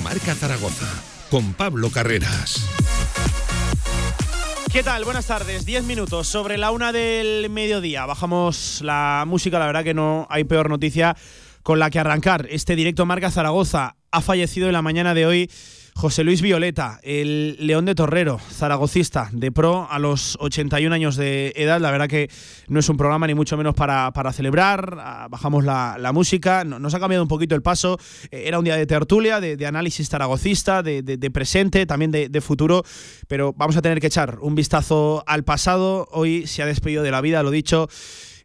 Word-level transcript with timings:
Marca 0.00 0.34
Zaragoza 0.34 0.86
con 1.30 1.54
Pablo 1.54 1.90
Carreras. 1.90 2.68
¿Qué 4.72 4.82
tal? 4.82 5.04
Buenas 5.04 5.26
tardes. 5.26 5.64
Diez 5.64 5.84
minutos 5.84 6.26
sobre 6.26 6.58
la 6.58 6.70
una 6.70 6.92
del 6.92 7.48
mediodía. 7.50 8.04
Bajamos 8.04 8.80
la 8.82 9.24
música, 9.26 9.58
la 9.58 9.66
verdad 9.66 9.84
que 9.84 9.94
no 9.94 10.26
hay 10.28 10.44
peor 10.44 10.68
noticia 10.68 11.16
con 11.62 11.78
la 11.78 11.90
que 11.90 11.98
arrancar. 11.98 12.46
Este 12.50 12.76
directo 12.76 13.06
Marca 13.06 13.30
Zaragoza 13.30 13.96
ha 14.10 14.20
fallecido 14.20 14.66
en 14.66 14.74
la 14.74 14.82
mañana 14.82 15.14
de 15.14 15.26
hoy 15.26 15.50
José 15.96 16.24
Luis 16.24 16.42
Violeta, 16.42 17.00
el 17.02 17.56
León 17.58 17.86
de 17.86 17.94
Torrero, 17.94 18.38
zaragocista, 18.52 19.30
de 19.32 19.50
pro 19.50 19.88
a 19.90 19.98
los 19.98 20.36
81 20.40 20.94
años 20.94 21.16
de 21.16 21.54
edad. 21.56 21.80
La 21.80 21.90
verdad 21.90 22.06
que 22.06 22.28
no 22.68 22.80
es 22.80 22.88
un 22.90 22.98
programa 22.98 23.26
ni 23.26 23.32
mucho 23.32 23.56
menos 23.56 23.74
para, 23.74 24.12
para 24.12 24.30
celebrar. 24.34 24.98
Ah, 25.00 25.28
bajamos 25.30 25.64
la, 25.64 26.10
música, 26.12 26.64
nos 26.64 26.92
ha 26.92 27.00
cambiado 27.00 27.24
un 27.24 27.30
poquito 27.30 27.54
el 27.54 27.62
paso. 27.62 27.98
Eh, 28.30 28.42
era 28.44 28.58
un 28.58 28.66
día 28.66 28.76
de 28.76 28.84
tertulia, 28.84 29.40
de, 29.40 29.66
análisis 29.66 30.10
zaragocista, 30.10 30.82
de, 30.82 31.00
de, 31.00 31.30
presente, 31.30 31.86
también 31.86 32.10
de, 32.10 32.40
futuro. 32.42 32.82
Pero 33.26 33.54
vamos 33.56 33.78
a 33.78 33.80
tener 33.80 33.98
que 33.98 34.08
echar 34.08 34.36
un 34.42 34.54
vistazo 34.54 35.24
al 35.26 35.44
pasado. 35.44 36.08
Hoy 36.12 36.46
se 36.46 36.62
ha 36.62 36.66
despedido 36.66 37.04
de 37.04 37.10
la 37.10 37.22
vida, 37.22 37.42
lo 37.42 37.50
dicho 37.50 37.88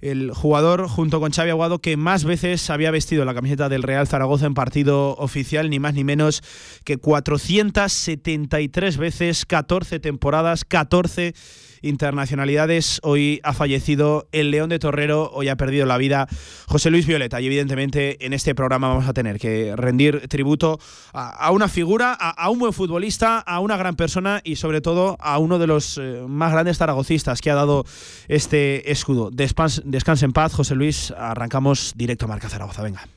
el 0.01 0.31
jugador 0.33 0.87
junto 0.87 1.19
con 1.19 1.31
Xavi 1.31 1.51
Aguado 1.51 1.79
que 1.79 1.97
más 1.97 2.23
veces 2.23 2.69
había 2.69 2.91
vestido 2.91 3.25
la 3.25 3.33
camiseta 3.33 3.69
del 3.69 3.83
Real 3.83 4.07
Zaragoza 4.07 4.47
en 4.47 4.53
partido 4.53 5.15
oficial, 5.17 5.69
ni 5.69 5.79
más 5.79 5.93
ni 5.93 6.03
menos 6.03 6.41
que 6.83 6.97
473 6.97 8.97
veces, 8.97 9.45
14 9.45 9.99
temporadas, 9.99 10.65
14 10.65 11.33
internacionalidades. 11.81 12.99
Hoy 13.03 13.39
ha 13.43 13.53
fallecido 13.53 14.27
el 14.31 14.51
León 14.51 14.69
de 14.69 14.79
Torrero, 14.79 15.29
hoy 15.33 15.49
ha 15.49 15.55
perdido 15.55 15.85
la 15.85 15.97
vida 15.97 16.27
José 16.67 16.91
Luis 16.91 17.05
Violeta 17.05 17.41
y 17.41 17.47
evidentemente 17.47 18.25
en 18.25 18.33
este 18.33 18.55
programa 18.55 18.89
vamos 18.89 19.07
a 19.07 19.13
tener 19.13 19.39
que 19.39 19.75
rendir 19.75 20.27
tributo 20.27 20.79
a, 21.13 21.51
una 21.51 21.67
figura, 21.67 22.13
a, 22.13 22.49
un 22.49 22.59
buen 22.59 22.73
futbolista, 22.73 23.39
a 23.39 23.59
una 23.59 23.77
gran 23.77 23.95
persona 23.95 24.41
y 24.43 24.55
sobre 24.55 24.81
todo 24.81 25.17
a 25.19 25.37
uno 25.37 25.59
de 25.59 25.67
los 25.67 25.97
eh, 25.97 26.23
más 26.27 26.51
grandes 26.51 26.77
zaragocistas 26.77 27.41
que 27.41 27.51
ha 27.51 27.55
dado 27.55 27.85
este 28.27 28.91
escudo. 28.91 29.29
Descanse 29.31 30.25
en 30.25 30.33
paz, 30.33 30.53
José 30.53 30.75
Luis. 30.75 31.11
Arrancamos 31.11 31.93
directo 31.95 32.25
a 32.25 32.27
Marca 32.29 32.49
Zaragoza. 32.49 32.81
Venga. 32.81 33.07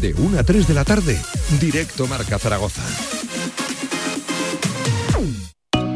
De 0.00 0.12
1 0.12 0.38
a 0.38 0.42
3 0.42 0.66
de 0.66 0.74
la 0.74 0.84
tarde, 0.84 1.18
directo 1.60 2.06
Marca 2.06 2.38
Zaragoza. 2.38 2.82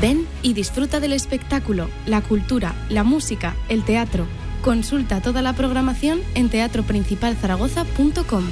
Ven 0.00 0.26
y 0.42 0.54
disfruta 0.54 1.00
del 1.00 1.12
espectáculo, 1.12 1.88
la 2.06 2.20
cultura, 2.20 2.72
la 2.88 3.02
música, 3.02 3.56
el 3.68 3.84
teatro. 3.84 4.26
Consulta 4.62 5.20
toda 5.20 5.42
la 5.42 5.54
programación 5.54 6.20
en 6.34 6.50
teatroprincipalzaragoza.com. 6.50 8.44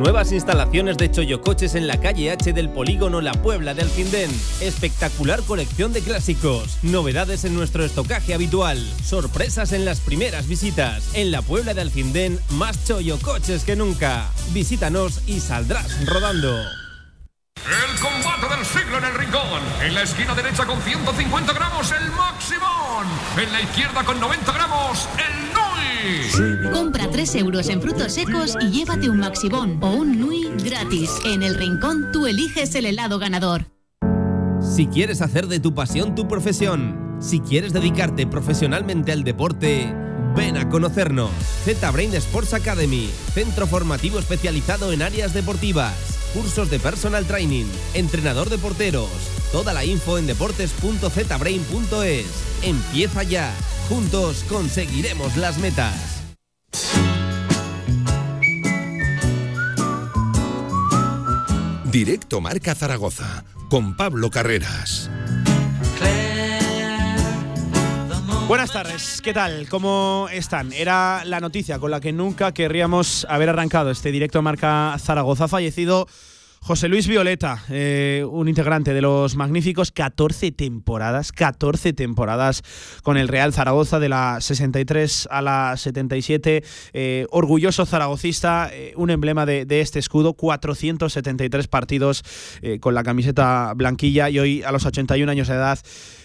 Nuevas 0.00 0.32
instalaciones 0.32 0.96
de 0.96 1.10
Choyocoches 1.10 1.74
en 1.74 1.86
la 1.86 2.00
calle 2.00 2.30
H 2.30 2.54
del 2.54 2.70
polígono 2.70 3.20
La 3.20 3.32
Puebla 3.32 3.74
de 3.74 3.82
Alcindén. 3.82 4.30
Espectacular 4.62 5.42
colección 5.42 5.92
de 5.92 6.00
clásicos. 6.00 6.78
Novedades 6.82 7.44
en 7.44 7.54
nuestro 7.54 7.84
estocaje 7.84 8.32
habitual. 8.32 8.82
Sorpresas 9.04 9.72
en 9.72 9.84
las 9.84 10.00
primeras 10.00 10.48
visitas. 10.48 11.10
En 11.12 11.30
la 11.30 11.42
Puebla 11.42 11.74
de 11.74 11.82
Alcindén, 11.82 12.40
más 12.52 12.82
Choyocoches 12.86 13.64
que 13.64 13.76
nunca. 13.76 14.30
Visítanos 14.54 15.20
y 15.26 15.38
saldrás 15.40 16.06
rodando. 16.06 16.48
El 17.56 18.00
combate 18.00 18.56
del 18.56 18.64
siglo 18.64 18.96
en 18.96 19.04
el 19.04 19.14
rincón. 19.16 19.60
En 19.82 19.92
la 19.92 20.00
esquina 20.00 20.34
derecha 20.34 20.64
con 20.64 20.80
150 20.80 21.52
gramos 21.52 21.92
el 21.92 22.10
Maximón. 22.12 23.06
En 23.36 23.52
la 23.52 23.60
izquierda 23.60 24.02
con 24.02 24.18
90 24.18 24.50
gramos 24.50 25.06
el 25.18 25.49
Compra 26.72 27.10
3 27.10 27.34
euros 27.36 27.68
en 27.68 27.82
frutos 27.82 28.12
secos 28.12 28.56
y 28.60 28.70
llévate 28.70 29.08
un 29.08 29.18
Maxibón 29.18 29.78
o 29.82 29.90
un 29.90 30.20
Nui 30.20 30.50
gratis. 30.64 31.10
En 31.24 31.42
el 31.42 31.54
rincón 31.54 32.10
tú 32.12 32.26
eliges 32.26 32.74
el 32.74 32.86
helado 32.86 33.18
ganador. 33.18 33.66
Si 34.60 34.86
quieres 34.86 35.22
hacer 35.22 35.46
de 35.46 35.58
tu 35.58 35.74
pasión 35.74 36.14
tu 36.14 36.28
profesión, 36.28 37.16
si 37.20 37.40
quieres 37.40 37.72
dedicarte 37.72 38.26
profesionalmente 38.26 39.12
al 39.12 39.24
deporte, 39.24 39.94
ven 40.36 40.56
a 40.56 40.68
conocernos. 40.68 41.30
Z-Brain 41.64 42.14
Sports 42.14 42.54
Academy, 42.54 43.10
centro 43.34 43.66
formativo 43.66 44.18
especializado 44.18 44.92
en 44.92 45.02
áreas 45.02 45.34
deportivas, 45.34 45.94
cursos 46.34 46.70
de 46.70 46.78
personal 46.78 47.26
training, 47.26 47.66
entrenador 47.94 48.50
de 48.50 48.58
porteros. 48.58 49.10
Toda 49.52 49.72
la 49.72 49.84
info 49.84 50.18
en 50.18 50.26
deportes.zbrain.es. 50.26 52.26
Empieza 52.62 53.22
ya. 53.22 53.52
Juntos 53.90 54.44
conseguiremos 54.48 55.36
las 55.36 55.58
metas. 55.58 56.22
Directo 61.90 62.40
Marca 62.40 62.76
Zaragoza 62.76 63.44
con 63.68 63.96
Pablo 63.96 64.30
Carreras. 64.30 65.10
Buenas 68.46 68.72
tardes, 68.72 69.20
¿qué 69.24 69.32
tal? 69.32 69.68
¿Cómo 69.68 70.28
están? 70.30 70.72
Era 70.72 71.24
la 71.24 71.40
noticia 71.40 71.80
con 71.80 71.90
la 71.90 72.00
que 72.00 72.12
nunca 72.12 72.54
querríamos 72.54 73.26
haber 73.28 73.48
arrancado 73.48 73.90
este 73.90 74.12
directo 74.12 74.40
Marca 74.40 74.94
Zaragoza. 75.00 75.44
Ha 75.44 75.48
fallecido 75.48 76.06
José 76.62 76.88
Luis 76.88 77.08
Violeta, 77.08 77.64
eh, 77.70 78.24
un 78.30 78.46
integrante 78.46 78.92
de 78.92 79.00
los 79.00 79.34
magníficos 79.34 79.90
14 79.92 80.52
temporadas, 80.52 81.32
14 81.32 81.94
temporadas 81.94 82.62
con 83.02 83.16
el 83.16 83.28
Real 83.28 83.54
Zaragoza 83.54 83.98
de 83.98 84.10
la 84.10 84.40
63 84.42 85.26
a 85.30 85.40
la 85.40 85.76
77, 85.78 86.62
eh, 86.92 87.26
orgulloso 87.30 87.86
zaragocista, 87.86 88.68
eh, 88.72 88.92
un 88.96 89.08
emblema 89.08 89.46
de, 89.46 89.66
este 89.80 89.98
escudo, 89.98 90.34
473 90.34 91.66
partidos 91.66 92.22
con 92.80 92.94
la 92.94 93.02
camiseta 93.02 93.72
blanquilla 93.74 94.28
y 94.28 94.38
hoy 94.38 94.62
a 94.62 94.70
los 94.70 94.84
81 94.84 95.30
años 95.32 95.48
de 95.48 95.54
edad 95.54 95.78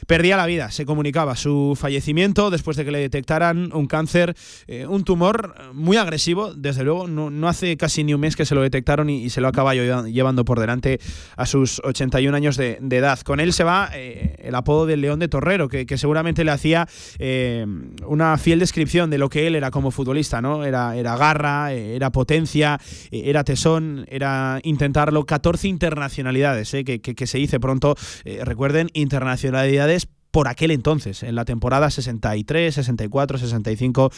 perdía 0.05 0.37
la 0.37 0.45
vida. 0.45 0.71
Se 0.71 0.85
comunicaba 0.85 1.35
su 1.35 1.77
fallecimiento 1.79 2.49
después 2.49 2.77
de 2.77 2.85
que 2.85 2.91
le 2.91 2.99
detectaran 2.99 3.71
un 3.73 3.87
cáncer, 3.87 4.35
eh, 4.67 4.85
un 4.87 5.03
tumor 5.03 5.55
muy 5.73 5.97
agresivo, 5.97 6.53
desde 6.53 6.83
luego. 6.83 7.07
No, 7.07 7.47
hace 7.47 7.77
casi 7.77 8.03
ni 8.03 8.13
un 8.13 8.21
mes 8.21 8.35
que 8.35 8.45
se 8.45 8.55
lo 8.55 8.61
detectaron 8.61 9.09
y, 9.09 9.29
se 9.29 9.41
lo 9.41 9.47
acaba 9.47 9.73
llevando 9.73 10.24
por 10.45 10.59
delante 10.59 10.99
a 11.35 11.45
sus 11.45 11.79
81 11.83 12.35
años 12.35 12.57
de, 12.57 12.79
edad. 12.89 13.19
Con 13.19 13.39
él 13.39 13.53
se 13.53 13.63
va 13.63 13.89
eh, 13.93 14.35
el 14.39 14.55
apodo 14.55 14.85
del 14.85 15.01
León 15.01 15.19
de 15.19 15.27
Torrero, 15.27 15.67
que, 15.69 15.85
seguramente 15.97 16.43
le 16.43 16.51
hacía 16.51 16.87
eh, 17.19 17.65
una 18.05 18.37
fiel 18.37 18.59
descripción 18.59 19.09
de 19.09 19.17
lo 19.17 19.29
que 19.29 19.47
él 19.47 19.55
era 19.55 19.69
como 19.69 19.91
futbolista. 19.91 20.41
¿no? 20.41 20.63
Era, 20.63 20.95
era 20.95 21.15
garra, 21.15 21.71
era 21.73 22.11
potencia, 22.11 22.79
era 23.11 23.43
tesón, 23.43 24.05
era 24.09 24.59
intentarlo. 24.63 25.25
14 25.25 25.67
internacionalidades, 25.67 26.71
que, 26.71 26.99
que 26.99 27.27
se 27.27 27.37
dice 27.37 27.59
pronto. 27.59 27.95
recuerden, 28.43 28.89
internacionalidades 28.93 30.07
por 30.35 30.49
aquel 30.49 30.71
entonces, 30.71 31.23
en 31.23 31.33
la 31.33 31.45
temporada 31.45 31.89
63, 31.89 32.75
64, 32.75 33.37
65. 33.37 34.11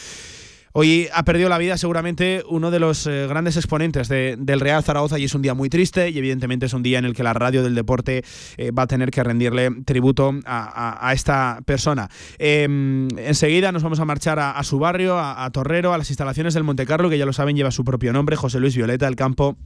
Hoy 0.72 1.08
ha 1.12 1.24
perdido 1.24 1.48
la 1.48 1.58
vida 1.58 1.76
seguramente 1.76 2.42
uno 2.48 2.70
de 2.70 2.78
los 2.78 3.06
eh, 3.06 3.26
grandes 3.26 3.56
exponentes 3.56 4.08
del 4.08 4.60
Real 4.60 4.82
Zaragoza 4.82 5.18
y 5.18 5.24
es 5.24 5.34
un 5.34 5.42
día 5.42 5.54
muy 5.54 5.70
triste 5.70 6.10
y 6.10 6.18
evidentemente 6.18 6.66
es 6.66 6.72
un 6.72 6.82
día 6.82 6.98
en 6.98 7.04
el 7.04 7.14
que 7.14 7.22
la 7.22 7.32
radio 7.32 7.62
del 7.62 7.74
deporte 7.74 8.22
eh, 8.56 8.70
va 8.70 8.82
a 8.82 8.86
tener 8.86 9.10
que 9.10 9.24
rendirle 9.24 9.70
tributo 9.84 10.34
a, 10.44 11.10
esta 11.14 11.60
persona. 11.64 12.08
Em, 12.38 13.08
enseguida 13.16 13.72
nos 13.72 13.82
vamos 13.82 14.00
a 14.00 14.04
marchar 14.04 14.38
a, 14.38 14.62
su 14.62 14.78
barrio, 14.78 15.18
a, 15.18 15.48
Torrero, 15.50 15.94
a 15.94 15.98
las 15.98 16.10
instalaciones 16.10 16.54
del 16.54 16.64
Monte 16.64 16.86
Carlo, 16.86 17.08
que 17.08 17.18
ya 17.18 17.26
lo 17.26 17.32
saben 17.32 17.56
lleva 17.56 17.70
su 17.70 17.84
propio 17.84 18.12
nombre, 18.12 18.36
José 18.36 18.60
Luis 18.60 18.76
Violeta, 18.76 19.08
el 19.08 19.16
campo 19.16 19.56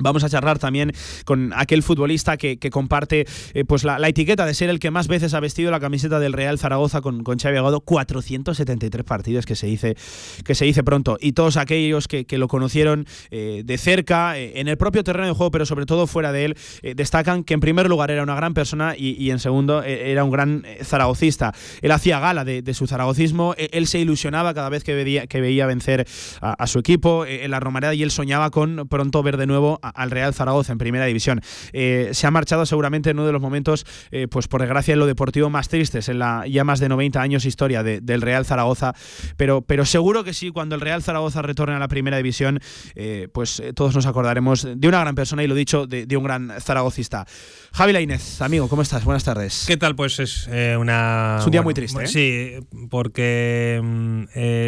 Vamos 0.00 0.24
a 0.24 0.28
charlar 0.28 0.58
también 0.58 0.92
con 1.24 1.52
aquel 1.54 1.82
futbolista 1.82 2.36
que, 2.36 2.58
comparte 2.70 3.26
eh, 3.54 3.64
pues 3.64 3.84
la, 3.84 3.96
etiqueta 4.08 4.46
de 4.46 4.54
ser 4.54 4.70
el 4.70 4.78
que 4.78 4.90
más 4.90 5.08
veces 5.08 5.34
ha 5.34 5.40
vestido 5.40 5.70
la 5.70 5.80
camiseta 5.80 6.18
del 6.20 6.32
Real 6.32 6.58
Zaragoza 6.58 7.00
con, 7.00 7.24
con 7.24 7.38
Xavi 7.38 7.56
Aguado, 7.56 7.80
473 7.80 9.04
partidos 9.04 9.46
que 9.46 9.56
se 9.56 9.66
dice, 9.66 9.96
que 10.44 10.54
se 10.54 10.64
dice 10.64 10.84
pronto. 10.84 11.16
Y 11.20 11.32
todos 11.32 11.56
aquellos 11.56 12.08
que, 12.08 12.26
lo 12.38 12.46
conocieron 12.46 13.06
eh, 13.30 13.62
de 13.64 13.78
cerca, 13.78 14.38
eh, 14.38 14.60
en 14.60 14.68
el 14.68 14.76
propio 14.76 15.02
terreno 15.02 15.26
de 15.26 15.34
juego, 15.34 15.50
pero 15.50 15.66
sobre 15.66 15.86
todo 15.86 16.06
fuera 16.06 16.30
de 16.30 16.44
él, 16.44 16.56
destacan 16.94 17.42
que 17.42 17.54
en 17.54 17.60
primer 17.60 17.88
lugar 17.88 18.10
era 18.10 18.22
una 18.22 18.36
gran 18.36 18.54
persona 18.54 18.94
y, 18.96 19.30
en 19.30 19.40
segundo 19.40 19.82
era 19.82 20.22
un 20.24 20.30
gran 20.30 20.64
zaragocista. 20.82 21.52
Él 21.82 21.90
hacía 21.90 22.20
gala 22.20 22.44
de, 22.44 22.74
su 22.74 22.86
zaragocismo, 22.86 23.54
él 23.56 23.86
se 23.86 23.98
ilusionaba 23.98 24.54
cada 24.54 24.68
vez 24.68 24.84
que 24.84 24.94
veía, 24.94 25.26
que 25.26 25.40
veía 25.40 25.66
vencer 25.66 26.06
a, 26.40 26.66
su 26.66 26.78
equipo 26.78 27.26
en 27.26 27.50
la 27.50 27.60
Romareda 27.60 27.94
y 27.94 28.02
él 28.02 28.10
soñaba 28.10 28.50
con 28.50 28.86
pronto 28.88 29.22
ver 29.22 29.36
de 29.36 29.46
nuevo 29.46 29.80
al 29.94 30.10
Real 30.10 30.34
Zaragoza 30.34 30.72
en 30.72 30.78
primera 30.78 31.04
división. 31.06 31.40
Eh, 31.72 32.10
se 32.12 32.26
ha 32.26 32.30
marchado 32.30 32.66
seguramente 32.66 33.10
en 33.10 33.18
uno 33.18 33.26
de 33.26 33.32
los 33.32 33.42
momentos, 33.42 33.86
eh, 34.10 34.28
pues 34.28 34.48
por 34.48 34.60
desgracia, 34.60 34.92
en 34.92 34.98
lo 34.98 35.06
deportivo 35.06 35.50
más 35.50 35.68
tristes, 35.68 36.08
en 36.08 36.18
la 36.18 36.46
ya 36.46 36.64
más 36.64 36.80
de 36.80 36.88
90 36.88 37.20
años 37.20 37.44
historia 37.44 37.82
del 37.82 38.22
Real 38.22 38.44
Zaragoza, 38.44 38.94
pero, 39.36 39.62
pero 39.62 39.84
seguro 39.84 40.24
que 40.24 40.34
sí, 40.34 40.50
cuando 40.50 40.74
el 40.74 40.80
Real 40.80 41.02
Zaragoza 41.02 41.42
retorne 41.42 41.74
a 41.74 41.78
la 41.78 41.88
primera 41.88 42.16
división, 42.16 42.60
eh, 42.94 43.28
pues 43.32 43.62
todos 43.74 43.94
nos 43.94 44.06
acordaremos 44.06 44.66
de 44.76 44.88
una 44.88 45.00
gran 45.00 45.14
persona 45.14 45.42
y 45.42 45.46
lo 45.46 45.54
dicho, 45.54 45.86
de, 45.86 46.06
un 46.16 46.24
gran 46.24 46.52
zaragocista. 46.60 47.26
Javi 47.72 47.92
Lainez, 47.92 48.40
amigo, 48.40 48.68
¿cómo 48.68 48.82
estás? 48.82 49.04
Buenas 49.04 49.24
tardes. 49.24 49.64
¿Qué 49.66 49.76
tal? 49.76 49.94
Pues 49.94 50.18
es 50.18 50.48
una... 50.78 51.36
Es 51.38 51.46
un 51.46 51.52
día 51.52 51.62
muy 51.62 51.74
triste. 51.74 52.06
Sí, 52.06 52.54
porque 52.90 53.80
mm, 53.82 54.24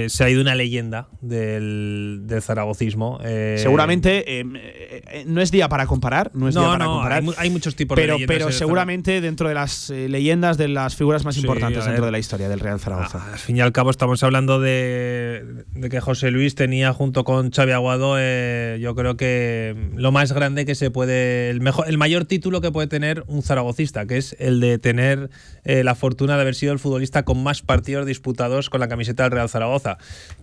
se 0.09 0.25
ha 0.25 0.31
ido 0.31 0.41
una 0.41 0.55
leyenda 0.55 1.09
del, 1.21 2.23
del 2.25 2.43
zaragocismo. 2.43 3.19
Seguramente 3.57 4.45
eh, 5.09 5.25
no 5.27 5.41
es 5.41 5.51
día 5.51 5.69
para 5.69 5.87
comparar, 5.87 6.31
no 6.35 6.49
es 6.49 6.55
día 6.55 6.65
para 6.65 6.87
comparar. 6.87 7.23
Hay, 7.37 7.51
muchos 7.51 7.77
tipos 7.77 7.97
pero, 7.97 8.19
de 8.19 8.27
Pero 8.27 8.53
seguramente 8.53 9.21
dentro 9.21 9.49
de 9.49 9.55
las 9.55 9.91
eh, 9.91 10.09
leyendas, 10.09 10.59
de 10.59 10.69
las 10.69 10.97
figuras 10.97 11.25
más 11.25 11.37
importantes 11.37 11.85
dentro 11.85 12.05
de 12.07 12.13
la 12.13 12.19
historia 12.19 12.49
del 12.49 12.61
Real 12.61 12.81
Zaragoza. 12.81 13.33
al 13.33 13.39
fin 13.39 13.57
y 13.57 13.61
al 13.61 13.73
cabo 13.73 13.91
estamos 13.91 14.23
hablando 14.23 14.61
de, 14.61 15.65
que 15.91 16.01
José 16.01 16.31
Luis 16.31 16.55
tenía 16.55 16.93
junto 16.93 17.25
con 17.25 17.51
Xavi 17.51 17.73
Aguado, 17.73 18.17
eh, 18.19 18.79
yo 18.81 18.95
creo 18.95 19.17
que 19.17 19.91
lo 19.95 20.13
más 20.13 20.33
grande 20.33 20.67
que 20.67 20.75
se 20.75 20.91
puede, 20.91 21.51
el 21.51 21.61
mejor, 21.61 21.89
el 21.89 21.99
mayor 21.99 22.25
título 22.25 22.61
que 22.61 22.71
puede 22.71 22.87
tener 22.87 23.25
un 23.27 23.43
zaragocista, 23.43 24.07
que 24.07 24.19
es 24.19 24.37
el 24.39 24.61
de 24.61 24.79
tener 24.79 25.31
la 25.65 25.95
fortuna 25.95 26.37
de 26.37 26.43
haber 26.43 26.55
sido 26.55 26.73
el 26.73 26.79
futbolista 26.79 27.25
con 27.25 27.43
más 27.43 27.63
partidos 27.63 28.07
disputados 28.07 28.71
con 28.71 28.81
la 28.81 28.89
camiseta 28.89 29.25
del 29.25 29.33
Real 29.33 29.49
Zaragoza. 29.49 29.99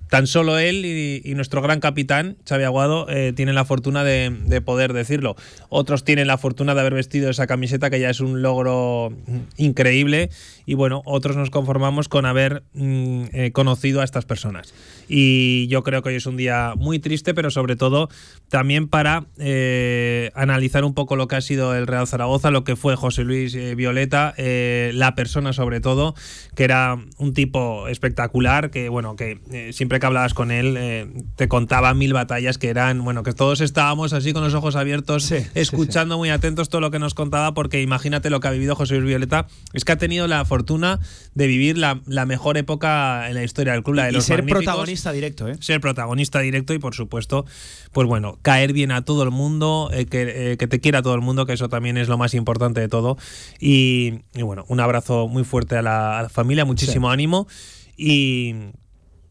Tan 0.09 0.25
solo 0.25 0.57
él 0.57 0.85
y, 0.85 1.33
nuestro 1.35 1.61
gran 1.61 1.79
capitán, 1.79 2.37
Xavi 2.47 2.63
Aguado, 2.63 3.07
tienen 3.35 3.55
la 3.55 3.65
fortuna 3.65 4.03
de, 4.03 4.29
de 4.47 4.61
poder 4.61 4.93
decirlo. 4.93 5.35
Otros 5.69 6.03
tienen 6.03 6.27
la 6.27 6.37
fortuna 6.37 6.73
de 6.73 6.81
haber 6.81 6.93
vestido 6.93 7.29
esa 7.29 7.47
camiseta, 7.47 7.89
que 7.89 7.99
ya 7.99 8.09
es 8.09 8.19
un 8.19 8.41
logro 8.41 9.13
increíble. 9.57 10.29
Y 10.67 10.73
bueno, 10.73 11.01
otros 11.05 11.37
nos 11.37 11.49
conformamos 11.49 12.09
con 12.09 12.25
haber 12.25 12.61
mm, 12.73 13.23
eh, 13.31 13.51
conocido 13.53 14.01
a 14.01 14.03
estas 14.03 14.25
personas. 14.25 14.73
Y 15.07 15.65
yo 15.69 15.81
creo 15.81 16.01
que 16.01 16.09
hoy 16.09 16.15
es 16.15 16.25
un 16.25 16.35
día 16.35 16.73
muy 16.75 16.99
triste, 16.99 17.33
pero 17.33 17.49
sobre 17.51 17.77
todo 17.77 18.09
también 18.49 18.89
para 18.89 19.27
eh, 19.37 20.29
analizar 20.35 20.83
un 20.83 20.93
poco 20.93 21.15
lo 21.15 21.29
que 21.29 21.37
ha 21.37 21.41
sido 21.41 21.73
el 21.73 21.87
Real 21.87 22.05
Zaragoza, 22.05 22.51
lo 22.51 22.65
que 22.65 22.75
fue 22.75 22.97
José 22.97 23.23
Luis 23.23 23.55
eh, 23.55 23.75
Violeta, 23.75 24.33
la 24.37 25.15
persona 25.15 25.53
sobre 25.53 25.79
todo, 25.79 26.15
que 26.53 26.65
era 26.65 26.97
un 27.17 27.33
tipo 27.33 27.87
espectacular, 27.87 28.69
que 28.69 28.89
bueno, 28.89 29.15
que 29.15 29.71
siempre 29.71 30.01
que 30.01 30.05
hablabas 30.05 30.33
con 30.33 30.51
él 30.51 31.23
te 31.37 31.47
contaba 31.47 31.93
mil 31.93 32.11
batallas 32.11 32.57
que 32.57 32.67
eran, 32.67 33.05
bueno, 33.05 33.23
que 33.23 33.31
todos 33.31 33.61
estábamos 33.61 34.11
así 34.11 34.33
con 34.33 34.43
los 34.43 34.53
ojos 34.53 34.75
abiertos, 34.75 35.31
escuchando 35.55 36.17
muy 36.17 36.29
atentos 36.29 36.67
todo 36.67 36.81
lo 36.81 36.91
que 36.91 36.99
nos 36.99 37.13
contaba, 37.13 37.53
porque 37.53 37.81
imagínate 37.81 38.29
lo 38.29 38.41
que 38.41 38.49
ha 38.49 38.51
vivido 38.51 38.75
José 38.75 38.95
Luis 38.95 39.07
Violeta, 39.07 39.47
es 39.71 39.85
que 39.85 39.93
ha 39.93 39.97
tenido 39.97 40.27
la 40.27 40.43
fortuna 40.43 40.56
de 40.65 41.47
vivir 41.47 41.77
la, 41.77 41.95
mejor 42.25 42.57
época 42.57 43.29
en 43.29 43.35
la 43.35 43.43
historia 43.43 43.73
del 43.73 43.83
club, 43.83 43.95
la 43.95 44.05
de 44.05 44.13
los 44.13 44.25
ser 44.25 44.45
protagonista 44.45 45.11
directo, 45.11 45.47
¿eh? 45.47 45.57
Ser 45.59 45.81
protagonista 45.81 46.39
directo 46.39 46.73
y, 46.73 46.79
por 46.79 46.95
supuesto, 46.95 47.45
pues 47.91 48.07
bueno, 48.07 48.39
caer 48.41 48.73
bien 48.73 48.91
a 48.91 49.03
todo 49.03 49.23
el 49.23 49.31
mundo, 49.31 49.89
eh, 49.93 50.05
que, 50.05 50.51
eh, 50.53 50.57
que, 50.57 50.67
te 50.67 50.79
quiera 50.79 51.01
todo 51.01 51.15
el 51.15 51.21
mundo, 51.21 51.45
que 51.45 51.53
eso 51.53 51.69
también 51.69 51.97
es 51.97 52.07
lo 52.07 52.17
más 52.17 52.33
importante 52.33 52.79
de 52.79 52.87
todo. 52.87 53.17
Y, 53.59 54.19
bueno, 54.33 54.65
un 54.67 54.79
abrazo 54.79 55.27
muy 55.27 55.43
fuerte 55.43 55.77
a 55.77 55.81
la, 55.81 56.29
familia, 56.31 56.65
muchísimo 56.65 57.09
ánimo 57.09 57.47
y 57.95 58.53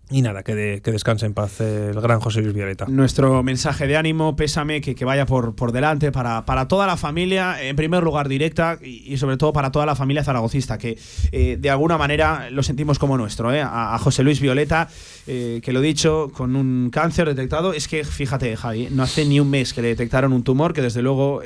y 0.09 0.23
nada, 0.23 0.45
que, 0.45 0.81
descanse 0.85 1.27
en 1.27 1.35
paz 1.35 1.61
el 1.61 2.01
gran 2.01 2.21
José 2.21 2.41
Luis 2.41 2.55
Violeta. 2.55 2.87
Nuestro 2.89 3.43
mensaje 3.43 3.89
de 3.89 3.97
ánimo, 3.97 4.37
pésame, 4.37 4.81
que, 4.81 4.95
que 4.95 5.05
vaya 5.05 5.27
por, 5.27 5.57
por 5.57 5.73
delante 5.73 6.13
para, 6.13 6.45
para, 6.47 6.69
toda 6.69 6.87
la 6.87 6.97
familia, 6.97 7.61
en 7.61 7.75
primer 7.75 8.05
lugar 8.05 8.29
directa 8.29 8.79
y, 8.81 9.17
sobre 9.17 9.37
todo 9.37 9.53
para 9.53 9.73
toda 9.73 9.85
la 9.85 9.97
familia 9.97 10.23
zaragocista, 10.23 10.79
que 10.79 10.97
eh, 11.33 11.57
de 11.59 11.71
alguna 11.71 11.99
manera 11.99 12.51
lo 12.51 12.63
sentimos 12.63 13.01
como 13.01 13.19
nuestro. 13.19 13.53
Eh, 13.53 13.61
a, 13.61 13.99
José 13.99 14.23
Luis 14.23 14.41
Violeta, 14.41 14.89
eh, 15.27 15.61
que 15.61 15.73
lo 15.73 15.81
he 15.81 15.87
dicho, 15.87 16.31
con 16.33 16.55
un 16.55 16.91
cáncer 16.93 17.27
detectado, 17.27 17.73
es 17.73 17.89
que 17.89 18.05
fíjate, 18.05 18.57
Javi, 18.57 18.89
no 18.93 19.03
hace 19.03 19.25
ni 19.25 19.41
un 19.41 19.51
mes 19.51 19.73
que 19.73 19.83
le 19.83 19.89
detectaron 19.89 20.33
un 20.33 20.45
tumor 20.45 20.73
que 20.73 20.83
desde 20.83 21.03
luego 21.03 21.43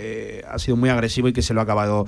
ha 0.46 0.58
sido 0.58 0.76
muy 0.76 0.90
agresivo 0.90 1.28
y 1.28 1.32
que 1.32 1.40
se 1.40 1.54
lo 1.54 1.60
ha 1.60 1.62
acabado 1.62 2.04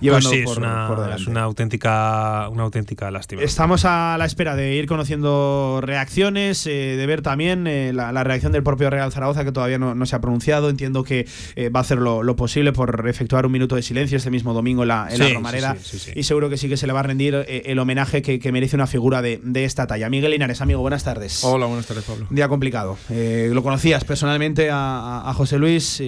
pues 0.00 0.24
sí, 0.26 0.36
es, 0.38 0.56
una, 0.56 1.42
auténtica, 1.42 2.48
una 2.50 2.64
auténtica 2.64 3.10
lástima. 3.10 3.42
Estamos 3.42 3.84
a 3.84 4.16
la 4.18 4.26
espera 4.26 4.56
de 4.56 4.74
ir 4.74 4.86
conociendo 4.86 5.80
reacciones, 5.82 6.66
eh, 6.66 6.96
de 6.96 7.06
ver 7.06 7.22
también 7.22 7.66
eh, 7.66 7.92
la, 7.92 8.24
reacción 8.24 8.52
del 8.52 8.62
propio 8.62 8.90
Real 8.90 9.10
Zaragoza, 9.12 9.44
que 9.44 9.52
todavía 9.52 9.78
no, 9.78 10.06
se 10.06 10.16
ha 10.16 10.20
pronunciado. 10.20 10.68
Entiendo 10.68 11.02
que 11.04 11.26
eh, 11.54 11.68
va 11.70 11.80
a 11.80 11.82
hacer 11.82 11.98
lo, 11.98 12.36
posible 12.36 12.72
por 12.72 13.08
efectuar 13.08 13.46
un 13.46 13.52
minuto 13.52 13.76
de 13.76 13.82
silencio 13.82 14.18
este 14.18 14.30
mismo 14.30 14.52
domingo 14.52 14.82
en 14.82 14.88
la, 14.88 15.08
Romareda. 15.34 15.76
y 16.14 16.22
seguro 16.24 16.50
que 16.50 16.58
sí 16.58 16.68
que 16.68 16.76
se 16.76 16.86
le 16.86 16.92
va 16.92 17.00
a 17.00 17.04
rendir 17.04 17.46
el 17.48 17.78
homenaje 17.78 18.20
que, 18.20 18.52
merece 18.52 18.76
una 18.76 18.86
figura 18.86 19.22
de, 19.22 19.40
esta 19.64 19.86
talla. 19.86 20.10
Miguel 20.10 20.32
Linares, 20.32 20.60
amigo, 20.60 20.80
buenas 20.80 21.04
tardes. 21.04 21.42
Hola, 21.44 21.66
buenas 21.66 21.86
tardes, 21.86 22.04
Pablo. 22.04 22.26
Día 22.30 22.48
complicado. 22.48 22.98
lo 23.08 23.62
conocías 23.62 24.04
personalmente 24.04 24.68
a, 24.70 25.32
José 25.36 25.58
Luis. 25.58 26.02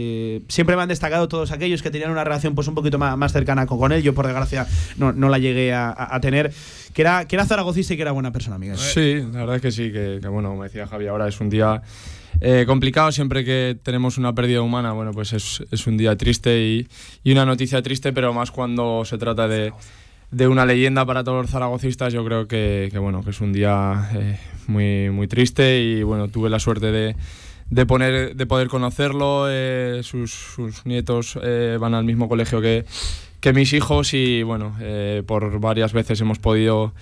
siempre 0.49 0.77
me 0.77 0.83
han 0.83 0.89
destacado 0.89 1.29
todos 1.29 1.51
aquellos 1.51 1.83
que 1.83 1.91
tenían 1.91 2.11
una 2.11 2.25
relación 2.25 2.55
pues 2.55 2.69
un 2.69 2.75
poquito 2.75 2.99
más, 2.99 3.17
más 3.17 3.33
cercana 3.33 3.67
con 3.67 3.78
con 3.79 3.93
él. 3.93 4.03
Yo, 4.03 4.15
por 4.15 4.27
desgracia, 4.27 4.67
no, 4.97 5.13
la 5.13 5.39
llegué 5.39 5.73
a, 5.73 6.19
tener. 6.21 6.53
Que 6.93 7.03
era, 7.03 7.27
que 7.27 7.37
era 7.37 7.45
zaragocista 7.45 7.95
y 7.95 7.97
que 7.97 8.03
era 8.03 8.13
buena 8.13 8.33
persona, 8.33 8.59
Miguel. 8.59 8.77
Sí, 8.77 9.15
la 9.33 9.41
verdad 9.41 9.57
es 9.57 9.63
que 9.63 9.71
sí, 9.71 9.93
que, 9.93 10.19
bueno, 10.29 10.51
como 10.51 10.65
decía 10.65 10.87
Javi, 10.87 11.07
ahora 11.07 11.29
es 11.29 11.41
un 11.41 11.49
día 11.49 11.83
eh, 12.41 12.65
complicado. 12.67 13.13
Siempre 13.13 13.45
que 13.45 13.77
tenemos 13.83 14.19
una 14.19 14.35
pérdida 14.35 14.63
humana, 14.63 14.93
bueno, 14.93 15.13
pues 15.13 15.33
es, 15.33 15.87
un 15.87 15.97
día 15.97 16.17
triste 16.17 16.87
y, 17.25 17.33
una 17.33 17.45
noticia 17.45 17.83
triste, 17.83 18.13
pero 18.13 18.33
más 18.33 18.51
cuando 18.51 19.05
se 19.05 19.19
trata 19.19 19.49
de, 19.49 19.73
una 20.47 20.67
leyenda 20.67 21.07
para 21.07 21.25
todos 21.25 21.43
los 21.43 21.51
zaragocistas, 21.51 22.13
yo 22.13 22.25
creo 22.25 22.49
que, 22.49 22.91
bueno, 23.01 23.23
que 23.23 23.31
es 23.31 23.41
un 23.41 23.53
día 23.53 24.11
eh, 24.15 24.39
muy, 24.67 25.11
muy 25.11 25.29
triste 25.29 25.81
y 25.81 26.03
bueno, 26.03 26.29
tuve 26.29 26.51
la 26.51 26.59
suerte 26.59 26.91
de 26.91 27.17
de, 27.71 27.87
poner, 27.87 28.35
de 28.35 28.47
poder 28.47 28.69
conocerlo. 28.69 29.47
Eh, 29.49 30.01
sus, 30.03 30.59
nietos 30.85 31.39
van 31.79 31.95
al 31.95 32.05
mismo 32.05 32.29
colegio 32.29 32.61
que, 32.61 32.85
que 33.41 33.53
mis 33.53 33.73
hijos 33.73 34.15
y 34.15 34.43
bueno, 34.43 34.77
eh, 34.81 35.23
por 35.27 35.61
varias 35.61 35.93
veces 35.93 36.21
hemos 36.21 36.39
podido 36.39 36.93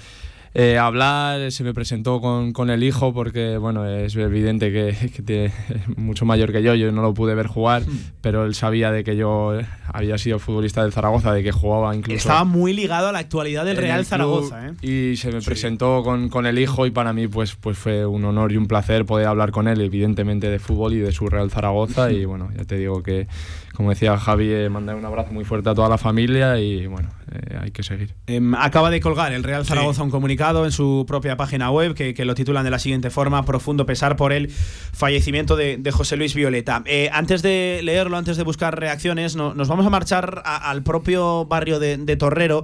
eh, 0.59 0.78
hablar, 0.78 1.52
se 1.52 1.64
me 1.64 1.75
presentó 1.75 2.19
con, 2.19 2.55
con, 2.55 2.71
el 2.71 2.83
hijo 2.83 3.12
porque, 3.12 3.59
bueno, 3.59 3.85
es 3.85 4.16
evidente 4.16 4.73
que, 4.73 5.11
que 5.26 5.45
es 5.47 5.52
mucho 5.99 6.25
mayor 6.25 6.50
que 6.50 6.62
yo, 6.62 6.75
yo 6.75 6.90
no 6.93 7.02
lo 7.02 7.12
pude 7.12 7.35
ver 7.35 7.47
jugar, 7.47 7.83
hmm. 7.83 8.12
pero 8.23 8.47
él 8.47 8.55
sabía 8.55 8.90
de 8.90 9.05
que 9.05 9.16
yo 9.16 9.52
había 9.93 10.16
sido 10.16 10.38
futbolista 10.38 10.83
del 10.83 10.95
Zaragoza, 10.95 11.35
de 11.35 11.43
que 11.43 11.52
jugaba 11.52 11.95
incluso... 11.95 12.16
Estaba 12.16 12.45
muy 12.45 12.73
ligado 12.73 13.09
a 13.09 13.12
la 13.12 13.19
actualidad 13.19 13.66
del 13.66 13.76
Real 13.76 14.07
Zaragoza, 14.07 14.69
¿eh? 14.69 14.73
Y 15.12 15.16
se 15.19 15.31
me 15.31 15.43
presentó 15.43 16.02
con, 16.02 16.31
con, 16.31 16.47
el 16.47 16.59
hijo 16.59 16.87
y 16.87 16.90
para 16.90 17.12
mí 17.12 17.28
pues, 17.28 17.55
pues 17.55 17.76
fue 17.76 18.07
un 18.07 18.25
honor 18.25 18.50
y 18.50 18.57
un 18.57 18.66
placer 18.66 19.05
poder 19.05 19.26
hablar 19.26 19.50
con 19.50 19.69
él, 19.69 19.83
evidentemente 19.83 20.49
de 20.49 20.59
fútbol 20.59 20.95
y 20.95 21.00
de 21.00 21.12
su 21.12 21.28
Real 21.28 21.50
Zaragoza 21.50 22.11
y 22.11 22.25
bueno, 22.25 22.49
ya 22.57 22.64
te 22.64 22.78
digo 22.78 23.02
que 23.02 23.28
como 23.76 23.90
decía 23.90 24.16
Javi, 24.16 24.50
eh, 24.50 24.71
mandar 24.71 24.97
un 24.97 25.04
abrazo 25.04 25.33
muy 25.33 25.45
fuerte 25.45 25.68
a 25.68 25.75
toda 25.75 25.90
la 25.90 25.99
familia 25.99 26.59
y 26.59 26.87
bueno, 26.87 27.11
eh, 27.30 27.59
hay 27.61 27.71
que 27.73 27.83
seguir. 27.83 28.14
Em, 28.26 28.54
acaba 28.54 28.90
de 28.90 29.00
colgar 29.00 29.35
el 29.35 29.45
Real 29.45 29.66
Zaragoza 29.66 30.02
un 30.02 30.11
comunicado 30.11 30.64
en 30.64 30.73
su 30.73 31.04
propia 31.06 31.37
página 31.37 31.71
web 31.71 31.95
que, 31.95 32.25
lo 32.25 32.35
titulan 32.35 32.64
de 32.64 32.71
la 32.71 32.78
siguiente 32.78 33.11
forma: 33.11 33.45
Profundo 33.45 33.85
pesar 33.85 34.16
por 34.16 34.33
el 34.33 34.50
fallecimiento 34.50 35.56
de, 35.56 35.78
José 35.92 36.16
Luis 36.16 36.35
Violeta. 36.35 36.83
Eh, 36.87 37.11
antes 37.12 37.42
de 37.42 37.80
leerlo, 37.83 38.16
antes 38.16 38.38
de 38.38 38.45
buscar 38.45 38.78
reacciones, 38.78 39.37
nos 39.37 39.68
vamos 39.68 39.87
a 39.87 39.90
marchar 39.90 40.42
al 40.45 40.83
propio 40.83 41.45
barrio 41.45 41.78
de, 41.78 42.16
Torrero, 42.16 42.62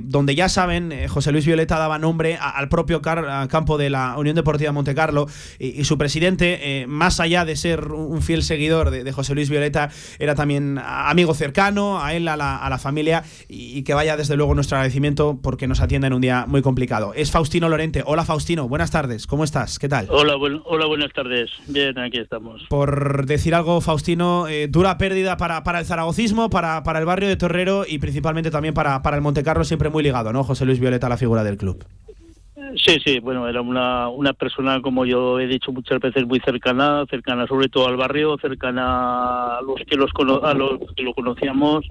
donde 0.00 0.34
ya 0.34 0.48
saben, 0.48 0.92
José 1.08 1.32
Luis 1.32 1.44
Violeta 1.44 1.78
daba 1.78 1.98
nombre 1.98 2.38
al 2.40 2.68
propio 2.68 3.02
campo 3.02 3.76
de 3.76 3.90
la 3.90 4.16
Unión 4.16 4.34
Deportiva 4.34 4.72
Montecarlo 4.72 5.26
y, 5.58 5.80
y 5.80 5.84
su 5.84 5.98
presidente, 5.98 6.86
más 6.88 7.20
allá 7.20 7.44
de 7.44 7.56
ser 7.56 7.92
un 7.92 8.22
fiel 8.22 8.42
seguidor 8.42 8.90
de, 8.90 9.04
de 9.04 9.12
José 9.12 9.34
Luis 9.34 9.50
Violeta, 9.50 9.90
era 10.18 10.34
también 10.34 10.45
también 10.46 10.78
amigo 10.80 11.34
cercano, 11.34 12.00
a 12.00 12.14
él, 12.14 12.28
a 12.28 12.36
la, 12.36 12.78
familia, 12.78 13.24
y, 13.48 13.82
que 13.82 13.94
vaya 13.94 14.16
desde 14.16 14.36
luego 14.36 14.54
nuestro 14.54 14.76
agradecimiento 14.76 15.40
porque 15.42 15.66
nos 15.66 15.80
atienda 15.80 16.06
en 16.06 16.12
un 16.12 16.20
día 16.20 16.44
muy 16.46 16.62
complicado. 16.62 17.14
es 17.14 17.32
Faustino 17.32 17.68
Lorente. 17.68 18.04
Hola 18.06 18.24
Faustino, 18.24 18.68
buenas 18.68 18.92
tardes, 18.92 19.26
¿cómo 19.26 19.42
estás? 19.42 19.80
¿Qué 19.80 19.88
tal? 19.88 20.06
Hola, 20.08 20.36
hola 20.36 20.86
buenas 20.86 21.12
tardes. 21.12 21.50
Bien, 21.66 21.98
aquí 21.98 22.18
estamos. 22.18 22.62
Por 22.68 23.26
decir 23.26 23.56
algo, 23.56 23.80
Faustino, 23.80 24.46
eh, 24.46 24.68
dura 24.68 24.98
pérdida 24.98 25.36
para, 25.36 25.64
para 25.64 25.80
el 25.80 25.84
zaragocismo, 25.84 26.48
para, 26.48 26.84
para, 26.84 27.00
el 27.00 27.06
barrio 27.06 27.28
de 27.28 27.36
Torrero 27.36 27.84
y 27.84 27.98
principalmente 27.98 28.52
también 28.52 28.72
para, 28.72 29.02
para 29.02 29.16
el 29.16 29.22
Montecarlo, 29.22 29.64
siempre 29.64 29.90
muy 29.90 30.04
ligado, 30.04 30.32
¿no? 30.32 30.44
José 30.44 30.64
Luis 30.64 30.78
Violeta, 30.78 31.08
la 31.08 31.16
figura 31.16 31.42
del 31.42 31.56
club. 31.56 31.84
Sí, 32.74 32.98
sí, 33.04 33.20
bueno, 33.20 33.48
era 33.48 33.60
una, 33.60 34.08
una 34.08 34.32
persona, 34.32 34.80
como 34.80 35.04
yo 35.04 35.38
he 35.38 35.46
dicho 35.46 35.72
muchas 35.72 36.00
veces, 36.00 36.26
muy 36.26 36.40
cercana, 36.40 37.04
cercana 37.08 37.46
sobre 37.46 37.68
todo 37.68 37.86
al 37.86 37.96
barrio, 37.96 38.36
cercana 38.40 39.58
a 39.58 39.62
los 39.62 39.76
que, 39.86 39.96
los, 39.96 40.10
a 40.42 40.54
los 40.54 40.80
que 40.94 41.02
lo 41.02 41.14
conocíamos 41.14 41.86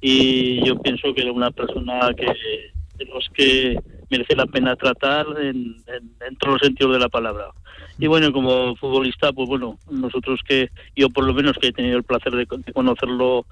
y 0.00 0.64
yo 0.64 0.78
pienso 0.80 1.14
que 1.14 1.22
era 1.22 1.32
una 1.32 1.50
persona 1.50 2.10
que 2.16 2.26
de 2.96 3.04
los 3.06 3.28
que 3.34 3.76
merece 4.10 4.36
la 4.36 4.46
pena 4.46 4.76
tratar 4.76 5.26
en, 5.40 5.76
en, 6.20 6.36
todos 6.36 6.54
los 6.54 6.62
sentidos 6.62 6.92
de 6.92 6.98
la 7.00 7.08
palabra. 7.08 7.48
Y 7.98 8.06
bueno, 8.06 8.32
como 8.32 8.76
futbolista, 8.76 9.32
pues 9.32 9.48
bueno, 9.48 9.78
nosotros 9.90 10.40
que, 10.46 10.68
yo 10.94 11.08
por 11.10 11.24
lo 11.24 11.34
menos 11.34 11.56
que 11.58 11.68
he 11.68 11.72
tenido 11.72 11.96
el 11.96 12.04
placer 12.04 12.32
de, 12.32 12.46
conocerlo 12.46 13.46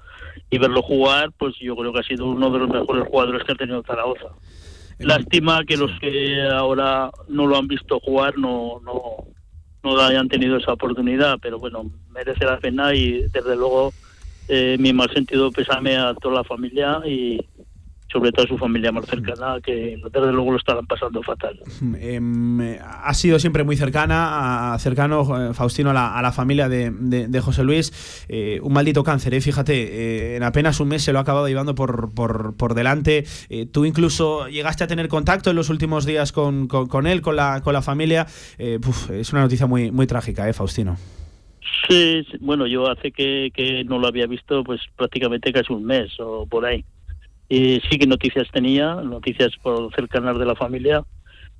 y 0.49 0.57
verlo 0.57 0.81
jugar, 0.81 1.31
pues 1.37 1.55
yo 1.59 1.75
creo 1.75 1.93
que 1.93 1.99
ha 1.99 2.03
sido 2.03 2.27
uno 2.27 2.49
de 2.51 2.59
los 2.59 2.69
mejores 2.69 3.07
jugadores 3.07 3.43
que 3.43 3.51
ha 3.51 3.55
tenido 3.55 3.83
Zaragoza. 3.83 4.27
Lástima 5.03 5.63
que 5.65 5.77
los 5.77 5.91
que 5.99 6.41
ahora 6.43 7.11
no 7.27 7.45
lo 7.45 7.57
han 7.57 7.67
visto 7.67 7.99
jugar 7.99 8.37
no, 8.37 8.79
no, 8.83 9.25
no 9.83 9.99
hayan 9.99 10.29
tenido 10.29 10.57
esa 10.57 10.73
oportunidad, 10.73 11.37
pero 11.41 11.59
bueno, 11.59 11.91
merece 12.09 12.45
la 12.45 12.57
pena 12.57 12.93
y 12.95 13.23
desde 13.23 13.55
luego 13.55 13.93
eh, 14.47 14.77
mi 14.79 14.93
mal 14.93 15.11
sentido 15.13 15.51
pésame 15.51 15.97
a 15.97 16.13
toda 16.13 16.35
la 16.35 16.43
familia 16.43 17.01
y, 17.05 17.39
sobre 18.13 18.31
todo 18.31 18.45
a 18.45 18.47
su 18.47 18.57
familia 18.57 18.91
más 18.91 19.05
cercana, 19.07 19.59
que 19.61 19.97
desde 20.11 20.31
luego 20.31 20.51
lo 20.51 20.57
estarán 20.57 20.85
pasando 20.85 21.21
fatal. 21.23 21.59
Em, 21.99 22.77
ha 22.79 23.13
sido 23.15 23.39
siempre 23.39 23.63
muy 23.63 23.75
cercana, 23.75 24.75
cercano 24.79 25.49
eh, 25.49 25.53
Faustino 25.53 25.89
a 25.89 26.21
la, 26.21 26.31
familia 26.31 26.69
de, 26.69 27.41
José 27.41 27.63
Luis. 27.63 28.25
Eh, 28.29 28.59
un 28.61 28.71
maldito 28.71 29.03
cáncer, 29.03 29.33
¿eh? 29.33 29.41
fíjate, 29.41 29.73
eh, 29.73 30.35
en 30.37 30.43
apenas 30.43 30.79
un 30.79 30.89
mes 30.89 31.03
se 31.03 31.11
lo 31.11 31.19
ha 31.19 31.23
acabado 31.23 31.47
llevando 31.47 31.73
por, 31.73 32.13
por, 32.13 32.55
por 32.55 32.75
delante. 32.75 33.25
tú 33.71 33.85
incluso 33.85 34.47
llegaste 34.47 34.83
a 34.83 34.87
tener 34.87 35.07
contacto 35.07 35.49
en 35.49 35.55
los 35.55 35.69
últimos 35.69 36.05
días 36.05 36.31
con, 36.31 36.67
con, 36.67 37.07
él, 37.07 37.21
con 37.21 37.35
la, 37.35 37.61
con 37.61 37.73
la 37.73 37.81
familia. 37.81 38.27
es 38.57 39.33
una 39.33 39.41
noticia 39.41 39.65
muy, 39.65 39.91
muy 39.91 40.05
trágica, 40.05 40.47
¿eh, 40.47 40.53
Faustino? 40.53 40.97
Sí, 41.87 42.25
bueno, 42.39 42.67
yo 42.67 42.89
hace 42.89 43.11
que, 43.11 43.51
que 43.53 43.83
no 43.83 43.97
lo 43.97 44.07
había 44.07 44.27
visto 44.27 44.63
pues 44.63 44.79
prácticamente 44.95 45.51
casi 45.51 45.73
un 45.73 45.83
mes 45.83 46.11
o 46.19 46.45
por 46.45 46.65
ahí 46.65 46.85
sí 47.49 47.97
que 47.99 48.07
noticias 48.07 48.47
tenía, 48.51 48.95
noticias 48.95 49.51
por 49.61 49.93
cercanas 49.95 50.37
de 50.37 50.45
la 50.45 50.55
familia, 50.55 51.03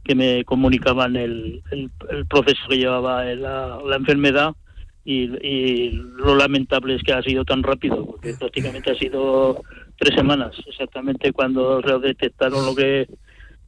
que 0.03 0.15
me 0.15 0.43
comunicaban 0.43 1.15
el, 1.15 1.61
el, 1.71 1.89
proceso 2.27 2.61
que 2.69 2.77
llevaba 2.77 3.23
la, 3.25 3.79
la 3.85 3.95
enfermedad 3.95 4.53
y, 5.05 5.23
y, 5.45 5.91
lo 5.91 6.35
lamentable 6.35 6.95
es 6.95 7.03
que 7.03 7.13
ha 7.13 7.21
sido 7.21 7.45
tan 7.45 7.63
rápido, 7.63 8.05
porque 8.05 8.33
prácticamente 8.33 8.91
ha 8.91 8.95
sido 8.95 9.61
tres 9.97 10.15
semanas, 10.15 10.55
exactamente 10.67 11.31
cuando 11.31 11.81
detectaron 11.99 12.65
lo 12.65 12.75
que 12.75 13.07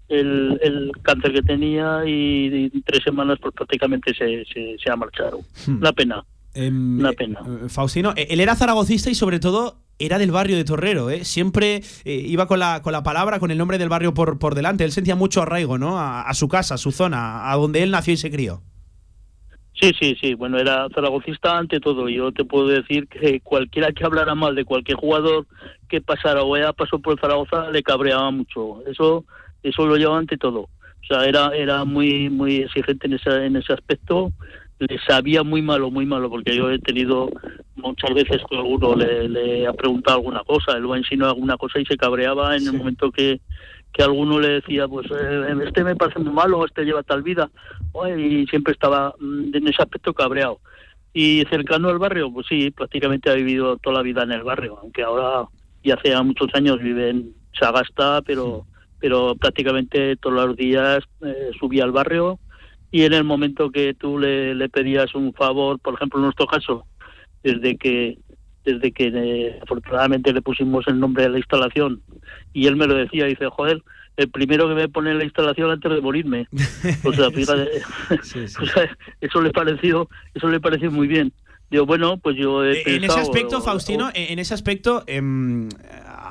el, 0.08 0.60
el 0.62 0.92
cáncer 1.02 1.34
que 1.34 1.42
tenía 1.42 2.04
y, 2.06 2.70
tres 2.86 3.04
semanas 3.04 3.38
pues 3.42 3.54
prácticamente 3.54 4.14
se, 4.14 4.46
se, 4.46 4.92
ha 4.92 4.96
marchado. 4.96 5.40
Hmm. 5.66 5.78
Una 5.78 5.94
pena. 5.94 6.26
Em, 6.54 7.00
una 7.00 7.12
pena. 7.12 7.42
Eh, 7.46 7.70
Faustino, 7.70 8.14
él 8.16 8.40
era 8.40 8.56
zaragocista 8.56 9.10
y 9.10 9.16
sobre 9.16 9.40
todo 9.40 9.85
era 10.00 10.18
del 10.18 10.32
barrio 10.32 10.58
de 10.58 10.66
Torrero, 10.66 11.10
¿eh? 11.10 11.24
siempre 11.24 11.82
eh, 12.04 12.14
iba 12.14 12.48
con 12.48 12.60
la, 12.60 12.82
con 12.82 12.92
la 12.92 13.04
palabra, 13.04 13.40
con 13.40 13.52
el 13.52 13.58
nombre 13.58 13.78
del 13.78 13.90
barrio 13.90 14.14
por, 14.14 14.40
por 14.40 14.56
delante. 14.56 14.84
Él 14.84 14.92
sentía 14.92 15.16
mucho 15.16 15.42
arraigo 15.42 15.78
¿no? 15.78 16.00
A, 16.00 16.34
su 16.34 16.48
casa, 16.48 16.76
a 16.76 16.78
su 16.78 16.92
zona, 16.92 17.52
a 17.52 17.56
donde 17.56 17.84
él 17.84 17.92
nació 17.92 18.14
y 18.14 18.18
se 18.18 18.32
crió. 18.32 18.62
Sí, 19.74 19.92
sí, 20.00 20.16
sí. 20.22 20.34
Bueno, 20.36 20.58
era 20.58 20.88
zaragocista 20.94 21.58
ante 21.58 21.80
todo. 21.80 22.08
Yo 22.08 22.32
te 22.32 22.46
puedo 22.46 22.68
decir 22.68 23.08
que 23.08 23.42
cualquiera 23.42 23.92
que 23.92 24.06
hablara 24.06 24.34
mal 24.34 24.56
de 24.56 24.64
cualquier 24.64 24.98
jugador 24.98 25.48
que 25.90 26.02
pasara 26.02 26.44
o 26.44 26.56
haya 26.56 26.72
pasado 26.74 27.02
por 27.02 27.20
Zaragoza 27.20 27.70
le 27.72 27.84
cabreaba 27.84 28.32
mucho. 28.32 28.82
Eso, 28.88 29.26
eso 29.64 29.86
lo 29.86 29.98
llevaba 29.98 30.20
ante 30.20 30.38
todo. 30.38 30.62
O 30.62 31.08
sea, 31.08 31.26
era, 31.26 31.50
era 31.56 31.84
muy, 31.84 32.30
muy 32.30 32.58
exigente 32.58 33.08
en 33.08 33.14
ese, 33.14 33.46
en 33.46 33.58
ese 33.58 33.74
aspecto 33.74 34.32
le 34.80 35.00
sabía 35.08 35.44
muy 35.44 35.62
malo, 35.62 35.90
muy 35.90 36.06
malo, 36.06 36.30
porque 36.30 36.56
yo 36.56 36.70
he 36.70 36.80
tenido 36.80 37.30
muchas 37.76 38.14
veces 38.14 38.42
que 38.50 38.58
alguno 38.58 38.96
le, 38.96 39.68
ha 39.68 39.74
preguntado 39.74 40.18
alguna 40.18 40.44
cosa, 40.44 40.74
él 40.78 40.90
va 40.90 40.96
a 40.96 41.00
insinuar 41.00 41.30
alguna 41.30 41.58
cosa 41.58 41.80
y 41.80 41.86
se 41.86 41.98
cabreaba 41.98 42.56
en 42.56 42.68
el 42.68 42.74
momento 42.74 43.12
que, 43.12 43.40
que 43.94 44.04
alguno 44.04 44.40
le 44.40 44.50
decía, 44.50 44.88
pues 44.88 45.08
eh, 45.12 45.56
este 45.66 45.84
me 45.84 45.96
parece 45.96 46.20
muy 46.20 46.34
malo, 46.34 46.66
este 46.66 46.84
lleva 46.84 47.04
tal 47.04 47.24
vida, 47.24 47.50
y 48.18 48.46
siempre 48.48 48.74
estaba 48.74 49.14
mm, 49.20 49.56
en 49.56 49.68
ese 49.68 49.82
aspecto 49.82 50.14
cabreado. 50.14 50.60
Y 51.14 51.44
cercano 51.50 51.88
al 51.88 51.98
barrio, 51.98 52.32
pues 52.32 52.46
sí, 52.48 52.72
prácticamente 52.72 53.30
ha 53.30 53.36
vivido 53.36 53.78
toda 53.78 53.98
la 53.98 54.02
vida 54.04 54.24
en 54.24 54.34
el 54.34 54.44
barrio, 54.44 54.78
aunque 54.82 55.02
ahora 55.02 55.48
y 55.82 55.92
hace 55.92 56.20
muchos 56.24 56.50
años 56.54 56.80
vive 56.82 57.12
en 57.12 57.34
Sagasta, 57.58 58.22
pero, 58.24 58.66
pero 59.00 59.36
prácticamente 59.36 60.18
todos 60.18 60.48
los 60.48 60.58
días 60.58 61.04
eh, 61.22 61.52
subía 61.60 61.84
al 61.84 61.92
barrio 61.92 62.40
y 62.96 63.04
en 63.04 63.12
el 63.12 63.26
momento 63.26 63.72
que 63.72 63.94
tú 63.94 64.18
le, 64.18 64.70
pedías 64.70 65.14
un 65.16 65.34
favor, 65.34 65.78
por 65.80 65.96
ejemplo, 65.96 66.18
en 66.18 66.24
nuestro 66.24 66.48
caso, 66.48 66.86
desde 67.44 67.76
que 67.76 68.18
desde 68.64 68.94
que 68.94 69.12
eh, 69.14 69.60
afortunadamente 69.62 70.32
le 70.32 70.42
pusimos 70.42 70.88
el 70.88 70.98
nombre 70.98 71.24
de 71.24 71.30
la 71.30 71.38
instalación 71.40 72.02
y 72.54 72.68
él 72.68 72.78
me 72.78 72.88
lo 72.88 72.96
decía, 72.96 73.26
dice, 73.26 73.48
joder, 73.50 73.84
el 74.16 74.30
primero 74.30 74.70
que 74.70 74.76
me 74.76 74.88
pone 74.88 75.12
en 75.12 75.18
la 75.18 75.26
instalación 75.26 75.72
antes 75.72 75.92
de 75.92 76.00
morirme. 76.00 76.48
O 77.04 77.12
sea, 77.12 77.30
fíjate, 77.32 77.68
eso 79.20 79.42
le 79.42 79.52
pareció, 79.52 80.08
eso 80.34 80.48
le 80.48 80.62
pareció 80.62 80.90
muy 80.90 81.08
bien. 81.08 81.34
Digo, 81.70 81.86
bueno, 81.86 82.18
pues 82.18 82.38
yo 82.38 82.64
he 82.64 82.96
En 82.96 83.04
ese 83.04 83.20
aspecto, 83.20 83.60
Faustino, 83.60 84.10
en 84.14 84.40
ese 84.40 84.54
aspecto, 84.54 85.04
em, 85.08 85.68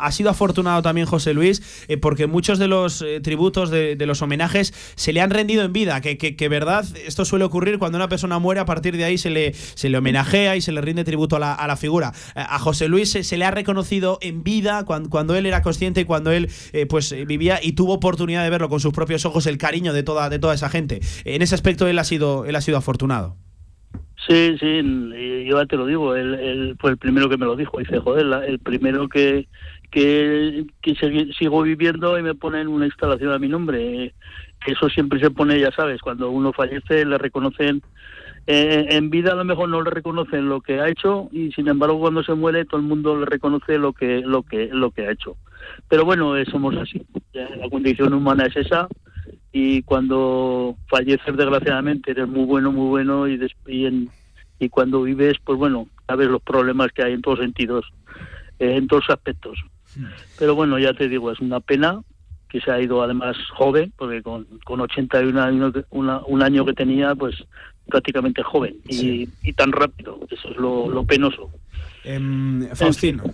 ha 0.00 0.12
sido 0.12 0.30
afortunado 0.30 0.82
también 0.82 1.06
José 1.06 1.34
Luis, 1.34 1.84
eh, 1.88 1.96
porque 1.96 2.26
muchos 2.26 2.58
de 2.58 2.68
los 2.68 3.02
eh, 3.02 3.20
tributos, 3.20 3.70
de, 3.70 3.96
los 4.04 4.22
homenajes, 4.22 4.74
se 4.96 5.12
le 5.12 5.20
han 5.20 5.30
rendido 5.30 5.64
en 5.64 5.72
vida. 5.72 6.00
Que, 6.00 6.16
que, 6.16 6.48
verdad, 6.48 6.84
esto 7.06 7.24
suele 7.24 7.44
ocurrir 7.44 7.78
cuando 7.78 7.96
una 7.96 8.08
persona 8.08 8.38
muere, 8.38 8.60
a 8.60 8.64
partir 8.64 8.96
de 8.96 9.04
ahí 9.04 9.18
se 9.18 9.30
le, 9.30 9.54
se 9.54 9.88
le 9.88 9.98
homenajea 9.98 10.56
y 10.56 10.60
se 10.60 10.72
le 10.72 10.80
rinde 10.80 11.04
tributo 11.04 11.36
a 11.36 11.38
la, 11.38 11.54
a 11.54 11.66
la 11.66 11.76
figura. 11.76 12.12
Eh, 12.34 12.42
a 12.46 12.58
José 12.58 12.88
Luis 12.88 13.10
se, 13.10 13.36
le 13.36 13.44
ha 13.44 13.50
reconocido 13.50 14.18
en 14.20 14.44
vida 14.44 14.84
cuando, 14.84 15.10
cuando 15.10 15.34
él 15.34 15.46
era 15.46 15.62
consciente 15.62 16.02
y 16.02 16.04
cuando 16.04 16.30
él 16.30 16.50
pues 16.88 17.14
vivía 17.26 17.60
y 17.62 17.72
tuvo 17.72 17.94
oportunidad 17.94 18.44
de 18.44 18.50
verlo 18.50 18.68
con 18.68 18.80
sus 18.80 18.92
propios 18.92 19.24
ojos, 19.24 19.46
el 19.46 19.58
cariño 19.58 19.92
de 19.92 20.02
toda, 20.02 20.28
de 20.28 20.38
toda 20.38 20.54
esa 20.54 20.68
gente. 20.68 21.00
En 21.24 21.42
ese 21.42 21.54
aspecto 21.54 21.86
él 21.88 21.98
ha 21.98 22.04
sido, 22.04 22.44
él 22.44 22.56
ha 22.56 22.60
sido 22.60 22.78
afortunado. 22.78 23.36
Sí, 24.26 24.56
sí, 24.58 24.80
yo 25.46 25.60
ya 25.60 25.66
te 25.66 25.76
lo 25.76 25.86
digo, 25.86 26.14
él, 26.14 26.76
fue 26.80 26.92
el 26.92 26.96
primero 26.96 27.28
que 27.28 27.36
me 27.36 27.44
lo 27.44 27.56
dijo. 27.56 27.78
Dice, 27.78 27.98
joder, 27.98 28.26
el 28.48 28.58
primero 28.58 29.08
que, 29.08 29.46
que, 29.94 30.66
sigo 31.38 31.62
viviendo 31.62 32.18
y 32.18 32.22
me 32.22 32.34
ponen 32.34 32.66
una 32.66 32.86
instalación 32.86 33.32
a 33.32 33.38
mi 33.38 33.48
nombre. 33.48 34.12
Eso 34.66 34.88
siempre 34.88 35.20
se 35.20 35.30
pone, 35.30 35.60
ya 35.60 35.70
sabes, 35.70 36.00
cuando 36.00 36.30
uno 36.30 36.52
fallece 36.52 37.04
le 37.04 37.18
reconocen 37.18 37.82
eh, 38.46 38.88
en 38.90 39.08
vida 39.08 39.32
a 39.32 39.36
lo 39.36 39.44
mejor 39.44 39.70
no 39.70 39.80
le 39.80 39.90
reconocen 39.90 40.50
lo 40.50 40.60
que 40.60 40.78
ha 40.78 40.88
hecho 40.88 41.30
y 41.32 41.50
sin 41.52 41.66
embargo 41.66 41.98
cuando 41.98 42.22
se 42.22 42.34
muere 42.34 42.66
todo 42.66 42.78
el 42.78 42.86
mundo 42.86 43.18
le 43.18 43.24
reconoce 43.24 43.78
lo 43.78 43.94
que 43.94 44.20
lo 44.20 44.42
que 44.42 44.68
lo 44.72 44.90
que 44.90 45.06
ha 45.06 45.12
hecho. 45.12 45.36
Pero 45.88 46.04
bueno, 46.04 46.36
eh, 46.36 46.44
somos 46.50 46.76
así. 46.76 47.00
La 47.32 47.68
condición 47.70 48.12
humana 48.12 48.46
es 48.46 48.56
esa 48.56 48.88
y 49.52 49.82
cuando 49.82 50.76
falleces 50.88 51.36
desgraciadamente 51.36 52.10
eres 52.10 52.26
muy 52.26 52.44
bueno, 52.44 52.72
muy 52.72 52.88
bueno 52.88 53.28
y, 53.28 53.40
y, 53.66 54.08
y 54.58 54.68
cuando 54.68 55.02
vives 55.02 55.36
pues 55.44 55.58
bueno, 55.58 55.86
sabes 56.06 56.28
los 56.28 56.42
problemas 56.42 56.90
que 56.92 57.02
hay 57.02 57.12
en 57.12 57.22
todos 57.22 57.38
sentidos, 57.38 57.86
eh, 58.58 58.76
en 58.76 58.88
todos 58.88 59.08
aspectos. 59.08 59.58
Pero 60.38 60.54
bueno, 60.54 60.78
ya 60.78 60.92
te 60.94 61.08
digo, 61.08 61.30
es 61.30 61.40
una 61.40 61.60
pena 61.60 62.00
que 62.48 62.60
se 62.60 62.70
ha 62.70 62.80
ido 62.80 63.02
además 63.02 63.36
joven, 63.56 63.92
porque 63.96 64.22
con, 64.22 64.46
con 64.64 64.80
81 64.80 65.40
años, 65.40 65.72
un 65.90 66.42
año 66.42 66.64
que 66.64 66.72
tenía, 66.72 67.14
pues 67.14 67.34
prácticamente 67.88 68.42
joven 68.42 68.76
y, 68.88 69.26
tan 69.54 69.72
rápido. 69.72 70.18
Eso 70.30 70.50
es 70.50 70.56
lo, 70.56 71.04
penoso. 71.04 71.50
Em, 72.04 72.68
Faustino, 72.74 73.24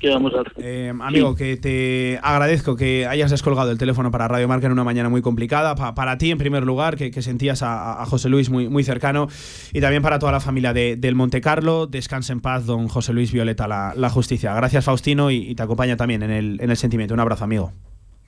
em, 0.58 1.02
amigo, 1.02 1.34
que 1.34 1.56
te 1.56 2.20
agradezco 2.22 2.76
que 2.76 3.04
hayas 3.04 3.32
descolgado 3.32 3.72
el 3.72 3.78
teléfono 3.78 4.12
para 4.12 4.28
Radio 4.28 4.46
Marca 4.46 4.66
en 4.66 4.72
una 4.72 4.84
mañana 4.84 5.08
muy 5.08 5.22
complicada. 5.22 5.74
para 5.94 6.18
ti, 6.18 6.30
en 6.30 6.38
primer 6.38 6.64
lugar, 6.64 6.96
que, 6.96 7.22
sentías 7.22 7.62
a, 7.62 8.04
José 8.06 8.28
Luis 8.28 8.48
muy, 8.48 8.68
muy 8.68 8.84
cercano. 8.84 9.28
Y 9.72 9.80
también 9.80 10.02
para 10.02 10.18
toda 10.18 10.32
la 10.32 10.40
familia 10.40 10.72
de, 10.72 10.96
del 10.96 11.14
Monte 11.14 11.40
Carlo. 11.40 11.86
Descanse 11.86 12.32
en 12.32 12.40
paz, 12.40 12.66
don 12.66 12.88
José 12.88 13.12
Luis 13.12 13.32
Violeta, 13.32 13.66
la, 13.66 14.10
justicia. 14.10 14.54
Gracias, 14.54 14.84
Faustino, 14.84 15.30
y, 15.30 15.54
te 15.54 15.62
acompaña 15.62 15.96
también 15.96 16.22
en 16.22 16.30
el, 16.30 16.60
en 16.60 16.70
el 16.70 16.76
sentimiento. 16.76 17.14
Un 17.14 17.20
abrazo, 17.20 17.44
amigo. 17.44 17.72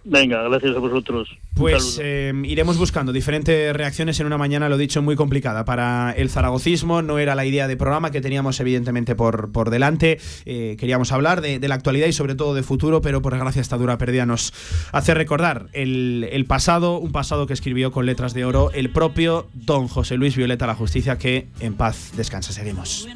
Venga, 0.05 0.43
gracias 0.43 0.77
a 0.77 0.81
vosotros. 0.81 1.29
Pues 1.55 2.01
eh, 2.03 2.33
iremos 2.45 2.77
buscando 2.77 3.13
diferentes 3.13 3.75
reacciones 3.75 4.19
en 4.19 4.27
una 4.27 4.39
mañana, 4.39 4.69
lo 4.69 4.77
dicho, 4.77 5.01
muy 5.01 5.17
complicada 5.17 5.65
para 5.65 6.13
el 6.13 6.29
zaragocismo. 6.29 7.03
No 7.03 7.19
era 7.19 7.35
la 7.35 7.45
idea 7.45 7.69
de 7.69 7.77
programa 7.77 8.11
que 8.11 8.21
teníamos, 8.21 8.59
evidentemente, 8.59 9.15
por, 9.15 9.53
por 9.53 9.71
delante. 9.71 10.19
Eh, 10.45 10.77
queríamos 10.79 11.13
hablar 11.13 11.41
de, 11.41 11.61
la 11.69 11.75
actualidad 11.77 12.07
y, 12.09 12.13
sobre 12.13 12.35
todo, 12.35 12.55
de 12.55 12.63
futuro, 12.63 13.01
pero 13.01 13.23
por 13.23 13.33
desgracia, 13.33 13.63
esta 13.63 13.77
dura 13.77 13.99
pérdida 13.99 14.27
nos 14.27 14.53
hace 14.91 15.15
recordar 15.15 15.69
el, 15.73 16.29
el, 16.33 16.47
pasado, 16.47 16.99
un 16.99 17.13
pasado 17.13 17.47
que 17.47 17.53
escribió 17.53 17.93
con 17.93 18.07
letras 18.07 18.35
de 18.35 18.45
oro 18.45 18.71
el 18.73 18.91
propio 18.91 19.47
don 19.55 19.87
José 19.87 20.17
Luis 20.17 20.37
Violeta 20.37 20.67
La 20.67 20.75
Justicia, 20.75 21.19
que 21.19 21.47
en 21.61 21.75
paz 21.75 22.13
descansa. 22.17 22.53
Seguimos. 22.53 23.07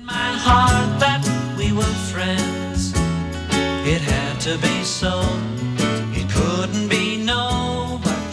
couldn't 6.57 6.89
be 6.89 7.19
known. 7.19 7.66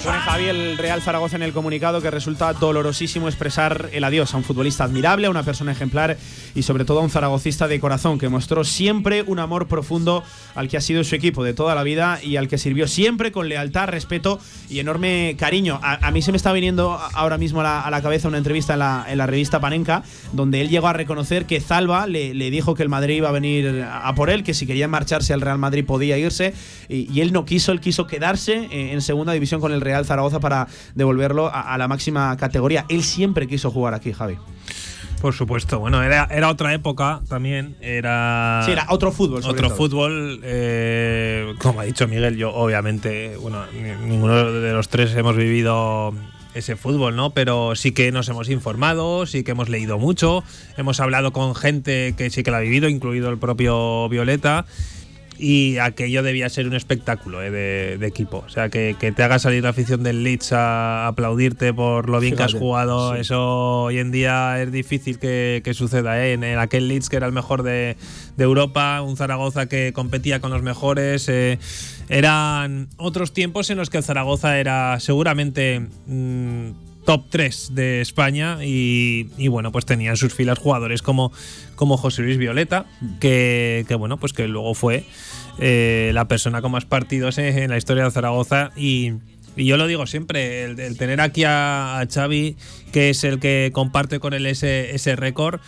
Pone 0.03 0.19
Javier 0.19 0.53
el 0.53 0.77
Real 0.77 1.01
Zaragoza 1.01 1.38
en 1.38 1.43
el 1.43 1.53
comunicado 1.53 2.01
que 2.01 2.12
resulta 2.12 2.51
dolorosísimo 2.51 3.29
expresar 3.29 3.89
el 3.93 4.03
adiós 4.03 4.33
a 4.33 4.38
un 4.38 4.43
futbolista 4.43 4.83
admirable, 4.83 5.27
a 5.27 5.29
una 5.29 5.43
persona 5.43 5.72
ejemplar 5.72 6.17
y 6.53 6.63
sobre 6.63 6.83
todo 6.83 7.00
a 7.00 7.03
un 7.03 7.10
zaragocista 7.10 7.69
de 7.69 7.79
corazón 7.79 8.19
que 8.19 8.27
mostró 8.27 8.65
siempre 8.65 9.24
un 9.25 9.39
amor 9.39 9.69
profundo 9.69 10.22
al 10.55 10.67
que 10.67 10.75
ha 10.75 10.81
sido 10.81 11.05
su 11.05 11.15
equipo 11.15 11.41
de 11.45 11.53
toda 11.53 11.74
la 11.74 11.83
vida 11.83 12.19
y 12.22 12.36
al 12.36 12.50
que 12.50 12.57
sirvió 12.57 12.86
siempre 12.89 13.31
con 13.31 13.48
lealtad, 13.48 13.88
respeto 13.88 14.41
y 14.69 14.79
enorme 14.79 15.38
cariño. 15.39 15.79
A, 15.81 16.12
mí 16.12 16.22
se 16.22 16.31
me 16.31 16.38
está 16.38 16.51
viniendo 16.51 17.00
ahora 17.13 17.38
mismo 17.38 17.62
a 17.62 17.89
la, 17.89 18.01
cabeza 18.01 18.27
una 18.27 18.39
entrevista 18.39 18.74
en 18.74 19.17
la, 19.17 19.25
revista 19.25 19.62
Panenka 19.62 20.03
donde 20.33 20.60
él 20.60 20.67
llegó 20.67 20.89
a 20.89 20.93
reconocer 20.93 21.45
que 21.45 21.62
Zalba 21.62 22.07
le, 22.07 22.33
dijo 22.51 22.75
que 22.75 22.83
el 22.83 22.89
Madrid 22.89 23.15
iba 23.17 23.29
a 23.29 23.31
venir 23.31 23.88
a 23.89 24.13
por 24.15 24.29
él, 24.29 24.43
que 24.43 24.53
si 24.53 24.67
quería 24.67 24.89
marcharse 24.89 25.33
al 25.33 25.39
Real 25.39 25.60
Madrid 25.60 25.86
podía 25.86 26.17
irse 26.17 26.53
y, 26.89 27.22
él 27.22 27.31
no 27.31 27.45
quiso, 27.45 27.72
él 27.72 27.79
quiso 27.79 28.05
quedarse 28.05 28.67
en 28.69 29.01
segunda 29.01 29.31
división 29.31 29.62
con 29.62 29.72
el 29.72 29.79
Real 29.79 29.92
Zaragoza 30.05 30.39
para 30.39 30.67
devolverlo 30.95 31.50
a, 31.53 31.77
la 31.77 31.88
máxima 31.88 32.35
categoría. 32.38 32.85
Él 32.89 33.03
siempre 33.03 33.47
quiso 33.47 33.71
jugar 33.71 33.93
aquí, 33.93 34.12
Javi. 34.13 34.38
Por 35.21 35.33
supuesto, 35.33 35.79
bueno, 35.79 36.03
era, 36.03 36.27
era 36.29 36.50
otra 36.50 36.73
época 36.73 37.21
también, 37.29 37.77
era... 37.79 38.62
Sí, 38.65 38.71
era 38.71 38.88
otro 38.89 39.12
fútbol. 39.13 39.41
otro 39.45 39.69
fútbol, 39.69 40.41
eh, 40.43 41.53
como 41.59 41.79
ha 41.79 41.85
dicho 41.85 42.09
Miguel, 42.09 42.35
yo 42.35 42.53
obviamente, 42.53 43.38
bueno, 43.38 43.63
ninguno 44.05 44.51
de 44.51 44.73
los 44.73 44.89
tres 44.89 45.15
hemos 45.15 45.38
vivido 45.38 46.13
ese 46.53 46.75
fútbol, 46.75 47.15
¿no? 47.15 47.31
Pero 47.31 47.75
sí 47.75 47.91
que 47.93 48.12
nos 48.12 48.27
hemos 48.29 48.50
informado, 48.50 49.25
sí 49.25 49.43
que 49.43 49.51
hemos 49.51 49.69
leído 49.69 49.97
mucho, 49.97 50.43
hemos 50.77 51.00
hablado 51.00 51.31
con 51.31 51.55
gente 51.55 52.15
que 52.17 52.29
sí 52.29 52.43
que 52.43 52.51
lo 52.51 52.57
ha 52.57 52.62
vivido, 52.62 52.89
incluido 52.89 53.29
el 53.29 53.38
propio 53.38 54.09
Violeta 54.09 54.65
y 55.37 55.77
aquello 55.77 56.23
debía 56.23 56.49
ser 56.49 56.67
un 56.67 56.75
espectáculo 56.75 57.41
eh, 57.41 57.49
de, 57.51 58.07
equipo. 58.07 58.43
O 58.45 58.49
sea, 58.49 58.69
que, 58.69 58.93
te 58.93 59.23
haga 59.23 59.39
salir 59.39 59.63
la 59.63 59.69
afición 59.69 60.03
del 60.03 60.23
Leeds 60.23 60.53
a 60.53 61.07
aplaudirte 61.07 61.73
por 61.73 62.09
lo 62.09 62.19
bien 62.19 62.35
que 62.35 62.43
has 62.43 62.53
jugado, 62.53 63.15
eso 63.15 63.83
hoy 63.83 63.99
en 63.99 64.11
día 64.11 64.61
es 64.61 64.71
difícil 64.71 65.19
que, 65.19 65.71
suceda. 65.73 66.23
¿eh? 66.23 66.33
En, 66.33 66.43
aquel 66.59 66.87
Leeds 66.87 67.09
que 67.09 67.17
era 67.17 67.27
el 67.27 67.33
mejor 67.33 67.63
de, 67.63 67.97
Europa, 68.37 69.01
un 69.01 69.17
Zaragoza 69.17 69.67
que 69.67 69.93
competía 69.93 70.39
con 70.39 70.51
los 70.51 70.61
mejores. 70.61 71.27
Eh, 71.29 71.59
eran 72.09 72.89
otros 72.97 73.33
tiempos 73.33 73.69
en 73.69 73.77
los 73.77 73.89
que 73.89 73.97
el 73.97 74.03
Zaragoza 74.03 74.59
era 74.59 74.99
seguramente. 74.99 75.87
Mm, 76.07 76.92
top 77.05 77.25
3 77.29 77.75
de 77.75 78.01
España 78.01 78.57
y, 78.62 79.48
bueno, 79.48 79.72
pues 79.72 79.86
tenía 79.86 80.12
en 80.12 80.17
sus 80.17 80.33
filas 80.33 80.60
jugadores 80.60 81.01
como, 81.01 81.31
como 81.75 81.98
José 81.98 82.22
Luis 82.22 82.38
Violeta, 82.38 82.86
que, 83.19 83.86
que 83.88 83.95
bueno, 83.95 84.17
pues 84.17 84.33
que 84.33 84.48
luego 84.48 84.74
fue 84.74 85.05
eh, 85.60 86.12
la 86.13 86.27
persona 86.27 86.62
con 86.62 86.72
más 86.72 86.86
partidos 86.86 87.38
en, 87.38 87.69
la 87.69 87.77
historia 87.77 88.05
de 88.05 88.12
Zaragoza 88.12 88.72
y, 88.75 89.13
yo 89.55 89.77
lo 89.77 89.86
digo 89.86 90.07
siempre, 90.07 90.63
el, 90.63 90.98
tener 90.98 91.22
aquí 91.22 91.43
a, 91.45 92.03
Xavi, 92.12 92.55
que 92.91 93.12
es 93.12 93.24
el 93.24 93.39
que 93.39 93.69
comparte 93.72 94.19
con 94.19 94.33
él 94.33 94.48
ese, 94.48 94.95
ese 94.95 95.15
récord, 95.15 95.60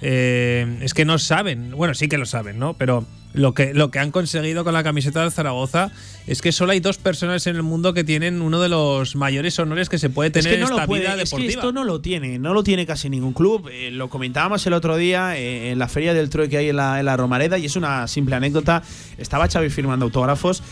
eh, 0.00 0.78
es 0.82 0.94
que 0.94 1.04
no 1.04 1.18
saben, 1.18 1.72
bueno, 1.72 1.94
sí 1.94 2.08
que 2.08 2.18
lo 2.18 2.26
saben, 2.26 2.58
¿no? 2.58 2.74
Pero 2.74 3.06
lo 3.32 3.52
que, 3.52 3.74
lo 3.74 3.90
que 3.90 3.98
han 3.98 4.12
conseguido 4.12 4.62
con 4.62 4.74
la 4.74 4.84
camiseta 4.84 5.24
de 5.24 5.30
Zaragoza 5.30 5.90
es 6.26 6.40
que 6.40 6.52
solo 6.52 6.70
hay 6.72 6.80
dos 6.80 6.98
personas 6.98 7.46
en 7.48 7.56
el 7.56 7.62
mundo 7.62 7.92
que 7.92 8.04
tienen 8.04 8.40
uno 8.40 8.60
de 8.60 8.68
los 8.68 9.16
mayores 9.16 9.58
honores 9.58 9.88
que 9.88 9.98
se 9.98 10.08
puede 10.08 10.30
tener 10.30 10.54
en 10.54 10.62
esta 10.62 10.86
vida 10.86 11.16
deportiva. 11.16 11.50
esto 11.50 11.72
no 11.72 11.82
lo 11.82 12.00
tiene, 12.00 12.38
no 12.38 12.54
lo 12.54 12.62
tiene 12.62 12.86
casi 12.86 13.10
ningún 13.10 13.32
club. 13.32 13.68
Eh, 13.72 13.90
lo 13.90 14.08
comentábamos 14.08 14.64
el 14.66 14.72
otro 14.72 14.96
día 14.96 15.36
en 15.36 15.78
la 15.78 15.88
feria 15.88 16.14
del 16.14 16.30
Troy 16.30 16.48
que 16.48 16.58
hay 16.58 16.68
en 16.68 16.76
la, 16.76 17.00
en 17.00 17.06
la 17.06 17.16
Romareda 17.16 17.58
y 17.58 17.66
es 17.66 17.74
una 17.74 18.06
simple 18.06 18.36
anécdota. 18.36 18.82
Estaba 19.18 19.48
Xavi 19.48 19.68
firmando 19.68 20.04
autógrafos 20.04 20.62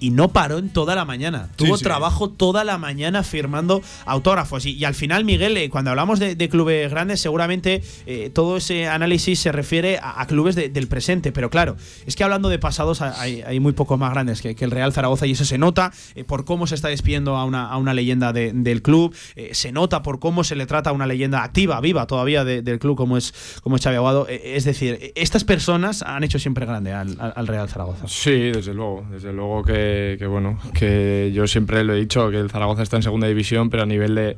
y 0.00 0.10
no 0.10 0.28
paró 0.28 0.58
en 0.58 0.70
toda 0.70 0.94
la 0.94 1.04
mañana. 1.04 1.50
Tuvo 1.56 1.78
trabajo 1.78 2.30
toda 2.30 2.64
la 2.64 2.78
mañana 2.78 3.22
firmando 3.22 3.82
autógrafos. 4.06 4.64
Y, 4.66 4.84
al 4.84 4.94
final, 4.94 5.24
Miguel, 5.24 5.56
eh, 5.56 5.68
cuando 5.68 5.90
hablamos 5.90 6.18
de, 6.18 6.48
clubes 6.48 6.90
grandes, 6.90 7.20
seguramente 7.20 7.82
eh, 8.06 8.30
todo 8.30 8.56
ese 8.56 8.88
análisis 8.88 9.38
se 9.38 9.52
refiere 9.52 10.00
a, 10.02 10.26
clubes 10.26 10.56
del 10.56 10.88
presente. 10.88 11.32
Pero 11.32 11.50
claro, 11.50 11.76
es 12.06 12.16
que 12.16 12.24
hablando 12.24 12.48
de 12.48 12.58
pasados 12.58 13.02
hay, 13.02 13.60
muy 13.60 13.72
poco 13.72 13.98
más 13.98 14.10
grandes 14.12 14.40
que, 14.40 14.56
el 14.60 14.70
Real 14.70 14.92
Zaragoza 14.92 15.26
y 15.26 15.32
eso 15.32 15.44
se 15.44 15.58
nota 15.58 15.92
eh, 16.14 16.24
por 16.24 16.44
cómo 16.44 16.66
se 16.66 16.74
está 16.74 16.88
despidiendo 16.88 17.36
a 17.36 17.44
una, 17.44 17.68
a 17.68 17.76
una 17.76 17.94
leyenda 17.94 18.32
del 18.32 18.82
club, 18.82 19.14
se 19.52 19.72
nota 19.72 20.02
por 20.02 20.18
cómo 20.18 20.44
se 20.44 20.56
le 20.56 20.66
trata 20.66 20.90
a 20.90 20.92
una 20.92 21.06
leyenda 21.06 21.42
activa, 21.42 21.80
viva 21.80 22.06
todavía 22.06 22.44
del 22.44 22.78
club 22.78 22.96
como 22.96 23.16
es, 23.16 23.34
como 23.62 23.76
es 23.76 23.82
Xavi 23.82 23.96
Aguado. 23.96 24.26
es 24.28 24.64
decir, 24.64 25.12
estas 25.14 25.44
personas 25.44 26.02
han 26.02 26.24
hecho 26.24 26.38
siempre 26.38 26.64
grande 26.64 26.92
al, 26.92 27.16
al 27.18 27.46
Real 27.46 27.68
Zaragoza. 27.68 28.06
Sí, 28.08 28.50
desde 28.50 28.72
luego, 28.72 29.06
desde 29.10 29.32
luego 29.32 29.62
que 29.62 29.89
que, 30.18 30.26
bueno, 30.26 30.58
que 30.74 31.30
yo 31.34 31.46
siempre 31.46 31.84
lo 31.84 31.94
he 31.94 32.00
dicho, 32.00 32.30
que 32.30 32.38
el 32.38 32.50
Zaragoza 32.50 32.82
está 32.82 32.96
en 32.96 33.02
segunda 33.02 33.26
división, 33.26 33.70
pero 33.70 33.82
a 33.84 33.86
nivel 33.86 34.14
de, 34.14 34.36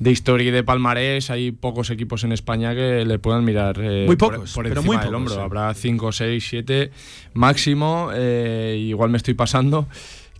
de 0.00 0.10
historia 0.10 0.48
y 0.48 0.50
de 0.50 0.62
palmarés 0.62 1.30
hay 1.30 1.52
pocos 1.52 1.90
equipos 1.90 2.24
en 2.24 2.32
España 2.32 2.74
que 2.74 3.04
le 3.04 3.18
puedan 3.18 3.44
mirar 3.44 3.78
eh, 3.80 4.04
muy 4.06 4.16
pocos, 4.16 4.52
por, 4.52 4.66
encima 4.66 5.04
del 5.04 5.14
hombro. 5.14 5.40
Habrá 5.40 5.72
5, 5.72 6.12
6, 6.12 6.46
7 6.48 6.90
máximo, 7.34 8.10
eh, 8.14 8.76
igual 8.80 9.10
me 9.10 9.16
estoy 9.16 9.34
pasando. 9.34 9.86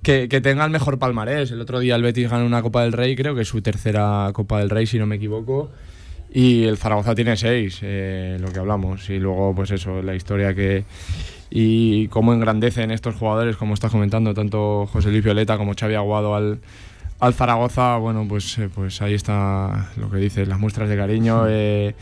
Que, 0.03 0.29
que, 0.29 0.42
tenga 0.42 0.66
el 0.66 0.70
mejor 0.70 0.98
palmarés. 0.98 1.50
El 1.50 1.62
otro 1.62 1.81
día 1.81 1.96
el 1.96 2.03
Betis 2.03 2.29
ganó 2.29 2.44
una 2.44 2.61
Copa 2.61 2.83
del 2.83 2.92
Rey, 2.92 3.16
creo 3.16 3.35
que 3.35 3.40
es 3.40 3.48
su 3.48 3.62
tercera 3.62 4.31
Copa 4.35 4.59
del 4.59 4.68
Rey, 4.68 4.87
si 4.87 4.98
no 4.98 5.07
me 5.07 5.16
equivoco. 5.16 5.70
Y 6.31 6.64
el 6.64 6.77
Zaragoza 6.77 7.14
tiene 7.14 7.37
seis, 7.37 7.79
eh, 7.81 8.37
lo 8.40 8.53
que 8.53 8.59
hablamos. 8.59 9.09
Y 9.09 9.18
luego, 9.18 9.55
pues 9.55 9.70
eso, 9.70 10.03
la 10.03 10.14
historia 10.14 10.53
que, 10.53 10.85
y 11.56 12.08
cómo 12.08 12.34
engrandecen 12.34 12.90
estos 12.90 13.14
jugadores, 13.14 13.56
como 13.56 13.74
estás 13.74 13.92
comentando, 13.92 14.34
tanto 14.34 14.88
José 14.92 15.10
Luis 15.10 15.22
Violeta 15.22 15.56
como 15.56 15.74
Xavi 15.78 15.94
Aguado 15.94 16.34
al, 16.34 16.58
al 17.20 17.32
Zaragoza, 17.32 17.96
bueno, 17.98 18.26
pues, 18.28 18.58
eh, 18.58 18.68
pues 18.74 19.00
ahí 19.00 19.14
está 19.14 19.88
lo 19.96 20.10
que 20.10 20.16
dices, 20.16 20.48
las 20.48 20.58
muestras 20.58 20.88
de 20.88 20.96
cariño. 20.96 21.44
Eh, 21.48 21.94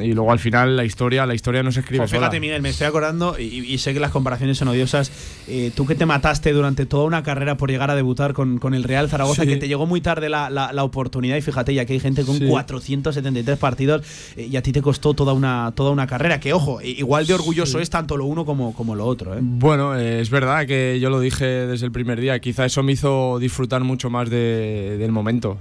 y 0.00 0.12
luego 0.12 0.32
al 0.32 0.38
final 0.38 0.76
la 0.76 0.84
historia 0.84 1.26
la 1.26 1.34
historia 1.34 1.62
no 1.62 1.70
se 1.70 1.80
escribe 1.80 2.08
fíjate 2.08 2.40
Miguel 2.40 2.62
me 2.62 2.70
estoy 2.70 2.86
acordando 2.86 3.38
y, 3.38 3.76
sé 3.78 3.92
que 3.92 4.00
las 4.00 4.10
comparaciones 4.10 4.56
son 4.56 4.68
odiosas. 4.68 5.10
Eh, 5.48 5.70
tú 5.74 5.86
que 5.86 5.94
te 5.94 6.06
mataste 6.06 6.52
durante 6.52 6.86
toda 6.86 7.04
una 7.04 7.22
carrera 7.22 7.56
por 7.56 7.70
llegar 7.70 7.90
a 7.90 7.94
debutar 7.94 8.32
con, 8.32 8.58
con 8.58 8.72
el 8.72 8.84
Real 8.84 9.08
Zaragoza 9.08 9.44
que 9.44 9.56
te 9.56 9.68
llegó 9.68 9.86
muy 9.86 10.00
tarde 10.00 10.28
la, 10.28 10.48
la, 10.48 10.84
oportunidad 10.84 11.36
y 11.36 11.42
fíjate 11.42 11.74
ya 11.74 11.84
que 11.84 11.94
hay 11.94 12.00
gente 12.00 12.24
con 12.24 12.38
473 12.38 13.58
partidos 13.58 14.02
eh, 14.36 14.48
y 14.50 14.56
a 14.56 14.62
ti 14.62 14.72
te 14.72 14.80
costó 14.80 15.14
toda 15.14 15.32
una 15.32 15.72
toda 15.74 15.90
una 15.90 16.06
carrera 16.06 16.40
que 16.40 16.52
ojo 16.52 16.80
igual 16.82 17.26
de 17.26 17.34
orgulloso 17.34 17.80
es 17.80 17.90
tanto 17.90 18.16
lo 18.16 18.26
uno 18.26 18.44
como, 18.44 18.74
como 18.74 18.94
lo 18.94 19.06
otro 19.06 19.34
¿eh? 19.34 19.40
bueno 19.40 19.96
es 19.96 20.30
verdad 20.30 20.66
que 20.66 20.98
yo 21.00 21.10
lo 21.10 21.20
dije 21.20 21.44
desde 21.44 21.86
el 21.86 21.92
primer 21.92 22.20
día 22.20 22.38
quizá 22.38 22.64
eso 22.64 22.82
me 22.82 22.92
hizo 22.92 23.38
disfrutar 23.38 23.82
mucho 23.82 24.10
más 24.10 24.30
de, 24.30 24.96
del 24.98 25.12
momento 25.12 25.58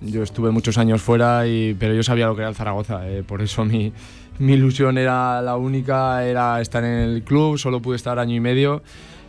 yo 0.00 0.22
estuve 0.22 0.50
muchos 0.50 0.78
años 0.78 1.02
fuera, 1.02 1.46
y, 1.46 1.74
pero 1.78 1.94
yo 1.94 2.02
sabía 2.02 2.26
lo 2.26 2.34
que 2.34 2.42
era 2.42 2.50
el 2.50 2.54
Zaragoza. 2.54 3.08
Eh, 3.08 3.22
por 3.26 3.42
eso 3.42 3.64
mi, 3.64 3.92
mi, 4.38 4.54
ilusión 4.54 4.98
era 4.98 5.42
la 5.42 5.56
única, 5.56 6.24
era 6.24 6.60
estar 6.60 6.84
en 6.84 6.92
el 6.92 7.22
club. 7.22 7.58
Solo 7.58 7.80
pude 7.80 7.96
estar 7.96 8.18
año 8.18 8.34
y 8.34 8.40
medio. 8.40 8.82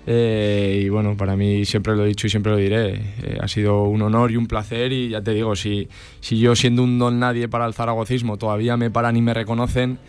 Eh, 0.06 0.82
y 0.86 0.90
bueno, 0.90 1.16
para 1.18 1.36
mí 1.36 1.66
siempre 1.66 1.96
lo 1.96 2.04
he 2.04 2.08
dicho 2.08 2.28
y 2.28 2.30
siempre 2.30 2.52
lo 2.52 2.58
diré. 2.58 2.94
Eh, 3.22 3.38
ha 3.42 3.48
sido 3.48 3.84
un 3.84 4.02
honor 4.02 4.32
y 4.32 4.38
un 4.38 4.48
placer. 4.48 4.92
Y 4.92 5.10
ya 5.10 5.22
te 5.22 5.32
digo, 5.32 5.56
si, 5.56 5.88
si 6.20 6.40
yo 6.40 6.56
siendo 6.56 6.84
un 6.84 6.98
don 7.00 7.20
nadie 7.20 7.48
para 7.48 7.66
el 7.66 7.74
zaragocismo 7.74 8.38
todavía 8.38 8.78
me 8.78 8.92
paran 8.92 9.18
y 9.18 9.22
me 9.22 9.34
reconocen 9.34 10.00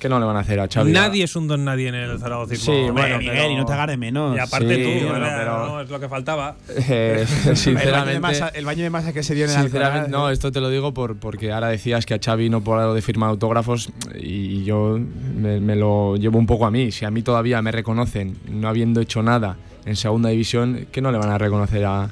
¿Qué 0.00 0.08
no 0.08 0.18
le 0.18 0.24
van 0.24 0.36
a 0.36 0.40
hacer 0.40 0.58
a 0.58 0.66
Xavi? 0.66 0.92
Nadie 0.92 1.24
es 1.24 1.36
un 1.36 1.46
don 1.46 1.62
nadie 1.62 1.88
en 1.88 1.94
el 1.94 2.18
Zaragoza. 2.18 2.56
Sí, 2.56 2.88
bueno, 2.90 3.18
Miguel, 3.18 3.52
y 3.52 3.54
no 3.54 3.66
te 3.66 3.74
agarre 3.74 3.98
menos. 3.98 4.34
Y 4.34 4.40
aparte 4.40 4.78
tú, 4.78 5.08
pero, 5.12 5.82
es 5.82 5.90
lo 5.90 6.00
que 6.00 6.08
faltaba. 6.08 6.56
Eh, 6.68 7.26
sinceramente, 7.54 8.16
el 8.54 8.64
baño, 8.64 8.82
de 8.82 8.88
masa, 8.88 9.12
que 9.12 9.22
se 9.22 9.34
dio 9.34 9.44
en 9.44 9.50
el 9.50 10.10
No, 10.10 10.30
esto 10.30 10.50
te 10.50 10.60
lo 10.62 10.70
digo 10.70 10.94
por, 10.94 11.16
porque 11.16 11.52
ahora 11.52 11.68
decías 11.68 12.06
que 12.06 12.14
a 12.14 12.18
Xavi 12.18 12.48
no 12.48 12.62
puedo 12.62 12.94
de 12.94 13.02
firmar 13.02 13.28
autógrafos 13.28 13.90
y 14.18 14.64
yo 14.64 14.98
me, 15.36 15.60
me, 15.60 15.76
lo 15.76 16.16
llevo 16.16 16.38
un 16.38 16.46
poco 16.46 16.64
a 16.64 16.70
mí. 16.70 16.90
Si 16.92 17.04
a 17.04 17.10
mí 17.10 17.20
todavía 17.20 17.60
me 17.60 17.70
reconocen 17.70 18.38
no 18.48 18.68
habiendo 18.68 19.02
hecho 19.02 19.22
nada 19.22 19.58
en 19.84 19.96
segunda 19.96 20.30
división, 20.30 20.86
¿qué 20.90 21.02
no 21.02 21.12
le 21.12 21.18
van 21.18 21.30
a 21.30 21.36
reconocer 21.36 21.84
a, 21.84 22.08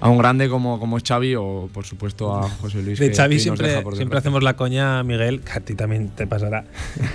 a 0.00 0.08
un 0.08 0.18
grande 0.18 0.48
como, 0.48 0.80
como 0.80 0.96
es 0.96 1.02
Xavi 1.06 1.34
o 1.36 1.68
por 1.72 1.84
supuesto 1.84 2.34
a 2.34 2.48
José 2.48 2.82
Luis. 2.82 2.98
De 2.98 3.10
que- 3.10 3.14
Xavi 3.16 3.30
que 3.30 3.36
nos 3.36 3.42
siempre, 3.42 3.68
deja 3.68 3.82
por 3.82 3.96
siempre 3.96 4.18
hacemos 4.18 4.42
la 4.42 4.56
coña, 4.56 5.02
Miguel, 5.02 5.40
que 5.42 5.52
a 5.52 5.60
ti 5.60 5.74
también 5.74 6.08
te 6.08 6.26
pasará, 6.26 6.64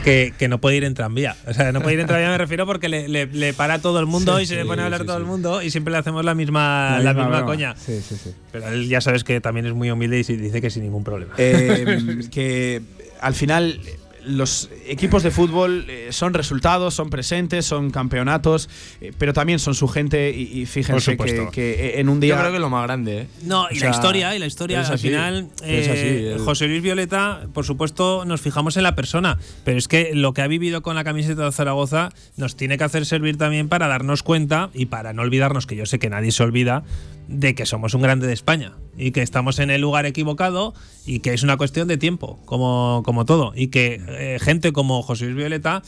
que, 0.04 0.34
que 0.38 0.48
no 0.48 0.60
puede 0.60 0.78
ir 0.78 0.84
en 0.84 0.93
tranvía. 0.93 1.36
O 1.48 1.54
sea, 1.54 1.71
no 1.71 1.82
puede 1.82 1.95
ir 1.95 2.00
en 2.02 2.08
tranvía 2.08 2.30
me 2.30 2.38
refiero 2.38 2.65
porque 2.65 2.88
le, 2.89 3.08
le- 3.08 3.26
le 3.28 3.54
para 3.54 3.76
a 3.76 3.80
todo 3.80 4.00
el 4.00 4.06
mundo 4.06 4.38
Sí, 4.38 4.43
y 4.43 4.45
se 4.45 4.56
le 4.56 4.65
pone 4.65 4.82
a 4.82 4.86
hablar 4.86 5.02
sí, 5.02 5.08
todo 5.08 5.17
el 5.17 5.26
mundo 5.26 5.62
y 5.62 5.69
siempre 5.71 5.91
le 5.91 5.98
hacemos 5.98 6.24
la 6.24 6.36
misma, 6.36 6.98
La 7.00 7.04
la 7.06 7.13
misma 7.13 7.24
misma 7.24 7.38
broma. 7.38 7.45
coña. 7.45 7.76
Sí, 7.76 8.00
sí, 8.02 8.15
sí. 8.15 8.32
Pero 8.52 8.67
él 8.69 8.88
ya 8.88 9.02
sabes 9.02 9.24
que 9.24 9.41
también 9.41 9.65
es 9.65 9.74
muy 9.74 9.89
humilde 9.91 10.19
y 10.19 10.24
dice 10.24 10.62
que 10.62 10.69
sin 10.69 10.84
ningún 10.84 11.04
problema. 11.04 11.34
Eh, 11.38 12.19
que 12.32 12.82
al 13.19 13.34
final 13.34 13.80
los 14.26 14.70
equipos 14.88 15.24
de 15.24 15.32
fútbol 15.32 15.86
eh, 15.88 16.08
son 16.12 16.34
resultados, 16.34 16.94
son 16.94 17.10
presentes, 17.10 17.66
son 17.66 17.92
campeonatos, 17.92 18.70
eh, 19.02 19.12
pero 19.18 19.34
también 19.34 19.60
son 19.60 19.76
su 19.76 19.88
gente 19.88 20.32
y, 20.32 20.62
y 20.62 20.66
fíjense 20.66 21.18
que, 21.52 21.72
eh, 21.72 22.00
en 22.00 22.10
un 22.10 22.20
día... 22.20 22.36
Yo 22.36 22.42
creo 22.42 22.52
que 22.54 22.60
lo 22.60 22.70
más 22.70 22.84
grande, 22.84 23.22
¿eh? 23.22 23.28
No, 23.44 23.64
O 23.66 23.68
y 23.72 23.76
sea, 23.78 23.90
la 23.90 23.96
historia, 23.96 24.36
y 24.36 24.40
la 24.40 24.46
historia, 24.46 24.82
es 24.82 24.88
al 24.90 24.96
así, 24.96 25.08
final, 25.10 25.50
es 25.64 25.88
así, 25.88 26.00
el- 26.08 26.40
José 26.40 26.68
Luis 26.68 26.82
Violeta, 26.82 27.42
por 27.54 27.66
supuesto, 27.66 28.26
nos 28.26 28.42
fijamos 28.42 28.78
en 28.78 28.84
la 28.84 28.96
persona, 28.96 29.38
pero 29.64 29.78
es 29.78 29.88
que 29.88 30.12
lo 30.16 30.34
que 30.34 30.42
ha 30.42 30.48
vivido 30.48 30.82
con 30.82 30.96
la 30.96 31.04
camiseta 31.04 31.46
de 31.46 31.52
Zaragoza 31.52 32.10
nos 32.38 32.56
tiene 32.56 32.78
que 32.78 32.84
hacer 32.84 33.06
servir 33.06 33.38
también 33.38 33.70
para 33.70 33.88
darnos 33.88 34.24
cuenta 34.24 34.70
y 34.74 34.88
para 34.88 35.14
no 35.14 35.22
olvidarnos, 35.22 35.66
que 35.68 35.76
yo 35.76 35.86
sé 35.86 36.00
que 36.00 36.10
nadie 36.10 36.32
se 36.32 36.44
olvida, 36.44 36.84
de 37.28 37.56
que 37.56 37.66
somos 37.66 37.94
un 37.94 38.02
grande 38.02 38.28
de 38.28 38.34
España 38.34 38.74
y 38.98 39.12
que 39.12 39.22
estamos 39.22 39.60
en 39.60 39.70
el 39.72 39.82
lugar 39.82 40.06
equivocado 40.06 40.74
y 41.06 41.20
que 41.20 41.34
es 41.34 41.44
una 41.44 41.58
cuestión 41.58 41.88
de 41.88 41.98
tiempo, 41.98 42.40
como, 42.46 43.02
como 43.06 43.26
todo, 43.26 43.54
y 43.56 43.68
que 43.68 44.02
eh, 44.08 44.38
gente 44.40 44.72
como 44.72 45.02
José 45.02 45.26
Luis 45.26 45.38
Violeta 45.38 45.82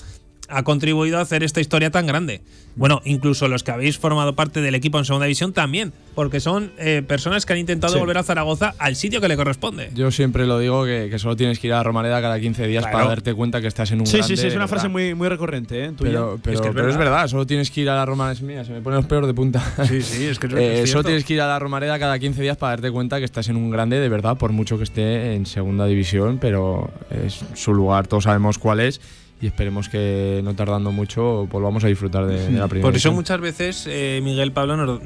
ha 0.49 0.63
contribuido 0.63 1.17
a 1.17 1.21
hacer 1.21 1.43
esta 1.43 1.59
historia 1.61 1.91
tan 1.91 2.05
grande. 2.07 2.41
Bueno, 2.75 3.01
incluso 3.05 3.47
los 3.47 3.63
que 3.63 3.71
habéis 3.71 3.97
formado 3.97 4.35
parte 4.35 4.61
del 4.61 4.75
equipo 4.75 4.99
en 4.99 5.05
segunda 5.05 5.25
división 5.25 5.51
también, 5.51 5.93
porque 6.13 6.39
son 6.39 6.71
eh, 6.77 7.01
personas 7.05 7.45
que 7.45 7.53
han 7.53 7.59
intentado 7.59 7.93
Sí. 7.93 7.99
volver 7.99 8.17
a 8.19 8.23
Zaragoza 8.23 8.75
al 8.77 8.95
sitio 8.95 9.19
que 9.19 9.27
le 9.27 9.35
corresponde. 9.35 9.89
Yo 9.95 10.11
siempre 10.11 10.45
lo 10.45 10.59
digo 10.59 10.85
que, 10.85 11.07
que 11.09 11.17
solo 11.17 11.35
tienes 11.35 11.57
que 11.59 11.67
ir 11.67 11.73
a 11.73 11.81
Romareda 11.83 12.21
cada 12.21 12.39
15 12.39 12.67
días 12.67 12.83
Claro. 12.83 12.97
para 12.97 13.09
darte 13.09 13.33
cuenta 13.33 13.61
que 13.61 13.67
estás 13.67 13.91
en 13.91 14.01
un 14.01 14.05
Sí, 14.07 14.17
grande. 14.17 14.35
sí, 14.35 14.41
sí, 14.41 14.47
es 14.47 14.53
de 14.53 14.57
una 14.57 14.67
frase 14.67 14.89
muy, 14.89 15.15
muy 15.15 15.27
recurrente, 15.27 15.85
¿eh? 15.85 15.91
Pero, 15.97 16.39
pero, 16.43 16.55
Es 16.55 16.61
que 16.61 16.67
es 16.69 16.75
pero 16.75 16.89
es 16.89 16.97
verdad. 16.97 17.27
solo 17.27 17.47
tienes 17.47 17.71
que 17.71 17.81
ir 17.81 17.89
a 17.89 17.95
la 17.95 18.05
Romareda. 18.05 18.39
Mira, 18.45 18.63
se 18.63 18.71
me 18.73 18.81
ponen 18.81 18.97
los 18.97 19.05
peores 19.07 19.27
de 19.27 19.33
punta. 19.33 19.59
Sí, 19.87 20.01
sí, 20.03 20.25
es 20.25 20.37
que 20.37 20.47
es- 20.47 20.53
Eh, 20.57 20.81
es 20.83 20.91
solo 20.91 21.03
tienes 21.03 21.23
que 21.25 21.33
ir 21.33 21.41
a 21.41 21.47
la 21.47 21.57
Romareda 21.59 21.97
cada 21.97 22.19
15 22.19 22.41
días 22.43 22.57
para 22.57 22.73
darte 22.73 22.91
cuenta 22.91 23.17
que 23.19 23.25
estás 23.25 23.49
en 23.49 23.55
un 23.55 23.71
grande 23.71 23.99
de 23.99 24.07
verdad, 24.09 24.37
por 24.37 24.51
mucho 24.51 24.77
que 24.77 24.83
esté 24.83 25.33
en 25.33 25.45
segunda 25.47 25.87
división, 25.87 26.37
pero 26.39 26.91
es 27.09 27.43
su 27.55 27.73
lugar, 27.73 28.05
todos 28.07 28.25
sabemos 28.25 28.59
cuál 28.59 28.79
es 28.81 29.01
y 29.39 29.47
esperemos 29.47 29.87
que 29.89 30.41
no 30.43 30.55
tardando 30.55 30.91
mucho 30.91 31.47
volvamos 31.47 31.83
a 31.83 31.87
disfrutar 31.87 32.25
de, 32.25 32.49
de 32.51 32.57
la 32.59 32.67
primera. 32.67 32.87
Por 32.87 32.95
eso 32.95 33.11
muchas 33.11 33.39
veces, 33.39 33.85
eh, 33.87 34.19
Miguel 34.23 34.51
Pablo, 34.51 34.77
nos, 34.77 34.99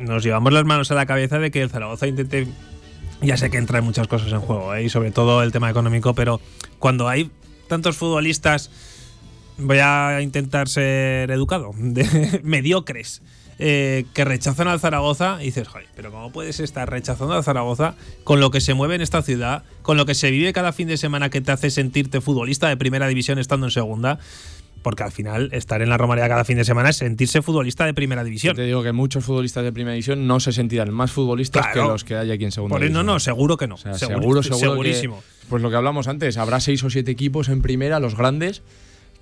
nos 0.00 0.22
llevamos 0.24 0.52
las 0.52 0.64
manos 0.64 0.90
a 0.90 0.94
la 0.94 1.06
cabeza 1.06 1.38
de 1.38 1.50
que 1.50 1.62
el 1.62 1.70
Zaragoza 1.70 2.06
intente. 2.06 2.48
Ya 3.22 3.36
sé 3.36 3.50
que 3.50 3.58
entran 3.58 3.84
muchas 3.84 4.08
cosas 4.08 4.32
en 4.32 4.40
juego, 4.40 4.74
eh, 4.74 4.84
y 4.84 4.88
sobre 4.88 5.10
todo 5.10 5.42
el 5.42 5.52
tema 5.52 5.68
económico, 5.70 6.14
pero 6.14 6.40
cuando 6.78 7.06
hay 7.06 7.30
tantos 7.68 7.96
futbolistas, 7.96 8.70
voy 9.58 9.78
a 9.78 10.22
intentar 10.22 10.68
ser 10.68 11.30
educado, 11.30 11.72
de- 11.78 12.40
mediocres, 12.42 13.20
eh, 13.60 14.06
que 14.14 14.24
rechazan 14.24 14.66
al 14.68 14.80
Zaragoza, 14.80 15.38
y 15.40 15.44
dices, 15.46 15.68
joder, 15.68 15.86
pero 15.94 16.10
¿cómo 16.10 16.32
puedes 16.32 16.58
estar 16.60 16.88
rechazando 16.90 17.34
al 17.34 17.44
Zaragoza 17.44 17.94
con 18.24 18.40
lo 18.40 18.50
que 18.50 18.60
se 18.60 18.74
mueve 18.74 18.94
en 18.96 19.02
esta 19.02 19.22
ciudad, 19.22 19.62
con 19.82 19.96
lo 19.96 20.06
que 20.06 20.14
se 20.14 20.30
vive 20.30 20.52
cada 20.52 20.72
fin 20.72 20.88
de 20.88 20.96
semana 20.96 21.28
que 21.30 21.40
te 21.40 21.52
hace 21.52 21.70
sentirte 21.70 22.20
futbolista 22.20 22.68
de 22.68 22.76
primera 22.76 23.06
división 23.06 23.38
estando 23.38 23.66
en 23.66 23.70
segunda? 23.72 24.18
Porque 24.82 25.02
al 25.02 25.12
final, 25.12 25.50
estar 25.52 25.82
en 25.82 25.90
la 25.90 25.98
Romareda 25.98 26.26
cada 26.26 26.44
fin 26.46 26.56
de 26.56 26.64
semana 26.64 26.88
es 26.88 26.96
sentirse 26.96 27.42
futbolista 27.42 27.84
de 27.84 27.92
primera 27.92 28.24
división. 28.24 28.56
Te 28.56 28.62
digo 28.64 28.82
que 28.82 28.92
muchos 28.92 29.22
futbolistas 29.22 29.62
de 29.62 29.72
primera 29.72 29.92
división 29.92 30.26
no 30.26 30.40
se 30.40 30.52
sentirán 30.52 30.90
más 30.90 31.12
futbolistas 31.12 31.66
Claro. 31.66 31.82
que 31.82 31.88
los 31.92 32.04
que 32.04 32.16
hay 32.16 32.30
aquí 32.30 32.44
en 32.46 32.50
segunda 32.52 32.76
Por 32.76 32.82
eso, 32.84 32.90
no, 32.94 33.00
división. 33.00 33.14
no, 33.14 33.20
seguro 33.20 33.56
que 33.58 33.66
no. 33.68 33.74
O 33.74 33.78
sea, 33.78 33.92
Seguro- 33.92 34.20
seguro, 34.20 34.42
seguro. 34.42 34.58
que- 34.58 34.66
segurísimo. 34.94 35.22
pues 35.50 35.62
lo 35.62 35.68
que 35.68 35.76
hablamos 35.76 36.08
antes, 36.08 36.38
habrá 36.38 36.60
seis 36.60 36.82
o 36.82 36.88
siete 36.88 37.10
equipos 37.10 37.50
en 37.50 37.60
primera, 37.60 38.00
los 38.00 38.16
grandes, 38.16 38.62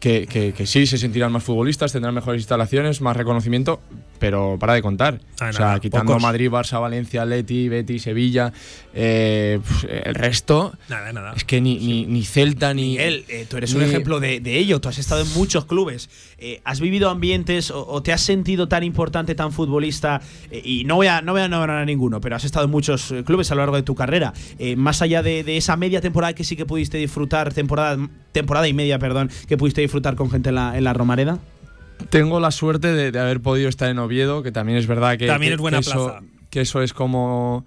que, 0.01 0.27
que- 0.27 0.53
que 0.53 0.67
sí 0.67 0.87
se 0.87 0.99
sentirán 0.99 1.33
más 1.33 1.43
futbolistas, 1.45 1.93
tendrán 1.93 2.15
mejores 2.15 2.41
instalaciones, 2.41 3.01
más 3.01 3.17
reconocimiento, 3.17 3.81
pero 4.19 4.57
para 4.59 4.75
de 4.75 4.83
contar. 4.83 5.21
Ah, 5.41 5.49
o 5.51 5.53
sea, 5.53 5.67
nada, 5.67 5.81
quitando 5.81 6.07
pocos. 6.13 6.23
Madrid, 6.23 6.51
Barça, 6.51 6.81
Valencia, 6.81 7.25
Leti, 7.25 7.69
Betis, 7.69 8.03
Sevilla, 8.03 8.53
eh, 8.95 9.61
el 10.05 10.15
resto. 10.15 10.73
Nada, 10.89 11.13
nada. 11.13 11.33
Es 11.37 11.45
que 11.45 11.61
ni, 11.61 11.79
ni, 11.79 12.07
ni 12.07 12.25
Celta 12.25 12.75
ni. 12.75 12.91
Miguel, 12.93 13.25
eh, 13.29 13.47
tú 13.49 13.57
eres 13.57 13.75
un 13.75 13.83
ejemplo 13.83 14.19
de, 14.21 14.41
de 14.41 14.59
ello. 14.59 14.81
Tú 14.81 14.89
has 14.89 14.99
estado 14.99 15.23
en 15.23 15.33
muchos 15.35 15.65
clubes. 15.67 16.09
Eh, 16.39 16.61
¿Has 16.65 16.81
vivido 16.81 17.11
ambientes 17.11 17.71
o, 17.71 17.87
o 17.87 18.03
te 18.03 18.13
has 18.13 18.21
sentido 18.21 18.67
tan 18.69 18.83
importante, 18.83 19.35
tan 19.35 19.53
futbolista? 19.53 20.21
Eh, 20.51 20.63
y 20.65 20.85
no 20.85 20.97
voy, 20.97 21.07
a, 21.09 21.23
no 21.23 21.33
voy 21.33 21.43
a 21.43 21.49
nombrar 21.49 21.79
a 21.79 21.85
ninguno, 21.85 22.21
pero 22.21 22.35
has 22.37 22.45
estado 22.45 22.65
en 22.65 22.71
muchos 22.71 23.15
clubes 23.25 23.51
a 23.51 23.55
lo 23.55 23.63
largo 23.63 23.77
de 23.77 23.83
tu 23.83 23.95
carrera. 23.95 24.33
Eh, 24.59 24.75
más 24.77 25.01
allá 25.03 25.23
de, 25.23 25.45
de 25.45 25.57
esa 25.57 25.77
media 25.77 26.01
temporada 26.01 26.35
que 26.35 26.43
sí 26.45 26.57
que 26.57 26.67
pudiste 26.67 26.99
disfrutar, 26.99 27.53
temporada, 27.55 28.09
temporada 28.33 28.67
y 28.69 28.73
media, 28.75 28.99
perdón, 28.99 29.31
que 29.47 29.57
pudiste 29.57 29.81
disfrutar 29.81 29.88
con 30.17 30.31
gente 30.31 30.51
en 30.51 30.55
la, 30.57 30.77
en 30.77 30.85
la 30.85 30.93
Romareda. 30.93 31.39
Tengo 32.11 32.39
la 32.41 32.51
suerte 32.53 32.93
de, 32.93 33.11
de 33.11 33.19
haber 33.19 33.41
podido 33.41 33.69
estar 33.69 33.89
en 33.89 33.99
Oviedo, 33.99 34.43
que 34.43 34.53
también 34.53 34.79
es 34.79 34.87
verdad 34.87 35.19
que. 35.19 35.27
También 35.27 35.51
que- 35.51 35.55
es 35.55 35.61
buena 35.61 35.79
que 35.79 35.89
eso, 35.89 36.05
plaza. 36.07 36.21
que 36.51 36.61
eso 36.61 36.83
es 36.83 36.93
como. 36.93 37.65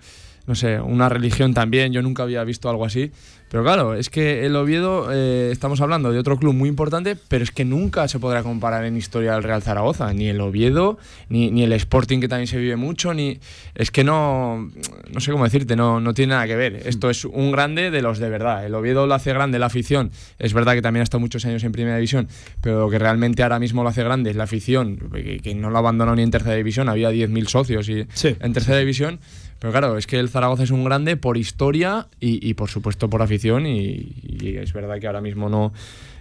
No 0.47 0.55
sé, 0.55 0.79
una 0.79 1.07
religión 1.09 1.53
también. 1.53 1.93
Yo 1.93 2.01
nunca 2.01 2.23
había 2.23 2.43
visto 2.43 2.69
algo 2.69 2.85
así. 2.85 3.11
Pero 3.51 3.63
claro, 3.63 3.95
es 3.95 4.09
que 4.09 4.45
el 4.45 4.55
Oviedo, 4.55 5.09
eh, 5.11 5.49
estamos 5.51 5.81
hablando 5.81 6.13
de 6.13 6.17
otro 6.17 6.37
club 6.37 6.53
muy 6.53 6.69
importante, 6.69 7.17
pero 7.27 7.43
es 7.43 7.51
que 7.51 7.65
nunca 7.65 8.07
se 8.07 8.17
podrá 8.17 8.43
comparar 8.43 8.85
en 8.85 8.95
historia 8.95 9.35
al 9.35 9.43
Real 9.43 9.61
Zaragoza. 9.61 10.13
Ni 10.13 10.29
el 10.29 10.39
Oviedo, 10.39 10.97
ni, 11.27 11.51
ni 11.51 11.63
el 11.63 11.73
Sporting, 11.73 12.21
que 12.21 12.29
también 12.29 12.47
se 12.47 12.57
vive 12.57 12.77
mucho, 12.77 13.13
ni. 13.13 13.39
Es 13.75 13.91
que 13.91 14.05
no. 14.05 14.71
No 15.11 15.19
sé 15.19 15.33
cómo 15.33 15.43
decirte, 15.43 15.75
no, 15.75 15.99
no 15.99 16.13
tiene 16.13 16.31
nada 16.33 16.47
que 16.47 16.55
ver. 16.55 16.87
Esto 16.87 17.09
es 17.09 17.25
un 17.25 17.51
grande 17.51 17.91
de 17.91 18.01
los 18.01 18.19
de 18.19 18.29
verdad. 18.29 18.65
El 18.65 18.73
Oviedo 18.73 19.05
lo 19.05 19.13
hace 19.15 19.33
grande 19.33 19.59
la 19.59 19.65
afición. 19.65 20.11
Es 20.39 20.53
verdad 20.53 20.71
que 20.73 20.81
también 20.81 21.01
ha 21.01 21.03
estado 21.03 21.19
muchos 21.19 21.43
años 21.45 21.61
en 21.65 21.73
primera 21.73 21.97
división, 21.97 22.29
pero 22.61 22.79
lo 22.79 22.89
que 22.89 22.99
realmente 22.99 23.43
ahora 23.43 23.59
mismo 23.59 23.83
lo 23.83 23.89
hace 23.89 24.01
grande 24.01 24.29
es 24.29 24.37
la 24.37 24.45
afición, 24.45 24.95
que, 25.11 25.39
que 25.41 25.55
no 25.55 25.69
lo 25.71 25.77
abandonó 25.77 26.15
ni 26.15 26.23
en 26.23 26.31
tercera 26.31 26.55
división. 26.55 26.87
Había 26.87 27.11
10.000 27.11 27.47
socios 27.47 27.89
y 27.89 28.05
Sí. 28.13 28.33
en 28.39 28.53
tercera 28.53 28.77
división. 28.77 29.19
Pero 29.61 29.71
claro, 29.73 29.95
es 29.95 30.07
que 30.07 30.17
el 30.17 30.27
Zaragoza 30.27 30.63
es 30.63 30.71
un 30.71 30.83
grande 30.83 31.17
por 31.17 31.37
historia 31.37 32.07
y, 32.19 32.49
y 32.49 32.55
por 32.55 32.71
supuesto 32.71 33.11
por 33.11 33.21
afición. 33.21 33.67
Y, 33.67 34.11
y 34.23 34.57
es 34.57 34.73
verdad 34.73 34.99
que 34.99 35.05
ahora 35.05 35.21
mismo 35.21 35.49
no, 35.49 35.71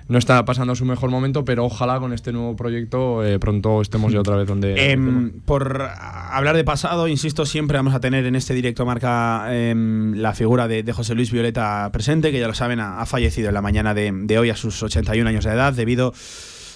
no 0.08 0.18
está 0.18 0.44
pasando 0.44 0.74
su 0.74 0.84
mejor 0.84 1.08
momento, 1.08 1.42
pero 1.42 1.64
ojalá 1.64 1.98
con 2.00 2.12
este 2.12 2.32
nuevo 2.32 2.54
proyecto 2.54 3.24
eh, 3.24 3.38
pronto 3.38 3.80
estemos 3.80 4.12
ya 4.12 4.20
otra 4.20 4.36
vez 4.36 4.46
donde. 4.46 4.74
Em, 4.92 5.30
por 5.46 5.80
hablar 5.80 6.54
de 6.54 6.64
pasado, 6.64 7.08
insisto, 7.08 7.46
siempre 7.46 7.78
vamos 7.78 7.94
a 7.94 8.00
tener 8.00 8.26
en 8.26 8.36
este 8.36 8.52
directo 8.52 8.84
marca 8.84 9.46
em, 9.56 10.16
la 10.16 10.34
figura 10.34 10.68
de, 10.68 10.82
de 10.82 10.92
José 10.92 11.14
Luis 11.14 11.32
Violeta 11.32 11.88
presente, 11.94 12.32
que 12.32 12.40
ya 12.40 12.46
lo 12.46 12.52
saben, 12.52 12.78
ha, 12.78 13.00
ha 13.00 13.06
fallecido 13.06 13.48
en 13.48 13.54
la 13.54 13.62
mañana 13.62 13.94
de, 13.94 14.12
de 14.12 14.38
hoy 14.38 14.50
a 14.50 14.56
sus 14.56 14.82
81 14.82 15.26
años 15.26 15.44
de 15.44 15.52
edad 15.52 15.72
debido 15.72 16.12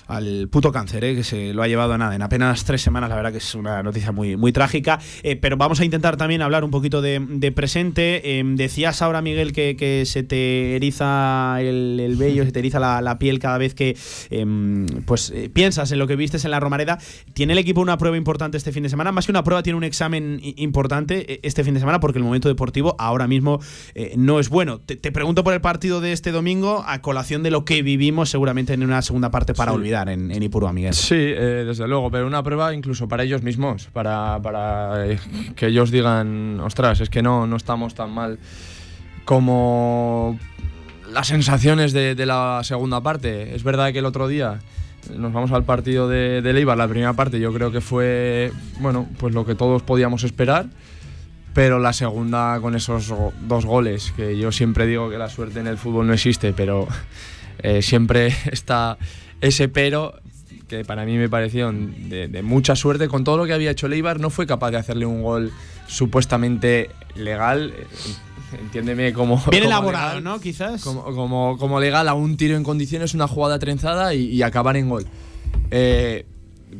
al 0.06 0.48
puto 0.50 0.70
cáncer, 0.72 1.04
¿eh? 1.04 1.14
que 1.14 1.24
se 1.24 1.54
lo 1.54 1.62
ha 1.62 1.68
llevado 1.68 1.92
a 1.94 1.98
nada 1.98 2.14
en 2.14 2.22
apenas 2.22 2.64
tres 2.64 2.82
semanas, 2.82 3.08
la 3.10 3.16
verdad 3.16 3.32
que 3.32 3.38
es 3.38 3.54
una 3.54 3.82
noticia 3.82 4.12
muy, 4.12 4.36
muy 4.36 4.52
trágica, 4.52 4.98
Eh, 5.22 5.36
pero 5.36 5.56
vamos 5.56 5.80
a 5.80 5.84
intentar 5.84 6.16
también 6.16 6.42
hablar 6.42 6.64
un 6.64 6.70
poquito 6.70 7.00
de, 7.00 7.24
de 7.26 7.52
presente. 7.52 8.38
Em, 8.38 8.56
decías 8.56 9.00
ahora, 9.02 9.22
Miguel, 9.22 9.52
que, 9.52 9.76
que 9.76 10.04
se 10.06 10.22
te 10.22 10.76
eriza 10.76 11.56
el, 11.60 11.98
el 12.00 12.16
vello, 12.16 12.44
se 12.44 12.52
te 12.52 12.58
eriza 12.58 12.78
la, 12.80 13.00
la 13.00 13.18
piel 13.18 13.38
cada 13.38 13.56
vez 13.58 13.74
que 13.74 13.96
em, 14.30 14.86
pues 15.06 15.30
eh, 15.34 15.48
piensas 15.52 15.90
en 15.92 15.98
lo 15.98 16.06
que 16.06 16.16
vistes 16.16 16.44
en 16.44 16.50
la 16.50 16.60
Romareda. 16.60 16.98
Tiene 17.32 17.52
el 17.54 17.58
equipo 17.58 17.80
una 17.80 17.96
prueba 17.96 18.16
importante 18.16 18.56
este 18.58 18.72
fin 18.72 18.82
de 18.82 18.88
semana, 18.90 19.12
más 19.12 19.26
que 19.26 19.32
una 19.32 19.42
prueba, 19.44 19.62
tiene 19.62 19.76
un 19.76 19.84
examen 19.84 20.40
importante 20.56 21.40
este 21.46 21.64
fin 21.64 21.74
de 21.74 21.80
semana 21.80 22.00
porque 22.00 22.18
el 22.18 22.24
momento 22.24 22.48
deportivo 22.48 22.94
ahora 22.98 23.26
mismo 23.26 23.60
no 24.16 24.38
es 24.40 24.48
bueno. 24.50 24.80
Te, 24.80 24.96
te 24.96 25.12
pregunto 25.12 25.44
por 25.44 25.54
el 25.54 25.60
partido 25.60 26.00
de 26.00 26.12
este 26.12 26.30
domingo 26.32 26.84
a 26.86 27.00
colación 27.00 27.42
de 27.42 27.50
lo 27.50 27.64
que 27.64 27.82
vivimos 27.82 28.28
seguramente 28.30 28.72
en 28.74 28.82
una 28.82 29.00
segunda 29.02 29.30
parte 29.30 29.54
para 29.54 29.72
Sí. 29.72 29.76
olvidar 29.76 29.93
en, 30.02 30.30
en 30.30 30.42
Ipurúa, 30.42 30.72
Miguel. 30.72 30.94
Sí, 30.94 31.14
eh, 31.14 31.64
desde 31.66 31.86
luego, 31.88 32.10
pero 32.10 32.26
una 32.26 32.42
prueba 32.42 32.74
incluso 32.74 33.08
para 33.08 33.22
ellos 33.22 33.42
mismos, 33.42 33.88
para, 33.92 34.40
para, 34.42 35.06
eh, 35.06 35.18
que 35.56 35.66
ellos 35.66 35.90
digan, 35.90 36.60
ostras, 36.60 37.00
es 37.00 37.10
que 37.10 37.22
no, 37.22 37.46
no 37.46 37.56
estamos 37.56 37.94
tan 37.94 38.10
mal 38.10 38.38
como 39.24 40.38
las 41.12 41.28
sensaciones 41.28 41.92
de, 41.92 42.14
de 42.14 42.26
la 42.26 42.60
segunda 42.64 43.00
parte. 43.00 43.54
Es 43.54 43.62
verdad 43.62 43.92
que 43.92 44.00
el 44.00 44.06
otro 44.06 44.28
día 44.28 44.58
nos 45.16 45.32
vamos 45.32 45.52
al 45.52 45.64
partido 45.64 46.08
de, 46.08 46.42
de 46.42 46.52
Leibar, 46.52 46.78
la 46.78 46.88
primera 46.88 47.12
parte 47.12 47.38
yo 47.38 47.52
creo 47.52 47.70
que 47.70 47.80
fue, 47.80 48.52
bueno, 48.80 49.08
pues 49.18 49.34
lo 49.34 49.44
que 49.44 49.54
todos 49.54 49.82
podíamos 49.82 50.24
esperar. 50.24 50.66
Pero 51.52 51.78
la 51.78 51.92
segunda 51.92 52.58
con 52.60 52.74
esos 52.74 53.14
dos 53.42 53.64
goles, 53.64 54.12
que 54.16 54.36
yo 54.36 54.50
siempre 54.50 54.86
digo 54.86 55.08
que 55.08 55.18
la 55.18 55.28
suerte 55.28 55.60
en 55.60 55.68
el 55.68 55.78
fútbol 55.78 56.08
no 56.08 56.12
existe, 56.12 56.52
pero 56.52 56.88
eh, 57.62 57.80
siempre 57.80 58.26
está 58.50 58.98
ese 59.46 59.68
pero 59.68 60.14
que 60.68 60.84
para 60.84 61.04
mí 61.04 61.16
me 61.18 61.28
pareció 61.28 61.70
de, 61.72 62.28
de 62.28 62.42
mucha 62.42 62.74
suerte. 62.74 63.08
Con 63.08 63.22
todo 63.24 63.36
lo 63.36 63.46
que 63.46 63.52
había 63.52 63.70
hecho 63.70 63.86
Leibar, 63.88 64.18
no 64.18 64.30
fue 64.30 64.46
capaz 64.46 64.70
de 64.70 64.78
hacerle 64.78 65.06
un 65.06 65.22
gol 65.22 65.52
supuestamente 65.86 66.90
legal. 67.14 67.72
eh, 67.76 67.86
Entiéndeme 68.60 69.12
como. 69.12 69.36
Bien 69.50 69.64
como 69.64 69.74
elaborado, 69.74 70.08
legal, 70.20 70.24
¿no? 70.24 70.40
Quizás. 70.40 70.82
Como, 70.82 71.02
como, 71.04 71.58
como 71.58 71.80
legal 71.80 72.08
a 72.08 72.14
un 72.14 72.36
tiro 72.36 72.56
en 72.56 72.62
condiciones, 72.62 73.12
una 73.14 73.26
jugada 73.26 73.58
trenzada 73.58 74.14
y, 74.14 74.26
y 74.26 74.42
acabar 74.42 74.76
en 74.76 74.88
gol. 74.88 75.04
Eh, 75.70 76.24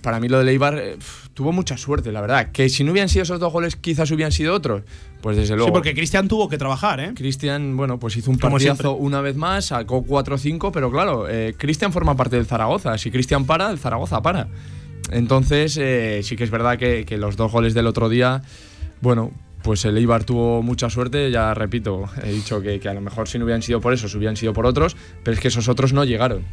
para 0.02 0.20
mí 0.20 0.28
lo 0.28 0.38
de 0.38 0.44
Leibar, 0.44 0.78
eh, 0.78 0.96
tuvo 1.34 1.52
mucha 1.52 1.76
suerte, 1.76 2.12
la 2.12 2.20
verdad. 2.20 2.50
Que 2.52 2.68
si 2.68 2.84
no 2.84 2.92
hubieran 2.92 3.08
sido 3.08 3.24
esos 3.24 3.40
dos 3.40 3.52
goles, 3.52 3.76
quizás 3.76 4.10
hubieran 4.10 4.32
sido 4.32 4.54
otros. 4.54 4.82
Pues 5.20 5.36
desde 5.36 5.54
luego. 5.56 5.68
Sí, 5.68 5.72
porque 5.72 5.94
Cristian 5.94 6.28
tuvo 6.28 6.48
que 6.48 6.58
trabajar, 6.58 7.00
¿eh? 7.00 7.12
Cristian, 7.14 7.76
bueno, 7.76 7.98
pues 7.98 8.16
hizo 8.16 8.30
un 8.30 8.38
partidazo 8.38 8.94
una 8.94 9.20
vez 9.20 9.36
más, 9.36 9.66
sacó 9.66 10.04
4-5, 10.04 10.70
pero 10.72 10.90
claro, 10.90 11.28
eh, 11.28 11.54
Cristian 11.58 11.92
forma 11.92 12.16
parte 12.16 12.36
del 12.36 12.46
Zaragoza. 12.46 12.96
Si 12.98 13.10
Cristian 13.10 13.44
para, 13.44 13.70
el 13.70 13.78
Zaragoza 13.78 14.22
para. 14.22 14.48
Entonces, 15.10 15.76
eh, 15.76 16.20
sí 16.22 16.36
que 16.36 16.44
es 16.44 16.50
verdad 16.50 16.78
que, 16.78 17.04
que 17.04 17.18
los 17.18 17.36
dos 17.36 17.52
goles 17.52 17.74
del 17.74 17.86
otro 17.86 18.08
día, 18.08 18.42
bueno, 19.00 19.32
pues 19.62 19.84
el 19.86 19.96
Eibar 19.96 20.24
tuvo 20.24 20.62
mucha 20.62 20.90
suerte, 20.90 21.30
ya 21.30 21.54
repito, 21.54 22.04
he 22.22 22.30
dicho 22.30 22.60
que, 22.60 22.78
que 22.80 22.88
a 22.88 22.94
lo 22.94 23.00
mejor 23.00 23.28
si 23.28 23.38
no 23.38 23.44
hubieran 23.44 23.62
sido 23.62 23.80
por 23.80 23.92
eso, 23.92 24.08
si 24.08 24.16
hubieran 24.18 24.36
sido 24.36 24.52
por 24.52 24.66
otros, 24.66 24.96
pero 25.22 25.34
es 25.34 25.40
que 25.40 25.48
esos 25.48 25.68
otros 25.68 25.92
no 25.92 26.04
llegaron. 26.04 26.44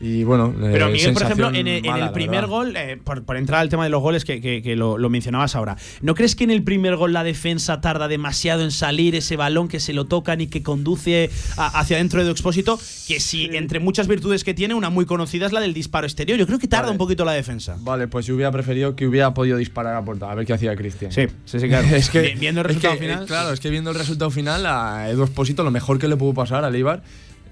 Y 0.00 0.22
bueno, 0.22 0.54
Pero 0.60 0.86
eh, 0.88 0.92
Miguel, 0.92 1.12
por 1.12 1.22
ejemplo, 1.22 1.48
en 1.48 1.66
el, 1.66 1.84
en 1.84 2.12
primer 2.12 2.42
verdad. 2.42 2.48
gol, 2.48 2.76
eh, 2.76 2.98
por, 3.02 3.24
por 3.24 3.36
entrar 3.36 3.60
al 3.60 3.68
tema 3.68 3.82
de 3.82 3.90
los 3.90 4.00
goles 4.00 4.24
que, 4.24 4.40
que- 4.40 4.62
que 4.62 4.76
lo, 4.76 4.96
lo 4.96 5.10
mencionabas 5.10 5.56
ahora, 5.56 5.76
¿no 6.02 6.14
crees 6.14 6.36
que 6.36 6.44
en 6.44 6.52
el 6.52 6.62
primer 6.62 6.94
gol 6.96 7.12
la 7.12 7.24
defensa 7.24 7.80
tarda 7.80 8.06
demasiado 8.06 8.62
en 8.62 8.70
salir 8.70 9.16
ese 9.16 9.36
balón 9.36 9.66
que 9.66 9.80
se 9.80 9.92
lo 9.92 10.04
tocan 10.04 10.40
y 10.40 10.46
que 10.46 10.62
conduce 10.62 11.30
a- 11.56 11.80
hacia 11.80 11.96
dentro 11.96 12.24
de 12.24 12.30
Expósito? 12.30 12.78
Que 13.08 13.18
si 13.18 13.46
entre 13.56 13.80
muchas 13.80 14.06
virtudes 14.06 14.44
que 14.44 14.54
tiene, 14.54 14.74
una 14.74 14.88
muy 14.90 15.04
conocida 15.04 15.46
es 15.46 15.52
la 15.52 15.60
del 15.60 15.74
disparo 15.74 16.06
exterior. 16.06 16.38
Yo 16.38 16.46
creo 16.46 16.58
que 16.60 16.68
tarda 16.68 16.82
Vale. 16.86 16.92
un 16.92 16.98
poquito 16.98 17.24
la 17.24 17.32
defensa. 17.32 17.76
Vale, 17.80 18.06
pues 18.06 18.24
yo 18.26 18.34
hubiera 18.36 18.52
preferido 18.52 18.94
que 18.94 19.06
hubiera 19.06 19.34
podido 19.34 19.56
disparar 19.56 19.96
a 19.96 20.04
puerta, 20.04 20.30
a 20.30 20.34
ver 20.36 20.46
qué 20.46 20.52
hacía 20.52 20.76
Cristian. 20.76 21.10
Sí, 21.10 21.26
sí, 21.44 21.58
sí, 21.58 21.66
claro. 21.68 21.88
es 21.92 22.08
que, 22.10 22.20
Vi- 22.20 22.34
viendo 22.38 22.60
el 22.60 22.66
es 22.66 22.74
resultado 22.76 22.94
que, 22.94 23.00
final, 23.00 23.22
eh, 23.24 23.26
Claro, 23.26 23.52
es 23.52 23.58
que 23.58 23.70
viendo 23.70 23.90
el 23.90 23.96
resultado 23.98 24.30
final, 24.30 24.64
a 24.64 25.10
Edu 25.10 25.24
Espósito 25.24 25.64
lo 25.64 25.70
mejor 25.72 25.98
que 25.98 26.06
le 26.06 26.16
pudo 26.16 26.34
pasar 26.34 26.64
al 26.64 26.72
Eibar 26.74 27.02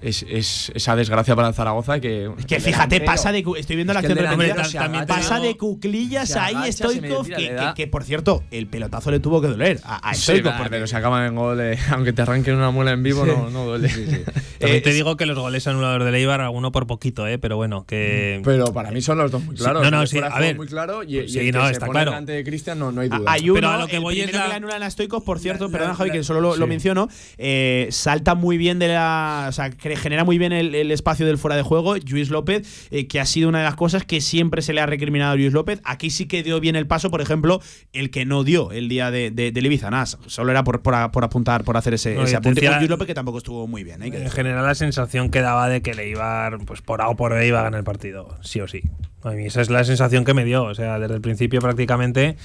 es, 0.01 0.23
es 0.29 0.71
esa 0.75 0.95
desgracia 0.95 1.35
para 1.35 1.47
el 1.49 1.53
Zaragoza 1.53 1.99
que. 1.99 2.31
Que 2.47 2.59
fíjate, 2.59 3.01
pasa 3.01 3.31
de. 3.31 3.43
Estoy 3.57 3.75
viendo 3.75 3.93
la 3.93 3.99
Es 4.01 4.05
que 4.05 4.11
acción 4.13 4.25
el 4.25 4.31
repetida. 4.31 4.53
delantero 4.55 4.69
se 4.69 4.77
agacha, 4.77 5.05
Pasa 5.07 5.39
de 5.39 5.57
cuclillas 5.57 6.35
ahí 6.35 6.71
Stoikov, 6.71 7.27
que, 7.75 7.87
por 7.87 8.03
cierto, 8.03 8.43
el 8.51 8.67
pelotazo 8.67 9.11
le 9.11 9.19
tuvo 9.19 9.41
que 9.41 9.47
doler 9.47 9.79
a, 9.83 10.13
Stoikov. 10.13 10.57
porque- 10.57 10.87
se 10.87 10.95
acaban 10.95 11.25
en 11.25 11.35
gol, 11.35 11.59
eh, 11.59 11.77
aunque 11.91 12.13
te 12.13 12.21
arranquen 12.21 12.55
una 12.55 12.71
muela 12.71 12.91
en 12.91 13.03
vivo, 13.03 13.25
no, 13.25 13.49
no 13.49 13.65
duele. 13.65 13.89
También 14.59 14.81
te 14.83 14.91
digo 14.93 15.17
que 15.17 15.25
los 15.25 15.37
goles 15.37 15.67
anulados 15.67 16.03
del 16.05 16.15
Eibar, 16.15 16.41
alguno 16.41 16.71
por 16.71 16.87
poquito, 16.87 17.27
¿eh? 17.27 17.37
pero 17.37 17.57
bueno, 17.57 17.85
que. 17.85 18.41
Pero 18.43 18.73
para 18.73 18.91
mí 18.91 19.01
son 19.01 19.17
los 19.17 19.31
dos 19.31 19.43
muy 19.43 19.55
Sí, 19.57 19.63
claros. 19.63 19.83
no, 19.83 19.91
no, 19.91 20.05
sí, 20.07 20.19
de 20.19 20.25
a 20.25 20.39
ver. 20.39 20.55
muy 20.55 20.67
claro 20.67 21.03
y, 21.03 21.19
y 21.19 21.27
Sí, 21.29 21.39
el 21.39 21.45
que 21.45 21.51
no, 21.51 21.67
está 21.69 21.87
claro. 21.87 22.11
delante 22.11 22.31
de 22.33 22.43
Cristian 22.43 22.79
no, 22.79 22.91
no 22.91 23.01
hay 23.01 23.09
duda. 23.09 23.21
Hay 23.31 23.49
uno, 23.49 23.55
Pero 23.55 23.69
a 23.71 23.77
lo 23.77 23.87
que 23.87 23.99
voy 23.99 24.19
es 24.21 24.31
que 24.31 24.37
le 24.37 24.53
anulan 24.53 24.83
a 24.83 24.89
Stoikov, 24.89 25.23
por 25.23 25.39
cierto, 25.39 25.67
la- 25.69 25.93
Javi, 25.95 26.11
que 26.11 26.23
solo 26.23 26.55
lo, 26.55 26.67
menciono, 26.67 27.07
eh, 27.37 27.87
salta 27.91 28.35
muy 28.35 28.57
bien 28.57 28.79
de 28.79 28.89
la. 28.89 29.49
Genera 29.95 30.23
muy 30.23 30.37
bien 30.37 30.51
el, 30.51 30.75
el 30.75 30.91
espacio 30.91 31.25
del 31.25 31.37
fuera 31.37 31.55
de 31.55 31.61
juego, 31.63 31.95
Luis 32.09 32.29
López, 32.29 32.87
eh, 32.91 33.07
que 33.07 33.19
ha 33.19 33.25
sido 33.25 33.47
una 33.49 33.59
de 33.59 33.63
las 33.65 33.75
cosas 33.75 34.03
que 34.03 34.19
siempre 34.21 34.61
se 34.61 34.73
le 34.73 34.81
ha 34.81 34.85
recriminado 34.85 35.31
a 35.31 35.35
Luis 35.35 35.53
López. 35.53 35.79
Aquí 35.83 36.09
sí 36.09 36.25
que 36.27 36.43
dio 36.43 36.59
bien 36.59 36.75
el 36.75 36.87
paso, 36.87 37.09
por 37.09 37.21
ejemplo, 37.21 37.61
el 37.93 38.09
que 38.11 38.25
no 38.25 38.43
dio 38.43 38.71
el 38.71 38.89
día 38.89 39.11
de, 39.11 39.31
de, 39.31 39.51
del 39.51 39.65
Ibiza. 39.67 39.89
Nada, 39.89 40.05
solo 40.05 40.51
era 40.51 40.63
por, 40.63 40.81
por, 40.81 40.95
apuntar, 41.23 41.63
por 41.63 41.77
hacer 41.77 41.93
ese, 41.93 42.15
No, 42.15 42.23
ese 42.23 42.35
apunte. 42.35 42.61
decía- 42.61 42.77
Luis 42.77 42.89
López 42.89 43.07
que 43.07 43.13
tampoco 43.13 43.37
estuvo 43.37 43.67
muy 43.67 43.83
bien. 43.83 44.03
¿eh? 44.03 44.07
En 44.13 44.29
general 44.31 44.65
la 44.65 44.75
sensación 44.75 45.29
que 45.29 45.41
daba 45.41 45.69
de 45.69 45.81
que 45.81 45.93
le 45.93 46.09
iba, 46.09 46.49
pues 46.65 46.81
por 46.81 47.01
A 47.01 47.09
o 47.09 47.15
por 47.15 47.33
B 47.33 47.47
iba 47.47 47.59
a 47.59 47.63
ganar 47.63 47.77
el 47.79 47.83
partido, 47.83 48.37
sí 48.41 48.59
o 48.61 48.67
sí. 48.67 48.81
A 49.23 49.31
mí 49.31 49.45
esa 49.47 49.61
es 49.61 49.69
la 49.69 49.83
sensación 49.83 50.23
que 50.25 50.33
me 50.33 50.45
dio, 50.45 50.63
o 50.63 50.75
sea, 50.75 50.99
desde 50.99 51.15
el 51.15 51.21
principio 51.21 51.59
prácticamente, 51.59 52.37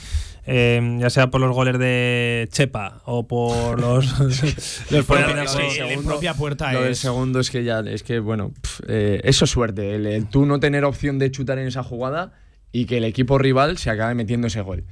eh, 0.47 0.97
ya 1.01 1.11
sea 1.11 1.31
por 1.31 1.41
los 1.41 1.55
goles 1.55 1.79
de 1.79 2.49
Chepa 2.51 3.03
o 3.05 3.27
por 3.27 3.81
los, 3.81 4.19
los 4.91 5.07
que 5.07 5.93
en 5.93 6.05
propia 6.05 6.35
puerta 6.35 6.73
Lo 6.73 6.83
del 6.83 6.93
es. 6.93 6.99
segundo 6.99 7.41
es 7.41 7.51
que 7.51 7.65
ya, 7.65 7.81
es 7.81 8.03
que 8.03 8.19
bueno, 8.19 8.53
eh, 8.89 9.21
eso 9.25 9.45
es 9.45 9.51
suerte. 9.51 9.95
El, 9.95 10.07
el 10.07 10.27
tú 10.29 10.47
no 10.47 10.59
tener 10.61 10.85
opción 10.85 11.19
de 11.19 11.31
chutar 11.31 11.59
en 11.59 11.69
esa 11.69 11.83
jugada 11.83 12.33
y 12.73 12.87
que 12.87 12.99
el 12.99 13.05
equipo 13.05 13.39
rival 13.39 13.79
se 13.79 13.91
acabe 13.91 14.15
metiendo 14.15 14.47
ese 14.49 14.61
gol. 14.63 14.85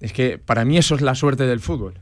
Es 0.00 0.12
que 0.12 0.38
para 0.38 0.64
mí 0.64 0.78
eso 0.78 0.94
es 0.94 1.00
la 1.00 1.14
suerte 1.14 1.46
del 1.46 1.60
fútbol. 1.60 1.94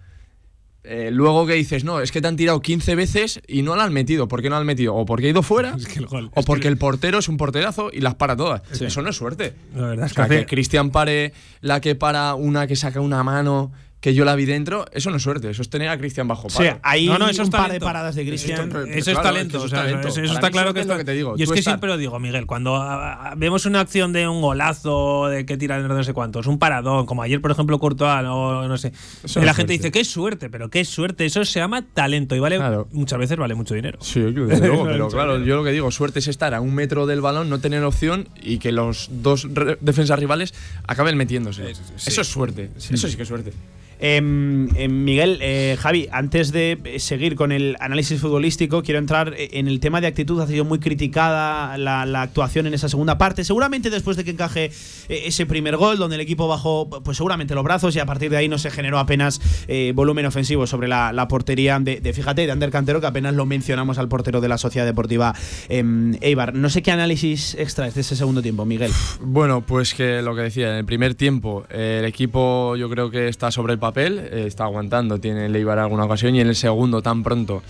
Eh, 0.83 1.11
luego 1.13 1.47
que 1.47 1.53
dices, 1.55 1.85
no, 1.85 2.01
es 2.01 2.11
que 2.11 2.23
te 2.23 2.29
han 2.29 2.37
tirado 2.37 2.63
15 2.63 2.95
veces 2.95 3.41
y 3.47 3.61
no 3.63 3.77
la 3.77 3.85
han 3.85 3.93
metido. 3.93 4.29
¿Por 4.29 4.41
qué 4.41 4.49
no 4.49 4.55
la 4.57 4.61
han 4.63 4.67
metido? 4.67 4.95
O 4.95 5.05
porque 5.05 5.27
ha 5.27 5.31
ido 5.31 5.43
fuera, 5.43 5.75
Es 5.77 5.87
que 5.87 5.99
el 5.99 6.07
gol- 6.07 6.31
o 6.35 6.41
es 6.41 6.47
porque 6.47 6.63
que- 6.63 6.69
el 6.69 6.79
portero 6.79 7.19
es 7.19 7.29
un 7.29 7.37
porterazo 7.37 7.91
y 7.93 8.01
las 8.01 8.15
para 8.15 8.35
todas. 8.37 8.63
Eso 8.81 9.03
no 9.03 9.11
es 9.11 9.17
suerte. 9.17 9.53
La 9.75 9.89
verdad 9.89 10.07
es 10.07 10.13
O 10.13 10.15
sea, 10.15 10.29
que 10.29 10.39
que 10.39 10.47
Cristian 10.47 10.91
pare 10.91 11.33
la 11.61 11.81
que 11.81 11.95
para 11.97 12.35
una 12.35 12.67
que 12.67 12.77
saca 12.77 13.01
una 13.01 13.23
mano 13.23 13.73
que 14.01 14.15
yo 14.15 14.25
la 14.25 14.35
vi 14.35 14.47
dentro, 14.47 14.87
eso 14.93 15.11
no 15.11 15.17
es 15.19 15.23
suerte, 15.23 15.51
eso 15.51 15.61
es 15.61 15.69
tener 15.69 15.89
a 15.91 15.99
Cristian 15.99 16.27
bajo 16.27 16.49
Sí, 16.49 16.57
palo. 16.59 16.81
hay 16.83 17.07
No, 17.07 17.19
no, 17.19 17.29
eso 17.29 17.43
es 17.43 17.49
un 17.49 17.53
par 17.53 17.71
de 17.71 17.81
paradas 17.81 18.15
de 18.15 18.25
Cristian. 18.27 18.71
Eso 18.71 18.79
es 18.97 19.05
Claro, 19.05 19.23
talento, 19.23 19.59
es 19.59 19.59
que 19.59 19.59
eso 19.59 19.63
o 19.63 19.65
es 19.67 19.71
sea, 19.71 19.81
talento. 19.83 20.09
eso, 20.09 20.21
eso 20.23 20.35
Para 20.35 20.47
está 20.47 20.51
claro 20.51 20.73
que 20.75 20.81
es 20.81 20.87
lo 20.87 20.97
que 20.97 21.05
te 21.05 21.13
digo, 21.13 21.35
Y 21.37 21.43
es 21.43 21.51
que 21.53 21.59
estar- 21.59 21.73
siempre 21.75 21.89
lo 21.91 21.99
digo, 21.99 22.19
Miguel, 22.19 22.47
cuando 22.47 22.77
ah, 22.77 23.31
ah, 23.31 23.35
vemos 23.37 23.67
una 23.67 23.81
acción 23.81 24.15
de 24.15 24.27
un 24.27 24.41
golazo, 24.41 25.27
de 25.29 25.45
que 25.45 25.59
tira 25.59 25.81
de 25.83 25.87
no 25.87 26.03
sé 26.03 26.15
cuántos, 26.15 26.47
un 26.47 26.59
paradón, 26.59 27.05
como 27.05 27.23
ayer, 27.23 27.43
por 27.43 27.51
ejemplo, 27.51 27.79
Courtois, 27.79 28.25
o 28.27 28.67
no 28.67 28.79
sé. 28.79 28.93
Eso 29.23 29.39
y 29.39 29.43
no 29.43 29.47
la 29.47 29.53
gente 29.53 29.73
suerte. 29.75 29.89
dice, 29.89 29.91
qué 29.93 30.05
suerte, 30.07 30.49
pero 30.49 30.71
qué 30.71 30.85
suerte, 30.87 31.27
eso 31.27 31.45
se 31.45 31.61
llama 31.61 31.83
talento 31.93 32.35
y 32.35 32.39
vale 32.39 32.57
Claro. 32.57 32.89
muchas 32.93 33.19
veces 33.19 33.37
vale 33.37 33.55
mucho 33.55 33.75
dinero. 33.75 33.99
Sí, 34.01 34.21
desde 34.21 34.67
luego, 34.67 34.85
pero 34.87 35.09
claro, 35.11 35.45
yo 35.45 35.57
lo 35.57 35.65
que 35.65 35.73
digo, 35.73 35.91
suerte 35.91 36.21
es 36.21 36.29
estar 36.29 36.55
a 36.55 36.63
un 36.63 36.75
metro 36.75 37.05
del 37.07 37.21
balón, 37.21 37.51
no 37.51 37.59
tener 37.61 37.85
opción 37.85 38.29
y 38.43 38.57
que 38.59 38.73
los 38.73 39.11
dos 39.13 39.47
defensas 39.83 40.19
rivales 40.19 40.55
acaben 40.87 41.19
metiéndose. 41.19 41.71
Eso 41.71 42.21
es 42.23 42.27
suerte, 42.27 42.71
eso 42.79 43.09
sí 43.09 43.17
que 43.17 43.23
es 43.25 43.29
suerte. 43.29 43.53
Em, 44.01 44.69
em, 44.77 45.05
Miguel, 45.05 45.39
eh, 45.43 45.77
Javi, 45.79 46.09
antes 46.11 46.53
de 46.53 46.97
seguir 46.99 47.37
con 47.37 47.53
el 47.53 47.77
análisis 47.81 48.21
futbolístico, 48.21 48.83
quiero 48.83 48.99
entrar 48.99 49.35
eh, 49.37 49.51
en 49.53 49.69
el 49.69 49.79
tema 49.81 50.01
de 50.01 50.07
actitud. 50.07 50.41
Ha 50.41 50.47
sido 50.47 50.65
muy 50.65 50.79
criticada 50.79 51.77
la, 51.77 52.23
actuación 52.23 52.67
en 52.67 52.75
esa 52.75 52.89
segunda 52.89 53.19
parte. 53.19 53.45
Seguramente 53.45 53.91
después 53.91 54.17
de 54.17 54.25
que 54.25 54.31
encaje 54.31 54.67
eh, 55.09 55.23
ese 55.27 55.47
primer 55.47 55.77
gol, 55.77 55.99
donde 55.99 56.17
el 56.17 56.21
equipo 56.23 56.49
bajó, 56.49 56.89
pues 56.89 57.17
seguramente 57.17 57.55
los 57.55 57.65
brazos 57.65 57.95
y 57.97 57.99
a 57.99 58.07
partir 58.07 58.31
de 58.31 58.37
ahí 58.39 58.49
no 58.49 58.59
se 58.59 58.71
generó 58.71 58.99
apenas 58.99 59.41
eh, 59.69 59.93
volumen 59.95 60.27
ofensivo 60.27 60.67
sobre 60.67 60.89
la, 60.89 61.27
portería 61.29 61.79
de, 61.79 62.01
de, 62.01 62.13
fíjate, 62.13 62.47
de 62.47 62.53
Ander 62.53 62.71
Cantero, 62.71 63.01
que 63.01 63.07
apenas 63.07 63.35
lo 63.35 63.47
mencionamos 63.47 63.99
al 63.99 64.09
portero 64.09 64.41
de 64.41 64.49
la 64.49 64.59
Sociedad 64.59 64.87
Deportiva 64.87 65.35
em, 65.69 66.17
Eibar. 66.21 66.55
No 66.55 66.71
sé 66.71 66.83
qué 66.83 66.91
análisis 66.91 67.55
extraes 67.55 67.95
de 67.95 68.01
ese 68.01 68.17
segundo 68.17 68.41
tiempo, 68.43 68.65
Miguel. 68.65 68.91
Bueno, 69.21 69.61
pues 69.61 69.95
que 69.95 70.23
lo 70.23 70.35
que 70.35 70.43
decía, 70.43 70.71
en 70.71 70.77
el 70.77 70.85
primer 70.85 71.15
tiempo 71.15 71.65
el 71.71 72.05
equipo 72.05 72.77
yo 72.77 72.89
creo 72.89 73.11
que 73.11 73.29
está 73.29 73.51
sobre 73.51 73.75
el 73.75 73.79
papel, 73.79 73.90
eh, 73.97 74.45
está 74.47 74.65
aguantando, 74.65 75.19
tiene 75.19 75.47
el 75.47 75.57
Eibar 75.57 75.79
alguna 75.79 76.05
ocasión 76.05 76.35
y 76.35 76.41
en 76.41 76.49
el 76.49 76.57
segundo 76.57 77.03
tan 77.03 77.23
pronto 77.23 77.63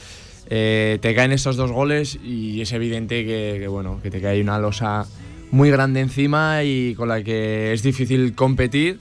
eh, 0.48 0.98
te 1.00 1.14
caen 1.14 1.32
estos 1.32 1.56
dos 1.56 1.70
goles 1.70 2.18
y 2.24 2.60
es 2.60 2.72
evidente 2.72 3.24
que, 3.24 3.56
que, 3.60 3.68
bueno, 3.68 4.00
que 4.02 4.10
te 4.10 4.20
cae 4.20 4.40
una 4.40 4.58
losa 4.58 5.06
muy 5.50 5.70
grande 5.70 6.00
encima 6.00 6.62
y 6.64 6.94
con 6.94 7.08
la 7.08 7.22
que 7.22 7.72
es 7.72 7.82
difícil 7.82 8.34
competir. 8.34 8.98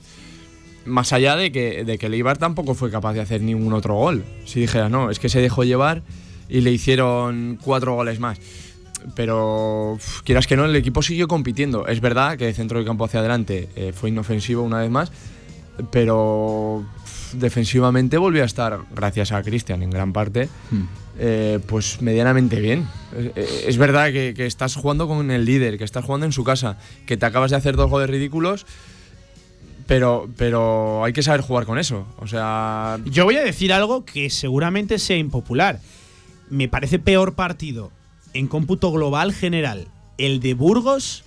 Más 0.85 1.13
allá 1.13 1.35
de 1.35 1.51
que, 1.51 1.83
de 1.83 1.97
que 1.97 2.07
el 2.07 2.23
tampoco 2.37 2.73
fue 2.73 2.89
capaz 2.89 3.13
de 3.13 3.21
hacer 3.21 3.41
ningún 3.41 3.73
otro 3.73 3.95
gol. 3.95 4.23
Si 4.45 4.59
dijera, 4.59 4.89
no, 4.89 5.11
es 5.11 5.19
que 5.19 5.29
se 5.29 5.41
dejó 5.41 5.63
llevar 5.63 6.01
y 6.47 6.61
le 6.61 6.71
hicieron 6.71 7.59
cuatro 7.61 7.95
goles 7.95 8.19
más 8.19 8.39
pero 9.15 9.97
quieras 10.23 10.47
que 10.47 10.55
no, 10.55 10.65
el 10.65 10.75
equipo 10.75 11.01
siguió 11.01 11.27
compitiendo. 11.27 11.87
Es 11.87 12.01
verdad 12.01 12.37
que 12.37 12.45
de 12.45 12.53
centro 12.53 12.79
de 12.79 12.85
campo 12.85 13.05
hacia 13.05 13.19
adelante 13.19 13.69
eh, 13.75 13.93
fue 13.93 14.09
inofensivo 14.09 14.63
una 14.63 14.79
vez 14.79 14.89
más, 14.89 15.11
pero 15.91 16.85
defensivamente 17.33 18.17
volvió 18.17 18.43
a 18.43 18.45
estar, 18.45 18.79
gracias 18.95 19.31
a 19.31 19.41
Cristian 19.43 19.83
en 19.83 19.89
gran 19.89 20.13
parte, 20.13 20.49
eh, 21.17 21.59
pues 21.67 22.01
medianamente 22.01 22.59
bien. 22.59 22.87
Es, 23.35 23.65
es 23.67 23.77
verdad 23.77 24.11
que, 24.11 24.33
que 24.35 24.45
estás 24.45 24.75
jugando 24.75 25.07
con 25.07 25.31
el 25.31 25.45
líder, 25.45 25.77
que 25.77 25.83
estás 25.83 26.05
jugando 26.05 26.25
en 26.25 26.31
su 26.31 26.43
casa, 26.43 26.77
que 27.05 27.17
te 27.17 27.25
acabas 27.25 27.51
de 27.51 27.57
hacer 27.57 27.75
dos 27.75 27.89
goles 27.89 28.09
ridículos. 28.09 28.65
Pero, 29.87 30.29
pero 30.37 31.03
hay 31.03 31.13
que 31.13 31.23
saber 31.23 31.41
jugar 31.41 31.65
con 31.65 31.79
eso. 31.79 32.05
O 32.19 32.27
sea, 32.27 32.99
Yo 33.05 33.25
voy 33.25 33.37
a 33.37 33.43
decir 33.43 33.73
algo 33.73 34.05
que 34.05 34.29
seguramente 34.29 34.99
sea 34.99 35.17
impopular. 35.17 35.79
Me 36.51 36.67
parece 36.67 36.99
peor 36.99 37.33
partido 37.33 37.91
en 38.33 38.47
cómputo 38.47 38.91
global 38.91 39.33
general 39.33 39.87
el 40.19 40.41
de 40.41 40.53
Burgos 40.53 41.23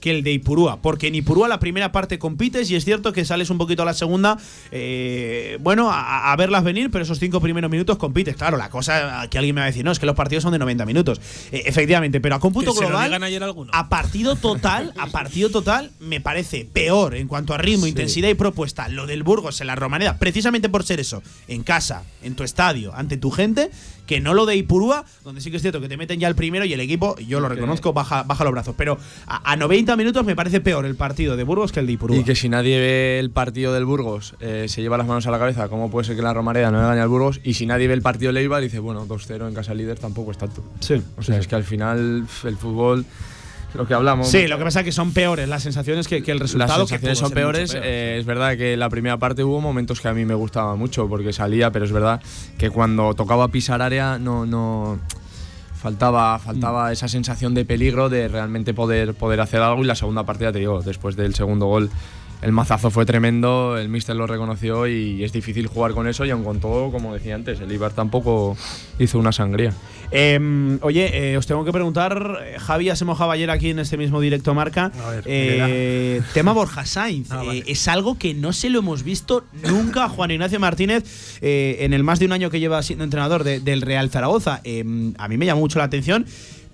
que 0.00 0.10
el 0.10 0.22
de 0.22 0.32
Ipurúa. 0.32 0.80
Porque 0.80 1.08
en 1.08 1.14
Ipurúa 1.14 1.48
la 1.48 1.58
primera 1.58 1.92
parte 1.92 2.18
compites 2.18 2.70
y 2.70 2.76
es 2.76 2.84
cierto 2.84 3.12
que 3.12 3.24
sales 3.24 3.50
un 3.50 3.58
poquito 3.58 3.82
a 3.82 3.86
la 3.86 3.94
segunda, 3.94 4.38
eh, 4.70 5.58
bueno, 5.60 5.90
a, 5.90 6.32
a, 6.32 6.36
verlas 6.36 6.64
venir, 6.64 6.90
pero 6.90 7.04
esos 7.04 7.18
cinco 7.18 7.40
primeros 7.40 7.70
minutos 7.70 7.98
compites. 7.98 8.36
Claro, 8.36 8.56
la 8.56 8.70
cosa 8.70 9.26
que 9.30 9.38
alguien 9.38 9.54
me 9.54 9.60
va 9.60 9.66
a 9.66 9.68
decir, 9.68 9.84
no, 9.84 9.92
es 9.92 9.98
que 9.98 10.06
los 10.06 10.14
partidos 10.16 10.42
son 10.42 10.52
de 10.52 10.58
90 10.58 10.86
minutos. 10.86 11.20
Eh, 11.52 11.62
efectivamente, 11.66 12.20
pero 12.20 12.36
a 12.36 12.40
cómputo 12.40 12.72
global, 12.74 13.22
ayer 13.22 13.42
a 13.72 13.88
partido 13.88 14.36
total, 14.36 14.92
a 14.96 15.06
partido 15.08 15.50
total, 15.50 15.90
me 16.00 16.20
parece 16.20 16.64
peor 16.64 17.14
en 17.14 17.28
cuanto 17.28 17.54
a 17.54 17.58
ritmo, 17.58 17.84
Sí. 17.84 17.90
intensidad 17.90 18.28
y 18.28 18.34
propuesta. 18.34 18.88
Lo 18.88 19.06
del 19.06 19.22
Burgos 19.22 19.60
en 19.60 19.66
la 19.66 19.74
Romaneda, 19.76 20.18
precisamente 20.18 20.68
por 20.68 20.84
ser 20.84 21.00
eso, 21.00 21.22
en 21.46 21.62
casa, 21.62 22.04
en 22.22 22.34
tu 22.34 22.44
estadio, 22.44 22.94
ante 22.94 23.16
tu 23.16 23.30
gente, 23.30 23.70
que 24.08 24.20
no 24.20 24.34
lo 24.34 24.46
de 24.46 24.56
Ipurúa, 24.56 25.04
donde 25.22 25.40
sí 25.40 25.50
que 25.50 25.58
es 25.58 25.62
cierto 25.62 25.80
que 25.80 25.88
te 25.88 25.96
meten 25.96 26.18
ya 26.18 26.26
el 26.26 26.34
primero 26.34 26.64
y 26.64 26.72
el 26.72 26.80
equipo, 26.80 27.16
yo 27.18 27.38
lo 27.38 27.48
reconozco, 27.48 27.92
baja, 27.92 28.24
baja 28.24 28.42
los 28.42 28.52
brazos. 28.52 28.74
Pero 28.76 28.98
a, 29.26 29.52
a 29.52 29.54
90 29.54 29.94
minutos 29.96 30.24
me 30.24 30.34
parece 30.34 30.60
peor 30.60 30.86
el 30.86 30.96
partido 30.96 31.36
de 31.36 31.44
Burgos 31.44 31.70
que 31.70 31.80
el 31.80 31.86
de 31.86 31.92
Ipurúa. 31.92 32.16
Y 32.16 32.24
que 32.24 32.34
si 32.34 32.48
nadie 32.48 32.78
ve 32.78 33.18
el 33.20 33.30
partido 33.30 33.72
del 33.74 33.84
Burgos, 33.84 34.34
eh, 34.40 34.64
se 34.68 34.80
lleva 34.80 34.96
las 34.96 35.06
manos 35.06 35.26
a 35.26 35.30
la 35.30 35.38
cabeza, 35.38 35.68
¿cómo 35.68 35.90
puede 35.90 36.06
ser 36.06 36.16
que 36.16 36.22
la 36.22 36.32
Romareda 36.32 36.70
no 36.70 36.80
le 36.80 36.86
gane 36.86 37.00
al 37.02 37.08
Burgos? 37.08 37.40
Y 37.44 37.54
si 37.54 37.66
nadie 37.66 37.86
ve 37.86 37.94
el 37.94 38.02
partido 38.02 38.30
de 38.30 38.40
Leibar, 38.40 38.62
dice, 38.62 38.78
bueno, 38.78 39.06
2-0 39.06 39.46
en 39.46 39.54
casa 39.54 39.74
líder 39.74 39.98
tampoco 39.98 40.30
es 40.30 40.38
tanto. 40.38 40.64
Sí. 40.80 41.02
O 41.18 41.22
sea, 41.22 41.38
es 41.38 41.46
que 41.46 41.54
al 41.54 41.64
final 41.64 42.26
el 42.44 42.56
fútbol 42.56 43.04
lo 43.74 43.86
que 43.86 43.94
hablamos. 43.94 44.28
Sí, 44.28 44.46
lo 44.46 44.58
que 44.58 44.64
pasa 44.64 44.80
es 44.80 44.84
que 44.84 44.92
son 44.92 45.12
peores 45.12 45.48
las 45.48 45.62
sensaciones 45.62 46.08
que, 46.08 46.22
que 46.22 46.32
el 46.32 46.40
resultado. 46.40 46.80
Las 46.80 46.88
sensaciones 46.88 47.18
que 47.18 47.24
son 47.24 47.32
peores. 47.32 47.76
Eh, 47.80 48.16
es 48.18 48.26
verdad 48.26 48.56
que 48.56 48.76
la 48.76 48.88
primera 48.88 49.16
parte 49.18 49.44
hubo 49.44 49.60
momentos 49.60 50.00
que 50.00 50.08
a 50.08 50.14
mí 50.14 50.24
me 50.24 50.34
gustaba 50.34 50.76
mucho 50.76 51.08
porque 51.08 51.32
salía, 51.32 51.70
pero 51.70 51.84
es 51.84 51.92
verdad 51.92 52.20
que 52.56 52.70
cuando 52.70 53.14
tocaba 53.14 53.48
pisar 53.48 53.82
área 53.82 54.18
no, 54.18 54.46
no 54.46 54.98
faltaba, 55.78 56.38
faltaba 56.38 56.92
esa 56.92 57.08
sensación 57.08 57.54
de 57.54 57.64
peligro 57.64 58.08
de 58.08 58.28
realmente 58.28 58.74
poder, 58.74 59.14
poder 59.14 59.40
hacer 59.40 59.60
algo. 59.60 59.82
Y 59.82 59.86
la 59.86 59.94
segunda 59.94 60.24
parte, 60.24 60.44
ya 60.44 60.52
te 60.52 60.58
digo, 60.58 60.82
después 60.82 61.16
del 61.16 61.34
segundo 61.34 61.66
gol 61.66 61.90
el 62.40 62.52
mazazo 62.52 62.90
fue 62.90 63.04
tremendo, 63.04 63.76
el 63.78 63.88
míster 63.88 64.14
lo 64.14 64.26
reconoció 64.26 64.86
y 64.86 65.24
es 65.24 65.32
difícil 65.32 65.66
jugar 65.66 65.92
con 65.92 66.06
eso 66.06 66.24
y 66.24 66.30
aun 66.30 66.44
con 66.44 66.60
todo, 66.60 66.90
como 66.92 67.12
decía 67.12 67.34
antes, 67.34 67.60
el 67.60 67.70
Ibar 67.72 67.92
tampoco 67.92 68.56
hizo 68.98 69.18
una 69.18 69.32
sangría. 69.32 69.72
Em, 70.10 70.78
oye, 70.82 71.32
eh, 71.32 71.36
os 71.36 71.46
tengo 71.46 71.64
que 71.64 71.72
preguntar, 71.72 72.38
eh, 72.42 72.56
Javi 72.58 72.86
ya 72.86 72.96
se 72.96 73.04
mojaba 73.04 73.34
ayer 73.34 73.50
aquí 73.50 73.70
en 73.70 73.80
este 73.80 73.96
mismo 73.96 74.20
directo 74.20 74.54
marca, 74.54 74.92
eh, 75.24 76.22
tema 76.32 76.52
Borja 76.52 76.86
Sainz, 76.86 77.28
ah, 77.32 77.42
es 77.66 77.88
algo 77.88 78.16
que 78.18 78.34
no 78.34 78.52
se 78.52 78.70
lo 78.70 78.78
hemos 78.78 79.02
visto 79.02 79.44
nunca 79.68 80.04
a 80.04 80.08
Juan 80.08 80.30
Ignacio 80.30 80.60
Martínez 80.60 81.38
en 81.40 81.92
el 81.92 82.04
más 82.04 82.20
de 82.20 82.26
un 82.26 82.32
año 82.32 82.50
que 82.50 82.60
lleva 82.60 82.82
siendo 82.82 83.04
entrenador 83.04 83.44
del 83.44 83.82
Real 83.82 84.10
Zaragoza. 84.10 84.60
Em, 84.64 85.14
a 85.18 85.28
mí 85.28 85.36
me 85.36 85.46
llamó 85.46 85.60
mucho 85.60 85.78
la 85.78 85.86
atención 85.86 86.24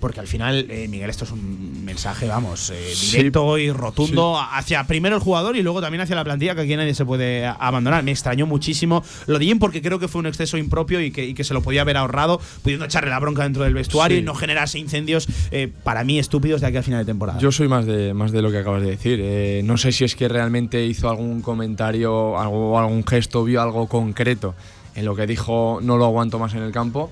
porque 0.05 0.21
al 0.21 0.27
final, 0.27 0.67
eh, 0.69 0.87
Miguel, 0.87 1.09
esto 1.09 1.25
es 1.25 1.31
un 1.31 1.83
mensaje, 1.83 2.29
vamos, 2.29 2.69
eh, 2.69 2.93
directo 3.11 3.57
y 3.57 3.71
rotundo 3.71 4.38
hacia 4.38 4.85
primero 4.87 5.17
el 5.17 5.23
jugador 5.23 5.57
y 5.57 5.62
luego 5.62 5.81
también 5.81 6.03
hacia 6.03 6.14
la 6.14 6.23
plantilla, 6.25 6.55
que 6.55 6.61
aquí 6.61 6.77
nadie 6.77 6.93
se 6.93 7.07
puede 7.07 7.47
abandonar. 7.47 8.05
Me 8.05 8.11
extrañó 8.11 8.45
muchísimo 8.45 9.03
lo 9.27 9.38
de 9.38 9.57
porque 9.59 9.81
creo 9.81 9.99
que 9.99 10.07
fue 10.07 10.19
un 10.19 10.27
exceso 10.27 10.59
impropio 10.59 11.01
y 11.01 11.11
que, 11.11 11.43
se 11.43 11.55
lo 11.55 11.62
podía 11.62 11.81
haber 11.81 11.97
ahorrado, 11.97 12.38
pudiendo 12.62 12.85
echarle 12.85 13.09
la 13.09 13.19
bronca 13.19 13.45
dentro 13.45 13.64
del 13.64 13.73
vestuario 13.73 14.19
y 14.19 14.23
no 14.23 14.35
generarse 14.35 14.79
incendios, 14.79 15.27
eh, 15.51 15.73
para 15.85 16.05
mí, 16.05 16.19
estúpidos 16.19 16.61
de 16.61 16.67
aquí 16.67 16.77
al 16.77 16.85
final 16.85 17.01
de 17.01 17.07
temporada. 17.07 17.38
Yo 17.38 17.51
soy 17.51 17.69
más 17.69 17.87
de, 17.87 18.12
más 18.12 18.31
de 18.31 18.43
lo 18.43 18.51
que 18.51 18.59
acabas 18.59 18.83
de 18.83 18.90
decir. 18.90 19.64
no 19.64 19.79
sé 19.79 19.90
si 19.90 20.05
es 20.05 20.14
que 20.17 20.29
realmente 20.29 20.85
hizo 20.85 21.09
algún 21.09 21.40
comentario, 21.40 22.38
algo, 22.38 22.79
algún 22.79 23.07
gesto, 23.07 23.43
vio 23.43 23.62
algo 23.62 23.88
concreto 23.88 24.55
en 24.95 25.07
lo 25.07 25.17
que 25.17 25.27
dijo 25.27 25.81
no 25.83 25.97
lo 25.97 26.05
aguanto 26.05 26.38
más 26.38 26.53
en 26.53 26.62
el 26.62 26.73
campo 26.73 27.11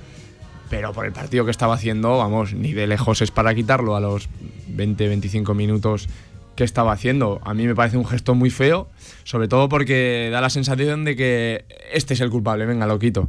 pero 0.73 0.95
por 0.95 1.05
el 1.05 1.13
partido 1.13 1.45
que 1.45 1.51
estaba 1.51 1.75
haciendo, 1.75 2.17
vamos, 2.17 2.55
ni 2.55 2.73
de 2.73 2.87
lejos 2.87 3.21
es 3.21 3.31
para 3.31 3.55
quitarlo 3.55 3.95
a 3.95 4.01
los 4.01 4.31
20, 4.69 5.07
25 5.07 5.53
minutos 5.53 6.09
que 6.57 6.65
estaba 6.65 6.93
haciendo. 6.93 7.43
A 7.45 7.53
mí 7.53 7.67
me 7.67 7.75
parece 7.75 7.99
un 7.99 8.07
gesto 8.07 8.35
muy 8.35 8.49
feo, 8.49 8.89
sobre 9.25 9.49
todo 9.49 9.69
porque 9.69 10.31
da 10.33 10.41
la 10.41 10.49
sensación 10.49 11.05
de 11.05 11.15
que 11.15 11.67
este 11.93 12.15
es 12.15 12.23
el 12.23 12.31
culpable, 12.31 12.65
venga, 12.65 12.87
lo 12.87 12.99
quito. 12.99 13.29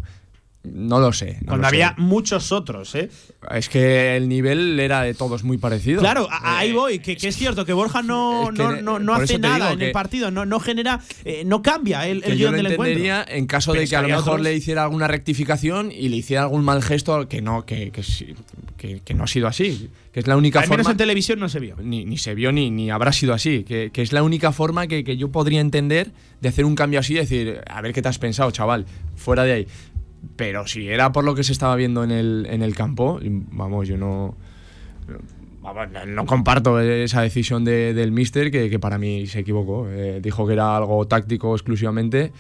No 0.64 1.00
lo 1.00 1.12
sé. 1.12 1.40
Cuando 1.46 1.68
había 1.68 1.94
muchos 1.98 2.54
otros, 2.54 2.96
¿eh? 2.96 3.10
Es 3.52 3.68
que 3.68 4.16
el 4.16 4.30
nivel 4.30 4.80
era 4.80 5.02
de 5.02 5.14
todos 5.14 5.44
muy 5.44 5.58
parecido. 5.58 6.00
Claro, 6.00 6.30
ahí 6.32 6.70
eh, 6.70 6.74
voy, 6.74 7.00
que, 7.00 7.18
es 7.20 7.36
cierto 7.36 7.66
que 7.66 7.74
Borja 7.74 8.02
no, 8.02 8.50
no, 8.52 9.14
hace 9.14 9.40
nada 9.40 9.74
en 9.74 9.82
el 9.82 9.92
partido, 9.92 10.32
no, 10.32 10.46
no 10.46 10.62
genera, 10.62 11.02
eh, 11.26 11.44
no 11.46 11.62
cambia 11.62 12.08
el, 12.08 12.24
el 12.24 12.38
guion 12.38 12.56
del 12.56 12.68
encuentro. 12.68 13.26
en 13.28 13.46
caso 13.46 13.74
de 13.74 13.86
que, 13.86 13.96
a 13.98 14.02
lo 14.04 14.08
mejor 14.08 14.40
le 14.40 14.56
hiciera 14.56 14.84
alguna 14.84 15.08
rectificación 15.08 15.92
y 15.92 16.08
le 16.08 16.16
hiciera 16.16 16.44
algún 16.44 16.64
mal 16.64 16.82
gesto 16.82 17.28
que 17.28 17.42
no, 17.42 17.66
que, 17.66 17.92
que, 17.92 19.14
no 19.14 19.26
ha 19.26 19.28
sido 19.28 19.48
así. 19.48 19.90
Que 20.14 20.20
es 20.20 20.28
la 20.28 20.38
única 20.38 20.60
Al 20.60 20.66
forma. 20.66 20.78
menos 20.78 20.92
en 20.92 20.98
televisión 20.98 21.40
no 21.40 21.50
se 21.50 21.60
vio. 21.60 21.76
Ni, 21.82 22.06
ni 22.06 22.18
se 22.18 22.36
vio 22.36 22.52
ni, 22.52 22.70
ni 22.70 22.92
habrá 22.92 23.12
sido 23.12 23.34
así. 23.34 23.64
Que, 23.64 23.92
es 23.94 24.14
la 24.14 24.24
única 24.24 24.52
forma 24.52 24.88
que, 24.88 25.18
yo 25.18 25.30
podría 25.30 25.60
entender 25.60 26.12
de 26.40 26.50
hacer 26.50 26.66
un 26.66 26.76
cambio 26.76 27.00
así, 27.00 27.16
decir, 27.16 27.62
a 27.68 27.82
ver 27.82 27.94
qué 27.94 28.02
te 28.02 28.10
has 28.10 28.20
pensado, 28.20 28.52
chaval, 28.52 28.86
fuera 29.16 29.44
de 29.44 29.54
ahí. 29.54 29.68
Pero 30.36 30.68
si 30.68 30.88
era 30.88 31.12
por 31.12 31.24
lo 31.24 31.36
que 31.36 31.44
se 31.44 31.52
estaba 31.52 31.76
viendo 31.76 32.04
en 32.04 32.12
el, 32.12 32.48
en 32.50 32.62
el 32.62 32.76
campo, 32.76 33.20
vamos, 33.24 33.88
yo 33.88 33.98
no. 33.98 34.36
No 36.08 36.26
comparto 36.26 36.80
esa 36.82 37.22
decisión 37.22 37.64
del 37.64 38.12
Mister 38.12 38.52
que, 38.52 38.70
que 38.70 38.80
para 38.80 38.98
mí 38.98 39.28
se 39.28 39.40
equivocó. 39.40 39.88
Eh, 39.90 40.20
dijo 40.22 40.46
que 40.46 40.54
era 40.54 40.76
algo 40.76 41.08
táctico 41.08 41.56
exclusivamente. 41.56 42.34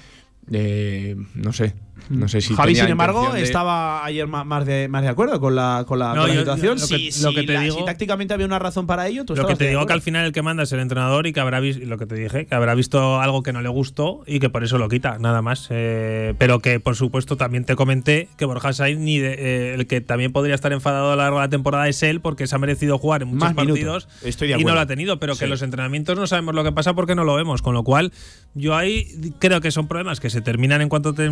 Eh, 0.51 1.15
no 1.35 1.53
sé, 1.53 1.73
no 2.09 2.27
sé 2.27 2.41
si 2.41 2.53
Javi, 2.53 2.75
sin 2.75 2.87
embargo, 2.87 3.35
estaba 3.35 4.05
ayer 4.05 4.27
más 4.27 4.65
de, 4.65 4.87
más 4.87 5.03
de 5.03 5.09
acuerdo 5.09 5.39
con 5.39 5.55
la, 5.55 5.85
con 5.87 5.99
la, 5.99 6.13
situación. 6.29 6.77
Lo, 6.79 7.33
que, 7.33 7.43
te 7.43 7.59
digo, 7.59 7.77
si 7.77 7.85
tácticamente 7.85 8.33
había 8.33 8.45
una 8.45 8.59
razón 8.59 8.87
para 8.87 9.07
ello, 9.07 9.23
Lo 9.27 9.47
que 9.47 9.55
te 9.55 9.69
digo 9.69 9.85
que 9.85 9.93
al 9.93 10.01
final 10.01 10.25
el 10.25 10.31
que 10.31 10.41
manda 10.41 10.63
es 10.63 10.71
el 10.71 10.79
entrenador 10.79 11.27
y 11.27 11.33
que 11.33 11.39
habrá 11.39 11.59
visto, 11.59 11.85
lo 11.85 11.97
que 11.97 12.05
te 12.05 12.15
dije, 12.15 12.45
que 12.45 12.55
habrá 12.55 12.75
visto 12.75 13.21
algo 13.21 13.43
que 13.43 13.53
no 13.53 13.61
le 13.61 13.69
gustó 13.69 14.23
y 14.25 14.39
que 14.39 14.49
por 14.49 14.63
eso 14.63 14.77
lo 14.77 14.89
quita, 14.89 15.17
nada 15.19 15.41
más. 15.41 15.67
Eh, 15.69 16.33
pero 16.37 16.59
que 16.59 16.79
por 16.79 16.95
supuesto 16.95 17.37
también 17.37 17.65
te 17.65 17.75
comenté 17.75 18.29
que 18.37 18.45
Borja 18.45 18.73
Sainz, 18.73 18.99
ni 18.99 19.17
eh, 19.17 19.73
el 19.75 19.87
que 19.87 20.01
también 20.01 20.31
podría 20.31 20.55
estar 20.55 20.73
enfadado 20.73 21.11
a 21.11 21.15
lo 21.15 21.21
largo 21.21 21.37
de 21.37 21.45
la 21.45 21.49
temporada 21.49 21.87
es 21.87 22.03
él, 22.03 22.21
porque 22.21 22.47
se 22.47 22.55
ha 22.55 22.59
merecido 22.59 22.97
jugar 22.97 23.23
en 23.23 23.29
muchos 23.29 23.53
partidos 23.53 24.07
y 24.41 24.63
no 24.63 24.73
lo 24.73 24.79
ha 24.79 24.87
tenido. 24.87 25.19
Pero 25.19 25.35
que 25.35 25.45
en 25.45 25.49
los 25.49 25.61
entrenamientos 25.61 26.17
no 26.17 26.27
sabemos 26.27 26.55
lo 26.55 26.63
que 26.63 26.71
pasa 26.71 26.93
porque 26.93 27.15
no 27.15 27.23
lo 27.23 27.35
vemos. 27.35 27.61
Con 27.61 27.73
lo 27.73 27.83
cual, 27.83 28.11
yo 28.53 28.75
ahí 28.75 29.07
creo 29.39 29.61
que 29.61 29.71
son 29.71 29.87
problemas 29.87 30.19
que 30.19 30.29
se 30.29 30.41
terminan 30.41 30.81
en 30.81 30.89
cuanto 30.89 31.13
te 31.13 31.29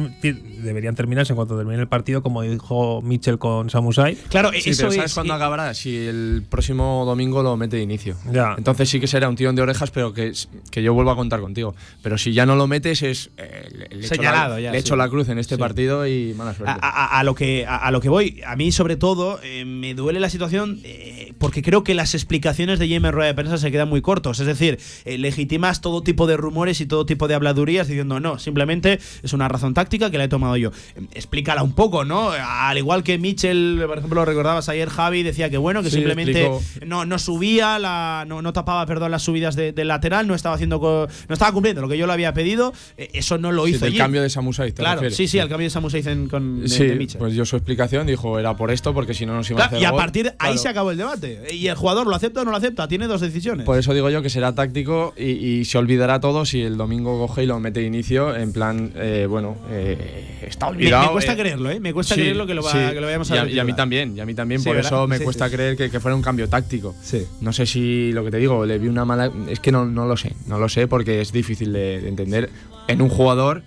deberían 0.62 0.96
terminarse 0.96 1.34
en 1.34 1.36
cuanto 1.36 1.58
termine 1.58 1.80
el 1.80 1.88
partido, 1.88 2.22
como 2.22 2.42
dijo 2.42 3.02
Mitchell 3.02 3.38
con 3.38 3.70
Samusai. 3.70 4.16
Claro, 4.30 4.52
sí, 4.52 4.70
eso 4.70 4.84
pero 4.84 4.94
¿sabes 4.94 5.14
cuándo 5.14 5.34
acabará? 5.34 5.74
Si 5.74 5.96
el 5.96 6.44
próximo 6.50 7.04
domingo 7.06 7.44
lo 7.44 7.58
mete 7.58 7.78
de 7.78 7.84
inicio. 7.84 8.16
Ya. 8.32 8.56
Entonces 8.58 8.90
sí 8.90 9.00
que 9.00 9.08
será 9.08 9.30
un 9.30 9.36
tirón 9.36 9.56
de 9.56 9.62
orejas, 9.62 9.92
pero 9.92 10.14
que, 10.14 10.34
que 10.70 10.84
yo 10.84 10.94
vuelvo 10.94 11.12
a 11.12 11.16
contar 11.16 11.42
contigo. 11.42 11.76
Pero 12.02 12.18
si 12.18 12.34
ya 12.34 12.46
no 12.46 12.56
lo 12.56 12.68
metes, 12.68 13.02
es. 13.02 13.32
Eh, 13.38 13.90
le, 13.92 14.08
Señalado, 14.08 14.60
ya, 14.60 14.72
le 14.72 14.78
echo 14.78 14.96
la 14.96 15.10
cruz 15.10 15.30
en 15.30 15.40
este 15.40 15.58
partido 15.58 16.08
y 16.08 16.34
mala 16.34 16.54
suerte. 16.54 16.80
A, 16.82 17.24
lo, 17.24 17.36
que, 17.36 17.66
a, 17.68 17.92
lo 17.92 18.02
que 18.02 18.10
voy, 18.10 18.42
a 18.46 18.56
mí 18.56 18.72
sobre 18.72 18.96
todo 18.96 19.40
eh, 19.44 19.66
me 19.66 19.94
duele 19.94 20.20
la 20.20 20.30
situación 20.30 20.80
eh, 20.84 21.34
porque 21.38 21.62
creo 21.62 21.84
que 21.84 21.94
las 21.94 22.14
explicaciones 22.14 22.80
de 22.80 22.90
James 22.90 23.12
Rueda 23.12 23.28
de 23.28 23.34
prensa 23.34 23.58
se 23.58 23.72
quedan 23.72 23.90
muy 23.90 24.02
cortos. 24.02 24.40
Es 24.40 24.48
decir, 24.48 24.80
legitimas 25.06 25.82
todo 25.82 26.04
tipo 26.04 26.28
de 26.28 26.38
rumores 26.38 26.82
y 26.82 26.86
todo 26.86 27.06
tipo 27.06 27.28
de 27.28 27.36
habladurías 27.36 27.88
diciendo 27.88 28.20
no, 28.20 28.40
simplemente 28.40 29.00
es 29.24 29.34
una 29.34 29.48
razón 29.48 29.74
táctica 29.74 30.12
que 30.12 30.18
la 30.18 30.26
he 30.26 30.30
tomado 30.30 30.51
yo. 30.58 30.72
Explícala 31.14 31.64
un 31.64 31.74
poco, 31.74 32.06
¿no? 32.06 32.32
Al 32.32 32.78
igual 32.78 33.04
que 33.04 33.18
Mitchell, 33.18 33.84
por 33.86 33.98
ejemplo, 33.98 34.22
lo 34.22 34.26
recordabas 34.26 34.70
ayer, 34.70 34.90
Javi 34.90 35.24
decía 35.24 35.50
que 35.50 35.58
bueno, 35.58 35.84
que 35.84 35.90
simplemente 35.90 36.50
no, 36.86 37.06
no 37.06 37.20
subía, 37.20 37.80
la, 37.80 38.26
no, 38.28 38.42
no, 38.42 38.54
tapaba, 38.54 38.86
perdón, 38.86 39.12
las 39.12 39.24
subidas 39.24 39.56
del 39.56 39.76
de 39.76 39.86
lateral, 39.86 40.28
no 40.28 40.36
estaba 40.36 40.56
haciendo 40.56 40.80
no 40.80 41.34
estaba 41.34 41.52
cumpliendo 41.52 41.82
lo 41.82 41.90
que 41.90 41.98
yo 41.98 42.08
le 42.08 42.14
había 42.14 42.34
pedido, 42.34 42.74
eh, 42.98 43.10
eso 43.14 43.38
no 43.38 43.52
lo 43.52 43.68
hizo. 43.68 43.86
el 43.86 43.98
cambio 43.98 44.22
de 44.22 44.30
Samu 44.30 44.52
Claro, 44.52 45.10
sí, 45.10 45.28
sí, 45.28 45.40
el 45.40 45.48
cambio 45.48 45.66
de 45.66 45.70
Samu 45.70 45.90
con 46.30 46.64
sí, 46.66 46.84
Mitchell. 46.84 47.20
Pues 47.20 47.34
yo 47.34 47.46
su 47.46 47.56
explicación 47.56 48.08
dijo, 48.08 48.40
era 48.40 48.56
por 48.56 48.72
esto, 48.72 48.94
porque 48.94 49.14
si 49.14 49.26
no 49.26 49.34
nos 49.34 49.50
iba 49.50 49.64
a 49.64 49.68
hacer 49.68 49.82
Y 49.82 49.86
a 49.86 49.92
partir 49.92 50.26
de 50.26 50.34
ahí 50.40 50.58
se 50.58 50.70
acabó 50.70 50.92
el 50.92 50.98
debate. 50.98 51.54
Y 51.54 51.68
el 51.68 51.76
jugador 51.76 52.08
lo 52.08 52.16
acepta 52.16 52.42
o 52.42 52.46
no 52.46 52.52
lo 52.52 52.58
acepta, 52.58 52.88
tiene 52.88 53.08
dos 53.08 53.22
decisiones. 53.22 53.66
Por 53.66 53.78
eso 53.78 53.94
digo 53.94 54.10
yo 54.10 54.22
que 54.22 54.30
será 54.30 54.54
táctico 54.54 55.14
y, 55.18 55.66
se 55.66 55.78
olvidará 55.78 56.20
todo 56.20 56.46
si 56.46 56.62
el 56.62 56.76
domingo 56.76 57.18
coge 57.20 57.44
y 57.44 57.46
lo 57.46 57.60
mete 57.60 57.82
de 57.82 57.86
inicio, 57.86 58.36
en 58.36 58.52
plan, 58.52 58.92
eh, 58.96 59.26
bueno, 59.30 59.58
eh, 59.70 60.31
está 60.42 60.68
olvidado. 60.68 61.08
Me, 61.08 61.12
cuesta 61.12 61.36
creerlo, 61.36 61.70
¿eh? 61.70 61.80
Me 61.80 61.94
cuesta 61.94 62.16
creerlo 62.16 62.46
que 62.46 62.54
lo, 62.54 62.64
vayamos 62.64 63.32
a 63.32 63.44
ver. 63.44 63.52
Y 63.52 63.60
a, 63.60 63.64
mí 63.64 63.74
también, 63.74 64.16
y 64.16 64.20
a 64.20 64.26
mí 64.26 64.34
también, 64.34 64.64
por 64.64 64.78
eso 64.78 65.08
me 65.08 65.20
cuesta 65.20 65.50
creer 65.50 65.76
que, 65.76 66.00
fuera 66.00 66.16
un 66.16 66.22
cambio 66.22 66.50
táctico. 66.50 66.96
No 67.42 67.54
sé 67.54 67.66
si 67.66 68.12
lo 68.12 68.24
que 68.24 68.32
te 68.32 68.38
digo, 68.38 68.66
le 68.66 68.80
vi 68.80 68.88
una 68.88 69.06
mala. 69.06 69.32
Es 69.48 69.60
que 69.60 69.72
no, 69.72 69.86
no 69.86 70.06
lo 70.06 70.18
sé, 70.18 70.34
no 70.48 70.60
lo 70.60 70.70
sé 70.70 70.88
porque 70.88 71.22
es 71.22 71.32
difícil 71.32 71.74
de, 71.74 72.08
entender 72.08 72.50
en 72.88 73.02
un 73.02 73.10
jugador 73.10 73.64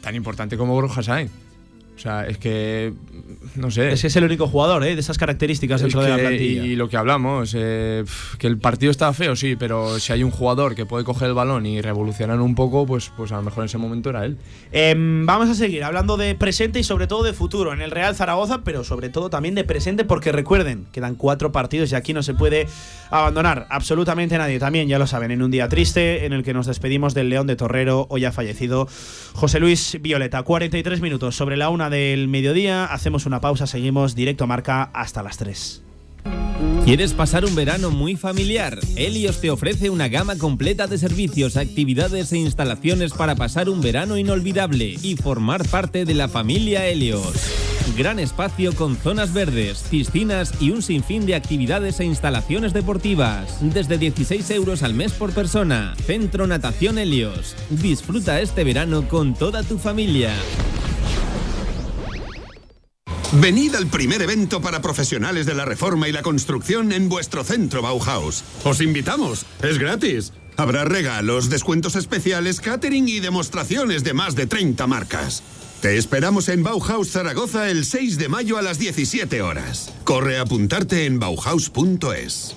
tan 0.00 0.14
importante 0.14 0.56
como 0.56 0.74
Borja 0.74 1.02
Sainz. 1.02 1.30
O 2.00 2.02
sea, 2.02 2.26
es 2.26 2.38
que. 2.38 2.94
No 3.56 3.70
sé. 3.70 3.92
Es 3.92 4.00
que 4.00 4.06
es 4.06 4.16
el 4.16 4.24
único 4.24 4.46
jugador, 4.48 4.82
¿eh? 4.84 4.94
De 4.94 5.02
esas 5.02 5.18
características 5.18 5.82
dentro 5.82 6.00
de 6.00 6.08
la 6.08 6.16
plantilla. 6.16 6.64
Y 6.64 6.74
lo 6.74 6.88
que 6.88 6.96
hablamos, 6.96 7.54
eh, 7.54 8.04
que 8.38 8.46
el 8.46 8.56
partido 8.56 8.90
está 8.90 9.12
feo, 9.12 9.36
sí, 9.36 9.54
pero 9.54 9.98
si 9.98 10.14
hay 10.14 10.22
un 10.22 10.30
jugador 10.30 10.74
que 10.74 10.86
puede 10.86 11.04
coger 11.04 11.28
el 11.28 11.34
balón 11.34 11.66
y 11.66 11.82
revolucionar 11.82 12.40
un 12.40 12.54
poco, 12.54 12.86
pues, 12.86 13.12
pues 13.14 13.32
a 13.32 13.36
lo 13.36 13.42
mejor 13.42 13.64
en 13.64 13.66
ese 13.66 13.76
momento 13.76 14.08
era 14.08 14.24
él. 14.24 14.38
Em, 14.72 15.26
vamos 15.26 15.50
a 15.50 15.54
seguir 15.54 15.84
hablando 15.84 16.16
de 16.16 16.34
presente 16.34 16.78
y 16.78 16.84
sobre 16.84 17.06
todo 17.06 17.22
de 17.22 17.34
futuro 17.34 17.74
en 17.74 17.82
el 17.82 17.90
Real 17.90 18.16
Zaragoza, 18.16 18.62
pero 18.64 18.82
sobre 18.82 19.10
todo 19.10 19.28
también 19.28 19.54
de 19.54 19.64
presente, 19.64 20.06
porque 20.06 20.32
recuerden, 20.32 20.86
quedan 20.92 21.16
cuatro 21.16 21.52
partidos 21.52 21.92
y 21.92 21.96
aquí 21.96 22.14
no 22.14 22.22
se 22.22 22.32
puede 22.32 22.66
abandonar 23.10 23.66
absolutamente 23.68 24.38
nadie. 24.38 24.58
También, 24.58 24.88
ya 24.88 24.98
lo 24.98 25.06
saben, 25.06 25.32
en 25.32 25.42
un 25.42 25.50
día 25.50 25.68
triste 25.68 26.24
en 26.24 26.32
el 26.32 26.44
que 26.44 26.54
nos 26.54 26.64
despedimos 26.64 27.12
del 27.12 27.28
León 27.28 27.46
de 27.46 27.56
Torrero, 27.56 28.06
hoy 28.08 28.24
ha 28.24 28.32
fallecido 28.32 28.88
José 29.34 29.60
Luis 29.60 29.98
Violeta. 30.00 30.42
43 30.42 31.02
minutos 31.02 31.36
sobre 31.36 31.58
la 31.58 31.68
una 31.68 31.89
del 31.90 32.28
mediodía. 32.28 32.86
Hacemos 32.86 33.26
una 33.26 33.40
pausa, 33.40 33.66
seguimos 33.66 34.14
directo 34.14 34.44
a 34.44 34.46
marca 34.46 34.90
hasta 34.94 35.22
las 35.22 35.36
3. 35.36 35.82
¿Quieres 36.84 37.12
pasar 37.12 37.44
un 37.44 37.54
verano 37.54 37.90
muy 37.90 38.16
familiar? 38.16 38.78
Helios 38.96 39.40
te 39.40 39.50
ofrece 39.50 39.90
una 39.90 40.08
gama 40.08 40.36
completa 40.36 40.86
de 40.86 40.98
servicios, 40.98 41.56
actividades 41.56 42.32
e 42.32 42.38
instalaciones 42.38 43.12
para 43.12 43.36
pasar 43.36 43.68
un 43.68 43.80
verano 43.80 44.16
inolvidable 44.16 44.96
y 45.02 45.16
formar 45.16 45.66
parte 45.68 46.04
de 46.04 46.14
la 46.14 46.28
familia 46.28 46.86
Helios. 46.86 47.34
Gran 47.96 48.18
espacio 48.18 48.74
con 48.74 48.96
zonas 48.96 49.32
verdes, 49.32 49.84
piscinas 49.90 50.54
y 50.60 50.70
un 50.70 50.82
sinfín 50.82 51.26
de 51.26 51.34
actividades 51.34 52.00
e 52.00 52.04
instalaciones 52.04 52.72
deportivas. 52.72 53.58
Desde 53.60 53.98
16 53.98 54.50
euros 54.50 54.82
al 54.82 54.94
mes 54.94 55.12
por 55.12 55.32
persona. 55.32 55.94
Centro 56.06 56.46
Natación 56.46 56.98
Helios. 56.98 57.56
Disfruta 57.68 58.40
este 58.40 58.64
verano 58.64 59.06
con 59.08 59.34
toda 59.34 59.62
tu 59.62 59.78
familia. 59.78 60.32
Venid 63.32 63.76
al 63.76 63.86
primer 63.86 64.22
evento 64.22 64.60
para 64.60 64.82
profesionales 64.82 65.46
de 65.46 65.54
la 65.54 65.64
reforma 65.64 66.08
y 66.08 66.12
la 66.12 66.22
construcción 66.22 66.90
en 66.90 67.08
vuestro 67.08 67.44
centro 67.44 67.80
Bauhaus. 67.80 68.42
Os 68.64 68.80
invitamos, 68.80 69.46
es 69.62 69.78
gratis. 69.78 70.32
Habrá 70.56 70.84
regalos, 70.84 71.48
descuentos 71.48 71.94
especiales, 71.94 72.60
catering 72.60 73.08
y 73.08 73.20
demostraciones 73.20 74.02
de 74.02 74.14
más 74.14 74.34
de 74.34 74.46
30 74.46 74.84
marcas. 74.88 75.44
Te 75.80 75.96
esperamos 75.96 76.48
en 76.48 76.64
Bauhaus 76.64 77.12
Zaragoza 77.12 77.70
el 77.70 77.84
6 77.84 78.18
de 78.18 78.28
mayo 78.28 78.58
a 78.58 78.62
las 78.62 78.80
17 78.80 79.42
horas. 79.42 79.94
Corre 80.02 80.38
a 80.38 80.42
apuntarte 80.42 81.06
en 81.06 81.20
bauhaus.es. 81.20 82.56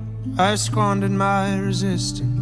I 0.37 0.55
squandered 0.55 1.11
my 1.11 1.57
resistance. 1.57 2.40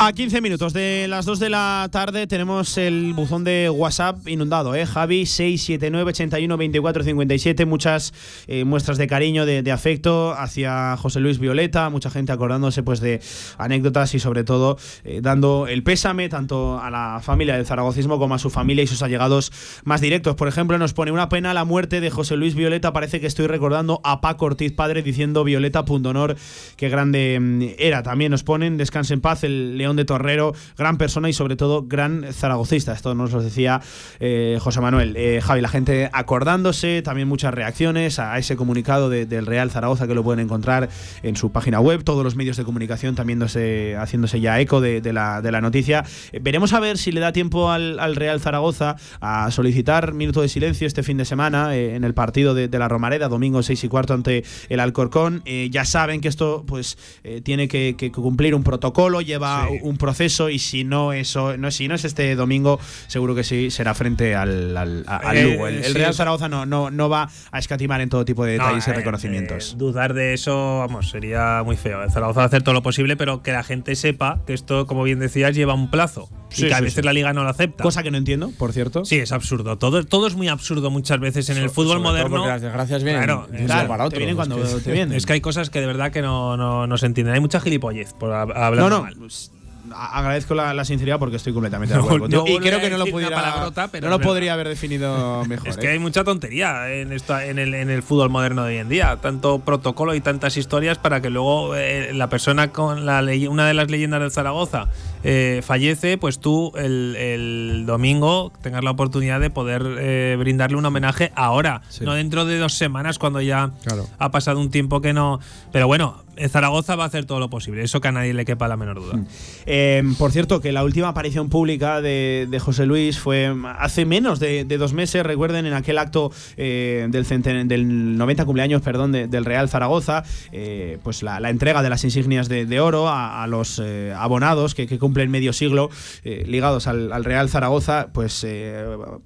A 0.00 0.12
15 0.12 0.40
minutos 0.40 0.72
de 0.72 1.06
las 1.06 1.26
2 1.26 1.38
de 1.38 1.50
la 1.50 1.86
tarde 1.92 2.26
tenemos 2.26 2.78
el 2.78 3.12
buzón 3.12 3.44
de 3.44 3.68
WhatsApp 3.68 4.26
inundado, 4.26 4.74
¿eh? 4.74 4.86
Javi 4.86 5.26
679 5.26 6.10
81 6.10 6.56
24 6.56 7.04
57. 7.04 7.66
Muchas 7.66 8.14
eh, 8.46 8.64
muestras 8.64 8.96
de 8.96 9.06
cariño, 9.06 9.44
de, 9.44 9.70
afecto 9.70 10.32
hacia 10.32 10.96
José 10.96 11.20
Luis 11.20 11.38
Violeta. 11.38 11.90
Mucha 11.90 12.08
gente 12.08 12.32
acordándose 12.32 12.82
pues 12.82 13.00
de 13.00 13.20
anécdotas 13.58 14.14
y 14.14 14.18
sobre 14.18 14.44
todo 14.44 14.78
eh, 15.04 15.20
dando 15.22 15.66
el 15.66 15.82
pésame 15.82 16.30
tanto 16.30 16.80
a 16.80 16.90
la 16.90 17.20
familia 17.22 17.56
del 17.56 17.66
zaragocismo 17.66 18.18
como 18.18 18.34
a 18.34 18.38
su 18.38 18.48
familia 18.48 18.84
y 18.84 18.86
sus 18.86 19.02
allegados 19.02 19.52
más 19.84 20.00
directos. 20.00 20.36
Por 20.36 20.48
ejemplo, 20.48 20.78
nos 20.78 20.94
pone 20.94 21.12
una 21.12 21.28
pena 21.28 21.52
la 21.52 21.64
muerte 21.64 22.00
de 22.00 22.08
José 22.08 22.36
Luis 22.36 22.54
Violeta. 22.54 22.94
Parece 22.94 23.20
que 23.20 23.26
estoy 23.26 23.46
recordando 23.46 24.00
a 24.04 24.22
Paco 24.22 24.46
Ortiz 24.46 24.72
padre 24.72 25.02
diciendo 25.02 25.44
Violeta 25.44 25.84
punto 25.84 26.08
honor, 26.08 26.36
qué 26.76 26.88
grande 26.88 27.38
mm, 27.38 27.62
era. 27.78 28.02
También 28.02 28.21
nos 28.28 28.42
ponen 28.42 28.76
Descanse 28.76 29.14
en 29.14 29.20
paz, 29.20 29.44
el 29.44 29.78
León 29.78 29.96
de 29.96 30.04
Torrero, 30.04 30.54
gran 30.76 30.98
persona 30.98 31.28
y 31.28 31.32
sobre 31.32 31.56
todo 31.56 31.84
gran 31.86 32.26
zaragocista. 32.32 32.92
Esto 32.92 33.14
nos 33.14 33.32
lo 33.32 33.42
decía 33.42 33.80
eh, 34.20 34.58
José 34.60 34.80
Manuel. 34.80 35.16
Eh, 35.16 35.40
Javi, 35.42 35.60
la 35.60 35.68
gente 35.68 36.10
acordándose, 36.12 37.02
también 37.02 37.28
muchas 37.28 37.52
reacciones 37.54 38.18
a 38.18 38.38
ese 38.38 38.56
comunicado 38.56 39.10
del 39.10 39.46
Real 39.46 39.70
Zaragoza 39.70 40.06
que 40.06 40.14
lo 40.14 40.22
pueden 40.22 40.44
encontrar 40.44 40.88
en 41.22 41.36
su 41.36 41.52
página 41.52 41.80
web, 41.80 42.04
todos 42.04 42.24
los 42.24 42.36
medios 42.36 42.56
de 42.56 42.64
comunicación 42.64 43.14
también 43.14 43.40
haciéndose 43.42 44.40
ya 44.40 44.60
eco 44.60 44.80
de, 44.80 45.00
la, 45.12 45.42
de 45.42 45.52
la, 45.52 45.60
noticia. 45.60 46.04
Eh, 46.32 46.40
veremos 46.42 46.72
a 46.72 46.80
ver 46.80 46.98
si 46.98 47.12
le 47.12 47.20
da 47.20 47.32
tiempo 47.32 47.70
al, 47.70 48.16
Real 48.16 48.40
Zaragoza 48.40 48.96
a 49.20 49.50
solicitar 49.50 50.12
minuto 50.12 50.42
de 50.42 50.48
silencio 50.48 50.86
este 50.86 51.02
fin 51.02 51.16
de 51.16 51.24
semana 51.24 51.74
en 51.74 52.04
el 52.04 52.14
partido 52.14 52.54
de, 52.54 52.68
la 52.78 52.88
Romareda, 52.88 53.28
domingo 53.28 53.62
6 53.62 53.84
y 53.84 53.88
cuarto 53.88 54.14
ante 54.14 54.44
el 54.68 54.80
Alcorcón. 54.80 55.42
ya 55.70 55.84
saben 55.84 56.20
que 56.20 56.28
esto 56.28 56.64
pues 56.66 56.98
tiene 57.42 57.68
que 57.68 58.11
cumplir 58.12 58.54
un 58.54 58.62
protocolo, 58.62 59.20
lleva 59.20 59.68
un 59.82 59.96
proceso 59.96 60.50
y 60.50 60.58
si 60.58 60.84
no 60.84 61.12
eso 61.12 61.56
no 61.56 61.70
si 61.70 61.88
no 61.88 61.94
es 61.94 62.04
este 62.04 62.34
domingo, 62.34 62.78
seguro 63.06 63.34
que 63.34 63.44
sí 63.44 63.70
será 63.70 63.94
frente 63.94 64.34
al, 64.34 64.76
al, 64.76 65.04
eh, 65.36 65.52
Lugo. 65.52 65.68
El, 65.68 65.94
Real 65.94 66.14
Zaragoza 66.14 66.48
no, 66.48 66.66
no, 66.66 66.90
no 66.90 67.08
va 67.08 67.30
a 67.50 67.58
escatimar 67.58 68.00
en 68.00 68.08
todo 68.08 68.24
tipo 68.24 68.44
de 68.44 68.52
detalles 68.52 68.86
y 68.86 68.90
eh, 68.90 68.94
reconocimientos. 68.94 69.72
Eh, 69.72 69.76
dudar 69.76 70.14
de 70.14 70.34
eso, 70.34 70.78
vamos, 70.78 71.10
sería 71.10 71.62
muy 71.64 71.76
feo. 71.76 72.02
El 72.02 72.10
Zaragoza 72.10 72.40
va 72.40 72.44
a 72.44 72.46
hacer 72.46 72.62
todo 72.62 72.74
lo 72.74 72.82
posible, 72.82 73.16
pero 73.16 73.42
que 73.42 73.52
la 73.52 73.62
gente 73.62 73.94
sepa 73.94 74.40
que 74.46 74.54
esto, 74.54 74.86
como 74.86 75.02
bien 75.02 75.18
decías, 75.18 75.54
lleva 75.54 75.74
un 75.74 75.90
plazo. 75.90 76.28
Y 76.56 76.68
que 76.68 76.74
a 76.74 76.80
veces 76.80 77.04
la 77.04 77.12
liga 77.12 77.32
no 77.32 77.44
lo 77.44 77.50
acepta. 77.50 77.82
Cosa 77.82 78.02
que 78.02 78.10
no 78.10 78.18
entiendo, 78.18 78.50
por 78.58 78.72
cierto. 78.72 79.04
Sí, 79.04 79.16
es 79.16 79.32
absurdo. 79.32 79.78
Todo, 79.78 80.04
todo 80.04 80.26
es 80.26 80.34
muy 80.34 80.48
absurdo 80.48 80.90
muchas 80.90 81.20
veces 81.20 81.48
en 81.50 81.58
el 81.58 81.70
fútbol 81.70 82.00
moderno. 82.00 82.46
las 82.46 82.62
desgracias 82.62 83.02
vienen, 83.02 83.24
claro, 83.24 83.48
para 83.88 84.04
otro. 84.04 84.18
Te 84.18 84.34
cuando 84.34 84.62
es 84.62 84.74
que, 84.74 84.80
te 84.80 84.92
vienen. 84.92 85.16
Es 85.16 85.26
que 85.26 85.34
hay 85.34 85.40
cosas 85.40 85.70
que 85.70 85.80
de 85.80 85.86
verdad 85.86 86.10
que 86.12 86.22
no, 86.22 86.56
no, 86.56 86.86
no 86.86 86.98
se 86.98 87.06
entienden. 87.06 87.34
Hay 87.34 87.40
mucha 87.40 87.60
gilipollez 87.60 88.12
por 88.14 88.32
hablar 88.32 88.74
no, 88.74 88.88
no, 88.88 89.08
pues, 89.18 89.50
agradezco 89.94 90.54
la, 90.54 90.84
sinceridad 90.84 91.18
porque 91.18 91.36
estoy 91.36 91.52
completamente 91.52 91.94
de 91.94 92.00
acuerdo. 92.00 92.26
y 92.46 92.58
creo 92.58 92.80
que 92.80 92.90
no 92.90 92.98
lo, 92.98 93.06
pudiera, 93.06 93.70
no 94.00 94.08
lo 94.08 94.20
podría 94.20 94.54
haber 94.54 94.68
definido 94.68 95.44
mejor. 95.46 95.68
Es 95.68 95.76
que 95.76 95.86
¿eh? 95.86 95.90
hay 95.92 95.98
mucha 95.98 96.24
tontería 96.24 96.92
en, 96.92 97.12
en, 97.12 97.58
el, 97.58 97.74
en 97.74 97.90
el 97.90 98.02
fútbol 98.02 98.30
moderno 98.30 98.64
de 98.64 98.74
hoy 98.74 98.76
en 98.78 98.88
día. 98.88 99.18
Tanto 99.20 99.60
protocolo 99.60 100.14
y 100.14 100.20
tantas 100.20 100.56
historias 100.56 100.98
para 100.98 101.20
que 101.20 101.30
luego 101.30 101.76
eh, 101.76 102.12
la 102.12 102.28
persona 102.28 102.72
con 102.72 103.06
la 103.06 103.22
una 103.48 103.66
de 103.66 103.74
las 103.74 103.90
leyendas 103.90 104.20
del 104.20 104.30
Zaragoza 104.30 104.88
eh, 105.22 105.62
fallece, 105.64 106.18
pues 106.18 106.38
tú 106.40 106.72
el, 106.76 107.84
domingo 107.86 108.52
tengas 108.62 108.82
la 108.84 108.90
oportunidad 108.90 109.40
de 109.40 109.50
poder 109.50 110.36
brindarle 110.38 110.76
un 110.76 110.84
homenaje 110.84 111.32
ahora, 111.34 111.82
no 112.00 112.14
dentro 112.14 112.44
de 112.44 112.58
dos 112.58 112.74
semanas 112.74 113.18
cuando 113.18 113.40
ya 113.40 113.70
ha 114.18 114.30
pasado 114.30 114.58
un 114.58 114.70
tiempo 114.70 115.00
que 115.00 115.12
no. 115.12 115.40
Pero 115.72 115.86
bueno, 115.86 116.22
Zaragoza 116.48 116.96
va 116.96 117.04
a 117.04 117.06
hacer 117.06 117.26
todo 117.26 117.38
lo 117.38 117.50
posible, 117.50 117.82
eso 117.82 118.00
que 118.00 118.08
a 118.08 118.12
nadie 118.12 118.32
le 118.32 118.44
quepa 118.44 118.68
la 118.68 118.76
menor 118.76 119.00
duda. 119.00 119.16
Mm. 119.16 119.26
Em, 119.66 120.14
por 120.14 120.32
cierto, 120.32 120.60
que 120.60 120.72
la 120.72 120.82
última 120.82 121.08
aparición 121.08 121.48
pública 121.48 122.00
de, 122.00 122.58
José 122.60 122.86
Luis 122.86 123.18
fue 123.18 123.54
hace 123.78 124.04
menos 124.04 124.40
de, 124.40 124.64
dos 124.64 124.92
meses, 124.92 125.24
recuerden, 125.24 125.66
en 125.66 125.74
aquel 125.74 125.98
acto 125.98 126.32
eh, 126.56 127.06
del, 127.10 127.68
del 127.68 128.16
90 128.16 128.44
cumpleaños 128.44 128.82
perdón, 128.82 129.12
del 129.12 129.44
Real 129.44 129.68
Zaragoza, 129.68 130.24
eh, 130.52 130.98
pues 131.02 131.22
la, 131.22 131.38
entrega 131.50 131.82
de 131.82 131.90
las 131.90 132.04
insignias 132.04 132.48
de, 132.48 132.80
oro 132.80 133.08
a, 133.08 133.46
los 133.46 133.80
eh, 133.84 134.14
abonados 134.16 134.74
que, 134.74 134.86
cumplen 134.98 135.30
medio 135.30 135.52
siglo 135.52 135.90
ligados 136.22 136.86
al, 136.86 137.24
Real 137.24 137.48
Zaragoza, 137.48 138.08
pues 138.12 138.46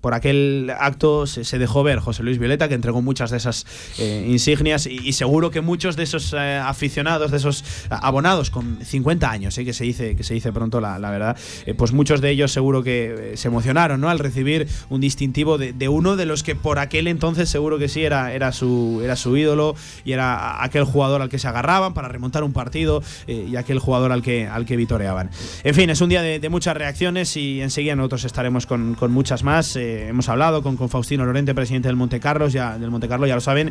por 0.00 0.14
aquel 0.14 0.72
acto 0.78 1.26
se, 1.26 1.58
dejó 1.58 1.82
ver 1.82 1.98
José 1.98 2.22
Luis 2.22 2.38
Violeta, 2.38 2.68
que 2.68 2.74
entregó 2.74 3.02
muchas 3.02 3.30
de 3.30 3.36
esas 3.36 3.66
insignias 3.98 4.86
y, 4.86 4.98
y, 5.04 5.12
seguro 5.12 5.50
que 5.50 5.60
muchos 5.60 5.96
de 5.96 6.04
esos 6.04 6.34
aficionados 6.34 6.95
de 6.96 7.36
esos 7.36 7.62
abonados 7.90 8.50
con 8.50 8.78
50 8.82 9.30
años, 9.30 9.58
¿eh? 9.58 9.66
que 9.66 9.74
se 9.74 9.84
dice 9.84 10.16
que 10.16 10.22
se 10.22 10.32
dice 10.32 10.50
pronto 10.50 10.80
la, 10.80 10.98
verdad, 10.98 11.36
eh, 11.66 11.74
pues 11.74 11.92
muchos 11.92 12.22
de 12.22 12.30
ellos 12.30 12.52
seguro 12.52 12.82
que 12.82 13.32
eh, 13.32 13.36
se 13.36 13.48
emocionaron 13.48 14.00
¿no? 14.00 14.08
al 14.08 14.18
recibir 14.18 14.66
un 14.88 15.02
distintivo 15.02 15.58
de, 15.58 15.88
uno 15.88 16.16
de 16.16 16.24
los 16.24 16.42
que 16.42 16.54
por 16.54 16.78
aquel 16.78 17.06
entonces 17.06 17.50
seguro 17.50 17.78
que 17.78 17.88
sí 17.88 18.02
era, 18.02 18.32
era, 18.32 18.50
su, 18.50 19.00
era 19.04 19.14
su 19.14 19.36
ídolo 19.36 19.76
y 20.06 20.12
era 20.12 20.64
aquel 20.64 20.84
jugador 20.84 21.20
al 21.20 21.28
que 21.28 21.38
se 21.38 21.48
agarraban 21.48 21.92
para 21.92 22.08
remontar 22.08 22.42
un 22.44 22.52
partido 22.52 23.02
y 23.26 23.56
aquel 23.56 23.78
jugador 23.78 24.10
al 24.10 24.22
que, 24.22 24.46
al 24.46 24.64
que 24.64 24.76
vitoreaban. 24.76 25.30
En 25.64 25.74
fin, 25.74 25.90
es 25.90 26.00
un 26.00 26.08
día 26.08 26.22
de, 26.22 26.46
muchas 26.48 26.76
reacciones 26.76 27.36
y 27.36 27.60
enseguida 27.60 27.94
nosotros 27.96 28.24
estaremos 28.24 28.66
con, 28.66 28.96
muchas 29.10 29.42
más. 29.42 29.76
hemos 29.76 30.28
hablado 30.28 30.62
con, 30.62 30.76
con 30.76 30.88
Faustino 30.88 31.26
Lorente, 31.26 31.54
presidente 31.54 31.88
del 31.88 31.96
Monte 31.96 32.20
Carlos, 32.20 32.52
ya, 32.52 32.78
del 32.78 32.90
Monte 32.90 33.08
Carlo, 33.08 33.26
ya 33.26 33.34
lo 33.34 33.40
saben, 33.40 33.70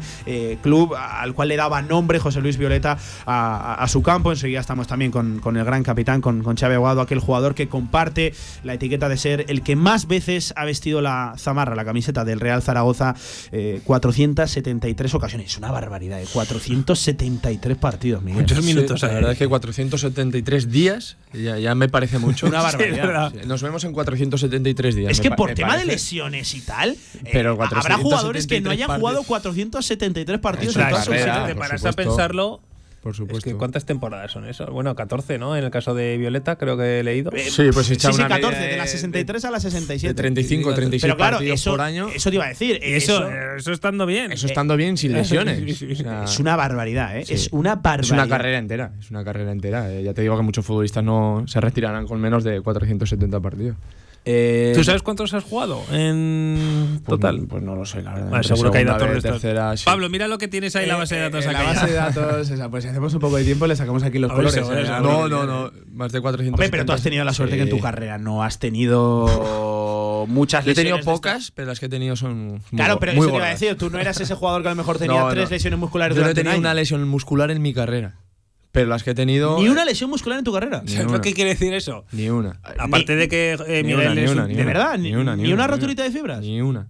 club 0.61 0.93
al 0.95 1.34
cual 1.34 1.47
le 1.47 1.55
daba 1.55 1.82
nombre 1.82 2.19
José 2.19 2.41
Luis 2.41 2.57
Violeta 2.57 2.97
a, 3.26 3.86
su 3.88 4.01
campo. 4.01 4.32
Enseguida 4.32 4.59
estamos 4.59 4.88
también 4.88 5.11
con, 5.11 5.39
con 5.39 5.57
el 5.57 5.66
gran 5.66 5.84
capitán, 5.84 6.22
con, 6.22 6.43
con 6.43 6.55
Xavi 6.55 6.76
Aguado, 6.76 7.01
aquel 7.01 7.20
jugador 7.20 7.55
que 7.55 7.68
comparte 7.68 8.34
la 8.63 8.74
etiqueta 8.74 9.09
de 9.09 9.18
ser 9.18 9.45
el 9.47 9.61
que 9.61 9.76
más 9.76 10.07
veces 10.07 10.53
ha 10.55 10.66
vestido 10.66 11.01
la 11.01 11.34
zamarra, 11.38 11.76
la 11.76 11.86
camiseta 11.86 12.26
del 12.26 12.39
Real 12.39 12.61
Zaragoza, 12.61 13.16
473 13.84 15.13
eh, 15.13 15.18
ocasiones. 15.18 15.51
Es 15.51 15.57
una 15.57 15.72
barbaridad, 15.72 16.22
¿eh? 16.22 16.28
473 16.32 17.78
partidos, 17.78 18.24
Miguel. 18.24 18.41
Muchos 18.41 18.63
minutos. 18.63 19.01
la 19.01 19.09
verdad 19.09 19.32
es 19.32 19.38
que 19.38 19.47
473 19.47 20.72
días 20.72 21.18
ya, 21.34 21.76
me 21.76 21.89
parece 21.89 22.20
mucho. 22.20 22.47
una 22.47 22.61
barbaridad. 22.61 23.34
Nos 23.45 23.61
vemos 23.61 23.84
en 23.84 23.93
473 23.93 24.95
días. 24.95 25.11
Es 25.11 25.22
que 25.22 25.32
por 25.32 25.53
tema 25.53 25.78
de 25.78 25.86
lesiones 25.86 26.53
y 26.53 26.61
tal, 26.61 26.91
eh, 26.91 27.30
pero 27.32 27.57
habrá 27.61 27.97
jugadores 27.97 28.47
que 28.47 28.61
no 28.61 28.72
hayan 28.72 28.99
jugado 28.99 29.24
473 29.24 30.39
partidos 30.39 30.76
en 30.76 30.89
toda 30.89 31.03
su 31.03 31.11
vida. 31.11 31.45
Te 31.45 31.55
paras 31.55 31.86
a 31.86 31.93
pensarlo 31.93 32.61
por 33.06 33.16
supuesto. 33.16 33.56
¿Cuántas 33.60 33.86
temporadas 33.86 34.32
son 34.32 34.47
eso? 34.47 34.66
Bueno, 34.66 34.95
14, 34.95 35.38
¿no? 35.38 35.56
En 35.56 35.64
el 35.64 35.70
caso 35.70 35.93
de 35.93 36.18
Violeta, 36.18 36.56
creo 36.56 36.76
que 36.76 37.01
he 37.01 37.03
leído. 37.03 37.30
Sí, 37.30 37.70
pues 37.72 37.86
sí, 37.86 37.93
sí, 37.93 38.08
14, 38.08 38.60
de, 38.60 38.78
las 38.78 38.89
63 38.89 39.45
a 39.45 39.51
las 39.51 39.62
67. 39.62 40.08
De 40.08 40.16
35, 40.16 40.74
36 40.74 41.01
Pero 41.03 41.16
claro, 41.16 41.39
eso, 41.39 41.70
por 41.70 41.82
año. 41.82 42.10
Eso 42.10 42.32
te 42.32 42.38
iba 42.38 42.45
a 42.45 42.47
decir. 42.47 42.80
Eso, 42.82 43.30
eso, 43.58 43.72
estando 43.72 44.08
bien. 44.08 44.32
Eso 44.32 44.47
estando 44.47 44.76
bien, 44.76 44.97
sin 44.97 45.14
lesiones. 45.14 45.60
es 45.84 46.39
una 46.39 46.56
barbaridad, 46.56 47.16
¿eh? 47.16 47.26
Es 47.30 47.49
una 47.51 47.76
barbaridad. 47.76 48.06
Es 48.06 48.12
una 48.12 48.28
carrera 48.28 48.58
entera. 48.58 48.91
Es 48.99 49.12
una 49.12 49.24
carrera 49.24 49.51
entera. 49.51 49.93
Eh, 49.93 50.01
ya 50.01 50.16
te 50.16 50.24
digo 50.24 50.36
que 50.36 50.41
muchos 50.41 50.66
futbolistas 50.66 51.03
no 51.03 51.43
se 51.45 51.62
retirarán 51.62 52.08
con 52.08 52.20
menos 52.20 52.43
de 52.43 52.60
470 52.60 53.39
partidos. 53.39 53.78
Eh, 54.28 54.73
¿Tú 54.76 54.84
sabes 54.84 55.03
cuántos 55.03 55.34
has 55.36 55.43
jugado 55.43 55.84
en 55.91 56.99
pues 57.05 57.19
total? 57.19 57.45
Pues, 57.47 57.61
no 57.61 57.76
lo 57.76 57.86
sé, 57.86 58.01
la 58.01 58.15
verdad. 58.15 58.41
seguro 58.41 58.71
que 58.71 58.80
hay 58.80 58.84
datos 58.84 59.07
de 59.13 59.21
tercera, 59.21 59.76
Pablo, 59.86 60.09
mira 60.09 60.28
lo 60.28 60.39
que 60.39 60.47
tienes 60.47 60.76
ahí 60.76 60.84
en 60.84 60.89
la 60.89 60.97
base 60.97 61.13
de 61.13 61.21
eh, 61.21 61.23
datos. 61.26 61.45
En 61.45 61.53
la 61.53 61.63
base 61.63 61.86
de 61.86 61.93
datos, 61.93 62.51
pues 62.71 62.84
si 62.84 62.89
hacemos 62.89 63.13
un 63.13 63.19
poco 63.19 63.38
de 63.38 63.43
tiempo 63.43 63.67
le 63.67 63.76
sacamos 63.76 64.01
aquí 64.03 64.17
los 64.17 64.32
colores. 64.32 64.67
no, 64.67 65.30
no, 65.30 65.45
no, 65.45 65.71
más 65.91 66.11
de 66.11 66.21
400. 66.21 66.57
Hombre, 66.57 66.69
pero 66.69 66.86
tú 66.86 66.91
has 66.93 67.03
tenido 67.03 67.23
la 67.23 67.34
suerte 67.34 67.55
que 67.55 67.63
en 67.63 67.69
tu 67.69 67.80
carrera 67.80 68.17
no 68.17 68.43
has 68.43 68.57
tenido 68.57 70.26
muchas 70.28 70.65
lesiones. 70.65 70.91
He 70.91 70.95
tenido 70.95 71.13
pocas, 71.13 71.51
pero 71.51 71.67
las 71.67 71.80
que 71.80 71.86
he 71.86 71.89
tenido 71.89 72.15
son 72.15 72.47
muy 72.47 72.61
Claro, 72.71 72.99
pero 72.99 73.11
eso 73.11 73.30
te 73.30 73.36
iba 73.36 73.45
a 73.45 73.49
decir, 73.49 73.78
tú 73.78 73.91
no 73.91 73.99
eras 73.99 74.19
ese 74.19 74.34
jugador 74.34 74.63
que 74.63 74.69
a 74.69 74.71
lo 74.71 74.78
mejor 74.78 74.97
tenía 74.99 75.28
tres 75.30 75.51
lesiones 75.51 75.80
musculares 75.80 76.17
Yo 76.17 76.23
no 76.23 76.30
he 76.30 76.34
tenido 76.34 76.57
una 76.57 76.73
lesión 76.73 77.07
muscular 77.07 77.51
en 77.51 77.61
mi 77.61 77.73
carrera. 77.76 78.15
Pero 78.76 78.89
las 78.89 79.03
que 79.03 79.11
he 79.11 79.15
tenido. 79.15 79.57
¿Ni 79.57 79.69
una 79.69 79.86
lesión 79.86 80.09
muscular 80.09 80.38
en 80.38 80.43
tu 80.43 80.51
carrera? 80.51 80.84
¿Sabes 80.86 81.19
qué 81.23 81.34
quiere 81.34 81.51
decir 81.51 81.73
eso? 81.73 82.03
Ni 82.11 82.30
una. 82.30 82.59
Aparte 82.78 83.15
de 83.15 83.30
que 83.30 83.57
eh, 83.67 83.84
ni 83.84 83.93
una, 83.93 84.13
ni 84.13 84.28
una, 84.28 84.47
¿De 84.47 84.65
verdad? 84.65 84.97
¿Ni, 84.99 85.15
una, 85.15 85.38
ni, 85.38 85.53
una, 85.53 85.65
roturita 85.65 86.03
de 86.03 86.11
fibras? 86.11 86.41
Ni 86.41 86.61
una. 86.61 86.89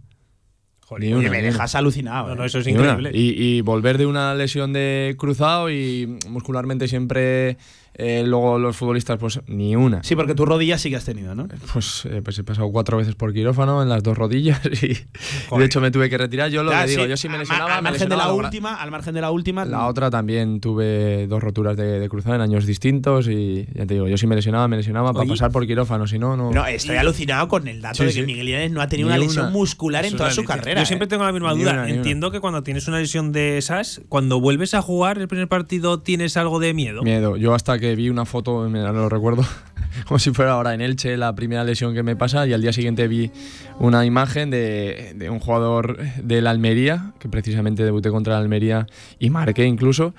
Joder, 0.79 1.03
ni 1.03 1.13
una, 1.13 1.29
me 1.29 1.43
dejas 1.43 1.75
alucinado. 1.75 2.29
No, 2.29 2.35
no, 2.35 2.43
¿eh? 2.43 2.47
eso 2.47 2.57
es 2.57 2.65
increíble. 2.65 3.11
Y, 3.13 3.35
y, 3.39 3.61
volver 3.61 3.99
de 3.99 4.07
una 4.07 4.33
lesión 4.33 4.73
de 4.73 5.15
cruzado 5.19 5.69
y 5.69 6.17
muscularmente 6.27 6.87
siempre 6.87 7.57
eh, 7.97 8.23
luego 8.25 8.59
los 8.59 8.75
futbolistas, 8.75 9.17
pues 9.17 9.39
ni 9.47 9.75
una. 9.75 10.03
Sí, 10.03 10.17
porque 10.17 10.35
tu 10.35 10.45
rodilla 10.45 10.77
sí 10.77 10.89
que 10.89 10.97
has 10.97 11.05
tenido, 11.05 11.33
¿no? 11.33 11.47
Pues, 11.71 12.05
eh, 12.05 12.21
pues 12.21 12.37
he 12.37 12.43
pasado 12.43 12.69
cuatro 12.69 12.97
veces 12.97 13.15
por 13.15 13.33
quirófano 13.33 13.81
en 13.81 13.87
las 13.87 14.03
dos 14.03 14.17
rodillas 14.17 14.59
y 14.83 14.87
de 14.87 15.65
hecho 15.65 15.79
me 15.79 15.91
tuve 15.91 16.09
que 16.09 16.17
retirar. 16.17 16.49
Yo 16.49 16.63
lo 16.63 16.71
que 16.71 16.87
digo, 16.87 17.05
yo 17.05 17.15
sí 17.15 17.29
me 17.29 17.37
lesionaba. 17.37 17.77
Al, 17.77 17.83
margen 17.83 18.09
de 18.09 18.17
la 18.17 18.33
última, 18.33 18.75
al 18.75 18.91
margen 18.91 19.13
de 19.13 19.21
la 19.21 19.31
última. 19.31 19.63
La 19.63 19.87
otra 19.87 20.09
también 20.09 20.59
tuve 20.59 21.25
dos 21.27 21.41
roturas 21.41 21.77
de, 21.77 22.05
cruzado 22.09 22.35
en 22.35 22.41
años 22.41 22.65
distintos 22.65 23.29
y 23.29 23.65
ya 23.73 23.85
te 23.85 23.93
digo, 23.93 24.09
yo 24.09 24.17
sí 24.17 24.27
me 24.27 24.35
lesionaba, 24.35 24.67
me 24.67 24.75
lesionaba 24.75 25.13
para 25.13 25.25
pasar 25.25 25.51
por 25.51 25.65
quirófano, 25.65 26.05
si 26.05 26.19
no, 26.19 26.35
no. 26.35 26.51
No, 26.51 26.67
estoy 26.67 26.97
alucinado 26.97 27.47
con 27.47 27.65
el 27.69 27.81
dato 27.81 28.03
de 28.03 28.13
que 28.13 28.23
Miguel 28.23 28.49
Illanes 28.49 28.71
no 28.71 28.81
ha 28.81 28.87
tenido 28.87 29.07
una 29.07 29.17
lesión 29.17 29.53
muscular 29.53 30.03
en 30.03 30.17
toda 30.17 30.31
su 30.31 30.43
carrera. 30.43 30.81
Yo 30.81 30.85
siempre 30.85 31.05
¿eh? 31.05 31.09
tengo 31.09 31.23
la 31.23 31.31
misma 31.31 31.53
duda. 31.53 31.89
Entiendo 31.89 32.29
que 32.29 32.41
cuando 32.41 32.61
tienes 32.61 32.89
una 32.89 32.99
lesión 32.99 33.31
de 33.31 33.57
esas, 33.57 34.01
cuando 34.09 34.41
vuelves 34.41 34.73
a 34.73 34.81
jugar 34.81 35.17
el 35.17 35.29
primer 35.29 35.47
partido, 35.47 36.01
tienes 36.01 36.35
algo 36.35 36.59
de 36.59 36.73
miedo. 36.73 37.01
Miedo. 37.01 37.37
Yo 37.37 37.53
hasta 37.53 37.79
que 37.79 37.84
vi 37.93 38.09
una 38.09 38.25
foto 38.25 38.67
me 38.69 38.81
lo 38.81 39.09
recuerdo 39.09 39.45
como 40.07 40.19
si 40.19 40.31
fuera 40.31 40.51
ahora 40.51 40.73
en 40.73 40.81
Elche 40.81 41.17
la 41.17 41.33
primera 41.35 41.63
lesión 41.63 41.93
que 41.93 42.03
me 42.03 42.15
pasa 42.15 42.45
y 42.47 42.53
al 42.53 42.61
día 42.61 42.73
siguiente 42.73 43.07
vi 43.07 43.31
una 43.79 44.05
imagen 44.05 44.49
de, 44.49 45.27
un 45.29 45.39
jugador 45.39 45.97
de 46.21 46.41
la 46.41 46.51
Almería, 46.51 47.13
que 47.19 47.29
precisamente 47.29 47.83
debuté 47.83 48.09
contra 48.09 48.33
la 48.33 48.39
Almería 48.39 48.87
y 49.19 49.29
marqué 49.29 49.65
incluso, 49.65 50.13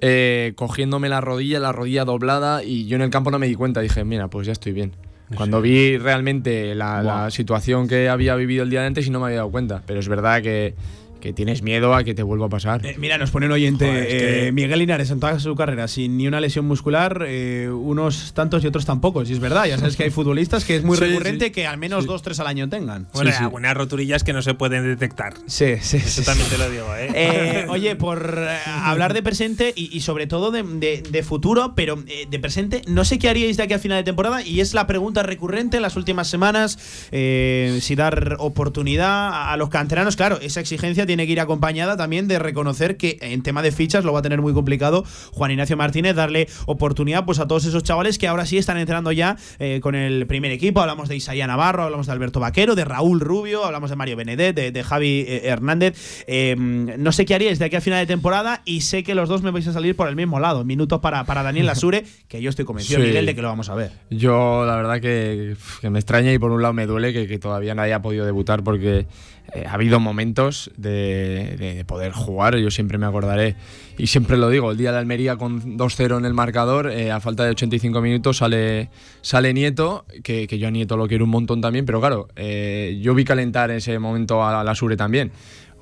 eh, 0.00 0.52
cogiéndome 0.56 1.08
la 1.08 1.20
rodilla, 1.20 1.60
la 1.60 1.72
rodilla 1.72 2.04
doblada 2.04 2.64
y 2.64 2.86
yo 2.86 2.96
en 2.96 3.02
el 3.02 3.10
campo 3.10 3.30
no 3.30 3.38
me 3.38 3.46
di 3.46 3.54
cuenta, 3.54 3.80
dije, 3.80 4.04
mira, 4.04 4.28
pues 4.28 4.46
ya 4.46 4.52
estoy 4.52 4.72
bien. 4.72 4.92
Cuando 5.34 5.62
vi 5.62 5.96
realmente 5.96 6.74
la, 6.74 7.02
la 7.02 7.30
situación 7.30 7.88
que 7.88 8.10
había 8.10 8.34
vivido 8.34 8.64
el 8.64 8.70
día 8.70 8.82
de 8.82 8.88
antes 8.88 9.06
y 9.06 9.10
no 9.10 9.18
me 9.18 9.26
había 9.26 9.38
dado 9.38 9.50
cuenta, 9.50 9.82
pero 9.86 9.98
es 9.98 10.06
verdad 10.06 10.42
que 10.42 10.74
que 11.22 11.32
tienes 11.32 11.62
miedo 11.62 11.94
a 11.94 12.02
que 12.02 12.14
te 12.14 12.22
vuelva 12.24 12.46
a 12.46 12.48
pasar. 12.48 12.84
Eh, 12.84 12.96
mira, 12.98 13.16
nos 13.16 13.30
pone 13.30 13.46
un 13.46 13.52
oyente, 13.52 14.48
eh, 14.48 14.52
Miguel 14.52 14.80
Linares 14.80 15.08
en 15.10 15.20
toda 15.20 15.38
su 15.38 15.54
carrera, 15.54 15.86
sin 15.86 16.16
ni 16.16 16.26
una 16.26 16.40
lesión 16.40 16.66
muscular, 16.66 17.24
eh, 17.26 17.70
unos 17.70 18.32
tantos 18.34 18.64
y 18.64 18.66
otros 18.66 18.84
tampoco. 18.84 19.22
Y 19.22 19.32
es 19.32 19.38
verdad, 19.38 19.66
ya 19.66 19.78
sabes 19.78 19.96
que 19.96 20.02
hay 20.02 20.10
futbolistas 20.10 20.64
que 20.64 20.74
es 20.74 20.82
muy 20.82 20.98
recurrente 20.98 21.52
que 21.52 21.66
al 21.66 21.78
menos 21.78 22.06
dos, 22.06 22.22
tres 22.22 22.40
al 22.40 22.48
año 22.48 22.68
tengan. 22.68 23.06
Bueno, 23.14 23.30
algunas 23.38 23.74
roturillas 23.76 24.24
que 24.24 24.32
no 24.32 24.42
se 24.42 24.54
pueden 24.54 24.82
detectar. 24.82 25.34
Sí, 25.46 25.76
sí. 25.80 25.98
Eso 25.98 26.22
también 26.22 26.48
te 26.50 26.58
lo 26.58 26.68
digo, 26.68 26.86
¿eh? 26.96 27.66
oye, 27.70 27.94
por 27.94 28.48
hablar 28.66 29.14
de 29.14 29.22
presente 29.22 29.72
y, 29.76 30.00
sobre 30.00 30.26
todo 30.26 30.50
de, 30.50 31.22
futuro, 31.22 31.74
pero 31.76 31.96
de 31.96 32.38
presente, 32.40 32.82
no 32.88 33.04
sé 33.04 33.20
qué 33.20 33.28
haríais 33.28 33.56
de 33.56 33.62
aquí 33.62 33.74
a 33.74 33.78
final 33.78 33.98
de 33.98 34.04
temporada 34.04 34.42
y 34.42 34.60
es 34.60 34.74
la 34.74 34.88
pregunta 34.88 35.22
recurrente 35.22 35.76
en 35.76 35.82
las 35.82 35.94
últimas 35.94 36.26
semanas, 36.26 36.78
si 37.12 37.94
dar 37.94 38.36
oportunidad 38.40 39.52
a 39.52 39.56
los 39.56 39.68
canteranos. 39.68 40.16
Claro, 40.16 40.40
esa 40.40 40.58
exigencia 40.58 41.06
tiene 41.06 41.11
que 41.18 41.32
ir 41.32 41.40
acompañada 41.40 41.96
también 41.96 42.28
de 42.28 42.38
reconocer 42.38 42.96
que 42.96 43.18
en 43.20 43.42
tema 43.42 43.62
de 43.62 43.72
fichas 43.72 44.04
lo 44.04 44.12
va 44.12 44.20
a 44.20 44.22
tener 44.22 44.40
muy 44.40 44.52
complicado 44.52 45.04
Juan 45.32 45.50
Ignacio 45.50 45.76
Martínez, 45.76 46.14
darle 46.16 46.48
oportunidad 46.66 47.24
pues 47.24 47.38
a 47.38 47.46
todos 47.46 47.64
esos 47.64 47.82
chavales 47.82 48.18
que 48.18 48.28
ahora 48.28 48.46
sí 48.46 48.58
están 48.58 48.78
entrenando 48.78 49.12
ya 49.12 49.36
eh, 49.58 49.80
con 49.82 49.94
el 49.94 50.26
primer 50.26 50.52
equipo. 50.52 50.80
Hablamos 50.80 51.08
de 51.08 51.16
Isaías 51.16 51.46
Navarro, 51.46 51.84
hablamos 51.84 52.06
de 52.06 52.12
Alberto 52.12 52.40
Vaquero, 52.40 52.74
de 52.74 52.84
Raúl 52.84 53.20
Rubio, 53.20 53.64
hablamos 53.64 53.90
de 53.90 53.96
Mario 53.96 54.16
Benedet, 54.16 54.54
de, 54.54 54.82
Javi 54.82 55.24
eh, 55.26 55.42
Hernández. 55.44 56.24
Eh, 56.26 56.56
no 56.56 57.12
sé 57.12 57.24
qué 57.24 57.34
haríais 57.34 57.58
de 57.58 57.66
aquí 57.66 57.76
a 57.76 57.80
final 57.80 58.00
de 58.00 58.06
temporada 58.06 58.62
y 58.64 58.82
sé 58.82 59.02
que 59.02 59.14
los 59.14 59.28
dos 59.28 59.42
me 59.42 59.50
vais 59.50 59.66
a 59.68 59.72
salir 59.72 59.96
por 59.96 60.08
el 60.08 60.16
mismo 60.16 60.40
lado. 60.40 60.64
Minutos 60.64 61.00
para, 61.00 61.24
para 61.24 61.42
Daniel 61.42 61.66
Lasure, 61.72 62.04
que 62.28 62.40
yo 62.40 62.50
estoy 62.50 62.64
convencido, 62.64 63.00
Miguel, 63.00 63.26
de 63.26 63.34
que 63.34 63.42
lo 63.42 63.48
vamos 63.48 63.68
a 63.68 63.74
ver. 63.74 63.92
Yo, 64.10 64.64
la 64.66 64.76
verdad, 64.76 65.00
que, 65.00 65.56
me 65.88 65.98
extraña 65.98 66.32
y 66.32 66.38
por 66.38 66.50
un 66.50 66.62
lado 66.62 66.74
me 66.74 66.86
duele 66.86 67.12
que, 67.12 67.26
que 67.26 67.38
todavía 67.38 67.74
nadie 67.74 67.92
ha 67.94 68.02
podido 68.02 68.24
debutar 68.24 68.62
porque 68.62 69.06
eh, 69.54 69.64
ha 69.66 69.74
habido 69.74 70.00
momentos 70.00 70.70
de, 70.76 71.84
poder 71.86 72.12
jugar, 72.12 72.56
yo 72.56 72.70
siempre 72.70 72.96
me 72.96 73.06
acordaré, 73.06 73.56
y 73.98 74.06
siempre 74.06 74.36
lo 74.36 74.48
digo, 74.48 74.70
el 74.70 74.78
día 74.78 74.92
de 74.92 74.98
Almería 74.98 75.36
con 75.36 75.76
2-0 75.76 76.18
en 76.18 76.24
el 76.24 76.32
marcador, 76.32 76.90
eh, 76.90 77.10
a 77.10 77.20
falta 77.20 77.44
de 77.44 77.50
85 77.50 78.00
minutos 78.00 78.38
sale, 78.38 78.88
sale 79.20 79.52
Nieto, 79.52 80.06
que, 80.22 80.46
yo 80.46 80.68
a 80.68 80.70
Nieto 80.70 80.96
lo 80.96 81.06
quiero 81.06 81.24
un 81.24 81.30
montón 81.30 81.60
también, 81.60 81.84
pero 81.84 82.00
claro, 82.00 82.28
eh, 82.36 82.98
yo 83.02 83.14
vi 83.14 83.24
calentar 83.24 83.70
en 83.70 83.76
ese 83.78 83.98
momento 83.98 84.44
a 84.44 84.64
la 84.64 84.74
Sure 84.74 84.96
también. 84.96 85.32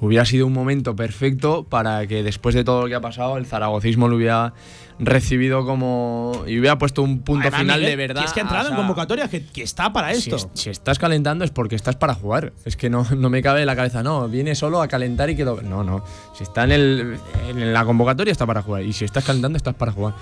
Hubiera 0.01 0.25
sido 0.25 0.47
un 0.47 0.53
momento 0.53 0.97
perfecto 0.97 1.65
para 1.65 2.07
que 2.07 2.23
después 2.23 2.55
de 2.55 2.65
todo 2.65 2.83
lo 2.83 2.89
que 2.89 2.95
ha 2.95 3.01
pasado, 3.01 3.37
el 3.37 3.45
zaragocismo 3.45 4.09
lo 4.09 4.17
hubiera 4.17 4.55
recibido 4.99 5.65
como. 5.65 6.45
y 6.47 6.59
hubiera 6.59 6.79
puesto 6.79 7.03
un 7.03 7.21
punto 7.21 7.51
final 7.51 7.81
de 7.81 7.97
verdad. 7.97 8.25
es 8.25 8.33
que 8.33 8.41
ha 8.41 8.43
entrado 8.43 8.71
en 8.71 8.77
convocatoria, 8.77 9.29
que, 9.29 9.45
está 9.57 9.93
para 9.93 10.13
esto. 10.13 10.37
Si, 10.55 10.71
estás 10.71 10.99
calentando 10.99 11.45
es 11.45 11.51
porque 11.51 11.75
estás 11.75 11.97
para 11.97 12.15
jugar. 12.15 12.53
Es 12.65 12.77
que 12.77 12.89
no, 12.89 13.07
no 13.17 13.31
me 13.31 13.43
cabe 13.43 13.61
en 13.61 13.67
la 13.67 13.77
cabeza, 13.77 14.03
no, 14.03 14.29
viene 14.29 14.55
solo 14.55 14.81
a 14.81 14.89
calentar 14.89 15.29
y 15.31 15.37
quedó. 15.37 15.61
No, 15.63 15.85
no. 15.85 16.05
Si 16.35 16.45
está 16.45 16.65
en, 16.65 16.73
el, 16.73 17.19
en 17.49 17.73
la 17.73 17.85
convocatoria 17.85 18.33
está 18.33 18.47
para 18.47 18.63
jugar. 18.63 18.83
Y 18.83 18.93
si 18.93 19.05
estás 19.05 19.25
calentando, 19.25 19.57
estás 19.57 19.75
para 19.75 19.93
jugar. 19.93 20.15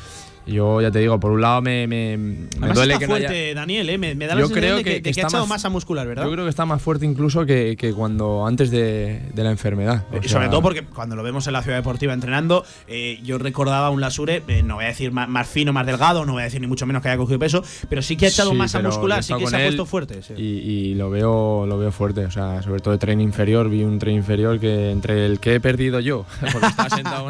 Yo 0.49 0.81
ya 0.81 0.91
te 0.91 0.99
digo, 0.99 1.21
por 1.21 1.33
un 1.33 1.41
lado 1.41 1.61
me, 1.61 1.87
me, 1.87 2.17
me 2.17 2.69
duele 2.73 2.95
está 2.95 2.99
que 2.99 3.07
fuerte, 3.07 3.55
Daniel, 3.55 3.91
¿eh? 3.91 3.99
me, 3.99 4.15
da 4.15 4.35
la 4.35 4.41
yo 4.41 4.51
creo 4.51 4.79
que, 4.79 5.03
que, 5.03 5.09
ha 5.09 5.13
echado 5.13 5.47
masa 5.47 5.69
muscular, 5.69 6.07
¿verdad? 6.07 6.25
Yo 6.25 6.33
creo 6.33 6.45
que 6.45 6.51
está 6.51 6.65
más 6.65 6.81
fuerte 6.81 7.05
incluso 7.05 7.45
que, 7.45 7.77
que 7.79 7.93
cuando 7.93 8.47
antes 8.47 8.71
de, 8.71 9.23
de 9.35 9.45
la 9.45 9.51
enfermedad. 9.51 10.05
Y 10.23 10.29
sobre 10.29 10.49
todo 10.49 10.63
porque 10.63 10.85
cuando 10.85 11.17
lo 11.17 11.23
vemos 11.23 11.47
en 11.47 11.53
la 11.53 11.63
ciudad 11.63 11.77
deportiva 11.77 12.13
entrenando, 12.13 12.65
eh, 12.87 13.21
yo 13.23 13.39
recordaba 13.39 13.91
un 13.91 14.01
Lasure, 14.01 14.43
eh, 14.49 14.63
no 14.63 14.77
voy 14.77 14.85
a 14.85 14.89
decir 14.89 15.13
más, 15.13 15.49
fino, 15.49 15.73
más 15.73 15.87
delgado, 15.87 16.25
no 16.25 16.33
voy 16.33 16.43
a 16.43 16.45
decir 16.45 16.61
ni 16.61 16.67
mucho 16.67 16.87
menos 16.87 17.03
que 17.03 17.09
haya 17.09 17.19
cogido 17.19 17.39
peso, 17.39 17.63
pero 17.89 18.03
sí 18.03 18.17
que 18.17 18.27
ha 18.27 18.29
echado 18.29 18.55
masa 18.55 18.81
muscular, 18.81 19.23
sí 19.23 19.35
que 19.35 19.47
se 19.47 19.57
ha 19.57 19.61
puesto 19.61 19.87
fuerte. 19.87 20.21
Y, 20.37 20.43
y, 20.43 20.95
lo 20.95 21.11
veo 21.11 21.67
lo 21.67 21.79
veo 21.79 21.93
fuerte, 21.93 22.25
o 22.25 22.31
sea, 22.31 22.63
sobre 22.63 22.81
todo 22.81 22.93
de 22.93 22.99
tren 22.99 23.21
inferior, 23.21 23.69
vi 23.69 23.85
un 23.85 23.99
tren 23.99 24.17
inferior 24.17 24.59
que 24.59 24.91
entre 24.91 25.27
el 25.27 25.41
que 25.41 25.55
he 25.55 25.61
perdido 25.61 26.01
yo, 26.01 26.25
porque 26.53 26.67
estaba 26.67 26.91
sentado, 26.91 27.29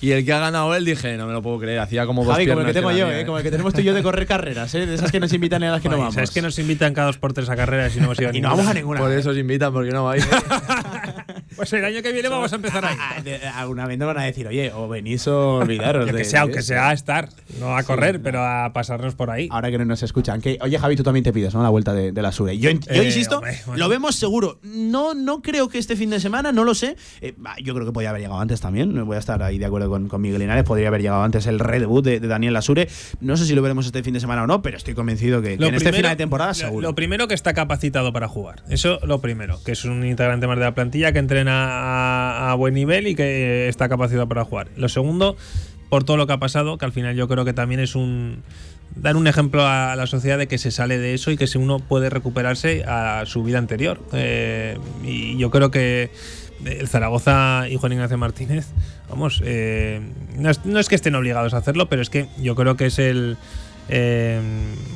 y 0.00 0.12
el 0.12 0.24
que 0.24 0.32
ha 0.32 0.38
ganado 0.38 0.74
él, 0.74 0.84
dije, 0.84 1.16
no 1.16 1.26
me 1.26 1.32
lo 1.32 1.42
puedo 1.42 1.58
creer, 1.58 1.80
hacía 1.80 2.06
como 2.06 2.24
dos 2.28 2.34
Javi, 2.36 2.44
piernas. 2.44 2.64
Como 2.64 2.68
el 2.68 2.74
que 2.74 2.80
tengo 2.80 2.92
yo, 2.92 3.12
¿eh? 3.12 3.26
como 3.26 3.38
el 3.38 3.44
que 3.44 3.50
tenemos 3.50 3.74
tú 3.74 3.80
y 3.80 3.84
yo 3.84 3.94
de 3.94 4.02
correr 4.02 4.26
carreras, 4.26 4.74
¿eh? 4.74 4.86
de 4.86 4.94
esas 4.94 5.10
que 5.10 5.20
nos 5.20 5.32
invitan 5.32 5.62
y 5.62 5.66
a 5.66 5.72
las 5.72 5.82
que 5.82 5.88
no 5.88 5.98
vamos. 5.98 6.16
Es 6.16 6.30
que 6.30 6.42
nos 6.42 6.58
invitan 6.58 6.94
cada 6.94 7.08
dos 7.08 7.18
por 7.18 7.32
tres 7.32 7.48
a 7.48 7.56
carreras 7.56 7.94
y 7.96 7.98
no 7.98 8.06
hemos 8.06 8.20
ido 8.20 8.30
a 8.30 8.32
Y 8.36 8.40
no 8.40 8.50
vamos 8.50 8.66
a 8.66 8.74
ninguna. 8.74 9.00
Por 9.00 9.12
eso 9.12 9.30
os 9.30 9.36
invitan, 9.36 9.72
porque 9.72 9.90
no 9.90 10.04
vais. 10.04 10.26
Pues 11.58 11.72
el 11.74 11.84
año 11.84 12.00
que 12.02 12.12
viene 12.12 12.28
vamos 12.30 12.50
a 12.52 12.56
empezar 12.56 12.84
ahí. 12.84 12.96
Ah, 13.44 13.60
Alguna 13.60 13.86
vez 13.86 13.98
nos 13.98 14.06
van 14.06 14.18
a 14.18 14.22
decir, 14.22 14.46
oye, 14.46 14.72
o 14.72 14.88
venís 14.88 15.26
o 15.28 15.56
olvidaros. 15.56 16.06
Yo 16.06 16.12
de- 16.12 16.18
que 16.18 16.24
sea, 16.24 16.42
aunque 16.42 16.62
sea 16.62 16.88
a 16.88 16.92
estar, 16.92 17.28
no 17.60 17.76
a 17.76 17.82
correr, 17.82 18.22
pero 18.22 18.42
a 18.44 18.72
pasarnos 18.72 19.14
por 19.14 19.30
ahí. 19.30 19.48
Ahora 19.50 19.70
que 19.70 19.76
no 19.78 19.84
nos 19.84 20.02
escuchan. 20.02 20.40
Que, 20.40 20.56
oye, 20.62 20.78
Javi, 20.78 20.96
tú 20.96 21.02
también 21.02 21.24
te 21.24 21.32
pides, 21.32 21.52
¿no? 21.54 21.62
La 21.62 21.68
vuelta 21.68 21.92
de, 21.92 22.12
de 22.12 22.22
la 22.22 22.32
Sure. 22.32 22.56
Yo, 22.56 22.70
yo 22.70 22.78
Eh, 22.88 23.04
insisto, 23.04 23.36
hombre, 23.38 23.58
bueno. 23.66 23.78
lo 23.84 23.88
vemos 23.88 24.14
seguro. 24.16 24.58
No, 24.62 25.14
no 25.14 25.42
creo 25.42 25.68
que 25.68 25.78
este 25.78 25.96
fin 25.96 26.10
de 26.10 26.20
semana, 26.20 26.52
no 26.52 26.64
lo 26.64 26.74
sé. 26.74 26.96
Eh, 27.20 27.34
yo 27.62 27.74
creo 27.74 27.84
que 27.86 27.92
podía 27.92 28.10
haber 28.10 28.22
llegado 28.22 28.40
antes 28.40 28.60
también. 28.60 29.04
Voy 29.04 29.16
a 29.16 29.18
estar 29.18 29.42
ahí 29.42 29.58
de 29.58 29.66
acuerdo 29.66 29.88
con, 29.90 30.08
con 30.08 30.20
Miguel 30.20 30.40
Linares. 30.40 30.64
Podría 30.64 30.88
haber 30.88 31.02
llegado 31.02 31.22
antes 31.22 31.46
el 31.46 31.58
redebut 31.58 32.04
de, 32.04 32.20
de 32.20 32.28
Daniel 32.28 32.54
Lasure. 32.54 32.88
No 33.20 33.36
sé 33.36 33.44
si 33.46 33.54
lo 33.54 33.62
veremos 33.62 33.84
este 33.86 34.02
fin 34.02 34.14
de 34.14 34.20
semana 34.20 34.44
o 34.44 34.46
no, 34.46 34.62
pero 34.62 34.76
estoy 34.76 34.94
convencido 34.94 35.42
que, 35.42 35.58
que 35.58 35.66
en 35.66 35.74
este 35.74 35.92
final 35.92 36.12
de 36.12 36.16
temporada 36.16 36.54
seguro. 36.54 36.88
Lo 36.88 36.94
primero 36.94 37.26
que 37.28 37.34
está 37.34 37.52
capacitado 37.54 38.12
para 38.12 38.28
jugar. 38.28 38.62
Eso 38.68 39.00
lo 39.04 39.20
primero, 39.20 39.60
que 39.64 39.72
es 39.72 39.84
un 39.84 40.04
integrante 40.06 40.46
más 40.46 40.58
de 40.58 40.64
la 40.64 40.74
plantilla 40.74 41.12
que 41.12 41.18
entrena 41.18 41.47
a, 41.48 42.54
buen 42.58 42.74
nivel 42.74 43.06
y 43.06 43.14
que 43.14 43.68
está 43.68 43.88
capacitado 43.88 44.28
para 44.28 44.44
jugar. 44.44 44.68
Lo 44.76 44.88
segundo, 44.88 45.36
por 45.88 46.04
todo 46.04 46.16
lo 46.16 46.26
que 46.26 46.32
ha 46.32 46.38
pasado, 46.38 46.78
que 46.78 46.84
al 46.84 46.92
final 46.92 47.14
yo 47.16 47.28
creo 47.28 47.44
que 47.44 47.52
también 47.52 47.80
es 47.80 47.94
un 47.94 48.42
dar 48.94 49.16
un 49.16 49.26
ejemplo 49.26 49.66
a 49.66 49.94
la 49.96 50.06
sociedad 50.06 50.38
de 50.38 50.48
que 50.48 50.58
se 50.58 50.70
sale 50.70 50.98
de 50.98 51.14
eso 51.14 51.30
y 51.30 51.36
que 51.36 51.46
si 51.46 51.58
uno 51.58 51.78
puede 51.78 52.10
recuperarse 52.10 52.84
a 52.84 53.24
su 53.26 53.42
vida 53.42 53.58
anterior. 53.58 54.00
Eh, 54.12 54.78
y 55.04 55.36
yo 55.36 55.50
creo 55.50 55.70
que 55.70 56.10
el 56.64 56.88
Zaragoza 56.88 57.68
y 57.68 57.76
Juan 57.76 57.92
Ignacio 57.92 58.18
Martínez, 58.18 58.66
vamos, 59.08 59.42
eh, 59.44 60.00
no 60.36 60.80
es 60.80 60.88
que 60.88 60.94
estén 60.94 61.14
obligados 61.14 61.54
a 61.54 61.58
hacerlo, 61.58 61.88
pero 61.88 62.02
es 62.02 62.10
que 62.10 62.26
yo 62.38 62.54
creo 62.54 62.76
que 62.76 62.86
es 62.86 62.98
el 62.98 63.36
eh, 63.88 64.40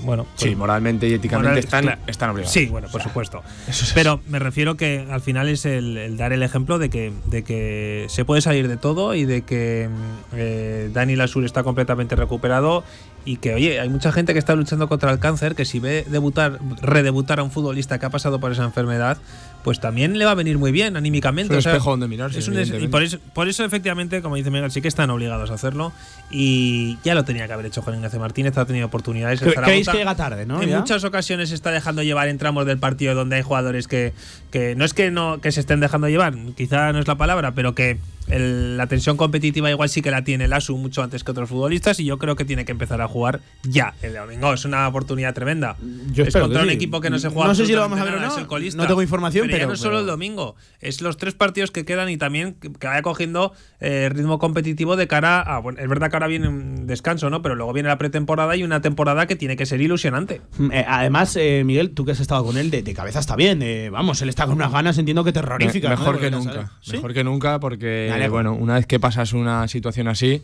bueno, 0.05 0.27
Sí, 0.37 0.47
pues- 0.47 0.57
moralmente 0.59 1.09
y 1.09 1.15
éticamente 1.15 1.49
Moral- 1.51 1.59
están, 1.65 1.83
claro. 1.85 2.01
están 2.07 2.31
obligados. 2.31 2.53
Sí, 2.53 2.67
bueno, 2.67 2.89
por 2.91 3.03
supuesto. 3.03 3.43
eso 3.69 3.85
es 3.85 3.93
Pero 3.93 4.21
me 4.29 4.39
refiero 4.39 4.77
que 4.77 5.07
al 5.11 5.21
final 5.21 5.49
es 5.49 5.65
el, 5.65 5.97
el 5.97 6.17
dar 6.17 6.33
el 6.33 6.43
ejemplo 6.43 6.79
de 6.79 6.91
que, 6.91 7.13
de 7.27 7.43
que 7.45 8.07
se 8.09 8.25
puede 8.25 8.41
salir 8.43 8.69
de 8.69 8.77
todo 8.77 9.15
y 9.15 9.25
de 9.25 9.43
que 9.43 9.89
eh, 10.35 10.91
Dani 10.93 11.17
Lasur 11.17 11.45
está 11.45 11.63
completamente 11.63 12.17
recuperado 12.17 12.85
y 13.25 13.37
que, 13.37 13.55
oye, 13.55 13.79
hay 13.81 13.89
mucha 13.89 14.11
gente 14.13 14.33
que 14.33 14.39
está 14.41 14.55
luchando 14.57 14.89
contra 14.89 15.11
el 15.13 15.19
cáncer 15.21 15.55
que 15.55 15.65
si 15.65 15.79
ve 15.79 16.05
debutar, 16.09 16.59
redebutar 16.81 17.39
a 17.39 17.45
un 17.45 17.51
futbolista 17.53 17.99
que 18.01 18.07
ha 18.07 18.11
pasado 18.11 18.41
por 18.41 18.51
esa 18.53 18.65
enfermedad, 18.65 19.17
pues 19.65 19.81
también 19.81 20.19
le 20.19 20.25
va 20.25 20.33
a 20.33 20.35
venir 20.35 20.59
muy 20.59 20.73
bien 20.73 20.97
anímicamente. 20.97 21.53
Es 21.55 21.57
un 21.57 21.59
O 21.59 21.63
sea, 21.63 21.73
espejo 21.73 21.91
donde 21.91 22.09
mirarse, 22.09 22.39
es 22.39 22.49
un 22.49 22.59
es- 22.59 22.69
y 22.71 22.89
por 22.89 23.03
eso, 23.03 23.19
por 23.35 23.49
eso, 23.49 23.65
efectivamente, 23.65 24.21
como 24.23 24.37
dice 24.37 24.51
Miguel, 24.51 24.71
sí 24.71 24.81
que 24.83 24.89
están 24.89 25.11
obligados 25.11 25.51
a 25.51 25.55
hacerlo 25.55 25.93
y 26.31 26.99
ya 27.05 27.15
lo 27.15 27.25
tenía 27.25 27.47
que 27.47 27.53
haber 27.53 27.67
hecho 27.67 27.83
Juan 27.83 27.97
Ignacio 27.97 28.19
Martínez, 28.19 28.57
ha 28.59 28.65
tenido 28.65 28.87
oportunidades. 28.87 29.43
Cre- 29.43 29.55
creéis 29.63 29.89
que 29.89 29.99
llega 29.99 30.15
tarde, 30.17 30.47
¿no? 30.47 30.61
En 30.63 30.69
Ya. 30.71 30.79
muchas 30.79 31.05
ocasiones 31.05 31.51
se 31.51 31.55
está 31.55 31.71
dejando 31.71 32.03
llevar 32.03 32.29
en 32.29 32.39
tramos 32.39 32.67
del 32.67 32.79
partido 32.79 33.15
donde 33.15 33.37
hay 33.37 33.43
jugadores 33.43 33.87
que, 33.89 34.13
que 34.51 34.75
no 34.75 34.85
es 34.85 34.95
que 34.95 35.11
no 35.11 35.41
que 35.41 35.53
se 35.53 35.61
estén 35.61 35.81
dejando 35.81 36.09
llevar, 36.09 36.35
quizá 36.57 36.93
no 36.93 36.99
es 36.99 37.07
la 37.09 37.17
palabra, 37.17 37.53
pero 37.53 37.75
que 37.75 37.99
el- 38.29 38.77
la 38.77 38.87
tensión 38.87 39.17
competitiva 39.17 39.69
igual 39.71 39.89
sí 39.89 40.01
que 40.01 40.11
la 40.11 40.23
tiene 40.25 40.45
el 40.45 40.53
ASU 40.53 40.77
mucho 40.79 41.03
antes 41.03 41.25
que 41.25 41.31
otros 41.33 41.49
futbolistas 41.49 41.99
y 42.01 42.05
yo 42.05 42.19
creo 42.19 42.37
que 42.37 42.45
tiene 42.45 42.65
que 42.65 42.73
empezar 42.73 43.01
a 43.03 43.09
jugar 43.09 43.41
ya 43.65 43.95
el 44.01 44.15
domingo. 44.15 44.53
Es 44.55 44.65
una 44.65 44.87
oportunidad 44.89 45.35
tremenda. 45.35 45.77
Yo 46.13 46.25
es 46.25 46.33
contra 46.33 46.63
un 46.63 46.69
sí. 46.69 46.75
equipo 46.75 47.01
que 47.01 47.11
no 47.11 47.19
se 47.19 47.29
juega 47.29 47.49
No 47.49 47.55
sé 47.55 47.67
si 47.67 47.73
lo 47.73 47.81
vamos 47.81 47.99
a 48.01 48.05
ver 48.05 48.15
o 48.15 48.21
no, 48.21 48.29
no 48.77 48.87
tengo 48.87 49.03
información, 49.03 49.49
pero- 49.57 49.67
no 49.69 49.73
es 49.75 49.81
solo 49.81 49.91
pero- 49.93 50.01
el 50.01 50.07
domingo, 50.07 50.57
es 50.81 51.01
los 51.01 51.17
tres 51.17 51.35
partidos 51.35 51.71
que 51.71 51.85
quedan 51.85 52.09
y 52.11 52.17
también 52.17 52.55
que 52.55 52.87
vaya 52.87 53.03
cogiendo 53.03 53.53
eh, 53.81 54.09
ritmo 54.13 54.39
competitivo 54.39 54.97
de 54.97 55.07
cara 55.07 55.41
a. 55.41 55.59
Bueno, 55.59 55.81
es 55.81 55.89
verdad 55.89 56.11
que 56.11 56.17
ahora 56.17 56.27
viene 56.27 56.49
un 56.49 56.87
descanso, 56.87 57.31
¿no? 57.31 57.43
Pero 57.43 57.55
luego 57.55 57.73
viene 57.73 57.89
la 57.89 57.99
pretemporada 57.99 58.55
y 58.57 58.63
una 58.65 58.81
temporada 58.81 59.27
que 59.27 59.37
tiene 59.37 59.57
que 59.57 59.67
ser 59.67 59.81
ilusionante. 59.81 60.41
Eh, 60.73 60.85
además, 60.87 61.37
eh, 61.37 61.63
Miguel, 61.65 61.91
tú 61.91 62.05
que 62.05 62.13
has 62.13 62.21
estado 62.21 62.45
con 62.45 62.57
él, 62.57 62.71
de, 62.71 62.83
de 62.83 62.95
cabeza 62.95 63.19
está 63.21 63.37
bien. 63.37 63.61
eh, 63.63 63.91
vamos, 63.91 64.21
él 64.23 64.29
está 64.29 64.47
con 64.47 64.55
unas 64.57 64.73
ganas, 64.73 64.99
entiendo 64.99 65.25
que 65.25 65.33
terroríficas. 65.33 65.91
Me- 65.91 65.97
mejor 65.97 66.21
que 66.21 66.31
nunca. 66.31 66.73
Mejor 66.93 67.13
que 67.15 67.25
nunca 67.25 67.61
porque, 67.61 68.29
bueno, 68.31 68.53
una 68.55 68.75
vez 68.75 68.87
que 68.87 68.99
pasas 69.01 69.33
una 69.33 69.67
situación 69.69 70.09
así, 70.09 70.43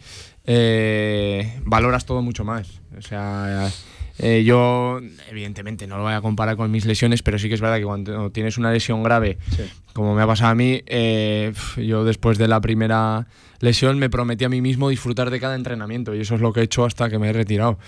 eh, 0.72 1.60
valoras 1.64 2.04
todo 2.06 2.22
mucho 2.22 2.44
más. 2.44 2.80
O 2.96 3.02
sea, 3.02 3.70
eh, 4.18 4.42
yo, 4.44 5.00
evidentemente, 5.30 5.86
no 5.86 5.96
lo 5.96 6.02
voy 6.02 6.12
a 6.12 6.20
comparar 6.20 6.56
con 6.56 6.70
mis 6.70 6.84
lesiones, 6.86 7.22
pero 7.22 7.38
sí 7.38 7.48
que 7.48 7.54
es 7.54 7.60
verdad 7.60 7.78
que 7.78 7.84
cuando 7.84 8.30
tienes 8.30 8.58
una 8.58 8.72
lesión 8.72 9.02
grave, 9.02 9.38
como 9.92 10.14
me 10.14 10.22
ha 10.22 10.26
pasado 10.26 10.50
a 10.50 10.54
mí, 10.54 10.82
eh, 10.86 11.52
yo 11.76 12.04
después 12.04 12.38
de 12.38 12.48
la 12.48 12.60
primera 12.60 13.26
lesión 13.60 13.98
me 13.98 14.10
prometí 14.10 14.44
a 14.44 14.48
mí 14.48 14.60
mismo 14.60 14.88
disfrutar 14.88 15.30
de 15.30 15.40
cada 15.40 15.54
entrenamiento 15.54 16.14
y 16.14 16.20
eso 16.20 16.34
es 16.34 16.40
lo 16.40 16.52
que 16.52 16.60
he 16.60 16.64
hecho 16.64 16.84
hasta 16.84 17.08
que 17.08 17.18
me 17.18 17.30
he 17.30 17.32
retirado. 17.32 17.78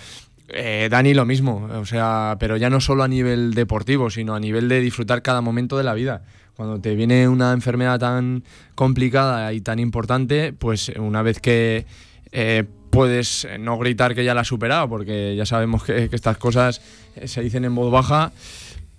Eh, 0.53 0.89
Dani 0.91 1.13
lo 1.13 1.25
mismo, 1.25 1.69
o 1.73 1.85
sea, 1.85 2.35
pero 2.39 2.57
ya 2.57 2.69
no 2.69 2.81
solo 2.81 3.03
a 3.03 3.07
nivel 3.07 3.53
deportivo, 3.53 4.09
sino 4.09 4.35
a 4.35 4.39
nivel 4.39 4.67
de 4.67 4.81
disfrutar 4.81 5.21
cada 5.21 5.41
momento 5.41 5.77
de 5.77 5.83
la 5.83 5.93
vida. 5.93 6.23
Cuando 6.55 6.79
te 6.79 6.95
viene 6.95 7.27
una 7.27 7.53
enfermedad 7.53 7.99
tan 7.99 8.43
complicada 8.75 9.53
y 9.53 9.61
tan 9.61 9.79
importante, 9.79 10.51
pues 10.51 10.91
una 10.97 11.21
vez 11.21 11.39
que 11.39 11.85
eh, 12.33 12.65
puedes 12.91 13.47
no 13.59 13.77
gritar 13.79 14.13
que 14.13 14.23
ya 14.23 14.35
la 14.35 14.41
has 14.41 14.47
superado, 14.47 14.87
porque 14.89 15.35
ya 15.35 15.45
sabemos 15.45 15.83
que, 15.83 16.09
que 16.09 16.15
estas 16.15 16.37
cosas 16.37 16.81
eh, 17.15 17.27
se 17.27 17.41
dicen 17.41 17.65
en 17.65 17.73
voz 17.73 17.91
baja, 17.91 18.31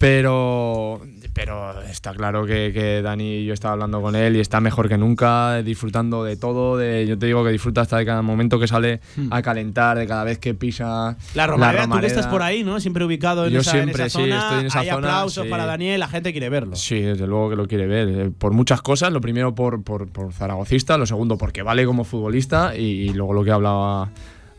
pero, 0.02 1.00
pero 1.32 1.80
está 1.82 2.12
claro 2.12 2.44
que, 2.44 2.72
que 2.74 3.02
Dani, 3.02 3.44
yo 3.44 3.54
estaba 3.54 3.74
hablando 3.74 4.02
con 4.02 4.16
él 4.16 4.34
y 4.34 4.40
está 4.40 4.60
mejor 4.60 4.88
que 4.88 4.98
nunca, 4.98 5.62
disfrutando 5.62 6.24
de 6.24 6.36
todo. 6.36 6.76
De, 6.76 7.06
yo 7.06 7.16
te 7.16 7.26
digo 7.26 7.44
que 7.44 7.50
disfruta 7.50 7.82
hasta 7.82 7.98
de 7.98 8.04
cada 8.04 8.20
momento 8.20 8.58
que 8.58 8.66
sale 8.66 9.00
a 9.30 9.42
calentar, 9.42 9.96
de 9.96 10.08
cada 10.08 10.24
vez 10.24 10.38
que 10.40 10.54
pisa 10.54 11.16
La 11.34 11.46
Romareda, 11.46 11.86
tú 11.86 12.00
que 12.00 12.06
estás 12.06 12.26
por 12.26 12.42
ahí, 12.42 12.64
¿no? 12.64 12.80
Siempre 12.80 13.04
ubicado 13.04 13.46
en, 13.46 13.52
Yo 13.52 13.60
esa, 13.60 13.78
en 13.78 13.84
siempre, 13.84 14.06
esa 14.06 14.18
sí, 14.18 14.24
zona. 14.24 14.42
estoy 14.42 14.60
en 14.60 14.66
esa 14.66 14.80
Hay 14.80 14.88
zona, 14.88 14.96
aplausos 15.08 15.44
sí. 15.44 15.50
para 15.50 15.66
Daniel, 15.66 16.00
la 16.00 16.08
gente 16.08 16.32
quiere 16.32 16.48
verlo. 16.48 16.74
Sí, 16.74 17.00
desde 17.00 17.28
luego 17.28 17.50
que 17.50 17.56
lo 17.56 17.68
quiere 17.68 17.86
ver. 17.86 18.08
Eh, 18.08 18.30
Por 18.36 18.52
muchas 18.52 18.82
cosas. 18.82 19.12
Lo 19.12 19.20
primero 19.20 19.54
por, 19.54 19.84
por, 19.84 20.08
por 20.08 20.32
zaragocista, 20.32 20.98
lo 20.98 21.06
segundo 21.06 21.38
porque 21.38 21.62
vale 21.62 21.86
como 21.86 22.02
futbolista 22.02 22.76
y, 22.76 22.82
y 22.82 23.08
luego 23.10 23.34
lo 23.34 23.44
que 23.44 23.52
hablaba 23.52 24.10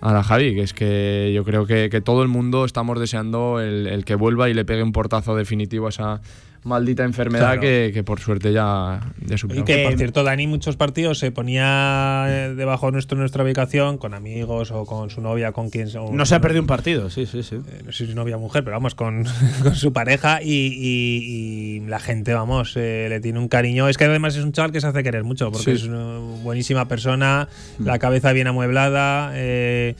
ahora 0.04 0.22
Javi, 0.22 0.54
que 0.54 0.62
es 0.62 0.74
que 0.74 1.32
yo 1.34 1.45
creo 1.45 1.66
que, 1.66 1.89
que 1.89 2.01
todo 2.01 2.24
el 2.24 2.28
mundo 2.28 2.66
estamos 2.66 2.99
deseando 2.99 3.62
el, 3.62 3.88
el 3.88 4.04
que 4.04 4.16
vuelva 4.16 4.49
y 4.49 4.54
le 4.54 4.66
pegue 4.66 4.84
un 4.84 4.91
portazo 4.91 5.34
definitivo 5.34 5.86
a 5.86 5.89
esa 5.89 6.22
maldita 6.64 7.03
enfermedad 7.03 7.45
Claro. 7.45 7.61
que, 7.61 7.91
que 7.93 8.03
por 8.03 8.20
suerte 8.20 8.53
ya, 8.53 8.99
ya 9.26 9.36
Y 9.36 9.38
superó. 9.38 9.66
que, 9.66 9.84
por 9.84 9.97
cierto, 9.97 10.24
Dani 10.24 10.47
muchos 10.47 10.78
partidos 10.78 11.20
se 11.20 11.32
ponía 11.32 12.26
eh, 12.28 12.53
debajo 12.55 12.86
de 12.88 12.93
nuestro, 12.93 13.18
nuestra 13.18 13.43
ubicación 13.43 13.97
con 13.97 14.14
amigos 14.14 14.72
o 14.72 14.86
con 14.86 15.09
su 15.09 15.22
novia, 15.22 15.51
con 15.51 15.70
quien. 15.70 15.88
No 16.11 16.26
se 16.26 16.36
ha 16.36 16.41
perdido 16.41 16.61
un 16.61 16.68
partido, 16.68 17.09
sí, 17.09 17.26
sí, 17.26 17.43
sí. 17.43 17.57
no 17.86 17.91
sé 17.91 18.07
si 18.07 18.14
novia 18.16 18.38
o 18.38 18.39
mujer, 18.39 18.64
pero 18.64 18.76
vamos, 18.76 18.95
con, 18.95 19.26
con 19.64 19.76
su 19.76 19.93
pareja 19.93 20.41
y, 20.41 20.49
y- 20.51 21.78
y 21.78 21.80
la 21.88 21.99
gente, 21.99 22.34
vamos, 22.34 22.74
eh, 22.78 23.07
le 23.09 23.20
tiene 23.20 23.39
un 23.39 23.47
cariño. 23.47 23.89
Es 23.89 23.97
que 23.97 24.05
además 24.05 24.36
es 24.36 24.43
un 24.43 24.51
chaval 24.51 24.72
que 24.72 24.82
se 24.82 24.88
hace 24.88 25.03
querer 25.03 25.24
mucho, 25.24 25.51
porque 25.51 25.66
Sí. 25.66 25.72
es 25.72 25.84
una 25.84 26.20
buenísima 26.43 26.88
persona, 26.88 27.47
la 27.80 27.99
cabeza 27.99 28.32
bien 28.34 28.47
amueblada. 28.47 29.32
eh, 29.36 29.95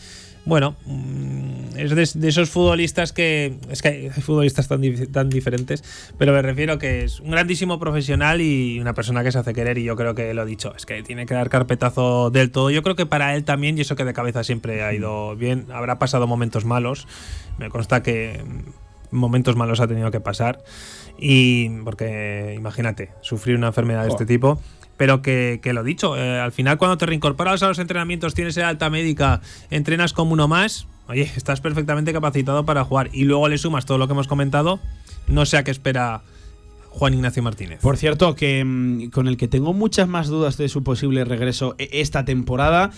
bueno, 0.46 0.76
mm, 0.86 1.78
es 1.78 1.96
de, 1.96 2.20
de 2.20 2.30
esos 2.30 2.50
futbolistas 2.50 3.14
que. 3.14 3.58
Es 3.70 3.82
que 3.82 3.88
hay 3.88 4.10
futbolistas 4.22 4.68
tan, 4.68 4.82
tan 5.12 5.30
diferentes, 5.30 5.84
pero 6.18 6.34
me 6.34 6.42
refiero 6.42 6.78
que 6.78 7.04
es 7.04 7.20
un 7.20 7.32
grandísimo 7.32 7.80
profesional 7.80 8.42
y 8.42 8.80
una 8.80 8.94
persona 8.94 9.24
que 9.24 9.32
se 9.32 9.40
hace 9.40 9.54
querer. 9.54 9.78
Y 9.78 9.84
yo 9.84 9.96
creo 9.96 10.16
que 10.16 10.34
lo 10.34 10.44
he 10.44 10.46
dicho, 10.46 10.74
es 10.76 10.86
que 10.86 11.02
tiene 11.04 11.26
que 11.26 11.34
dar 11.34 11.50
carpetazo 11.50 12.30
del 12.30 12.52
todo. 12.52 12.70
Yo 12.70 12.84
creo 12.84 12.96
que 12.96 13.06
para 13.06 13.36
él 13.36 13.44
también, 13.44 13.78
y 13.78 13.82
eso 13.82 13.96
que 13.96 14.06
de 14.06 14.14
cabeza 14.14 14.44
siempre 14.44 14.84
ha 14.84 14.94
ido 14.94 15.36
bien, 15.36 15.68
habrá 15.72 16.00
pasado 16.00 16.28
momentos 16.28 16.66
malos. 16.66 17.08
Me 17.58 17.70
consta 17.70 18.04
que 18.04 18.42
momentos 19.12 19.56
malos 19.56 19.80
ha 19.80 19.88
tenido 19.88 20.12
que 20.12 20.20
pasar. 20.20 20.64
Y 21.18 21.70
porque, 21.82 22.54
imagínate, 22.58 23.12
sufrir 23.22 23.56
una 23.56 23.68
enfermedad 23.68 24.04
de 24.04 24.10
este 24.10 24.26
tipo. 24.26 24.60
Pero 25.04 25.22
que, 25.22 25.60
que 25.62 25.74
lo 25.74 25.84
dicho, 25.84 26.16
eh, 26.16 26.40
al 26.40 26.54
final 26.54 26.78
cuando 26.78 26.98
te 26.98 27.06
reincorporas 27.06 27.62
a 27.62 27.68
los 27.68 27.78
entrenamientos, 27.78 28.34
tienes 28.34 28.56
el 28.56 28.64
alta 28.64 28.90
médica, 28.90 29.42
entrenas 29.70 30.14
como 30.14 30.32
uno 30.32 30.48
más, 30.48 30.88
oye, 31.10 31.30
estás 31.36 31.60
perfectamente 31.60 32.14
capacitado 32.14 32.66
para 32.66 32.86
jugar. 32.86 33.10
Y 33.12 33.26
luego 33.26 33.50
le 33.50 33.58
sumas 33.58 33.86
todo 33.86 33.98
lo 33.98 34.08
que 34.08 34.14
hemos 34.14 34.28
comentado, 34.30 34.80
no 35.28 35.46
sé 35.46 35.58
a 35.58 35.66
qué 35.66 35.72
espera 35.72 36.22
Juan 36.88 37.16
Ignacio 37.16 37.44
Martínez. 37.44 37.82
Por 37.82 37.98
cierto, 37.98 38.34
que 38.34 38.64
mm, 38.64 39.10
con 39.10 39.28
el 39.28 39.36
que 39.36 39.50
tengo 39.50 39.74
muchas 39.74 40.08
más 40.08 40.30
dudas 40.30 40.56
de 40.56 40.70
su 40.70 40.84
posible 40.84 41.26
regreso 41.26 41.76
e- 41.80 41.90
esta 42.00 42.24
temporada 42.24 42.92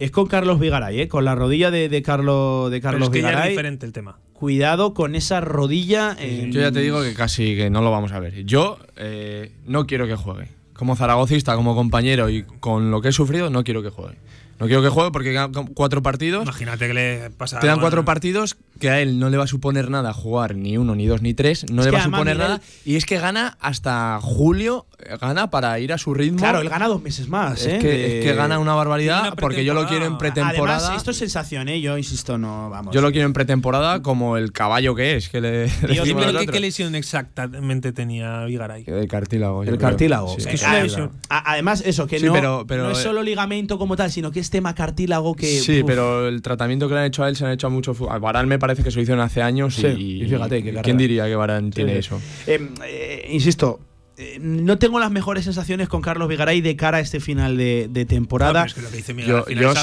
es 0.00 0.10
con 0.10 0.26
Carlos 0.26 0.58
Vigaray, 0.58 1.02
¿eh? 1.02 1.08
con 1.08 1.24
la 1.24 1.36
rodilla 1.36 1.70
de, 1.70 1.88
de, 1.88 2.02
Carlo- 2.02 2.68
de 2.68 2.78
Pero 2.80 2.90
Carlos 2.98 3.08
es 3.10 3.12
que 3.12 3.20
ya 3.22 3.28
es 3.28 3.32
Vigaray. 3.34 3.50
diferente 3.50 3.86
el 3.86 3.92
tema. 3.92 4.18
Cuidado 4.32 4.92
con 4.92 5.14
esa 5.14 5.40
rodilla. 5.40 6.16
eh, 6.18 6.48
Yo 6.50 6.62
ya 6.62 6.72
te 6.72 6.80
digo 6.80 7.00
que 7.00 7.14
casi 7.14 7.54
que 7.54 7.70
no 7.70 7.80
lo 7.80 7.92
vamos 7.92 8.10
a 8.10 8.18
ver. 8.18 8.44
Yo 8.44 8.76
eh, 8.96 9.52
no 9.66 9.86
quiero 9.86 10.08
que 10.08 10.16
juegue. 10.16 10.48
Como 10.74 10.96
zaragocista, 10.96 11.54
como 11.54 11.74
compañero 11.74 12.28
y 12.28 12.42
con 12.42 12.90
lo 12.90 13.00
que 13.00 13.08
he 13.08 13.12
sufrido, 13.12 13.48
no 13.50 13.64
quiero 13.64 13.82
que 13.82 13.90
juegue. 13.90 14.18
No 14.60 14.66
quiero 14.66 14.82
que 14.82 14.88
juegue 14.88 15.10
porque 15.10 15.30
quedan 15.32 15.52
cuatro 15.74 16.02
partidos. 16.02 16.42
Imagínate 16.44 16.86
que 16.86 16.94
le 16.94 17.30
pasa. 17.30 17.58
Te 17.60 17.66
dan 17.66 17.80
cuatro 17.80 18.04
partidos 18.04 18.56
que 18.80 18.90
a 18.90 19.00
él 19.00 19.18
no 19.18 19.30
le 19.30 19.36
va 19.36 19.44
a 19.44 19.48
suponer 19.48 19.90
nada 19.90 20.12
jugar 20.12 20.54
ni 20.56 20.76
uno, 20.78 20.94
ni 20.94 21.06
dos, 21.06 21.22
ni 21.22 21.34
tres. 21.34 21.66
No 21.70 21.82
Es 21.82 21.86
le 21.86 21.92
va 21.92 21.98
a 21.98 22.04
suponer 22.04 22.36
Miguel- 22.36 22.38
nada. 22.38 22.60
Y 22.84 22.96
es 22.96 23.04
que 23.06 23.18
gana 23.18 23.56
hasta 23.60 24.18
julio, 24.22 24.86
gana 25.20 25.50
para 25.50 25.78
ir 25.80 25.92
a 25.92 25.98
su 25.98 26.14
ritmo. 26.14 26.38
Claro, 26.38 26.60
él 26.60 26.68
gana 26.68 26.88
dos 26.88 27.02
meses 27.02 27.28
más. 27.28 27.60
Es, 27.60 27.66
¿eh? 27.74 27.78
que, 27.80 27.86
De- 27.88 28.18
es 28.20 28.24
que 28.26 28.34
gana 28.34 28.58
una 28.58 28.74
barbaridad 28.74 29.22
una 29.22 29.36
porque 29.36 29.64
yo 29.64 29.74
lo 29.74 29.86
quiero 29.86 30.06
en 30.06 30.18
pretemporada. 30.18 30.78
Además, 30.78 30.96
esto 30.98 31.10
es 31.10 31.16
sensación, 31.18 31.68
¿eh? 31.68 31.80
Yo 31.80 31.98
insisto, 31.98 32.38
no, 32.38 32.70
vamos. 32.70 32.94
yo 32.94 33.00
lo 33.00 33.10
quiero 33.12 33.26
en 33.26 33.32
pretemporada 33.32 34.02
como 34.02 34.36
el 34.36 34.52
caballo 34.52 34.94
que 34.94 35.16
es. 35.16 35.28
Que 35.28 35.40
le, 35.40 35.66
Tío, 35.68 35.88
decimos 36.04 36.26
dime 36.26 36.40
qué, 36.40 36.46
qué 36.52 36.60
lesión 36.60 36.94
exactamente 36.94 37.92
tenía 37.92 38.44
Vigaray. 38.44 38.84
El 38.86 39.08
cartílago. 39.08 39.62
El 39.62 39.68
creo. 39.70 39.80
cartílago. 39.80 40.28
Sí. 40.28 40.36
Es 40.40 40.46
que 40.46 40.54
es 40.54 40.64
Ah, 40.64 41.02
una 41.04 41.10
Además, 41.54 41.82
eso, 41.84 42.06
que 42.06 42.18
Sí, 42.18 42.26
no, 42.26 42.32
pero- 42.32 42.64
pero, 42.66 42.84
no 42.84 42.90
es 42.90 42.98
eh, 42.98 43.02
solo 43.02 43.22
ligamento 43.22 43.78
como 43.78 43.96
tal, 43.96 44.10
sino 44.10 44.30
que 44.30 44.40
es 44.44 44.50
tema 44.50 44.74
cartílago 44.76 45.34
que. 45.34 45.46
Sí, 45.46 45.80
uf, 45.80 45.86
pero 45.86 46.28
el 46.28 46.40
tratamiento 46.42 46.86
que 46.88 46.94
le 46.94 47.00
han 47.00 47.06
hecho 47.06 47.24
a 47.24 47.28
él 47.28 47.34
se 47.36 47.44
han 47.44 47.52
hecho 47.52 47.66
a 47.66 47.70
muchos. 47.70 47.96
A 48.08 48.18
Varane 48.18 48.46
me 48.48 48.58
parece 48.60 48.82
que 48.84 48.90
se 48.90 48.96
lo 48.96 49.02
hicieron 49.02 49.24
hace 49.24 49.42
años 49.42 49.74
Sí, 49.74 49.86
y, 49.86 50.22
y 50.24 50.28
fíjate 50.28 50.62
qué 50.62 50.72
¿Quién 50.82 50.96
diría 50.98 51.24
que 51.26 51.34
Varane 51.34 51.70
tiene 51.70 51.92
sí. 51.94 51.98
eso? 51.98 52.20
Eh, 52.46 52.68
eh, 52.86 53.28
insisto. 53.32 53.80
eh, 54.16 54.38
No 54.40 54.78
tengo 54.78 55.00
las 55.00 55.10
mejores 55.10 55.44
sensaciones 55.44 55.88
con 55.88 56.00
Carlos 56.00 56.28
Vigaray 56.28 56.60
de 56.60 56.76
cara 56.76 56.98
a 56.98 57.00
este 57.00 57.18
final 57.18 57.56
de, 57.56 57.88
de 57.90 58.04
temporada. 58.04 58.64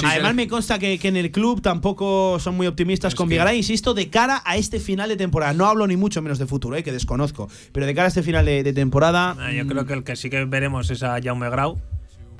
Además, 0.03 0.35
me 0.35 0.47
consta 0.47 0.79
que, 0.79 0.97
que 0.99 1.07
en 1.09 1.17
el 1.17 1.31
club 1.31 1.61
tampoco 1.61 2.39
son 2.39 2.55
muy 2.55 2.67
optimistas 2.67 3.13
Es 3.13 3.17
con 3.17 3.27
que- 3.27 3.33
Vigaray, 3.35 3.57
insisto, 3.57 3.93
de 3.93 4.09
cara 4.09 4.41
a 4.45 4.55
este 4.57 4.79
final 4.79 5.09
de 5.09 5.17
temporada. 5.17 5.53
No 5.53 5.65
hablo 5.65 5.85
ni 5.87 5.97
mucho 5.97 6.21
menos 6.21 6.39
de 6.39 6.45
futuro, 6.47 6.75
eh, 6.77 6.83
que 6.83 6.91
desconozco. 6.91 7.49
Pero 7.73 7.85
de 7.85 7.93
cara 7.93 8.05
a 8.05 8.07
este 8.09 8.23
final 8.23 8.45
de, 8.45 8.63
de 8.63 8.73
temporada. 8.73 9.35
Ah, 9.39 9.51
yo 9.51 9.67
creo 9.67 9.85
que 9.85 9.93
el 9.93 10.03
que 10.03 10.15
sí 10.15 10.29
que 10.29 10.45
veremos 10.45 10.89
es 10.91 11.03
a 11.03 11.19
Jaume 11.21 11.49
Grau. 11.49 11.79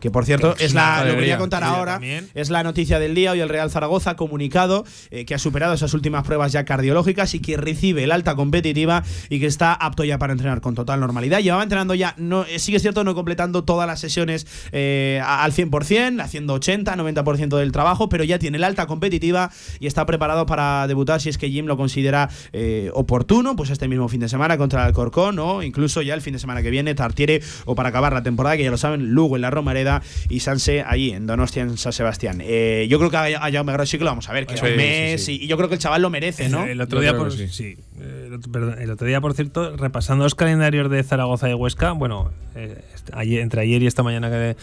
Que 0.02 0.12
por 0.12 0.26
cierto, 0.26 0.56
es 0.56 0.62
es 0.62 0.74
la, 0.74 0.98
lo 0.98 1.04
que 1.04 1.04
voy 1.04 1.06
a 1.06 1.14
alegría. 1.14 1.38
contar 1.38 1.64
ahora, 1.64 1.94
también. 1.94 2.28
es 2.34 2.50
la 2.50 2.64
noticia 2.64 3.00
del 3.00 3.16
día. 3.16 3.32
Hoy 3.32 3.40
el 3.40 3.48
Real 3.48 3.72
Zaragoza 3.72 4.12
ha 4.12 4.16
comunicado 4.18 4.84
eh, 5.12 5.26
que 5.26 5.34
ha 5.36 5.40
superado 5.40 5.74
esas 5.74 5.94
últimas 5.94 6.24
pruebas 6.26 6.52
ya 6.52 6.66
cardiológicas 6.66 7.34
y 7.36 7.40
que 7.40 7.56
recibe 7.56 8.04
el 8.04 8.12
alta 8.12 8.36
competitiva 8.36 9.04
y 9.30 9.40
que 9.40 9.46
está 9.46 9.74
apto 9.74 10.04
ya 10.04 10.18
para 10.18 10.34
entrenar 10.34 10.60
con 10.60 10.76
total 10.76 11.00
normalidad. 11.00 11.40
Llevaba 11.40 11.64
entrenando 11.64 11.94
ya, 11.94 12.16
no, 12.18 12.44
eh, 12.46 12.60
sí 12.60 12.72
que 12.72 12.78
es 12.78 12.82
cierto, 12.82 13.04
no 13.04 13.14
completando 13.16 13.64
todas 13.64 13.88
las 13.88 14.00
sesiones 14.00 14.48
eh, 14.72 15.22
al 15.24 15.54
100%, 15.54 16.22
haciendo 16.22 16.54
80, 16.56 16.96
90% 16.96 17.58
del 17.58 17.72
trabajo, 17.72 18.10
pero 18.10 18.24
ya 18.24 18.40
tiene 18.40 18.58
el 18.58 18.64
alta 18.64 18.88
competitiva 18.88 19.52
y 19.80 19.86
está 19.86 20.06
preparado 20.08 20.46
para 20.48 20.88
debutar 20.88 21.22
si 21.22 21.30
es 21.30 21.38
que 21.38 21.50
Jim 21.50 21.68
lo 21.68 21.78
considera 21.78 22.30
eh, 22.54 22.90
oportuno, 22.96 23.56
pues 23.56 23.70
este 23.70 23.88
mismo 23.88 24.08
fin 24.10 24.20
de 24.22 24.30
semana 24.30 24.58
contra 24.58 24.82
el 24.82 24.88
Alcorcón 24.88 25.38
o 25.38 25.62
incluso 25.62 26.02
ya 26.02 26.16
el 26.16 26.22
fin 26.22 26.34
de 26.34 26.40
semana 26.40 26.64
que 26.64 26.72
viene, 26.72 26.96
Tartiere 26.96 27.42
o 27.66 27.76
para 27.76 27.90
acabar 27.90 28.14
la 28.14 28.24
temporada, 28.24 28.58
que 28.58 28.64
ya 28.64 28.72
lo 28.72 28.78
saben, 28.78 29.12
Lugo 29.12 29.36
en 29.36 29.44
la 29.44 29.52
Romareda 29.52 29.91
y 30.30 30.40
Sanse 30.42 30.82
allí 30.86 31.12
en 31.12 31.26
Donostia 31.28 31.64
en 31.64 31.78
San 31.78 31.92
Sebastián. 31.94 32.40
Eh, 32.44 32.88
yo 32.90 32.98
creo 33.00 33.10
que 33.10 33.18
a, 33.18 33.24
a 33.46 33.52
Jaume 33.52 33.74
Grau 33.74 33.86
sí 33.86 33.98
que 33.98 34.04
lo 34.04 34.12
vamos 34.12 34.30
a 34.30 34.34
ver, 34.34 34.46
que 34.46 34.54
es 34.56 34.62
un 34.62 34.76
mes 34.76 35.26
sí. 35.26 35.40
Y, 35.42 35.46
y 35.46 35.48
yo 35.48 35.58
creo 35.58 35.68
que 35.70 35.76
el 35.76 35.82
chaval 35.82 36.02
lo 36.02 36.10
merece, 36.10 36.50
¿no? 36.50 36.66
El 36.66 36.80
otro 36.82 37.00
Yo 37.00 37.02
día, 37.12 37.18
por, 37.18 37.36
que 37.36 37.48
sí. 37.48 37.76
el, 38.00 38.34
otro, 38.34 38.52
perdón, 38.52 38.76
el 38.80 38.90
otro 38.92 39.08
día, 39.08 39.20
por 39.22 39.34
cierto, 39.34 39.76
repasando 39.76 40.24
los 40.24 40.36
calendarios 40.36 40.90
de 40.90 41.04
Zaragoza 41.04 41.50
y 41.50 41.54
Huesca, 41.54 41.92
bueno, 41.94 42.32
eh, 42.56 42.78
ayer- 43.14 43.42
entre 43.42 43.62
ayer 43.62 43.82
y 43.84 43.88
esta 43.88 44.04
mañana 44.04 44.30
que 44.30 44.56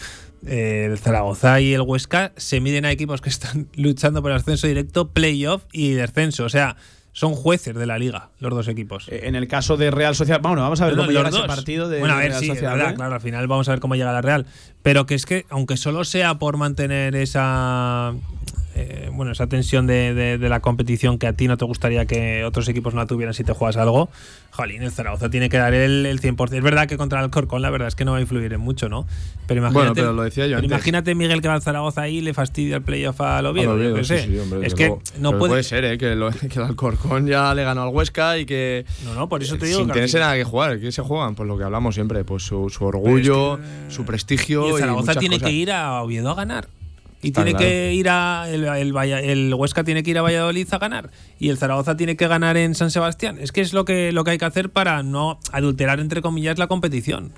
eh, 0.47 0.85
el 0.89 0.97
Zaragoza 0.97 1.59
y 1.59 1.73
el 1.73 1.81
Huesca 1.81 2.31
se 2.37 2.61
miden 2.61 2.85
a 2.85 2.91
equipos 2.91 3.19
que 3.21 3.29
están 3.29 3.67
luchando 3.75 4.21
por 4.21 4.31
el 4.31 4.37
ascenso 4.37 4.67
directo, 4.67 5.09
playoff 5.09 5.63
y 5.73 5.91
descenso. 5.91 6.45
O 6.45 6.49
sea, 6.49 6.75
son 7.11 7.33
jueces 7.35 7.75
de 7.75 7.85
la 7.85 7.97
liga, 7.97 8.29
los 8.39 8.53
dos 8.53 8.67
equipos. 8.67 9.07
Eh, 9.09 9.21
En 9.23 9.35
el 9.35 9.47
caso 9.47 9.77
de 9.77 9.91
Real 9.91 10.15
Sociedad, 10.15 10.39
bueno, 10.41 10.61
vamos 10.61 10.79
a 10.81 10.85
ver 10.85 10.95
No, 10.95 11.03
cómo 11.03 11.11
llega 11.11 11.29
ese 11.29 11.37
dos. 11.39 11.47
partido 11.47 11.89
de 11.89 11.99
Bueno, 11.99 12.13
a 12.13 12.17
ver, 12.19 12.29
Real 12.29 12.39
sí, 12.41 12.47
Sociedad. 12.47 12.73
verdad, 12.75 12.91
¿eh? 12.91 12.95
claro, 12.95 13.15
al 13.15 13.21
final 13.21 13.47
vamos 13.47 13.67
a 13.67 13.71
ver 13.71 13.79
cómo 13.79 13.95
llega 13.95 14.11
la 14.13 14.21
Real. 14.21 14.45
Pero 14.83 15.05
que 15.05 15.15
es 15.15 15.25
que, 15.25 15.45
aunque 15.49 15.75
solo 15.77 16.03
sea 16.05 16.35
por 16.39 16.57
mantener 16.57 17.15
esa. 17.15 18.13
Eh, 18.81 19.09
bueno, 19.11 19.31
esa 19.31 19.47
tensión 19.47 19.87
de, 19.87 20.13
de- 20.13 20.37
de 20.37 20.49
la 20.49 20.59
competición 20.59 21.17
que 21.17 21.27
a 21.27 21.33
ti 21.33 21.47
no 21.47 21.57
te 21.57 21.65
gustaría 21.65 22.05
que 22.05 22.43
otros 22.45 22.67
equipos 22.69 22.93
no 22.93 23.01
la 23.01 23.05
tuvieran 23.07 23.33
si 23.33 23.43
te 23.43 23.53
juegas 23.53 23.77
algo, 23.77 24.09
jolín, 24.51 24.81
el 24.83 24.91
Zaragoza 24.91 25.29
tiene 25.29 25.49
que 25.49 25.57
dar 25.57 25.73
el, 25.73 26.05
el 26.05 26.21
100%. 26.21 26.53
Es 26.57 26.63
verdad 26.63 26.87
que 26.87 26.97
contra 26.97 27.19
el 27.19 27.25
Alcorcón 27.25 27.61
la 27.61 27.69
verdad 27.69 27.87
es 27.87 27.95
que 27.95 28.05
no 28.05 28.11
va 28.13 28.17
a 28.17 28.21
influir 28.21 28.51
en 28.53 28.59
mucho, 28.61 28.89
¿no? 28.89 29.05
Pero 29.47 29.59
imagínate, 29.59 29.73
Bueno, 29.89 29.93
pero 29.95 30.13
lo 30.13 30.23
decía 30.23 30.45
yo 30.45 30.49
pero 30.51 30.57
antes. 30.59 30.71
imagínate 30.71 31.15
Miguel 31.15 31.41
que 31.41 31.47
va 31.47 31.55
al 31.55 31.61
Zaragoza 31.61 32.01
ahí 32.03 32.17
y 32.17 32.21
le 32.21 32.33
fastidia 32.33 32.75
el 32.77 32.81
playoff 32.83 33.19
al 33.21 33.45
Oviedo. 33.45 33.77
Yo 33.77 33.95
qué 33.95 34.03
sí, 34.03 34.07
sé. 34.17 34.23
sí, 34.27 34.37
hombre, 34.37 34.65
es 34.65 34.73
que 34.75 34.87
luego. 34.87 35.01
no 35.19 35.37
puede, 35.37 35.63
ser, 35.63 35.85
¿eh? 35.85 35.97
que, 35.97 36.15
lo- 36.15 36.29
que 36.49 36.59
el 36.59 36.61
Alcorcón 36.63 37.27
ya 37.27 37.53
le 37.55 37.63
ganó 37.63 37.83
al 37.83 37.89
Huesca 37.89 38.37
y 38.37 38.45
que. 38.45 38.85
No, 39.05 39.13
no, 39.15 39.29
por 39.29 39.41
eso 39.43 39.57
te 39.57 39.65
digo 39.65 39.79
Sin 39.79 39.89
tenerse 39.91 40.19
nada 40.19 40.35
que 40.35 40.43
jugar. 40.43 40.79
¿Qué 40.79 40.91
se 40.91 41.01
juegan? 41.01 41.35
Pues 41.35 41.47
lo 41.47 41.57
que 41.57 41.63
hablamos 41.63 41.95
siempre. 41.95 42.23
Pues 42.23 42.43
su, 42.43 42.69
su 42.69 42.85
orgullo, 42.85 43.59
su 43.89 44.05
prestigio. 44.05 44.67
Y 44.67 44.71
el 44.73 44.79
Zaragoza 44.79 45.15
tiene 45.15 45.35
cosas. 45.37 45.49
que 45.49 45.55
ir 45.55 45.71
a 45.71 46.01
Oviedo 46.01 46.29
a 46.29 46.35
ganar. 46.35 46.67
Y 47.21 47.27
Está 47.27 47.43
tiene 47.43 47.57
claro. 47.57 47.69
que 47.69 47.93
ir 47.93 48.09
a. 48.09 48.45
El, 48.49 48.65
el 48.65 49.53
Huesca 49.53 49.83
tiene 49.83 50.03
que 50.03 50.11
ir 50.11 50.17
a 50.17 50.21
Valladolid 50.21 50.67
a 50.71 50.77
ganar. 50.77 51.11
Y 51.37 51.49
el 51.49 51.57
Zaragoza 51.57 51.97
tiene 51.97 52.15
que 52.15 52.27
ganar 52.27 52.55
en 52.55 52.75
San 52.75 52.91
Sebastián. 52.91 53.37
Es 53.39 53.51
que 53.51 53.61
es 53.61 53.73
lo 53.73 53.83
que, 53.85 54.11
lo 54.11 54.23
que 54.23 54.31
hay 54.31 54.37
que 54.37 54.45
hacer 54.45 54.69
para 54.69 55.03
no 55.03 55.39
adulterar, 55.51 55.99
entre 55.99 56.21
comillas, 56.21 56.57
la 56.57 56.67
competición. 56.67 57.31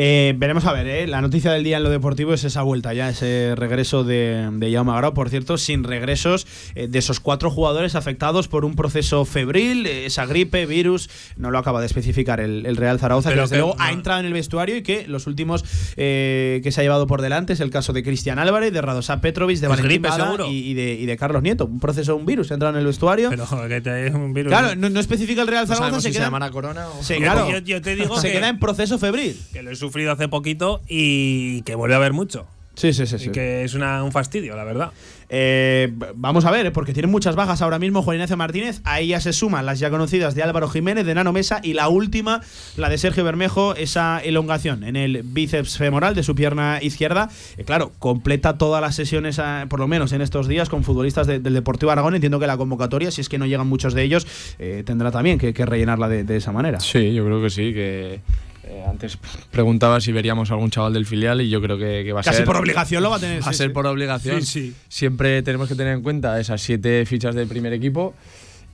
Eh, 0.00 0.32
veremos 0.36 0.64
a 0.64 0.72
ver, 0.72 0.86
¿eh? 0.86 1.06
la 1.08 1.20
noticia 1.20 1.50
del 1.50 1.64
día 1.64 1.78
en 1.78 1.82
lo 1.82 1.90
deportivo 1.90 2.32
es 2.32 2.44
esa 2.44 2.62
vuelta 2.62 2.94
ya, 2.94 3.08
ese 3.08 3.54
regreso 3.56 4.04
de, 4.04 4.48
de 4.52 4.72
Jaume 4.72 4.92
Grau, 4.96 5.12
por 5.12 5.28
cierto, 5.28 5.58
sin 5.58 5.82
regresos 5.82 6.46
eh, 6.76 6.86
de 6.86 6.98
esos 7.00 7.18
cuatro 7.18 7.50
jugadores 7.50 7.96
afectados 7.96 8.46
por 8.46 8.64
un 8.64 8.76
proceso 8.76 9.24
febril, 9.24 9.86
eh, 9.86 10.06
esa 10.06 10.24
gripe, 10.24 10.66
virus, 10.66 11.10
no 11.36 11.50
lo 11.50 11.58
acaba 11.58 11.80
de 11.80 11.86
especificar 11.86 12.38
el, 12.38 12.64
el 12.64 12.76
Real 12.76 13.00
Zaragoza, 13.00 13.30
Pero 13.30 13.40
que 13.40 13.42
desde 13.46 13.56
que 13.56 13.58
luego 13.60 13.74
no- 13.76 13.82
ha 13.84 13.90
entrado 13.90 14.20
en 14.20 14.26
el 14.26 14.32
vestuario 14.34 14.76
y 14.76 14.82
que 14.84 15.08
los 15.08 15.26
últimos 15.26 15.64
eh, 15.96 16.60
que 16.62 16.70
se 16.70 16.80
ha 16.80 16.84
llevado 16.84 17.08
por 17.08 17.20
delante 17.20 17.54
es 17.54 17.58
el 17.60 17.70
caso 17.70 17.92
de 17.92 18.04
Cristian 18.04 18.38
Álvarez, 18.38 18.72
de 18.72 18.80
Radosa 18.80 19.20
Petrovic, 19.20 19.58
de 19.58 19.66
Es 19.66 19.68
Valentín 19.70 19.88
gripe, 20.02 20.08
Bada 20.10 20.46
y, 20.46 20.58
y 20.70 20.74
de, 20.74 20.92
y 20.94 21.06
de 21.06 21.16
Carlos 21.16 21.42
Nieto, 21.42 21.66
un 21.66 21.80
proceso, 21.80 22.14
un 22.14 22.24
virus, 22.24 22.52
ha 22.52 22.54
entrado 22.54 22.74
en 22.74 22.78
el 22.78 22.86
vestuario. 22.86 23.30
Pero 23.30 23.46
que 23.66 23.80
te 23.80 24.10
un 24.14 24.32
virus. 24.32 24.50
Claro, 24.52 24.76
no, 24.76 24.90
no 24.90 25.00
especifica 25.00 25.42
el 25.42 25.48
Real 25.48 25.62
No 25.66 25.74
Zaragoza, 25.74 25.86
sabemos 25.86 26.02
se 26.04 26.08
si 26.10 26.12
se 26.12 26.18
queda, 26.20 26.26
llamará 26.28 26.50
Corona 26.52 26.86
o. 26.88 27.02
se, 27.02 27.14
Yo- 27.16 27.20
claro, 27.22 27.50
yo- 27.50 27.58
yo 27.58 27.82
te 27.82 27.96
digo 27.96 28.20
se 28.20 28.28
que- 28.28 28.34
queda 28.34 28.48
en 28.48 28.60
proceso 28.60 28.96
febril. 28.98 29.36
Que 29.52 29.62
lo 29.64 29.72
sufrido 29.88 30.12
hace 30.12 30.28
poquito 30.28 30.80
y 30.88 31.62
que 31.62 31.74
vuelve 31.74 31.94
a 31.94 31.98
haber 31.98 32.12
mucho. 32.12 32.46
Sí, 32.74 32.92
sí, 32.92 33.06
sí. 33.08 33.16
Y 33.16 33.18
sí. 33.18 33.30
que 33.30 33.64
es 33.64 33.74
una- 33.74 34.04
un 34.04 34.12
fastidio, 34.12 34.54
la 34.54 34.62
verdad. 34.62 34.92
Eh, 35.30 35.92
vamos 36.14 36.44
a 36.44 36.50
ver, 36.52 36.64
eh, 36.66 36.70
porque 36.70 36.92
tienen 36.92 37.10
muchas 37.10 37.34
bajas 37.34 37.60
ahora 37.60 37.80
mismo 37.80 38.02
Juan 38.02 38.14
Ignacio 38.18 38.36
Martínez. 38.36 38.80
A 38.84 39.00
ellas 39.00 39.24
se 39.24 39.32
suman 39.32 39.66
las 39.66 39.80
ya 39.80 39.90
conocidas 39.90 40.36
de 40.36 40.44
Álvaro 40.44 40.68
Jiménez, 40.68 41.04
de 41.04 41.12
Nano 41.12 41.32
Mesa 41.32 41.60
y 41.62 41.72
la 41.74 41.88
última, 41.88 42.40
la 42.76 42.88
de 42.88 42.96
Sergio 42.96 43.24
Bermejo, 43.24 43.74
esa 43.74 44.20
elongación 44.20 44.84
en 44.84 44.94
el 44.94 45.22
bíceps 45.24 45.76
femoral 45.76 46.14
de 46.14 46.22
su 46.22 46.36
pierna 46.36 46.78
izquierda. 46.80 47.28
Eh, 47.56 47.64
claro, 47.64 47.90
completa 47.98 48.58
todas 48.58 48.80
las 48.80 48.94
sesiones, 48.94 49.40
ah, 49.40 49.66
por 49.68 49.80
lo 49.80 49.88
menos 49.88 50.12
en 50.12 50.22
estos 50.22 50.46
días, 50.46 50.68
con 50.68 50.84
futbolistas 50.84 51.26
de- 51.26 51.40
del 51.40 51.54
Deportivo 51.54 51.90
Aragón. 51.90 52.14
Entiendo 52.14 52.38
que 52.38 52.46
la 52.46 52.56
convocatoria, 52.56 53.10
si 53.10 53.20
es 53.22 53.28
que 53.28 53.38
no 53.38 53.46
llegan 53.46 53.66
muchos 53.66 53.92
de 53.92 54.04
ellos, 54.04 54.24
eh, 54.60 54.84
tendrá 54.86 55.10
también 55.10 55.38
que, 55.40 55.52
que 55.52 55.66
rellenarla 55.66 56.08
de, 56.08 56.22
de 56.22 56.36
esa 56.36 56.52
manera. 56.52 56.78
Sí, 56.78 57.12
yo 57.12 57.24
creo 57.24 57.42
que 57.42 57.50
sí, 57.50 57.74
que 57.74 58.20
eh, 58.68 58.84
antes 58.88 59.18
preguntaba 59.50 60.00
si 60.00 60.12
veríamos 60.12 60.50
algún 60.50 60.70
chaval 60.70 60.92
del 60.92 61.06
filial 61.06 61.40
y 61.40 61.48
yo 61.48 61.60
creo 61.60 61.78
que, 61.78 62.04
que 62.04 62.12
va 62.12 62.20
a 62.20 62.22
Casi 62.22 62.38
ser. 62.38 62.46
por 62.46 62.56
obligación 62.56 63.02
lo 63.02 63.10
va 63.10 63.16
a 63.16 63.20
tener. 63.20 63.42
Va 63.42 63.48
a 63.48 63.52
sí, 63.52 63.58
ser 63.58 63.68
sí. 63.68 63.72
por 63.72 63.86
obligación. 63.86 64.42
Sí. 64.42 64.74
Siempre 64.88 65.42
tenemos 65.42 65.68
que 65.68 65.74
tener 65.74 65.94
en 65.94 66.02
cuenta 66.02 66.38
esas 66.38 66.60
siete 66.60 67.04
fichas 67.06 67.34
del 67.34 67.48
primer 67.48 67.72
equipo. 67.72 68.14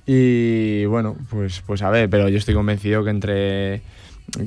Y 0.06 0.84
bueno, 0.86 1.16
pues, 1.30 1.62
pues 1.66 1.82
a 1.82 1.90
ver, 1.90 2.10
pero 2.10 2.28
yo 2.28 2.38
estoy 2.38 2.54
convencido 2.54 3.04
que 3.04 3.10
entre 3.10 3.82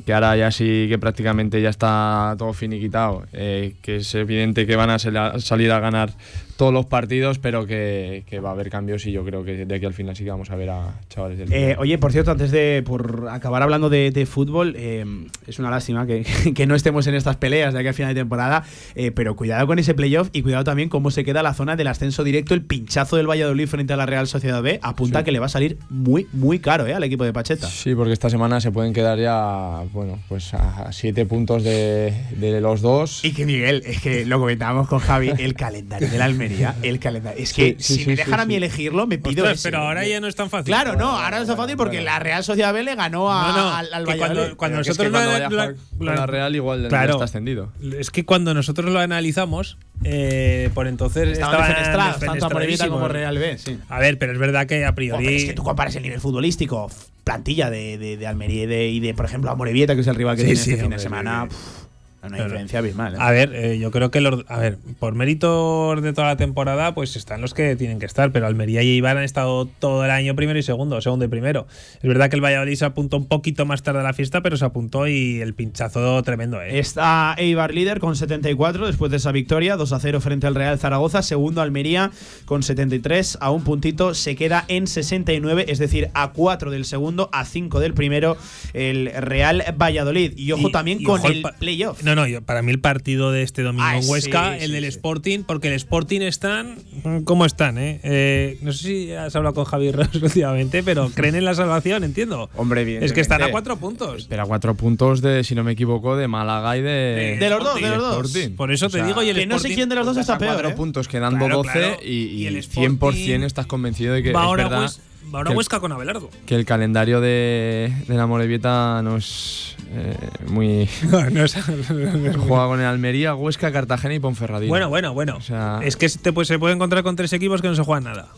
que 0.04 0.12
ahora 0.12 0.36
ya 0.36 0.50
sí 0.50 0.86
que 0.88 0.98
prácticamente 0.98 1.62
ya 1.62 1.70
está 1.70 2.34
todo 2.38 2.52
finiquitado, 2.52 3.24
eh, 3.32 3.74
que 3.80 3.96
es 3.96 4.14
evidente 4.14 4.66
que 4.66 4.76
van 4.76 4.90
a 4.90 4.98
salir 4.98 5.72
a 5.72 5.80
ganar 5.80 6.12
todos 6.58 6.72
los 6.74 6.86
partidos, 6.86 7.38
pero 7.38 7.66
que, 7.66 8.24
que 8.26 8.40
va 8.40 8.48
a 8.48 8.52
haber 8.52 8.68
cambios 8.68 9.06
y 9.06 9.12
yo 9.12 9.24
creo 9.24 9.44
que 9.44 9.64
de 9.64 9.74
aquí 9.76 9.86
al 9.86 9.94
final 9.94 10.16
sí 10.16 10.24
que 10.24 10.30
vamos 10.30 10.50
a 10.50 10.56
ver 10.56 10.70
a 10.70 11.00
chavales 11.08 11.38
del 11.38 11.52
Eh, 11.52 11.76
oye, 11.78 11.98
por 11.98 12.10
cierto, 12.10 12.32
antes 12.32 12.50
de 12.50 12.82
por 12.84 13.28
acabar 13.30 13.62
hablando 13.62 13.88
de, 13.88 14.10
de 14.10 14.26
fútbol, 14.26 14.74
eh, 14.76 15.04
es 15.46 15.58
una 15.60 15.70
lástima 15.70 16.04
que, 16.06 16.26
que 16.54 16.66
no 16.66 16.74
estemos 16.74 17.06
en 17.06 17.14
estas 17.14 17.36
peleas 17.36 17.72
de 17.74 17.78
aquí 17.80 17.88
a 17.88 17.92
final 17.92 18.12
de 18.14 18.20
temporada, 18.20 18.64
eh, 18.96 19.12
pero 19.12 19.36
cuidado 19.36 19.66
con 19.68 19.78
ese 19.78 19.94
playoff 19.94 20.30
y 20.32 20.42
cuidado 20.42 20.64
también 20.64 20.88
cómo 20.88 21.10
se 21.12 21.24
queda 21.24 21.42
la 21.44 21.54
zona 21.54 21.76
del 21.76 21.86
ascenso 21.86 22.24
directo, 22.24 22.54
el 22.54 22.62
pinchazo 22.62 23.16
del 23.16 23.28
Valladolid 23.30 23.68
frente 23.68 23.92
a 23.92 23.96
la 23.96 24.06
Real 24.06 24.26
Sociedad 24.26 24.60
B, 24.62 24.80
apunta 24.82 25.20
Sí. 25.20 25.24
que 25.26 25.32
le 25.32 25.38
va 25.38 25.46
a 25.46 25.50
salir 25.50 25.78
muy, 25.90 26.26
muy 26.32 26.58
caro 26.58 26.86
eh, 26.88 26.94
al 26.94 27.04
equipo 27.04 27.22
de 27.24 27.32
Pacheta. 27.32 27.68
Sí, 27.68 27.94
porque 27.94 28.12
esta 28.12 28.30
semana 28.30 28.60
se 28.60 28.72
pueden 28.72 28.92
quedar 28.92 29.18
ya, 29.18 29.84
bueno, 29.92 30.18
pues 30.28 30.52
a 30.54 30.90
siete 30.92 31.24
puntos 31.24 31.62
de, 31.62 32.12
de 32.36 32.60
los 32.60 32.80
dos. 32.80 33.24
Y 33.24 33.32
que 33.32 33.46
Miguel, 33.46 33.82
es 33.86 34.00
que 34.00 34.26
lo 34.26 34.40
comentábamos 34.40 34.88
con 34.88 34.98
Javi, 34.98 35.30
el 35.38 35.54
calendario 35.54 36.08
de 36.08 36.18
la 36.18 36.24
El 36.82 36.98
calendario. 36.98 37.42
Es 37.42 37.52
que 37.52 37.76
Sí, 37.78 37.94
sí, 37.94 37.94
si 37.94 38.00
sí, 38.04 38.06
me 38.10 38.16
sí, 38.16 38.22
dejan 38.24 38.40
a 38.40 38.44
mí 38.46 38.54
sí. 38.54 38.56
elegirlo, 38.58 39.06
me 39.06 39.18
pido 39.18 39.44
Ostras, 39.44 39.58
ese. 39.60 39.68
pero 39.70 39.82
ahora 39.82 40.06
ya 40.06 40.20
no 40.20 40.26
es 40.26 40.34
tan 40.36 40.50
fácil. 40.50 40.66
Claro, 40.66 40.96
no, 40.96 41.08
ahora 41.10 41.36
no 41.38 41.42
está 41.42 41.56
fácil 41.56 41.76
porque 41.76 42.00
la 42.00 42.18
Real 42.18 42.44
Sociedad 42.44 42.72
B 42.72 42.82
le 42.82 42.94
ganó 42.94 43.32
a- 43.32 43.48
No, 43.48 43.56
no, 43.56 43.74
al, 43.74 43.92
al 43.94 44.06
Valladolid. 44.06 44.54
cuando, 44.56 44.80
es 44.80 44.86
nosotros 44.88 45.06
que 45.06 45.12
cuando 45.12 46.12
la 46.12 46.26
Real 46.26 46.54
igual 46.56 46.88
Claro. 46.88 47.12
está 47.14 47.24
ascendido. 47.24 47.72
Es 47.98 48.10
que 48.10 48.24
cuando 48.24 48.54
nosotros 48.54 48.90
lo 48.92 48.98
analizamos, 49.00 49.78
eh, 50.04 50.70
por 50.74 50.86
entonces 50.86 51.28
Estaban 51.30 52.18
tanto 52.20 52.46
Amorebieta 52.46 52.88
como. 52.88 53.08
Real 53.08 53.38
B, 53.38 53.58
sí. 53.58 53.78
A 53.88 53.98
ver, 53.98 54.18
pero 54.18 54.32
es 54.32 54.38
verdad 54.38 54.66
que 54.66 54.84
a 54.84 54.94
priori. 54.94 55.18
Hombre, 55.24 55.36
es 55.36 55.44
que 55.44 55.54
tú 55.54 55.62
comparas 55.64 55.94
el 55.96 56.02
nivel 56.02 56.20
futbolístico, 56.20 56.90
plantilla 57.24 57.68
de, 57.70 57.98
de, 57.98 58.16
de 58.16 58.26
Almería 58.26 58.62
y 58.62 58.66
de, 58.66 58.88
y 58.88 59.00
de, 59.00 59.14
por 59.14 59.24
ejemplo, 59.26 59.50
Amorebieta, 59.50 59.94
que 59.94 60.02
es 60.02 60.06
el 60.06 60.14
rival 60.14 60.36
que 60.36 60.42
Sí, 60.42 60.46
tiene 60.48 60.60
sí, 60.62 60.70
este 60.72 60.82
fin 60.82 60.90
de 60.90 60.98
semana. 60.98 61.46
sí, 61.48 61.56
pf, 61.56 61.87
Una 62.20 62.36
no. 62.36 62.44
diferencia 62.44 62.80
abismal. 62.80 63.14
¿eh? 63.14 63.18
A 63.20 63.30
ver, 63.30 63.54
eh, 63.54 63.78
yo 63.78 63.90
creo 63.92 64.10
que 64.10 64.20
los, 64.20 64.44
a 64.48 64.58
ver, 64.58 64.76
por 64.98 65.14
méritos 65.14 66.02
de 66.02 66.12
toda 66.12 66.26
la 66.26 66.36
temporada, 66.36 66.92
pues 66.94 67.14
están 67.14 67.40
los 67.40 67.54
que 67.54 67.76
tienen 67.76 68.00
que 68.00 68.06
estar, 68.06 68.32
pero 68.32 68.46
Almería 68.46 68.82
y 68.82 68.90
Eibar 68.90 69.16
han 69.16 69.22
estado 69.22 69.66
todo 69.66 70.04
el 70.04 70.10
año 70.10 70.34
primero 70.34 70.58
y 70.58 70.62
segundo, 70.64 71.00
segundo 71.00 71.24
y 71.24 71.28
primero. 71.28 71.66
Es 72.02 72.08
verdad 72.08 72.28
que 72.28 72.36
el 72.36 72.42
Valladolid 72.44 72.74
se 72.74 72.84
apuntó 72.84 73.16
un 73.18 73.26
poquito 73.26 73.66
más 73.66 73.82
tarde 73.84 74.00
a 74.00 74.02
la 74.02 74.12
fiesta, 74.14 74.42
pero 74.42 74.56
se 74.56 74.64
apuntó 74.64 75.06
y 75.06 75.40
el 75.40 75.54
pinchazo 75.54 76.20
tremendo, 76.24 76.60
¿eh? 76.60 76.78
Está 76.80 77.34
Eibar 77.38 77.72
líder 77.72 78.00
con 78.00 78.16
74 78.16 78.86
después 78.88 79.10
de 79.12 79.18
esa 79.18 79.30
victoria, 79.30 79.76
2 79.76 79.92
a 79.92 80.00
0 80.00 80.20
frente 80.20 80.46
al 80.48 80.54
Real 80.56 80.78
Zaragoza. 80.78 81.22
Segundo 81.22 81.62
Almería 81.62 82.10
con 82.46 82.62
73, 82.64 83.38
a 83.40 83.50
un 83.50 83.62
puntito 83.62 84.14
se 84.14 84.34
queda 84.34 84.64
en 84.68 84.86
69, 84.88 85.66
es 85.68 85.78
decir, 85.78 86.10
a 86.14 86.32
4 86.32 86.70
del 86.72 86.84
segundo, 86.84 87.28
a 87.32 87.44
5 87.44 87.78
del 87.80 87.94
primero, 87.94 88.36
el 88.74 89.12
Real 89.16 89.62
Valladolid. 89.80 90.32
Y 90.36 90.50
ojo 90.52 90.68
Y- 90.68 90.72
también 90.72 91.00
y 91.00 91.04
con 91.04 91.20
ojo 91.20 91.28
el 91.28 91.44
playoff. 91.58 92.02
No, 92.02 92.14
no, 92.20 92.26
yo- 92.26 92.42
para 92.42 92.62
mí 92.62 92.70
el 92.70 92.80
partido 92.80 93.32
de 93.32 93.42
este 93.42 93.62
domingo 93.62 93.84
Ah, 93.86 93.98
en 93.98 94.08
Huesca, 94.08 94.56
sí, 94.58 94.64
el 94.64 94.72
del 94.72 94.82
sí. 94.84 94.88
Sporting, 94.88 95.40
porque 95.44 95.68
el 95.68 95.74
Sporting 95.74 96.20
están. 96.22 96.76
¿Cómo 97.24 97.44
están, 97.46 97.78
eh? 97.78 98.00
Eh, 98.02 98.58
No 98.62 98.72
sé 98.72 98.78
si 98.86 99.12
has 99.12 99.34
hablado 99.36 99.54
con 99.54 99.64
Javier 99.64 99.96
Ros 99.96 100.08
últimamente, 100.22 100.82
pero 100.82 101.10
creen 101.14 101.34
en 101.36 101.44
la 101.44 101.54
salvación, 101.54 102.04
entiendo. 102.04 102.50
Hombre, 102.56 103.04
Es 103.04 103.12
que 103.12 103.20
están 103.20 103.42
a 103.42 103.50
cuatro 103.50 103.76
puntos. 103.76 104.26
Pero 104.28 104.42
a 104.42 104.46
cuatro 104.46 104.74
puntos 104.74 105.20
de, 105.22 105.44
si 105.44 105.54
no 105.54 105.64
me 105.64 105.72
equivoco, 105.72 106.16
de 106.16 106.28
Málaga 106.28 106.76
y 106.76 106.82
de. 106.82 107.36
De 107.40 107.50
los 107.50 107.62
dos, 107.62 107.74
de 107.80 107.88
los 107.88 107.98
dos. 107.98 108.26
Sporting. 108.26 108.56
Por 108.56 108.72
eso 108.72 108.86
O 108.86 108.90
te 108.90 109.02
digo, 109.02 109.22
y 109.22 109.28
el 109.30 109.36
que 109.36 109.46
no 109.46 109.58
sé 109.58 109.74
quién 109.74 109.88
de 109.88 109.94
los 109.94 110.06
dos 110.06 110.16
estás 110.16 110.24
está 110.24 110.34
a 110.34 110.38
peor. 110.38 110.52
cuatro 110.54 110.70
¿eh? 110.70 110.74
puntos, 110.74 111.08
quedando 111.08 111.38
Claro, 111.46 111.56
12 111.58 111.70
claro. 111.72 111.96
y, 112.04 112.12
Y 112.42 112.46
el 112.46 112.56
y 112.56 112.58
Sporting 112.58 112.96
100% 112.98 113.44
estás 113.44 113.66
convencido 113.66 114.14
de 114.14 114.22
que 114.22 114.32
va 114.32 114.40
es 114.40 114.46
ahora, 114.46 114.64
verdad 114.68 114.90
va 115.34 115.38
ahora 115.38 115.50
el- 115.50 115.56
Huesca 115.58 115.78
con 115.80 115.92
Abelardo. 115.92 116.30
que 116.46 116.54
el 116.54 116.64
calendario 116.64 117.20
de, 117.20 117.92
de 118.08 118.14
la 118.14 118.26
Morevieta 118.26 119.02
no 119.02 119.16
es 119.18 119.76
eh, 119.90 120.16
muy. 120.48 120.88
No 121.32 121.44
es- 121.44 121.54
Juega 122.36 122.66
con 122.66 122.80
el 122.80 122.86
Almería, 122.86 123.34
Huesca, 123.34 123.72
Cartagena 123.72 124.14
y 124.14 124.18
Ponferradina. 124.18 124.68
bueno, 124.68 124.88
bueno, 124.88 125.14
bueno. 125.14 125.36
O 125.36 125.40
sea, 125.40 125.80
es 125.82 125.96
que 125.96 126.08
te, 126.08 126.32
pues, 126.32 126.48
se 126.48 126.58
puede 126.58 126.74
encontrar 126.74 127.02
con 127.02 127.16
tres 127.16 127.32
equipos 127.32 127.62
que 127.62 127.68
no 127.68 127.74
se 127.74 127.82
juegan 127.82 128.04
nada. 128.04 128.28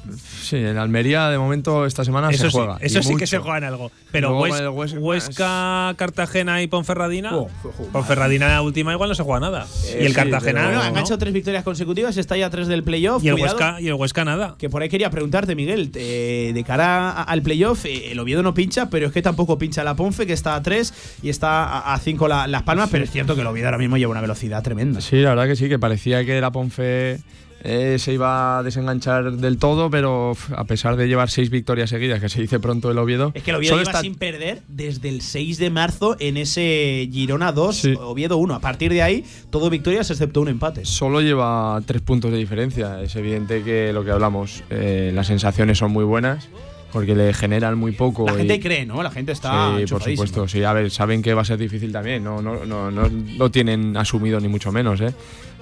sí, 0.42 0.56
el 0.56 0.78
Almería 0.78 1.28
de 1.28 1.38
momento 1.38 1.86
esta 1.86 2.04
semana 2.04 2.30
eso 2.30 2.44
se 2.44 2.50
sí, 2.50 2.56
juega. 2.56 2.78
y 2.80 2.86
eso 2.86 3.02
sí 3.02 3.16
que 3.16 3.26
se 3.26 3.38
juegan 3.38 3.64
algo. 3.64 3.90
Pero 4.12 4.38
Hues- 4.40 4.94
Huesca- 4.98 5.94
Cartagena 5.96 6.62
y 6.62 6.66
Ponferradina. 6.66 7.36
Oh, 7.36 7.48
Ponferradina 7.92 8.48
la 8.48 8.62
última 8.62 8.92
igual 8.92 9.08
no 9.08 9.14
se 9.14 9.22
juega 9.22 9.40
nada. 9.40 9.66
y 9.98 10.02
el 10.02 10.08
sí, 10.08 10.14
Cartagena. 10.14 10.62
No, 10.62 10.68
no, 10.70 10.74
no. 10.76 10.82
ha 10.82 10.88
enganchado 10.88 11.18
tres 11.18 11.32
victorias 11.32 11.64
consecutivas, 11.64 12.16
está 12.16 12.36
ya 12.36 12.46
a 12.46 12.50
tres 12.50 12.68
del 12.68 12.82
playoff. 12.82 13.22
y, 13.24 13.28
el 13.28 13.34
cuidado. 13.34 13.56
Huesca, 13.56 13.80
y 13.80 13.88
el 13.88 13.94
Huesca 13.94 14.24
nada. 14.24 14.56
Que 14.58 14.68
por 14.70 14.82
ahí 14.82 14.88
quería 14.88 15.10
preguntarte, 15.10 15.54
Miguel, 15.54 15.90
eh, 15.94 16.52
de 16.54 16.64
cara 16.64 17.22
al 17.22 17.42
playoff, 17.42 17.84
eh, 17.86 18.12
el 18.12 18.18
Oviedo 18.20 18.42
no 18.42 18.54
pincha, 18.54 18.90
pero 18.90 19.06
es 19.06 19.12
que 19.12 19.22
tampoco 19.22 19.58
pincha 19.58 19.84
la 19.84 19.94
Ponfe, 19.94 20.26
que 20.26 20.32
está 20.32 20.54
a 20.54 20.62
3 20.62 20.92
y 21.22 21.28
está 21.28 21.39
a 21.42 21.98
5 21.98 22.28
Las 22.28 22.62
Palmas, 22.62 22.88
pero 22.90 23.04
es 23.04 23.10
cierto 23.10 23.34
que 23.34 23.40
el 23.42 23.46
Oviedo 23.46 23.66
ahora 23.68 23.78
mismo 23.78 23.96
lleva 23.96 24.10
una 24.12 24.20
velocidad 24.20 24.62
tremenda. 24.62 25.00
Sí, 25.00 25.16
la 25.20 25.30
verdad 25.30 25.46
que 25.46 25.56
sí, 25.56 25.68
que 25.68 25.78
parecía 25.78 26.24
que 26.24 26.40
la 26.40 26.50
Ponfe 26.50 27.18
eh, 27.62 27.96
se 27.98 28.14
iba 28.14 28.58
a 28.58 28.62
desenganchar 28.62 29.32
del 29.32 29.58
todo, 29.58 29.90
pero 29.90 30.32
a 30.56 30.64
pesar 30.64 30.96
de 30.96 31.08
llevar 31.08 31.28
seis 31.28 31.50
victorias 31.50 31.90
seguidas, 31.90 32.18
que 32.18 32.30
se 32.30 32.40
dice 32.40 32.58
pronto 32.58 32.90
el 32.90 32.96
Oviedo. 32.96 33.32
Es 33.34 33.42
que 33.42 33.50
el 33.50 33.56
Oviedo 33.58 33.76
lleva 33.76 33.90
está- 33.90 34.00
sin 34.00 34.14
perder 34.14 34.62
desde 34.66 35.10
el 35.10 35.20
6 35.20 35.58
de 35.58 35.68
marzo 35.68 36.16
en 36.20 36.38
ese 36.38 37.06
Girona 37.12 37.52
2, 37.52 37.76
Sí. 37.76 37.94
Oviedo 38.00 38.38
1. 38.38 38.54
A 38.54 38.60
partir 38.60 38.90
de 38.92 39.02
ahí, 39.02 39.24
todo 39.50 39.68
victorias 39.68 40.10
excepto 40.10 40.40
un 40.40 40.48
empate. 40.48 40.86
Solo 40.86 41.20
lleva 41.20 41.78
tres 41.84 42.00
puntos 42.00 42.30
de 42.32 42.38
diferencia. 42.38 43.02
Es 43.02 43.14
evidente 43.16 43.62
que 43.62 43.92
lo 43.92 44.04
que 44.04 44.10
hablamos, 44.10 44.64
eh, 44.70 45.12
las 45.14 45.26
sensaciones 45.26 45.76
son 45.76 45.90
muy 45.92 46.04
buenas, 46.04 46.48
porque 46.92 47.14
le 47.14 47.32
generan 47.32 47.78
muy 47.78 47.92
poco. 47.92 48.26
La 48.26 48.34
gente 48.34 48.54
y- 48.56 48.60
cree, 48.60 48.86
¿no? 48.86 49.02
La 49.02 49.10
gente 49.10 49.32
está. 49.32 49.76
Sí, 49.78 49.86
por 49.86 50.02
supuesto. 50.02 50.48
Sí, 50.48 50.62
a 50.64 50.72
ver, 50.72 50.90
saben 50.90 51.22
que 51.22 51.34
va 51.34 51.42
a 51.42 51.44
ser 51.44 51.58
difícil 51.58 51.92
también. 51.92 52.22
No, 52.24 52.40
no, 52.42 52.64
no, 52.64 52.90
no 52.90 53.08
lo 53.36 53.50
tienen 53.50 53.96
asumido 53.96 54.40
ni 54.40 54.48
mucho 54.48 54.72
menos, 54.72 55.00
¿eh? 55.00 55.14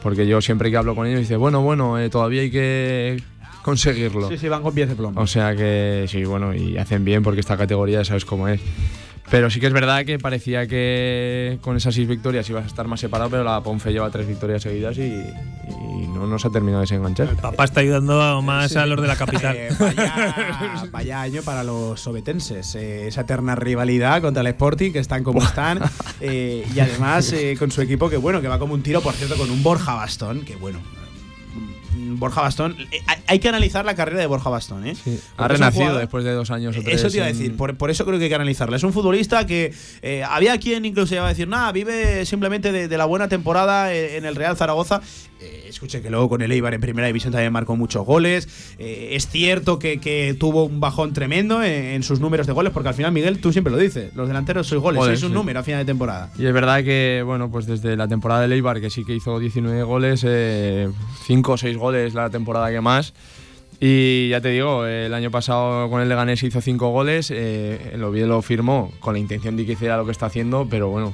Porque 0.03 0.27
yo 0.27 0.41
siempre 0.41 0.71
que 0.71 0.77
hablo 0.77 0.95
con 0.95 1.07
ellos 1.07 1.21
dice, 1.21 1.37
bueno, 1.37 1.61
bueno, 1.63 1.99
eh, 1.99 2.09
todavía 2.09 2.43
hay 2.43 2.51
que 2.51 3.23
conseguirlo. 3.63 4.29
Sí, 4.29 4.39
sí, 4.39 4.49
van 4.49 4.63
con 4.63 4.75
pies 4.75 4.89
de 4.89 4.95
plomo. 4.95 5.21
O 5.21 5.27
sea 5.27 5.55
que 5.55 6.07
sí, 6.09 6.25
bueno, 6.25 6.55
y 6.55 6.79
hacen 6.79 7.05
bien 7.05 7.23
porque 7.23 7.41
esta 7.41 7.57
categoría 7.57 7.99
ya 7.99 8.05
sabes 8.05 8.25
cómo 8.25 8.49
es. 8.49 8.61
Pero 9.31 9.51
sí 9.51 9.61
que 9.61 9.67
es 9.67 9.73
verdad 9.75 10.07
que 10.07 10.19
parecía 10.19 10.67
que 10.67 11.59
con 11.61 11.77
esas 11.77 11.95
seis 11.95 12.09
victorias 12.09 12.49
ibas 12.49 12.65
a 12.65 12.67
estar 12.67 12.89
más 12.89 13.01
separado, 13.01 13.29
pero 13.31 13.45
la 13.45 13.63
Ponfe 13.63 13.93
lleva 13.93 14.11
tres 14.11 14.27
victorias 14.27 14.63
seguidas 14.63 14.97
y, 14.97 15.03
y 15.03 16.09
no 16.09 16.27
nos 16.27 16.47
ha 16.47 16.51
terminado 16.51 16.81
de 16.81 16.85
desenganchar. 16.85 17.37
Papá 17.37 17.65
está 17.65 17.81
ayudando 17.81 18.41
más 18.41 18.75
a 18.77 18.87
los 18.87 19.01
de 19.03 19.07
la 19.07 19.17
capital. 19.17 19.55
Eh, 19.55 19.69
vaya, 19.79 20.87
vaya 20.91 21.21
año 21.21 21.43
para 21.43 21.63
los 21.63 22.01
sobetenses. 22.01 22.75
eh, 22.75 23.09
esa 23.09 23.21
eterna 23.21 23.55
rivalidad 23.55 24.23
contra 24.23 24.41
el 24.41 24.47
Sporting, 24.47 24.93
que 24.93 24.99
están 25.01 25.23
como 25.23 25.43
están. 25.43 25.81
eh, 26.21 26.67
y 26.75 26.81
además 26.81 27.31
eh, 27.33 27.55
con 27.59 27.71
su 27.71 27.83
equipo, 27.83 28.09
que 28.09 28.17
bueno, 28.17 28.41
que 28.41 28.49
va 28.49 28.59
como 28.59 28.73
un 28.73 28.83
tiro, 28.83 29.03
por 29.03 29.13
cierto, 29.15 29.37
con 29.37 29.51
un 29.51 29.63
Borja 29.63 29.95
Bastón, 29.95 30.41
que 30.47 30.57
bueno. 30.57 30.79
Borja 32.17 32.41
Bastón, 32.43 32.77
eh, 32.91 33.01
hay- 33.27 33.39
que 33.39 33.49
analizar 33.49 33.85
la 33.85 33.95
carrera 33.95 34.21
de 34.21 34.27
Borja 34.27 34.51
Bastón, 34.51 34.87
¿eh? 34.87 34.95
Ha 35.37 35.47
es 35.47 35.51
renacido 35.53 35.85
jugador- 35.85 36.01
después 36.01 36.25
de 36.25 36.33
dos 36.33 36.51
años 36.51 36.77
o 36.77 36.83
tres. 36.83 36.97
Eso 36.97 37.11
te 37.11 37.17
iba 37.19 37.27
a 37.27 37.29
decir, 37.29 37.57
por, 37.57 37.77
por 37.77 37.91
eso 37.91 38.05
creo 38.05 38.19
que 38.19 38.25
hay 38.25 38.29
que 38.31 38.35
analizarla. 38.35 38.77
Es 38.77 38.83
un 38.85 38.93
futbolista 38.93 39.47
que 39.47 39.73
eh, 40.03 40.23
había 40.29 40.59
quien 40.59 40.85
incluso 40.85 41.15
iba 41.15 41.27
a 41.27 41.29
decir, 41.29 41.47
nada, 41.49 41.71
vive 41.73 42.25
simplemente 42.27 42.73
de, 42.73 42.89
de 42.89 42.99
la 42.99 43.05
buena 43.05 43.29
temporada 43.29 43.93
eh, 43.95 44.17
en 44.17 44.25
el 44.25 44.35
Real 44.35 44.57
Zaragoza. 44.57 45.01
Eh, 45.41 45.67
escuché 45.69 46.03
que 46.03 46.11
luego 46.11 46.29
con 46.29 46.43
el 46.43 46.51
Eibar 46.51 46.75
en 46.75 46.81
primera 46.81 47.07
división 47.07 47.33
también 47.33 47.53
marcó 47.53 47.77
muchos 47.77 48.05
goles. 48.05 48.49
Eh, 48.81 49.11
es 49.13 49.29
cierto 49.29 49.79
que, 49.79 50.01
que 50.01 50.35
tuvo 50.39 50.65
un 50.65 50.81
bajón 50.81 51.13
tremendo 51.13 51.63
en, 51.63 51.85
en 51.85 52.03
sus 52.03 52.19
números 52.19 52.49
de 52.49 52.53
goles, 52.53 52.73
porque 52.73 52.89
al 52.89 52.95
final, 52.97 53.13
Miguel, 53.13 53.39
tú 53.41 53.53
siempre 53.53 53.71
lo 53.71 53.79
dices, 53.79 54.13
los 54.17 54.27
delanteros 54.27 54.67
sois 54.67 54.81
goles, 54.83 54.99
Goles, 54.99 55.21
sois 55.21 55.23
un 55.25 55.31
sí. 55.31 55.35
número 55.35 55.61
a 55.61 55.63
final 55.63 55.81
de 55.81 55.85
temporada. 55.85 56.33
Y 56.37 56.45
es 56.47 56.53
verdad 56.53 56.83
que, 56.83 57.23
bueno, 57.25 57.51
pues 57.53 57.67
desde 57.67 57.97
la 57.97 58.09
temporada 58.09 58.49
de 58.49 58.53
Eibar, 58.55 58.81
que 58.81 58.91
sí 58.91 59.05
que 59.05 59.15
hizo 59.15 59.39
19 59.39 59.83
goles, 59.85 60.27
5 61.27 61.53
o 61.53 61.57
6 61.57 61.77
goles 61.77 61.98
la 62.15 62.31
temporada 62.31 62.71
que 62.71 62.81
más. 62.81 63.15
Y 63.81 64.29
ya 64.31 64.41
te 64.41 64.49
digo, 64.49 64.87
el 64.87 65.15
año 65.15 65.31
pasado 65.31 65.89
con 65.89 66.01
el 66.03 66.09
Leganés 66.09 66.43
hizo 66.43 66.61
5 66.61 66.89
goles, 66.89 67.31
eh, 67.31 67.93
el 67.93 68.03
Oviedo 68.03 68.27
lo 68.27 68.43
firmó 68.43 68.93
con 68.99 69.15
la 69.15 69.21
intención 69.21 69.57
de 69.57 69.65
que 69.67 69.73
hiciera 69.73 69.97
lo 69.97 70.05
que 70.05 70.11
está 70.11 70.27
haciendo, 70.27 70.67
pero 70.69 70.89
bueno, 70.89 71.13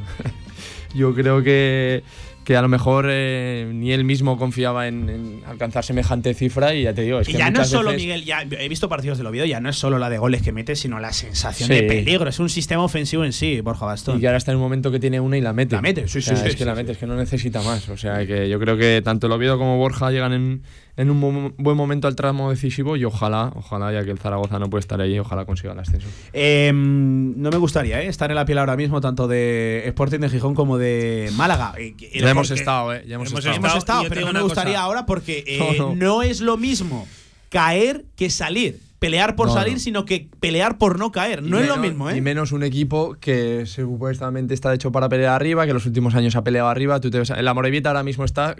yo 0.94 1.14
creo 1.14 1.42
que, 1.42 2.02
que 2.44 2.56
a 2.56 2.62
lo 2.62 2.68
mejor 2.68 3.06
eh, 3.08 3.66
ni 3.72 3.92
él 3.92 4.04
mismo 4.04 4.36
confiaba 4.36 4.86
en, 4.86 5.08
en 5.08 5.42
alcanzar 5.46 5.82
semejante 5.84 6.34
cifra 6.34 6.74
y 6.74 6.82
ya 6.82 6.92
te 6.94 7.02
digo, 7.02 7.20
es 7.20 7.28
y 7.28 7.32
que 7.32 7.38
ya 7.38 7.50
no 7.50 7.62
es 7.62 7.68
solo, 7.68 7.90
veces- 7.90 8.02
Miguel, 8.02 8.24
ya 8.24 8.42
he 8.42 8.68
visto 8.68 8.88
partidos 8.88 9.16
del 9.18 9.26
Oviedo, 9.26 9.46
ya 9.46 9.60
no 9.60 9.70
es 9.70 9.76
solo 9.76 9.98
la 9.98 10.10
de 10.10 10.18
goles 10.18 10.42
que 10.42 10.52
mete, 10.52 10.76
sino 10.76 11.00
la 11.00 11.12
sensación 11.12 11.68
Sí. 11.68 11.74
de 11.74 11.82
peligro. 11.84 12.28
Es 12.28 12.38
un 12.38 12.50
sistema 12.50 12.84
ofensivo 12.84 13.24
en 13.24 13.32
sí, 13.32 13.60
Borja 13.62 13.86
Bastón. 13.86 14.18
Y 14.18 14.20
que 14.20 14.26
ahora 14.26 14.36
está 14.38 14.50
en 14.52 14.58
un 14.58 14.62
momento 14.62 14.90
que 14.92 15.00
tiene 15.00 15.20
una 15.20 15.38
y 15.38 15.40
la 15.40 15.52
mete. 15.52 15.74
La 15.76 15.82
mete, 15.82 16.06
sí, 16.06 16.18
O 16.18 16.22
sea, 16.22 16.36
sí, 16.36 16.42
sí, 16.42 16.48
Es 16.50 16.56
que 16.56 16.64
la 16.64 16.74
mete, 16.74 16.92
es 16.92 16.98
que 16.98 17.06
no 17.06 17.16
necesita 17.16 17.62
más. 17.62 17.88
O 17.88 17.96
sea, 17.96 18.26
que 18.26 18.48
yo 18.48 18.60
creo 18.60 18.76
que 18.76 19.00
tanto 19.02 19.26
el 19.26 19.32
Oviedo 19.32 19.56
como 19.58 19.78
Borja 19.78 20.10
llegan 20.10 20.32
en, 20.34 20.62
en 20.96 21.10
un 21.10 21.18
mo- 21.18 21.52
buen 21.58 21.76
momento 21.76 22.06
al 22.06 22.14
tramo 22.14 22.50
decisivo 22.50 22.96
y 22.96 23.04
ojalá, 23.04 23.52
ojalá, 23.56 23.92
ya 23.92 24.04
que 24.04 24.10
el 24.12 24.18
Zaragoza 24.18 24.58
no 24.58 24.70
puede 24.70 24.80
estar 24.80 25.00
ahí, 25.00 25.18
ojalá 25.18 25.44
consiga 25.44 25.72
el 25.72 25.78
ascenso. 25.80 26.06
Eh, 26.32 26.70
no 26.74 27.50
me 27.50 27.56
gustaría 27.58 28.00
¿eh? 28.02 28.06
estar 28.06 28.30
en 28.30 28.36
la 28.36 28.44
piel 28.44 28.58
ahora 28.58 28.76
mismo 28.76 29.00
tanto 29.00 29.26
de 29.26 29.82
Sporting 29.86 30.20
de 30.20 30.28
Gijón 30.30 30.54
como 30.54 30.78
de 30.78 31.30
Málaga. 31.36 31.74
Eh, 31.78 31.94
Ya 32.14 32.30
hemos 32.30 32.50
estado, 32.50 32.94
¿eh? 32.94 33.04
Ya 33.08 33.16
hemos, 33.16 33.28
Hemos 33.30 33.44
estado. 33.76 34.02
Hemos 34.02 34.08
pero 34.08 34.26
no 34.26 34.32
me 34.32 34.42
gustaría 34.42 34.74
cosa. 34.74 34.82
ahora 34.84 35.06
porque 35.06 35.42
eh, 35.46 35.58
No, 35.78 35.94
no, 35.94 35.96
no. 35.96 36.22
es 36.22 36.40
lo 36.40 36.56
mismo 36.56 37.06
caer 37.48 38.04
que 38.16 38.30
salir. 38.30 38.80
Pelear 39.00 39.36
por 39.36 39.48
No, 39.48 39.54
salir, 39.54 39.74
no. 39.74 39.78
sino 39.80 40.04
que 40.06 40.28
pelear 40.40 40.78
por 40.78 40.98
no 40.98 41.12
caer. 41.12 41.42
No 41.42 41.58
Y 41.58 41.62
es 41.64 41.68
lo 41.68 41.76
mismo, 41.76 42.08
¿eh? 42.08 42.16
Y 42.16 42.20
menos 42.22 42.52
un 42.52 42.62
equipo 42.62 43.16
que 43.20 43.66
supuestamente 43.66 44.54
está 44.54 44.72
hecho 44.72 44.92
para 44.92 45.08
pelear 45.10 45.34
arriba, 45.34 45.66
que 45.66 45.74
los 45.74 45.84
últimos 45.84 46.14
años 46.14 46.36
ha 46.36 46.44
peleado 46.44 46.68
arriba. 46.68 47.00
Tú 47.00 47.10
te 47.10 47.18
ves, 47.18 47.28
la 47.30 47.52
Morevieta 47.52 47.90
ahora 47.90 48.02
mismo 48.02 48.24
está 48.24 48.56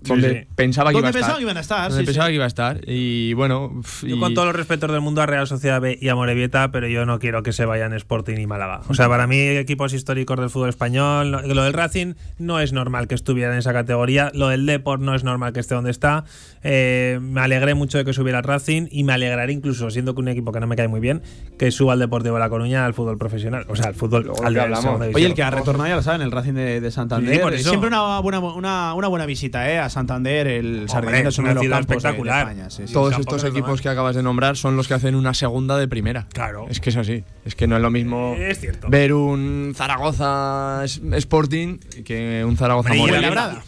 donde 0.00 0.42
sí. 0.42 0.48
pensaba 0.54 0.90
que 0.92 0.98
iba 0.98 1.08
a 1.08 1.12
pensaba 1.12 1.26
estar. 1.32 1.36
que 1.38 1.42
iban 1.42 1.56
a 1.56 1.60
estar, 1.60 1.88
Donde 1.90 2.02
sí, 2.02 2.06
pensaba 2.06 2.26
sí. 2.26 2.30
que 2.30 2.34
iba 2.36 2.44
a 2.44 2.46
estar. 2.48 2.80
Y 2.86 3.32
bueno. 3.34 3.80
Yo 4.02 4.18
con 4.20 4.34
todos 4.34 4.46
los 4.46 4.56
respetos 4.56 4.90
del 4.92 5.00
mundo 5.00 5.22
a 5.22 5.26
Real 5.26 5.46
Sociedad 5.46 5.80
B 5.80 5.98
y 6.00 6.08
a 6.08 6.14
Morevieta, 6.14 6.70
pero 6.70 6.86
yo 6.88 7.04
no 7.06 7.18
quiero 7.18 7.42
que 7.42 7.52
se 7.52 7.64
vayan 7.64 7.92
Sporting 7.94 8.36
y 8.38 8.46
Málaga. 8.46 8.82
O 8.88 8.94
sea, 8.94 9.08
para 9.08 9.26
mí, 9.26 9.38
equipos 9.38 9.92
históricos 9.92 10.38
del 10.38 10.50
fútbol 10.50 10.68
español, 10.68 11.30
lo 11.30 11.62
del 11.62 11.72
Racing 11.72 12.14
no 12.38 12.60
es 12.60 12.72
normal 12.72 13.08
que 13.08 13.14
estuviera 13.14 13.52
en 13.52 13.58
esa 13.58 13.72
categoría, 13.72 14.30
lo 14.34 14.48
del 14.48 14.66
Deport 14.66 15.02
no 15.02 15.14
es 15.14 15.24
normal 15.24 15.52
que 15.52 15.60
esté 15.60 15.74
donde 15.74 15.90
está. 15.90 16.24
Eh, 16.62 17.18
me 17.20 17.40
alegré 17.40 17.74
mucho 17.74 17.98
de 17.98 18.04
que 18.04 18.12
subiera 18.12 18.38
el 18.38 18.44
Racing 18.44 18.86
y 18.90 19.04
me 19.04 19.12
alegraré 19.12 19.52
incluso, 19.52 19.90
siendo 19.90 20.14
que 20.14 20.20
un 20.20 20.28
equipo 20.28 20.52
que 20.52 20.60
no 20.60 20.66
me 20.66 20.76
cae 20.76 20.88
muy 20.88 21.00
bien, 21.00 21.22
que 21.58 21.70
suba 21.70 21.92
al 21.94 21.98
Deportivo 21.98 22.34
de 22.34 22.40
La 22.40 22.48
Coruña 22.48 22.84
al 22.86 22.94
fútbol 22.94 23.18
profesional. 23.18 23.64
O 23.68 23.76
sea, 23.76 23.88
al 23.88 23.94
fútbol 23.94 24.24
Luego 24.24 24.42
al 24.44 24.52
que 24.52 24.58
de 24.58 24.64
hablamos. 24.64 24.84
segunda 24.84 25.06
Oye, 25.14 25.26
el 25.26 25.34
que 25.34 25.42
ha 25.42 25.50
retornado 25.50 25.88
ya 25.88 25.96
lo 25.96 26.02
saben, 26.02 26.22
el 26.22 26.30
Racing 26.30 26.54
de, 26.54 26.80
de 26.80 26.90
Santander. 26.90 27.34
Sí, 27.34 27.40
por 27.40 27.54
eso. 27.54 27.68
Siempre 27.68 27.88
una 27.88 28.20
buena, 28.20 28.38
una, 28.38 28.94
una 28.94 29.08
buena 29.08 29.26
visita 29.26 29.70
¿eh? 29.70 29.78
A 29.88 29.90
Santander, 29.90 30.46
el 30.46 30.88
Sardinero 30.88 31.18
es 31.18 31.24
los 31.24 31.34
ciudad 31.34 31.54
campos 31.54 31.68
de- 31.68 31.76
de 31.76 31.80
espectacular. 31.80 32.48
España. 32.48 32.70
sí, 32.70 32.86
sí. 32.86 32.92
Todos 32.92 33.18
estos 33.18 33.44
equipos 33.44 33.80
que 33.80 33.88
acabas 33.88 34.14
de 34.16 34.22
nombrar 34.22 34.56
son 34.56 34.76
los 34.76 34.86
que 34.88 34.94
hacen 34.94 35.14
una 35.14 35.34
segunda 35.34 35.76
de 35.76 35.88
primera. 35.88 36.26
Claro. 36.32 36.66
Es 36.70 36.80
que 36.80 36.90
es 36.90 36.96
así. 36.96 37.24
Es 37.44 37.54
que 37.54 37.66
no 37.66 37.76
es 37.76 37.82
lo 37.82 37.90
mismo 37.90 38.34
Es 38.38 38.60
cierto. 38.60 38.88
ver 38.88 39.12
un 39.12 39.72
Zaragoza 39.74 40.82
Sporting 40.84 41.78
que 42.04 42.44
un 42.44 42.56
Zaragoza 42.56 42.90
Y 42.90 42.98
el 42.98 43.00
Morelia. 43.00 43.28
Fuenlabrada. 43.32 43.64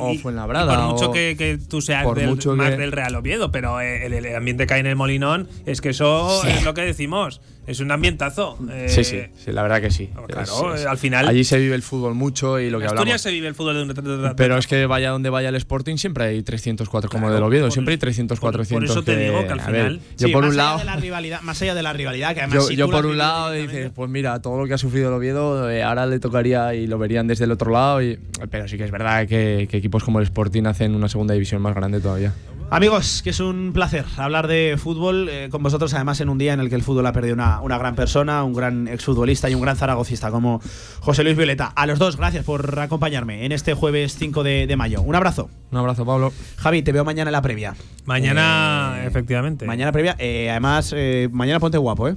o 0.00 0.14
fue 0.18 0.32
en 0.32 0.36
la 0.36 0.46
brada. 0.46 0.76
por 0.76 0.92
mucho 0.92 1.12
que, 1.12 1.36
que, 1.38 1.56
tú 1.58 1.80
seas 1.80 2.04
del, 2.14 2.36
más 2.56 2.76
del 2.76 2.92
Real 2.92 3.14
Oviedo, 3.16 3.50
pero 3.50 3.80
el, 3.80 4.12
el, 4.12 4.36
ambiente 4.36 4.66
que 4.66 4.74
hay 4.74 4.80
en 4.80 4.86
el 4.86 4.96
Molinón 4.96 5.48
es 5.66 5.80
que 5.80 5.90
eso 5.90 6.44
es 6.44 6.64
lo 6.64 6.74
que 6.74 6.82
decimos. 6.82 7.40
Es 7.66 7.80
un 7.80 7.90
ambientazo. 7.90 8.58
sí, 8.86 9.04
sí, 9.04 9.20
sí, 9.36 9.52
la 9.52 9.62
verdad 9.62 9.80
que 9.80 9.90
sí. 9.90 10.10
Claro, 10.26 10.74
al 10.88 10.98
final. 10.98 11.28
Allí 11.28 11.44
se 11.44 11.58
vive 11.58 11.74
el 11.74 11.82
fútbol 11.82 12.14
mucho 12.14 12.60
y 12.60 12.70
lo 12.70 12.78
que 12.78 12.86
hablamos. 12.86 13.20
se 13.20 13.30
vive 13.30 13.48
el 13.48 13.54
fútbol 13.54 13.74
de 13.74 13.82
un. 13.82 14.36
Pero 14.36 14.58
es 14.58 14.66
que 14.66 14.86
vaya 14.86 15.10
donde 15.10 15.30
vaya 15.30 15.48
el 15.48 15.54
Sporting, 15.56 15.96
siempre 15.96 16.24
hay 16.24 16.42
304 16.42 17.10
como 17.10 17.30
del 17.30 17.42
Oviedo, 17.42 17.70
siempre 17.70 17.92
hay 17.92 17.98
300, 17.98 18.38
400. 18.38 18.90
Por 18.90 18.98
eso 18.98 19.04
te 19.04 19.16
digo 19.16 19.46
que 19.46 19.52
al 19.52 19.60
final. 19.60 20.00
yo 20.18 20.30
por 20.32 20.44
un 20.44 20.56
lado. 20.56 20.82
la 20.84 20.96
rivalidad, 20.96 21.40
más 21.42 21.60
allá 21.62 21.74
de 21.74 21.82
la 21.82 21.92
rivalidad, 21.92 22.34
que 22.34 22.40
además. 22.40 22.68
Yo, 22.68 22.74
yo 22.74 22.90
por 22.90 23.06
un 23.06 23.18
lado 23.18 23.52
dices, 23.52 23.90
pues 23.94 24.10
mira, 24.10 24.40
todo 24.42 24.58
lo 24.58 24.66
que 24.66 24.74
ha 24.74 24.78
sufrido 24.78 25.08
el 25.08 25.14
Oviedo, 25.14 25.70
eh, 25.70 25.82
ahora 25.82 26.06
le 26.06 26.18
tocaría 26.18 26.74
y 26.74 26.86
lo 26.86 26.98
verían 26.98 27.26
desde 27.26 27.44
el 27.44 27.52
otro 27.52 27.70
lado. 27.70 28.02
Y, 28.02 28.18
pero 28.50 28.68
sí 28.68 28.76
que 28.76 28.84
es 28.84 28.90
verdad 28.90 29.26
que, 29.26 29.66
que 29.70 29.78
equipos 29.78 30.04
como 30.04 30.18
el 30.18 30.24
Sporting 30.24 30.64
hacen 30.66 30.94
una 30.94 31.08
segunda 31.08 31.34
división 31.34 31.62
más 31.62 31.74
grande 31.74 32.00
todavía. 32.00 32.32
Amigos, 32.70 33.22
que 33.22 33.30
es 33.30 33.40
un 33.40 33.72
placer 33.72 34.04
hablar 34.16 34.48
de 34.48 34.76
fútbol 34.78 35.28
eh, 35.28 35.48
con 35.50 35.62
vosotros, 35.62 35.94
además 35.94 36.20
en 36.20 36.28
un 36.28 36.38
día 36.38 36.54
en 36.54 36.60
el 36.60 36.68
que 36.68 36.74
el 36.74 36.82
fútbol 36.82 37.06
ha 37.06 37.12
perdido 37.12 37.34
una, 37.34 37.60
una 37.60 37.78
gran 37.78 37.94
persona, 37.94 38.42
un 38.42 38.52
gran 38.52 38.88
exfutbolista 38.88 39.48
y 39.48 39.54
un 39.54 39.60
gran 39.60 39.76
zaragocista 39.76 40.30
como 40.30 40.60
José 41.00 41.22
Luis 41.22 41.36
Violeta. 41.36 41.66
A 41.66 41.86
los 41.86 41.98
dos, 41.98 42.16
gracias 42.16 42.44
por 42.44 42.80
acompañarme 42.80 43.44
en 43.44 43.52
este 43.52 43.74
jueves 43.74 44.16
5 44.18 44.42
de, 44.42 44.74
mayo. 44.76 45.02
Un 45.02 45.14
abrazo. 45.14 45.50
Un 45.70 45.78
abrazo, 45.78 46.04
Pablo. 46.04 46.32
Javi, 46.56 46.82
te 46.82 46.90
veo 46.90 47.04
mañana 47.04 47.28
en 47.28 47.32
la 47.32 47.42
previa. 47.42 47.76
Mañana, 48.06 48.96
eh, 48.98 49.06
efectivamente. 49.06 49.66
Mañana 49.66 49.92
previa. 49.92 50.16
Eh, 50.18 50.50
además, 50.50 50.94
mañana 51.30 51.60
ponte 51.60 51.78
guapo, 51.78 52.08
¿eh? 52.08 52.16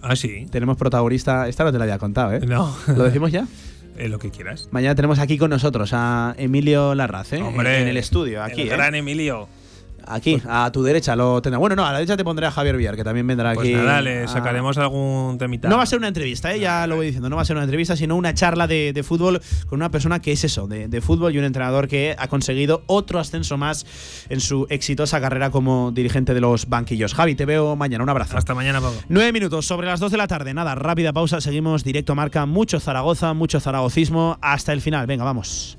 Ah, 0.00 0.16
sí. 0.16 0.46
Tenemos 0.50 0.76
protagonista. 0.78 1.48
Esta 1.48 1.62
no 1.64 1.70
te 1.70 1.78
la 1.78 1.84
había 1.84 1.98
contado, 1.98 2.32
¿eh? 2.32 2.40
No. 2.40 2.74
¿Lo 2.88 3.04
decimos 3.04 3.30
ya? 3.30 3.46
lo 3.98 4.18
que 4.18 4.30
quieras. 4.30 4.68
Mañana 4.72 4.96
tenemos 4.96 5.20
aquí 5.20 5.38
con 5.38 5.50
nosotros 5.50 5.90
a 5.92 6.34
Emilio 6.36 6.92
Larraz, 6.96 7.34
¿eh? 7.34 7.42
Hombre, 7.42 7.82
en, 7.82 7.86
el 7.86 7.96
estudio, 7.96 8.42
aquí. 8.42 8.62
El 8.62 8.70
gran 8.70 8.96
Emilio. 8.96 9.48
Aquí, 10.06 10.38
pues- 10.38 10.46
a 10.48 10.70
tu 10.72 10.82
derecha 10.82 11.16
lo 11.16 11.40
tendrá. 11.42 11.58
Bueno, 11.58 11.76
no, 11.76 11.84
a 11.84 11.92
la 11.92 11.98
derecha 11.98 12.16
te 12.16 12.24
pondré 12.24 12.46
a 12.46 12.50
Javier 12.50 12.76
Villar, 12.76 12.96
que 12.96 13.04
también 13.04 13.26
vendrá 13.26 13.54
pues 13.54 13.68
aquí. 13.68 13.74
Nada, 13.74 14.00
le 14.00 14.28
sacaremos 14.28 14.78
algún 14.78 15.38
temita. 15.38 15.68
No 15.68 15.76
va 15.76 15.82
a 15.82 15.86
ser 15.86 15.98
una 15.98 16.08
entrevista, 16.08 16.54
¿eh? 16.54 16.60
ya 16.60 16.86
lo 16.86 16.96
voy 16.96 17.06
diciendo. 17.06 17.28
No 17.28 17.36
va 17.36 17.42
a 17.42 17.44
ser 17.44 17.56
una 17.56 17.64
entrevista, 17.64 17.96
sino 17.96 18.16
una 18.16 18.34
charla 18.34 18.66
de, 18.66 19.02
fútbol 19.02 19.40
con 19.66 19.78
una 19.78 19.90
persona 19.90 20.20
que 20.20 20.32
es 20.32 20.44
eso, 20.44 20.66
de, 20.66 21.00
fútbol 21.00 21.34
y 21.34 21.38
un 21.38 21.44
entrenador 21.44 21.88
que 21.88 22.14
ha 22.18 22.28
conseguido 22.28 22.82
otro 22.86 23.18
ascenso 23.18 23.56
más 23.56 23.84
en 24.28 24.40
su 24.40 24.66
exitosa 24.70 25.20
carrera 25.20 25.50
como 25.50 25.90
dirigente 25.92 26.34
de 26.34 26.40
los 26.40 26.68
banquillos. 26.68 27.14
Javi, 27.14 27.34
te 27.34 27.44
veo 27.44 27.76
mañana. 27.76 28.04
Un 28.04 28.10
abrazo. 28.10 28.36
Hasta 28.36 28.54
mañana, 28.54 28.80
Pablo. 28.80 28.98
Nueve 29.08 29.32
minutos 29.32 29.66
sobre 29.66 29.86
las 29.86 30.00
dos 30.00 30.12
de 30.12 30.18
la 30.18 30.26
tarde. 30.26 30.54
Nada, 30.54 30.74
rápida 30.74 31.12
pausa. 31.12 31.40
Seguimos 31.40 31.84
directo 31.84 32.14
marca. 32.14 32.46
Mucho 32.46 32.80
Zaragoza, 32.80 33.34
mucho 33.34 33.60
zaragocismo. 33.60 34.38
Hasta 34.40 34.72
el 34.72 34.80
final. 34.80 35.06
Venga, 35.06 35.24
vamos 35.24 35.78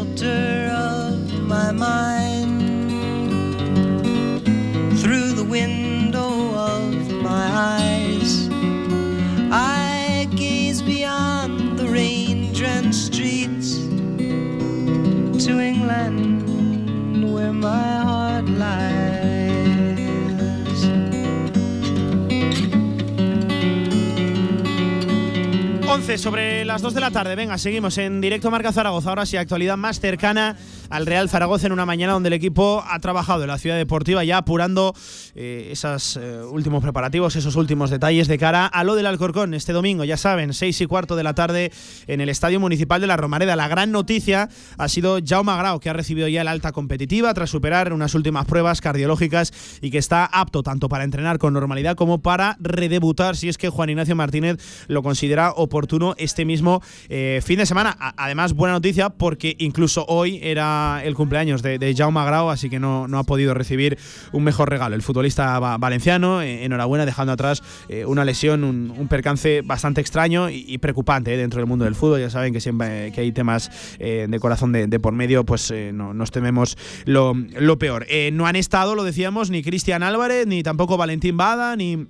11 26.01 26.17
sobre 26.17 26.65
las 26.65 26.81
2 26.81 26.95
de 26.95 26.99
la 26.99 27.11
tarde. 27.11 27.35
Venga, 27.35 27.59
seguimos 27.59 27.95
en 27.99 28.21
directo 28.21 28.49
Marca 28.49 28.71
Zaragoza. 28.71 29.09
Ahora 29.09 29.27
sí, 29.27 29.37
actualidad 29.37 29.77
más 29.77 29.99
cercana 29.99 30.57
al 30.91 31.05
Real 31.05 31.29
Zaragoza 31.29 31.67
en 31.67 31.73
una 31.73 31.85
mañana 31.85 32.13
donde 32.13 32.27
el 32.27 32.33
equipo 32.33 32.83
ha 32.85 32.99
trabajado 32.99 33.43
en 33.43 33.47
la 33.47 33.57
ciudad 33.57 33.77
deportiva 33.77 34.23
ya 34.23 34.37
apurando 34.37 34.93
eh, 35.35 35.69
esos 35.71 36.17
eh, 36.17 36.41
últimos 36.43 36.83
preparativos, 36.83 37.35
esos 37.37 37.55
últimos 37.55 37.89
detalles 37.89 38.27
de 38.27 38.37
cara 38.37 38.65
a 38.65 38.83
lo 38.83 38.95
del 38.95 39.05
Alcorcón 39.05 39.53
este 39.53 39.71
domingo. 39.71 40.03
Ya 40.03 40.17
saben, 40.17 40.53
6 40.53 40.81
y 40.81 40.85
cuarto 40.85 41.15
de 41.15 41.23
la 41.23 41.33
tarde 41.33 41.71
en 42.07 42.19
el 42.19 42.27
Estadio 42.27 42.59
Municipal 42.59 42.99
de 42.99 43.07
la 43.07 43.15
Romareda. 43.15 43.55
La 43.55 43.69
gran 43.69 43.91
noticia 43.91 44.49
ha 44.77 44.87
sido 44.89 45.19
Jaume 45.25 45.55
Grau, 45.55 45.79
que 45.79 45.89
ha 45.89 45.93
recibido 45.93 46.27
ya 46.27 46.41
el 46.41 46.49
alta 46.49 46.73
competitiva 46.73 47.33
tras 47.33 47.49
superar 47.49 47.93
unas 47.93 48.13
últimas 48.13 48.45
pruebas 48.45 48.81
cardiológicas 48.81 49.53
y 49.81 49.91
que 49.91 49.97
está 49.97 50.25
apto 50.25 50.61
tanto 50.61 50.89
para 50.89 51.05
entrenar 51.05 51.37
con 51.37 51.53
normalidad 51.53 51.95
como 51.95 52.21
para 52.21 52.57
redebutar 52.59 53.37
si 53.37 53.47
es 53.47 53.57
que 53.57 53.69
Juan 53.69 53.89
Ignacio 53.89 54.15
Martínez 54.15 54.57
lo 54.87 55.03
considera 55.03 55.51
oportuno 55.51 56.15
este 56.17 56.43
mismo 56.43 56.81
eh, 57.07 57.41
fin 57.43 57.59
de 57.59 57.65
semana. 57.65 57.95
Además, 58.17 58.53
buena 58.53 58.73
noticia 58.73 59.09
porque 59.09 59.55
incluso 59.57 60.05
hoy 60.07 60.39
era 60.41 60.80
el 61.03 61.15
cumpleaños 61.15 61.61
de, 61.61 61.79
de 61.79 61.95
Jaume 61.95 62.23
Grau, 62.25 62.49
así 62.49 62.69
que 62.69 62.79
no, 62.79 63.07
no 63.07 63.17
ha 63.17 63.23
podido 63.23 63.53
recibir 63.53 63.97
un 64.31 64.43
mejor 64.43 64.69
regalo. 64.69 64.95
El 64.95 65.01
futbolista 65.01 65.59
valenciano, 65.77 66.41
eh, 66.41 66.65
enhorabuena, 66.65 67.05
dejando 67.05 67.33
atrás 67.33 67.63
eh, 67.89 68.05
una 68.05 68.25
lesión, 68.25 68.63
un, 68.63 69.07
percance 69.07 69.61
bastante 69.61 69.99
extraño 69.99 70.49
y, 70.49 70.77
preocupante 70.77 71.35
dentro 71.35 71.59
del 71.59 71.67
mundo 71.67 71.85
del 71.85 71.95
fútbol. 71.95 72.21
Ya 72.21 72.29
saben 72.29 72.53
que 72.53 72.61
siempre 72.61 73.11
que 73.11 73.21
hay 73.21 73.31
temas 73.31 73.69
de 73.99 74.39
corazón 74.39 74.71
de, 74.71 74.99
por 74.99 75.13
medio, 75.13 75.43
pues 75.43 75.73
no, 75.93 76.13
nos 76.13 76.31
tememos 76.31 76.77
lo, 77.05 77.33
lo 77.33 77.77
peor. 77.77 78.07
no 78.31 78.47
han 78.47 78.55
estado, 78.55 78.95
lo 78.95 79.03
decíamos, 79.03 79.49
ni 79.49 79.63
Cristian 79.63 80.01
Álvarez, 80.01 80.47
ni 80.47 80.63
tampoco 80.63 80.95
Valentín 80.97 81.35
Bada, 81.35 81.75
ni 81.75 82.07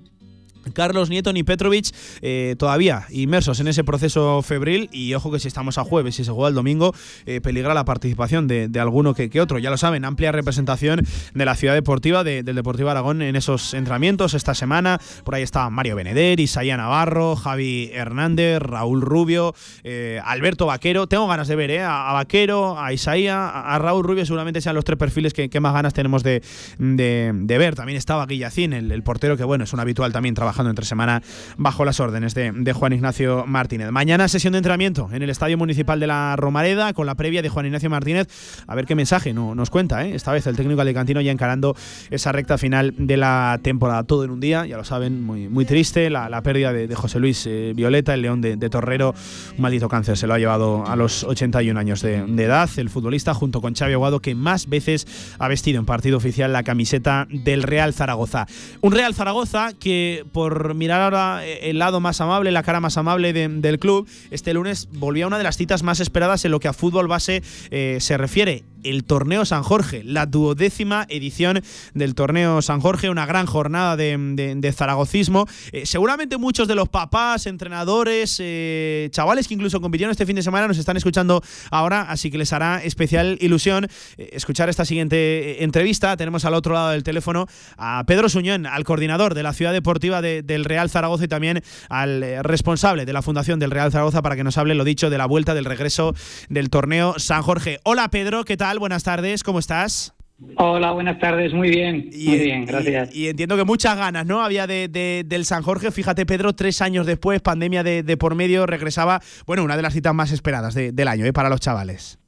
Carlos 0.72 1.10
Nieto 1.10 1.32
ni 1.32 1.42
Petrovic 1.42 1.90
eh, 2.20 2.56
todavía 2.58 3.06
inmersos 3.10 3.60
en 3.60 3.68
ese 3.68 3.84
proceso 3.84 4.42
febril 4.42 4.88
y 4.92 5.14
ojo 5.14 5.30
que 5.30 5.38
si 5.38 5.48
estamos 5.48 5.78
a 5.78 5.84
jueves 5.84 6.18
y 6.18 6.24
se 6.24 6.30
juega 6.30 6.48
el 6.48 6.54
domingo 6.54 6.94
eh, 7.26 7.40
peligra 7.40 7.74
la 7.74 7.84
participación 7.84 8.48
de, 8.48 8.70
alguno 8.80 9.14
que, 9.14 9.40
otro. 9.40 9.58
Ya 9.58 9.70
lo 9.70 9.76
saben, 9.76 10.04
amplia 10.04 10.32
representación 10.32 11.06
de 11.34 11.44
la 11.44 11.54
ciudad 11.54 11.74
deportiva 11.74 12.24
del 12.24 12.44
Deportivo 12.44 12.90
Aragón 12.90 13.22
en 13.22 13.36
esos 13.36 13.74
entrenamientos 13.74 14.34
esta 14.34 14.54
semana. 14.54 15.00
Por 15.24 15.34
ahí 15.34 15.42
estaban 15.42 15.72
Mario 15.72 15.96
Beneder, 15.96 16.40
Isaía 16.40 16.76
Navarro, 16.76 17.36
Javi 17.36 17.90
Hernández, 17.92 18.60
Raúl 18.60 19.02
Rubio, 19.02 19.54
eh, 19.84 20.20
Alberto 20.24 20.66
Vaquero. 20.66 21.06
Tengo 21.06 21.26
ganas 21.28 21.48
de 21.48 21.56
ver 21.56 21.80
a, 21.80 22.12
Vaquero, 22.12 22.78
a 22.78 22.92
Isaía, 22.92 23.48
a, 23.48 23.78
Raúl 23.78 24.04
Rubio 24.04 24.26
seguramente 24.26 24.60
sean 24.60 24.74
los 24.74 24.84
tres 24.84 24.98
perfiles 24.98 25.32
que, 25.32 25.60
más 25.60 25.74
ganas 25.74 25.94
tenemos 25.94 26.22
de, 26.22 26.42
ver. 26.78 27.74
También 27.74 27.96
estaba 27.96 28.26
Guillacín, 28.26 28.72
el, 28.72 28.90
el 28.90 29.02
portero 29.02 29.36
que 29.36 29.44
bueno, 29.44 29.64
es 29.64 29.72
un 29.72 29.80
habitual 29.80 30.12
también 30.12 30.34
trabajando 30.52 30.70
entre 30.70 30.84
semana 30.84 31.22
bajo 31.56 31.84
las 31.86 31.98
órdenes 31.98 32.34
de, 32.34 32.72
Juan 32.74 32.92
Ignacio 32.92 33.44
Martínez. 33.46 33.90
Mañana 33.90 34.28
sesión 34.28 34.52
de 34.52 34.58
entrenamiento 34.58 35.08
en 35.10 35.22
el 35.22 35.30
Estadio 35.30 35.56
Municipal 35.56 35.98
de 35.98 36.06
la 36.06 36.36
Romareda 36.36 36.92
con 36.92 37.06
la 37.06 37.14
previa 37.14 37.40
de 37.40 37.48
Juan 37.48 37.64
Ignacio 37.64 37.88
Martínez. 37.88 38.28
A 38.66 38.74
ver 38.74 38.84
qué 38.84 38.94
mensaje 38.94 39.32
no, 39.32 39.54
nos 39.54 39.70
cuenta. 39.70 40.04
¿eh? 40.04 40.14
Esta 40.14 40.30
vez 40.30 40.46
el 40.46 40.56
técnico 40.56 40.82
alicantino 40.82 41.22
ya 41.22 41.32
encarando 41.32 41.74
esa 42.10 42.32
recta 42.32 42.58
final 42.58 42.94
de 42.98 43.16
la 43.16 43.60
temporada. 43.62 44.02
Todo 44.04 44.24
en 44.24 44.30
un 44.30 44.40
día, 44.40 44.66
ya 44.66 44.76
lo 44.76 44.84
saben, 44.84 45.22
muy, 45.24 45.64
triste. 45.64 46.10
La, 46.10 46.42
pérdida 46.42 46.72
de, 46.72 46.94
José 46.94 47.18
Luis 47.18 47.46
eh, 47.46 47.72
Violeta, 47.74 48.12
el 48.12 48.20
león 48.20 48.42
de, 48.42 48.56
Torrero. 48.68 49.14
Un 49.56 49.62
maldito 49.62 49.88
cáncer 49.88 50.18
se 50.18 50.26
lo 50.26 50.34
ha 50.34 50.38
llevado 50.38 50.84
a 50.86 50.96
los 50.96 51.24
81 51.24 51.78
años 51.80 52.02
de, 52.02 52.16
edad. 52.42 52.68
El 52.76 52.90
futbolista 52.90 53.32
junto 53.32 53.62
con 53.62 53.74
Xavi 53.74 53.94
Aguado 53.94 54.20
que 54.20 54.34
más 54.34 54.68
veces 54.68 55.06
ha 55.38 55.48
vestido 55.48 55.78
en 55.78 55.86
partido 55.86 56.18
oficial 56.18 56.52
la 56.52 56.62
camiseta 56.62 57.26
del 57.30 57.62
Real 57.62 57.94
Zaragoza. 57.94 58.46
Un 58.80 58.92
Real 58.92 59.14
Zaragoza 59.14 59.72
que 59.78 60.24
por 60.32 60.41
por 60.42 60.74
mirar 60.74 61.00
ahora 61.02 61.46
eh, 61.46 61.70
el 61.70 61.78
lado 61.78 62.00
más 62.00 62.20
amable, 62.20 62.50
la 62.50 62.64
cara 62.64 62.80
más 62.80 62.96
amable 62.96 63.32
del 63.32 63.78
club, 63.78 64.08
este 64.32 64.52
lunes 64.52 64.88
volvía 64.90 65.28
una 65.28 65.38
de 65.38 65.44
las 65.44 65.56
citas 65.56 65.84
más 65.84 66.00
esperadas 66.00 66.44
en 66.44 66.50
lo 66.50 66.58
que 66.58 66.66
a 66.66 66.72
fútbol 66.72 67.06
base 67.06 67.44
eh, 67.70 67.98
se 68.00 68.16
refiere 68.16 68.64
el 68.84 69.04
Torneo 69.04 69.44
San 69.44 69.62
Jorge, 69.62 70.02
la 70.04 70.26
duodécima 70.26 71.06
edición 71.08 71.62
del 71.94 72.14
Torneo 72.14 72.62
San 72.62 72.80
Jorge, 72.80 73.10
una 73.10 73.26
gran 73.26 73.46
jornada 73.46 73.96
de, 73.96 74.74
zaragocismo. 74.76 75.46
Eh, 75.72 75.86
seguramente 75.86 76.36
muchos 76.38 76.68
de 76.68 76.74
los 76.74 76.88
papás, 76.88 77.46
entrenadores, 77.46 78.36
eh, 78.40 79.08
chavales 79.10 79.48
que 79.48 79.54
incluso 79.54 79.80
compitieron 79.80 80.10
este 80.10 80.26
fin 80.26 80.36
de 80.36 80.42
semana 80.42 80.68
nos 80.68 80.78
están 80.78 80.96
escuchando 80.96 81.42
ahora, 81.70 82.02
así 82.02 82.30
que 82.30 82.38
les 82.38 82.52
hará 82.52 82.82
especial 82.82 83.38
ilusión 83.40 83.86
eh, 84.16 84.30
escuchar 84.32 84.68
esta 84.68 84.84
siguiente 84.84 85.62
entrevista. 85.62 86.16
Tenemos 86.16 86.44
al 86.44 86.54
otro 86.54 86.74
lado 86.74 86.90
del 86.90 87.02
teléfono 87.02 87.46
a 87.76 88.04
Pedro 88.06 88.28
Suñón, 88.28 88.66
al 88.66 88.84
coordinador 88.84 89.34
de 89.34 89.42
la 89.42 89.52
ciudad 89.52 89.72
deportiva 89.72 90.22
del 90.22 90.64
Real 90.64 90.90
Zaragoza 90.90 91.24
y 91.24 91.28
también 91.28 91.62
al 91.88 92.24
responsable 92.42 93.04
de 93.04 93.12
la 93.12 93.22
fundación 93.22 93.58
del 93.58 93.70
Real 93.70 93.90
Zaragoza 93.92 94.22
para 94.22 94.36
que 94.36 94.44
nos 94.44 94.58
hable, 94.58 94.74
lo 94.74 94.84
dicho, 94.84 95.10
de 95.10 95.18
la 95.18 95.26
vuelta 95.26 95.54
del 95.54 95.64
regreso 95.64 96.14
del 96.48 96.70
Torneo 96.70 97.14
San 97.18 97.42
Jorge. 97.42 97.80
Hola 97.84 98.08
Pedro, 98.10 98.44
¿qué 98.44 98.56
tal? 98.56 98.71
Buenas 98.78 99.04
tardes, 99.04 99.42
¿cómo 99.42 99.58
estás? 99.58 100.14
Hola, 100.56 100.90
buenas 100.92 101.18
tardes, 101.18 101.52
muy 101.52 101.70
bien, 101.70 102.10
muy 102.12 102.38
bien, 102.38 102.64
gracias. 102.64 103.14
Y, 103.14 103.28
entiendo 103.28 103.56
que 103.56 103.64
muchas 103.64 103.96
ganas, 103.96 104.26
¿no? 104.26 104.42
Había 104.42 104.66
de, 104.66 104.88
del 105.24 105.44
San 105.44 105.62
Jorge, 105.62 105.90
fíjate 105.90 106.26
Pedro, 106.26 106.52
tres 106.52 106.82
años 106.82 107.06
después, 107.06 107.40
pandemia 107.40 107.82
de, 107.82 108.16
por 108.16 108.34
medio, 108.34 108.66
regresaba, 108.66 109.20
bueno, 109.46 109.62
una 109.62 109.76
de 109.76 109.82
las 109.82 109.92
citas 109.92 110.14
más 110.14 110.32
esperadas 110.32 110.74
del 110.74 111.08
año, 111.08 111.26
¿eh? 111.26 111.32
Para 111.32 111.48
los 111.48 111.60
chavales. 111.60 112.18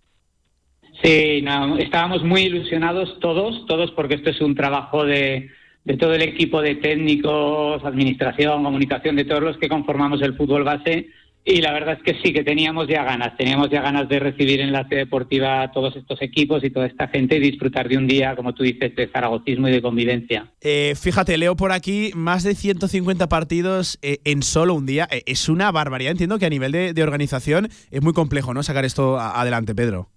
Sí, 1.02 1.42
no, 1.42 1.76
estábamos 1.78 2.22
muy 2.22 2.42
ilusionados 2.42 3.18
todos, 3.20 3.66
todos, 3.66 3.90
porque 3.92 4.14
esto 4.14 4.30
es 4.30 4.40
un 4.40 4.54
trabajo 4.54 5.04
de, 5.04 5.50
de 5.84 5.96
todo 5.96 6.14
el 6.14 6.22
equipo 6.22 6.62
de 6.62 6.76
técnicos, 6.76 7.84
administración, 7.84 8.62
comunicación, 8.62 9.16
de 9.16 9.24
todos 9.24 9.42
los 9.42 9.58
que 9.58 9.68
conformamos 9.68 10.22
el 10.22 10.36
fútbol 10.36 10.62
base 10.62 11.08
y 11.46 11.60
la 11.60 11.72
verdad 11.72 11.98
es 11.98 12.02
que 12.02 12.18
sí, 12.22 12.32
que 12.32 12.42
teníamos 12.42 12.88
ya 12.88 13.04
ganas, 13.04 13.36
teníamos 13.36 13.68
ya 13.68 13.82
ganas 13.82 14.08
de 14.08 14.18
recibir 14.18 14.60
en 14.60 14.72
la 14.72 14.88
ciudad 14.88 15.02
deportiva 15.02 15.60
a 15.60 15.72
todos 15.72 15.94
estos 15.94 16.22
equipos 16.22 16.64
y 16.64 16.70
toda 16.70 16.86
esta 16.86 17.08
gente 17.08 17.36
y 17.36 17.40
disfrutar 17.40 17.86
de 17.86 17.98
un 17.98 18.06
día, 18.06 18.34
como 18.34 18.54
tú 18.54 18.62
dices, 18.62 18.96
de 18.96 19.08
zaragocismo 19.08 19.68
y 19.68 19.72
de 19.72 19.82
convivencia. 19.82 20.50
Eh, 20.62 20.94
fíjate, 20.98 21.36
leo 21.36 21.54
por 21.54 21.72
aquí 21.72 22.12
más 22.14 22.44
de 22.44 22.54
150 22.54 23.28
partidos 23.28 23.98
eh, 24.00 24.20
en 24.24 24.42
solo 24.42 24.72
un 24.72 24.86
día. 24.86 25.06
Eh, 25.10 25.22
es 25.26 25.50
una 25.50 25.70
barbaridad. 25.70 26.12
Entiendo 26.12 26.38
que 26.38 26.46
a 26.46 26.50
nivel 26.50 26.72
de, 26.72 27.02
organización 27.02 27.68
es 27.90 28.02
muy 28.02 28.14
complejo, 28.14 28.54
¿no? 28.54 28.62
Sacar 28.62 28.86
esto 28.86 29.20
adelante, 29.20 29.74
Pedro. 29.74 30.08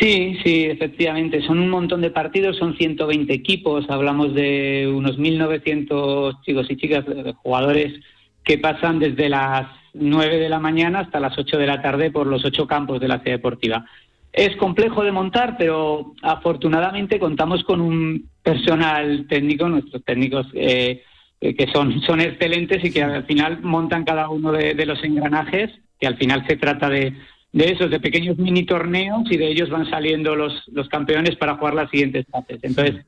sí, 0.00 0.38
sí, 0.42 0.64
efectivamente. 0.64 1.42
Son 1.42 1.58
un 1.58 1.68
montón 1.68 2.00
de 2.00 2.10
partidos, 2.10 2.56
son 2.56 2.78
120 2.78 3.30
equipos. 3.34 3.84
Hablamos 3.90 4.32
de 4.32 4.90
unos 4.90 5.18
1.900 5.18 6.42
chicos 6.46 6.66
y 6.70 6.76
chicas, 6.78 7.04
jugadores 7.42 7.92
que 8.46 8.58
pasan 8.58 9.00
desde 9.00 9.28
las 9.28 9.66
9 9.92 10.38
de 10.38 10.48
la 10.48 10.60
mañana 10.60 11.00
hasta 11.00 11.18
las 11.18 11.36
8 11.36 11.58
de 11.58 11.66
la 11.66 11.82
tarde 11.82 12.12
por 12.12 12.28
los 12.28 12.44
ocho 12.44 12.66
campos 12.66 13.00
de 13.00 13.08
la 13.08 13.18
ciudad 13.18 13.38
deportiva. 13.38 13.84
Es 14.32 14.54
complejo 14.56 15.02
de 15.02 15.10
montar, 15.10 15.56
pero 15.58 16.14
afortunadamente 16.22 17.18
contamos 17.18 17.64
con 17.64 17.80
un 17.80 18.28
personal 18.42 19.26
técnico, 19.28 19.68
nuestros 19.68 20.04
técnicos 20.04 20.46
eh, 20.54 21.02
que 21.40 21.66
son, 21.72 22.20
excelentes 22.20 22.84
y 22.84 22.92
que 22.92 23.02
al 23.02 23.24
final 23.24 23.60
montan 23.62 24.04
cada 24.04 24.28
uno 24.28 24.52
de, 24.52 24.86
los 24.86 25.02
engranajes, 25.02 25.70
que 25.98 26.06
al 26.06 26.16
final 26.16 26.46
se 26.46 26.56
trata 26.56 26.88
de, 26.88 27.14
esos, 27.52 27.90
de 27.90 27.98
pequeños 27.98 28.38
mini 28.38 28.64
torneos 28.64 29.24
y 29.28 29.36
de 29.36 29.48
ellos 29.48 29.70
van 29.70 29.90
saliendo 29.90 30.36
los, 30.36 30.68
los 30.68 30.88
campeones 30.88 31.34
para 31.34 31.56
jugar 31.56 31.74
las 31.74 31.90
siguientes 31.90 32.26
fases. 32.30 32.60
Entonces, 32.62 33.04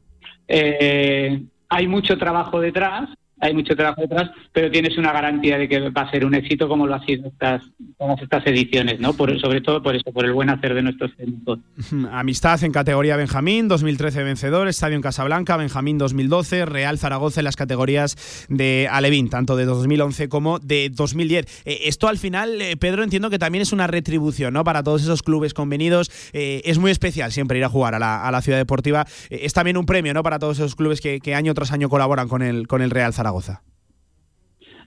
eh, 0.49 1.43
hay 1.68 1.86
mucho 1.86 2.18
trabajo 2.18 2.61
detrás 2.61 3.11
hay 3.41 3.55
mucho 3.55 3.76
trabajo 3.76 4.03
detrás, 4.03 4.30
pero 4.53 4.70
tienes 4.70 4.99
una 4.99 5.12
garantía 5.12 5.59
de 5.59 5.68
que 5.68 5.91
va 5.91 6.03
a 6.03 6.11
ser 6.11 6.24
un 6.24 6.34
éxito 6.34 6.68
como 6.68 6.86
lo 6.86 6.95
ha 6.95 7.05
sido 7.05 7.28
estas, 7.28 7.62
todas 7.97 8.20
estas 8.20 8.47
ediciones, 8.47 8.99
¿no? 9.01 9.12
Por, 9.12 9.39
sobre 9.41 9.61
todo 9.61 9.82
por 9.82 9.95
eso, 9.95 10.12
por 10.12 10.24
el 10.24 10.32
buen 10.32 10.51
hacer 10.51 10.74
de 10.74 10.82
nuestros 10.82 11.14
técnicos. 11.16 11.61
Amistad 12.12 12.62
en 12.64 12.72
categoría 12.72 13.16
Benjamín, 13.16 13.68
2013 13.68 14.22
vencedor, 14.24 14.68
Estadio 14.68 14.97
en 14.97 15.03
Casablanca, 15.03 15.57
Benjamín 15.57 15.99
2012, 15.99 16.66
Real 16.66 16.99
Zaragoza 16.99 17.41
en 17.41 17.45
las 17.45 17.57
categorías 17.57 18.47
de 18.49 18.89
Alevín, 18.91 19.30
tanto 19.30 19.57
de 19.57 19.64
2011 19.64 20.28
como 20.28 20.59
de 20.59 20.91
2010. 20.91 21.62
Eh, 21.64 21.80
esto 21.84 22.09
al 22.09 22.18
final, 22.18 22.61
eh, 22.61 22.76
Pedro, 22.76 23.05
entiendo 23.05 23.30
que 23.30 23.39
también 23.39 23.62
es 23.62 23.72
una 23.72 23.86
retribución, 23.86 24.55
¿no? 24.55 24.64
Para 24.64 24.82
todos 24.82 25.03
esos 25.03 25.22
clubes 25.22 25.55
convenidos. 25.55 26.11
Eh, 26.32 26.62
es 26.64 26.78
muy 26.78 26.91
especial 26.91 27.32
siempre 27.32 27.59
ir 27.59 27.64
a 27.64 27.68
jugar 27.68 27.95
a 27.95 27.99
la, 27.99 28.39
ciudad 28.43 28.59
deportiva. 28.59 29.05
es 29.30 29.53
también 29.53 29.76
un 29.76 29.84
premio, 29.84 30.14
¿no? 30.14 30.22
Para 30.22 30.39
todos 30.39 30.59
esos 30.59 30.76
clubes 30.76 31.01
que, 31.01 31.20
que 31.20 31.34
año 31.34 31.55
tras 31.55 31.72
año 31.72 31.89
colaboran 31.89 32.28
con 32.28 32.43
el, 32.43 32.68
con 32.68 32.82
el 32.82 32.91
Real 32.91 33.12
Zaragoza. 33.12 33.28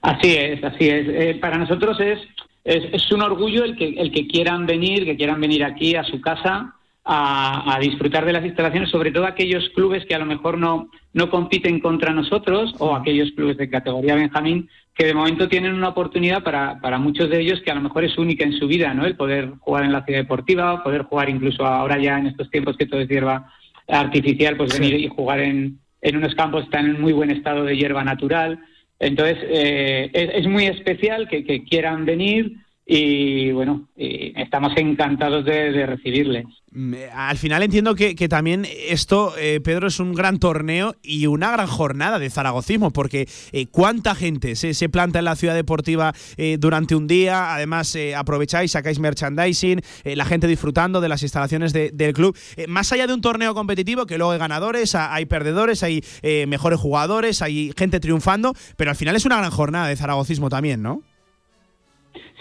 Así 0.02 0.34
es, 0.34 0.62
así 0.64 0.88
es. 0.88 1.08
Eh, 1.08 1.38
para 1.40 1.58
nosotros 1.58 1.98
es, 2.00 2.18
es, 2.64 3.12
un 3.12 3.22
orgullo 3.22 3.64
el 3.64 3.76
que, 3.76 3.88
el 3.88 4.10
que 4.10 4.26
quieran 4.26 4.66
venir, 4.66 5.04
que 5.04 5.16
quieran 5.16 5.40
venir 5.40 5.64
aquí 5.64 5.94
a 5.94 6.02
su 6.02 6.20
casa 6.20 6.74
a, 7.04 7.78
disfrutar 7.80 8.24
de 8.24 8.32
las 8.32 8.44
instalaciones, 8.44 8.90
sobre 8.90 9.10
todo 9.10 9.26
aquellos 9.26 9.68
clubes 9.74 10.04
que 10.06 10.14
a 10.14 10.18
lo 10.18 10.26
mejor 10.26 10.58
no, 10.58 10.88
no 11.12 11.30
compiten 11.30 11.80
contra 11.80 12.12
nosotros 12.12 12.74
o 12.78 12.94
aquellos 12.94 13.32
clubes 13.32 13.56
de 13.56 13.68
categoría 13.68 14.14
Benjamín 14.14 14.68
que 14.94 15.06
de 15.06 15.14
momento 15.14 15.48
tienen 15.48 15.74
una 15.74 15.88
oportunidad 15.88 16.44
para, 16.44 16.80
para 16.80 16.98
muchos 16.98 17.30
de 17.30 17.40
ellos 17.40 17.60
que 17.64 17.70
a 17.70 17.74
lo 17.74 17.80
mejor 17.80 18.04
es 18.04 18.18
única 18.18 18.44
en 18.44 18.52
su 18.52 18.66
vida, 18.66 18.92
¿no? 18.92 19.06
El 19.06 19.16
poder 19.16 19.52
jugar 19.60 19.84
en 19.84 19.92
la 19.92 20.04
ciudad 20.04 20.20
deportiva, 20.20 20.82
poder 20.84 21.02
jugar 21.02 21.30
incluso 21.30 21.64
ahora 21.64 21.98
ya 21.98 22.18
en 22.18 22.26
estos 22.26 22.50
tiempos 22.50 22.76
que 22.76 22.86
todo 22.86 23.00
es 23.00 23.08
hierba 23.08 23.50
artificial, 23.88 24.56
pues 24.56 24.78
venir 24.78 24.94
y 24.94 25.08
jugar 25.08 25.40
en, 25.40 25.81
en 26.02 26.16
unos 26.16 26.34
campos 26.34 26.64
están 26.64 26.86
en 26.86 27.00
muy 27.00 27.12
buen 27.12 27.30
estado 27.30 27.64
de 27.64 27.76
hierba 27.76 28.04
natural. 28.04 28.58
Entonces, 28.98 29.38
eh, 29.42 30.10
es, 30.12 30.46
muy 30.46 30.66
especial 30.66 31.28
que, 31.28 31.64
quieran 31.64 32.04
venir 32.04 32.56
y 32.84 33.52
bueno, 33.52 33.88
estamos 33.96 34.72
encantados 34.76 35.44
de, 35.44 35.86
recibirles. 35.86 36.46
Mm, 36.72 36.94
eh, 36.94 37.10
al 37.14 37.36
final 37.36 37.62
entiendo 37.62 37.94
que, 37.94 38.14
también 38.28 38.66
esto, 38.88 39.34
eh, 39.38 39.60
Pedro, 39.62 39.88
es 39.88 40.00
un 40.00 40.14
gran 40.14 40.38
torneo 40.38 40.96
y 41.02 41.26
una 41.26 41.52
gran 41.52 41.66
jornada 41.66 42.18
de 42.18 42.30
zaragocismo, 42.30 42.90
porque 42.90 43.28
eh, 43.52 43.66
cuánta 43.66 44.14
gente 44.14 44.56
se, 44.56 44.88
planta 44.88 45.20
en 45.20 45.26
la 45.26 45.36
ciudad 45.36 45.54
deportiva 45.54 46.12
durante 46.58 46.94
un 46.94 47.06
día, 47.06 47.54
además 47.54 47.96
aprovecháis, 48.16 48.72
sacáis 48.72 48.98
merchandising, 48.98 49.80
la 50.04 50.24
gente 50.24 50.46
disfrutando 50.46 51.00
de 51.00 51.08
las 51.08 51.22
instalaciones 51.22 51.72
del 51.72 52.12
club. 52.12 52.36
más 52.68 52.92
allá 52.92 53.06
de 53.06 53.14
un 53.14 53.20
torneo 53.20 53.54
competitivo, 53.54 54.06
que 54.06 54.18
luego 54.18 54.32
hay 54.32 54.38
ganadores, 54.38 54.94
hay 54.94 55.24
perdedores, 55.26 55.82
hay 55.82 56.02
mejores 56.46 56.80
jugadores, 56.80 57.42
hay 57.42 57.72
gente 57.76 58.00
triunfando, 58.00 58.54
pero 58.76 58.90
al 58.90 58.96
final 58.96 59.16
es 59.16 59.24
una 59.24 59.38
gran 59.38 59.50
jornada 59.50 59.86
de 59.86 59.96
zaragocismo 59.96 60.50
también, 60.50 60.82
¿no? 60.82 61.02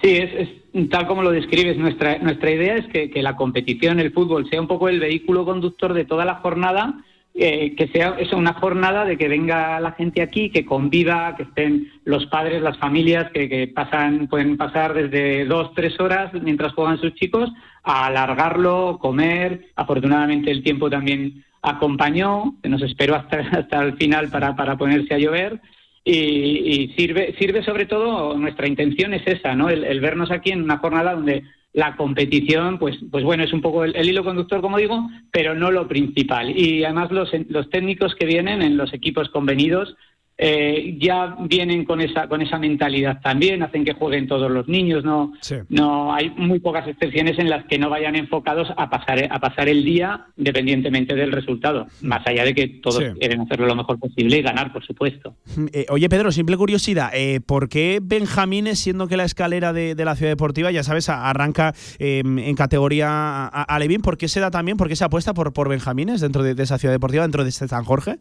Sí, 0.01 0.17
es, 0.17 0.89
tal 0.89 1.07
como 1.07 1.23
lo 1.23 1.31
describes. 1.31 1.77
Nuestra, 1.77 2.17
nuestra 2.19 2.51
idea 2.51 2.75
es 2.75 2.87
que, 2.87 3.09
que, 3.09 3.21
la 3.21 3.35
competición, 3.35 3.99
el 3.99 4.11
fútbol, 4.11 4.49
sea 4.49 4.61
un 4.61 4.67
poco 4.67 4.89
el 4.89 4.99
vehículo 4.99 5.45
conductor 5.45 5.93
de 5.93 6.05
toda 6.05 6.25
la 6.25 6.35
jornada, 6.35 7.03
eh, 7.33 7.75
que 7.75 7.87
sea 7.87 8.15
eso, 8.19 8.35
una 8.35 8.53
jornada 8.53 9.05
de 9.05 9.17
que 9.17 9.27
venga 9.27 9.79
la 9.79 9.93
gente 9.93 10.21
aquí, 10.21 10.49
que 10.49 10.65
conviva, 10.65 11.35
que 11.37 11.43
estén 11.43 11.91
los 12.03 12.25
padres, 12.25 12.61
las 12.61 12.77
familias, 12.77 13.31
que, 13.31 13.47
que 13.47 13.67
pasan, 13.67 14.27
pueden 14.27 14.57
pasar 14.57 14.93
desde 14.93 15.45
dos, 15.45 15.73
tres 15.75 15.99
horas 15.99 16.31
mientras 16.41 16.73
juegan 16.73 16.99
sus 16.99 17.13
chicos, 17.15 17.49
a 17.83 18.07
alargarlo, 18.07 18.97
comer. 18.99 19.67
Afortunadamente 19.75 20.51
el 20.51 20.63
tiempo 20.63 20.89
también 20.89 21.45
acompañó, 21.61 22.55
nos 22.63 22.81
esperó 22.81 23.15
hasta, 23.15 23.39
hasta 23.59 23.83
el 23.83 23.97
final 23.97 24.29
para, 24.29 24.55
para 24.55 24.77
ponerse 24.77 25.13
a 25.13 25.19
llover 25.19 25.61
y, 26.03 26.13
y, 26.13 26.93
sirve, 26.95 27.35
sirve 27.37 27.63
sobre 27.63 27.85
todo, 27.85 28.35
nuestra 28.37 28.67
intención 28.67 29.13
es 29.13 29.25
esa, 29.27 29.55
¿no? 29.55 29.69
El, 29.69 29.99
vernos 29.99 30.31
aquí 30.31 30.51
en 30.51 30.63
una 30.63 30.79
jornada 30.79 31.13
donde 31.13 31.43
la 31.73 31.95
competición, 31.95 32.79
pues, 32.79 32.97
pues 33.11 33.23
bueno, 33.23 33.43
es 33.43 33.53
un 33.53 33.61
poco 33.61 33.83
el, 33.83 33.95
el, 33.95 34.09
hilo 34.09 34.23
conductor, 34.23 34.61
como 34.61 34.77
digo, 34.77 35.09
pero 35.31 35.53
no 35.53 35.71
lo 35.71 35.87
principal. 35.87 36.57
Y 36.57 36.83
además 36.83 37.11
los, 37.11 37.31
los 37.49 37.69
técnicos 37.69 38.15
que 38.15 38.25
vienen 38.25 38.61
en 38.61 38.77
los 38.77 38.93
equipos 38.93 39.29
convenidos 39.29 39.95
eh, 40.43 40.97
ya 40.99 41.35
vienen 41.41 41.85
con 41.85 42.01
esa 42.01 42.27
con 42.27 42.41
esa 42.41 42.57
mentalidad 42.57 43.21
también, 43.21 43.61
hacen 43.61 43.85
que 43.85 43.93
jueguen 43.93 44.27
todos 44.27 44.49
los 44.49 44.67
niños, 44.67 45.03
no 45.03 45.33
sí. 45.39 45.57
no 45.69 46.11
hay 46.15 46.31
muy 46.31 46.59
pocas 46.59 46.87
excepciones 46.87 47.37
en 47.37 47.47
las 47.47 47.63
que 47.65 47.77
no 47.77 47.91
vayan 47.91 48.15
enfocados 48.15 48.67
a 48.75 48.89
pasar 48.89 49.27
a 49.29 49.39
pasar 49.39 49.69
el 49.69 49.85
día 49.85 50.25
independientemente 50.37 51.13
del 51.13 51.31
resultado, 51.31 51.85
más 52.01 52.25
allá 52.25 52.43
de 52.43 52.55
que 52.55 52.67
todos 52.67 53.03
sí. 53.03 53.19
quieren 53.19 53.41
hacerlo 53.41 53.67
lo 53.67 53.75
mejor 53.75 53.99
posible 53.99 54.37
y 54.37 54.41
ganar, 54.41 54.73
por 54.73 54.83
supuesto. 54.83 55.35
Eh, 55.73 55.85
oye 55.89 56.09
Pedro, 56.09 56.31
simple 56.31 56.57
curiosidad, 56.57 57.11
eh, 57.13 57.39
¿por 57.39 57.69
qué 57.69 57.99
Benjamines, 58.01 58.79
siendo 58.79 59.07
que 59.07 59.17
la 59.17 59.25
escalera 59.25 59.73
de, 59.73 59.93
de 59.93 60.05
la 60.05 60.15
ciudad 60.15 60.31
deportiva, 60.31 60.71
ya 60.71 60.81
sabes, 60.81 61.07
arranca 61.07 61.75
eh, 61.99 62.23
en 62.25 62.55
categoría 62.55 63.45
Alevín, 63.45 64.01
¿por 64.01 64.17
qué 64.17 64.27
se 64.27 64.39
da 64.39 64.49
también, 64.49 64.77
por 64.77 64.87
qué 64.87 64.95
se 64.95 65.03
apuesta 65.03 65.35
por, 65.35 65.53
por 65.53 65.69
Benjamines 65.69 66.19
dentro 66.19 66.41
de, 66.41 66.55
de 66.55 66.63
esa 66.63 66.79
ciudad 66.79 66.95
deportiva, 66.95 67.21
dentro 67.21 67.43
de 67.43 67.49
este 67.49 67.67
San 67.67 67.83
Jorge? 67.83 68.17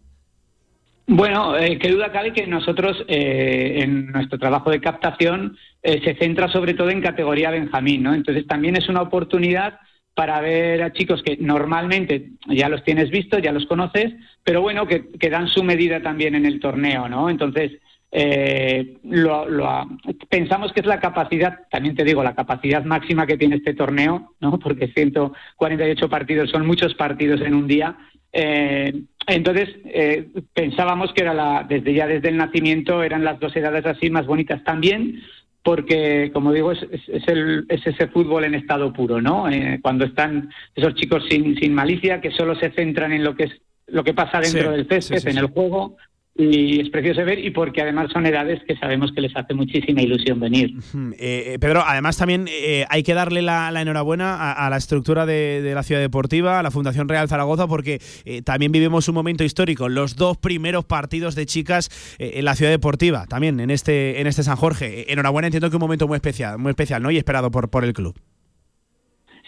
Bueno, 1.12 1.58
eh, 1.58 1.76
qué 1.80 1.88
duda 1.88 2.12
cabe 2.12 2.32
que 2.32 2.46
nosotros 2.46 3.04
eh, 3.08 3.80
en 3.82 4.12
nuestro 4.12 4.38
trabajo 4.38 4.70
de 4.70 4.80
captación 4.80 5.56
eh, 5.82 6.00
se 6.04 6.14
centra 6.14 6.46
sobre 6.46 6.74
todo 6.74 6.88
en 6.90 7.00
categoría 7.00 7.50
Benjamín, 7.50 8.04
¿no? 8.04 8.14
Entonces 8.14 8.46
también 8.46 8.76
es 8.76 8.88
una 8.88 9.02
oportunidad 9.02 9.80
para 10.14 10.40
ver 10.40 10.84
a 10.84 10.92
chicos 10.92 11.20
que 11.24 11.36
normalmente 11.40 12.30
ya 12.46 12.68
los 12.68 12.84
tienes 12.84 13.10
vistos, 13.10 13.42
ya 13.42 13.50
los 13.50 13.66
conoces, 13.66 14.14
pero 14.44 14.62
bueno, 14.62 14.86
que, 14.86 15.30
dan 15.30 15.48
su 15.48 15.64
medida 15.64 16.00
también 16.00 16.36
en 16.36 16.46
el 16.46 16.60
torneo, 16.60 17.08
¿no? 17.08 17.28
Entonces, 17.28 17.72
eh, 18.12 18.96
lo, 19.02 19.48
lo, 19.48 19.88
pensamos 20.28 20.72
que 20.72 20.78
es 20.78 20.86
la 20.86 21.00
capacidad, 21.00 21.62
también 21.72 21.96
te 21.96 22.04
digo, 22.04 22.22
la 22.22 22.36
capacidad 22.36 22.84
máxima 22.84 23.26
que 23.26 23.36
tiene 23.36 23.56
este 23.56 23.74
torneo, 23.74 24.34
¿no? 24.38 24.60
Porque 24.60 24.86
148 24.86 26.08
partidos 26.08 26.50
son 26.50 26.64
muchos 26.68 26.94
partidos 26.94 27.40
en 27.40 27.54
un 27.54 27.66
día. 27.66 27.96
Eh, 28.32 28.92
entonces, 29.30 29.68
eh, 29.84 30.28
pensábamos 30.52 31.12
que 31.12 31.22
era 31.22 31.34
la, 31.34 31.64
desde 31.68 31.94
ya 31.94 32.06
desde 32.06 32.28
el 32.28 32.36
nacimiento 32.36 33.02
eran 33.02 33.24
las 33.24 33.38
dos 33.40 33.54
edades 33.56 33.86
así 33.86 34.10
más 34.10 34.26
bonitas 34.26 34.62
también, 34.64 35.20
porque, 35.62 36.30
como 36.32 36.52
digo, 36.52 36.72
es, 36.72 36.82
es, 36.90 37.08
es, 37.08 37.28
el, 37.28 37.66
es 37.68 37.86
ese 37.86 38.08
fútbol 38.08 38.44
en 38.44 38.54
estado 38.54 38.92
puro, 38.92 39.20
¿no? 39.20 39.48
Eh, 39.48 39.78
cuando 39.82 40.04
están 40.04 40.50
esos 40.74 40.94
chicos 40.94 41.24
sin, 41.28 41.56
sin 41.56 41.74
malicia, 41.74 42.20
que 42.20 42.30
solo 42.30 42.54
se 42.54 42.70
centran 42.70 43.12
en 43.12 43.24
lo 43.24 43.34
que 43.36 43.44
es 43.44 43.60
lo 43.86 44.04
que 44.04 44.14
pasa 44.14 44.40
dentro 44.40 44.70
sí, 44.70 44.76
del 44.76 44.88
césped, 44.88 45.16
sí, 45.16 45.22
sí, 45.22 45.30
en 45.30 45.38
el 45.38 45.46
juego, 45.46 45.96
y 46.36 46.80
es 46.80 46.88
precioso 46.90 47.24
ver 47.24 47.44
y 47.44 47.50
porque 47.50 47.82
además 47.82 48.10
son 48.12 48.24
edades 48.24 48.62
que 48.66 48.76
sabemos 48.76 49.12
que 49.12 49.20
les 49.20 49.36
hace 49.36 49.52
muchísima 49.52 50.00
ilusión 50.00 50.40
venir. 50.40 50.74
Eh, 51.18 51.58
Pedro, 51.60 51.82
además 51.86 52.16
también 52.16 52.46
eh, 52.48 52.84
hay 52.88 53.02
que 53.02 53.14
darle 53.14 53.42
la, 53.42 53.70
la 53.70 53.82
enhorabuena 53.82 54.36
a, 54.36 54.66
a, 54.66 54.70
la 54.70 54.76
estructura 54.76 55.26
de, 55.26 55.60
de, 55.60 55.74
la 55.74 55.82
ciudad 55.82 56.00
deportiva, 56.00 56.58
a 56.58 56.62
la 56.62 56.70
Fundación 56.70 57.08
Real 57.08 57.28
Zaragoza, 57.28 57.66
porque 57.66 58.00
eh, 58.24 58.42
también 58.42 58.72
vivimos 58.72 59.08
un 59.08 59.14
momento 59.14 59.44
histórico, 59.44 59.88
los 59.88 60.16
dos 60.16 60.38
primeros 60.38 60.84
partidos 60.84 61.34
de 61.34 61.46
chicas 61.46 62.16
eh, 62.18 62.32
en 62.36 62.44
la 62.44 62.54
ciudad 62.54 62.70
deportiva, 62.70 63.26
también 63.26 63.60
en 63.60 63.70
este, 63.70 64.20
en 64.20 64.26
este 64.26 64.42
San 64.42 64.56
Jorge. 64.56 65.12
enhorabuena, 65.12 65.48
entiendo 65.48 65.68
que 65.68 65.76
un 65.76 65.80
momento 65.80 66.06
muy 66.06 66.16
especial, 66.16 66.58
muy 66.58 66.70
especial, 66.70 67.02
¿no? 67.02 67.10
Y 67.10 67.16
esperado 67.18 67.50
por, 67.50 67.70
por 67.70 67.84
el 67.84 67.92
club. 67.92 68.18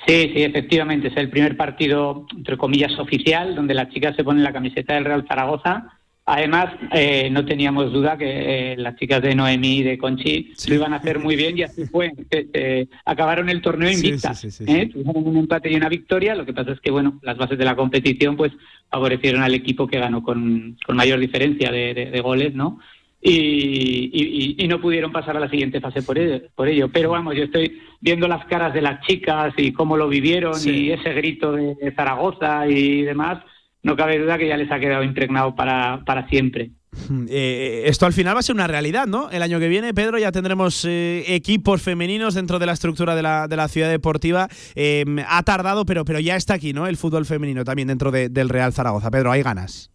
Sí, 0.06 0.32
sí, 0.34 0.42
efectivamente, 0.42 1.09
es 1.09 1.16
el 1.16 1.30
primer 1.30 1.56
partido, 1.56 2.26
entre 2.36 2.59
comillas, 2.59 2.98
oficial, 2.98 3.54
donde 3.54 3.72
las 3.72 3.88
chicas 3.90 4.16
se 4.16 4.24
ponen 4.24 4.42
la 4.42 4.52
camiseta 4.52 4.94
del 4.94 5.04
Real 5.04 5.24
Zaragoza 5.28 6.02
Además, 6.34 6.72
eh, 6.94 7.28
no 7.30 7.44
teníamos 7.44 7.92
duda 7.92 8.16
que 8.16 8.72
eh, 8.72 8.76
las 8.78 8.96
chicas 8.96 9.20
de 9.20 9.34
Noemí 9.34 9.80
y 9.80 9.82
de 9.82 9.98
Conchi 9.98 10.52
sí. 10.54 10.70
lo 10.70 10.76
iban 10.76 10.94
a 10.94 10.96
hacer 10.96 11.18
muy 11.18 11.36
bien 11.36 11.59
y 11.59 11.62
así 11.62 11.84
fue. 11.84 12.10
Eh, 12.30 12.86
acabaron 13.04 13.50
el 13.50 13.60
torneo 13.60 13.90
invictas. 13.90 14.40
Sí, 14.40 14.50
sí, 14.50 14.64
¿eh? 14.66 14.88
Tuvieron 14.90 15.28
un 15.28 15.36
empate 15.36 15.70
y 15.70 15.74
una 15.74 15.90
victoria. 15.90 16.34
Lo 16.34 16.46
que 16.46 16.54
pasa 16.54 16.72
es 16.72 16.80
que 16.80 16.90
bueno, 16.90 17.20
las 17.20 17.36
bases 17.36 17.59
de 17.59 17.66
la 17.66 17.76
competición 17.76 18.38
pues 18.38 18.50
favorecieron 18.88 19.42
al 19.42 19.52
equipo 19.52 19.86
que 19.86 19.98
ganó 19.98 20.22
con, 20.22 20.78
con 20.86 20.96
mayor 20.96 21.20
diferencia 21.20 21.70
de, 21.70 21.92
de, 21.92 22.06
de 22.06 22.20
goles, 22.22 22.54
¿no? 22.54 22.80
Y, 23.20 24.10
y, 24.10 24.64
y, 24.64 24.68
no 24.68 24.80
pudieron 24.80 25.12
pasar 25.12 25.36
a 25.36 25.40
la 25.40 25.50
siguiente 25.50 25.82
fase 25.82 26.00
por 26.00 26.18
ello, 26.18 26.48
por 26.54 26.66
ello. 26.66 26.88
Pero 26.90 27.10
vamos, 27.10 27.36
yo 27.36 27.44
estoy 27.44 27.78
viendo 28.00 28.26
las 28.26 28.46
caras 28.46 28.72
de 28.72 28.80
las 28.80 29.06
chicas 29.06 29.52
y 29.59 29.72
cómo 29.74 29.98
lo 29.98 30.09
vivieron 30.09 30.54
y 30.64 30.92
ese 30.92 31.12
grito 31.12 31.52
de 31.52 31.92
Zaragoza 31.94 32.66
y 32.68 33.02
demás 33.02 33.44
no 33.82 33.96
cabe 33.96 34.18
duda 34.18 34.38
que 34.38 34.48
ya 34.48 34.56
les 34.56 34.70
ha 34.70 34.78
quedado 34.78 35.02
impregnado 35.02 35.54
para, 35.54 36.02
para 36.04 36.28
siempre. 36.28 36.70
Eh, 37.28 37.84
esto 37.86 38.04
al 38.04 38.12
final 38.12 38.34
va 38.34 38.40
a 38.40 38.42
ser 38.42 38.54
una 38.54 38.66
realidad, 38.66 39.06
¿no? 39.06 39.30
El 39.30 39.42
año 39.42 39.59
que 39.59 39.68
viene, 39.68 39.94
Pedro, 39.94 40.18
ya 40.18 40.30
tendremos 40.30 40.84
eh, 40.84 41.24
equipos 41.34 41.80
femeninos 41.80 42.34
dentro 42.34 42.59
de 42.59 42.66
la 42.66 42.72
estructura 42.72 43.14
de 43.14 43.22
la, 43.22 43.48
de 43.48 43.56
la 43.56 43.68
ciudad 43.68 43.88
deportiva. 43.88 44.48
Eh, 44.74 45.04
ha 45.26 45.42
tardado, 45.42 45.86
pero, 45.86 46.04
pero 46.04 46.20
ya 46.20 46.36
está 46.36 46.54
aquí, 46.54 46.72
¿no? 46.72 46.86
El 46.86 46.98
fútbol 46.98 47.24
femenino 47.24 47.64
también 47.64 47.88
dentro 47.88 48.10
de, 48.10 48.28
del 48.28 48.50
Real 48.50 48.72
Zaragoza. 48.72 49.10
Pedro, 49.10 49.30
hay 49.30 49.42
ganas. 49.42 49.90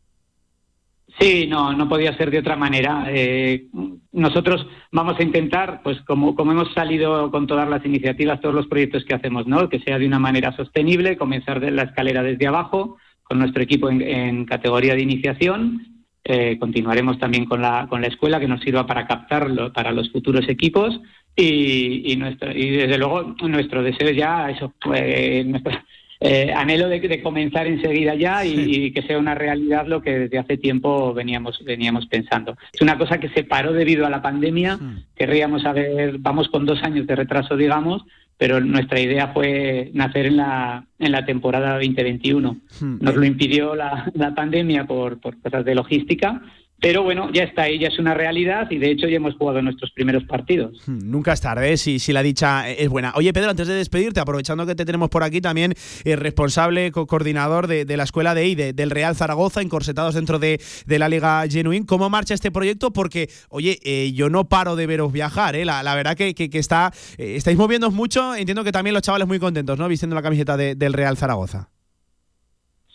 Sí, 1.20 1.48
no, 1.48 1.74
no 1.74 1.90
podía 1.90 2.16
ser 2.16 2.30
de 2.30 2.40
otra 2.40 2.56
manera. 2.56 3.06
Eh, 3.10 3.68
nosotros 4.12 4.68
vamos 4.92 5.20
a 5.20 5.24
intentar, 5.24 5.82
pues 5.84 6.00
como, 6.02 6.36
como 6.36 6.52
hemos 6.52 6.72
salido 6.74 7.32
con 7.32 7.48
todas 7.48 7.68
las 7.68 7.84
iniciativas, 7.86 8.40
todos 8.40 8.54
los 8.54 8.68
proyectos 8.68 9.04
que 9.04 9.16
hacemos, 9.16 9.48
¿no? 9.48 9.68
Que 9.68 9.80
sea 9.80 9.98
de 9.98 10.06
una 10.06 10.20
manera 10.20 10.56
sostenible, 10.56 11.18
comenzar 11.18 11.60
de 11.60 11.72
la 11.72 11.84
escalera 11.84 12.22
desde 12.22 12.48
abajo, 12.48 12.98
con 13.28 13.40
nuestro 13.40 13.62
equipo 13.62 13.90
en, 13.90 14.02
en 14.02 14.46
categoría 14.46 14.96
de 14.96 15.02
iniciación. 15.02 15.98
Eh, 16.24 16.58
continuaremos 16.60 17.20
también 17.20 17.46
con 17.46 17.62
la, 17.62 17.88
con 17.90 18.02
la 18.02 18.08
escuela 18.08 18.40
que 18.40 18.48
nos 18.48 18.62
sirva 18.62 18.86
para 18.86 19.08
captarlo 19.08 19.72
para 19.72 19.94
los 19.94 20.12
futuros 20.12 20.50
equipos 20.50 21.00
y, 21.36 22.12
y, 22.12 22.16
nuestro, 22.18 22.52
y 22.52 22.72
desde 22.72 22.98
luego 22.98 23.36
nuestro 23.48 23.82
deseo 23.82 24.12
ya, 24.12 24.50
eso, 24.50 24.74
eh, 24.94 25.46
nuestro 25.48 25.72
eh, 26.20 26.52
anhelo 26.54 26.90
de, 26.90 27.00
de, 27.00 27.22
comenzar 27.22 27.68
enseguida 27.68 28.16
ya 28.16 28.44
y, 28.44 28.50
sí. 28.50 28.86
y, 28.86 28.92
que 28.92 29.04
sea 29.04 29.20
una 29.20 29.36
realidad 29.36 29.88
lo 29.88 30.02
que 30.02 30.20
desde 30.20 30.40
hace 30.40 30.58
tiempo 30.58 31.14
veníamos, 31.14 31.64
veníamos 31.64 32.08
pensando. 32.08 32.58
Es 32.74 32.82
una 32.82 32.98
cosa 32.98 33.20
que 33.20 33.30
se 33.30 33.44
paró 33.44 33.72
debido 33.72 34.06
a 34.06 34.10
la 34.10 34.22
pandemia, 34.22 34.78
sí. 34.78 35.04
querríamos 35.16 35.62
saber, 35.62 36.18
vamos 36.18 36.50
con 36.50 36.66
dos 36.66 36.82
años 36.84 37.08
de 37.08 37.16
retraso, 37.16 37.56
digamos, 37.56 38.04
pero 38.38 38.60
nuestra 38.60 39.00
idea 39.00 39.30
fue 39.30 39.92
nacer 39.94 40.28
en 40.28 40.38
la, 40.38 40.86
en 41.00 41.12
la 41.12 41.26
temporada 41.26 41.74
2021. 41.74 42.58
Hmm. 42.80 42.98
Nos 43.02 43.16
lo 43.16 43.26
impidió 43.26 43.76
la, 43.76 44.12
la 44.14 44.36
pandemia 44.36 44.86
por, 44.86 45.20
por 45.20 45.40
cosas 45.42 45.66
de 45.66 45.76
logística, 45.76 46.42
pero 46.80 47.02
bueno, 47.04 47.32
ya 47.34 47.44
está 47.44 47.64
ahí, 47.64 47.80
ya 47.80 47.88
es 47.88 47.98
una 47.98 48.14
realidad 48.14 48.70
y 48.70 48.78
de 48.78 48.92
hecho 48.92 49.08
ya 49.08 49.18
hemos 49.18 49.36
jugado 49.36 49.62
nuestros 49.62 49.92
primeros 49.92 50.24
partidos. 50.26 50.80
Hmm, 50.86 51.10
nunca 51.10 51.34
es 51.34 51.42
tarde, 51.42 51.74
¿eh? 51.74 51.78
si, 51.78 51.98
si 52.00 52.14
la 52.14 52.22
dicha 52.22 52.70
es 52.70 52.88
buena. 52.88 53.14
Oye, 53.16 53.34
Pedro, 53.34 53.50
antes 53.50 53.68
de 53.68 53.74
despedirte, 53.74 54.20
aprovechando 54.20 54.66
que 54.66 54.76
te 54.76 54.86
tenemos 54.86 55.10
por 55.10 55.24
aquí 55.24 55.42
también, 55.42 55.74
el 56.04 56.12
eh, 56.12 56.16
responsable, 56.16 56.92
co 56.92 57.08
coordinador 57.08 57.68
de, 57.68 57.98
la 57.98 58.04
escuela 58.04 58.36
de 58.36 58.48
I, 58.48 58.56
de, 58.56 58.74
del 58.74 58.92
Real 58.92 59.16
Zaragoza, 59.16 59.62
encorsetados 59.62 60.14
dentro 60.14 60.38
de, 60.38 60.62
de, 60.86 61.00
la 61.00 61.10
Liga 61.10 61.44
Genuine, 61.50 61.86
¿cómo 61.86 62.10
marcha 62.10 62.36
este 62.36 62.52
proyecto? 62.52 62.92
Porque, 62.94 63.30
oye, 63.50 63.80
eh, 63.84 64.12
yo 64.14 64.30
no 64.30 64.48
paro 64.48 64.76
de 64.76 64.86
veros 64.86 65.12
viajar, 65.12 65.56
¿eh? 65.56 65.66
la, 65.66 65.82
la 65.82 65.96
verdad 65.96 66.16
que, 66.16 66.36
que, 66.36 66.50
está, 66.60 66.92
eh, 67.18 67.36
estáis 67.36 67.58
moviendo 67.58 67.90
mucho, 67.90 68.36
entiendo 68.36 68.64
que 68.64 68.72
también 68.72 68.94
los 68.94 69.02
chavales 69.02 69.28
muy 69.28 69.40
contentos, 69.40 69.80
¿no? 69.80 69.88
Vistiendo 69.88 70.16
la 70.16 70.22
camiseta 70.22 70.58
de, 70.58 70.76
del 70.76 70.94
Real 70.94 71.18
Zaragoza. 71.18 71.70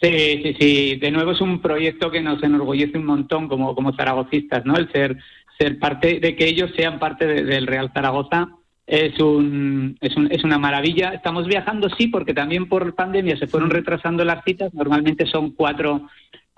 Sí, 0.03 0.41
sí, 0.43 0.57
sí. 0.59 0.97
De 0.97 1.13
nuevo 1.13 1.31
es 1.31 1.41
un 1.41 1.61
proyecto 1.61 2.11
que 2.11 2.21
nos 2.21 2.43
enorgullece 2.43 2.99
un 2.99 3.07
montón 3.07 3.47
como, 3.47 3.75
como 3.75 3.95
zaragocistas, 3.95 4.67
¿no? 4.67 4.77
El 4.77 4.91
ser, 4.91 5.17
ser 5.59 5.79
parte, 5.79 6.19
de 6.19 6.35
que 6.35 6.49
ellos 6.49 6.73
sean 6.77 6.99
parte 6.99 7.25
de, 7.25 7.45
del 7.45 7.69
Real 7.69 7.93
Zaragoza 7.95 8.49
es, 8.85 9.21
un, 9.21 9.97
es, 10.01 10.17
un, 10.17 10.31
es 10.33 10.43
una 10.43 10.59
maravilla. 10.59 11.11
Estamos 11.11 11.47
viajando, 11.47 11.89
sí, 11.91 12.09
porque 12.09 12.35
también 12.35 12.69
por 12.69 12.97
pandemia 12.97 13.37
se 13.37 13.47
fueron 13.47 13.71
retrasando 13.71 14.25
las 14.25 14.43
citas. 14.45 14.75
Normalmente 14.75 15.25
son 15.27 15.53
cuatro, 15.53 16.09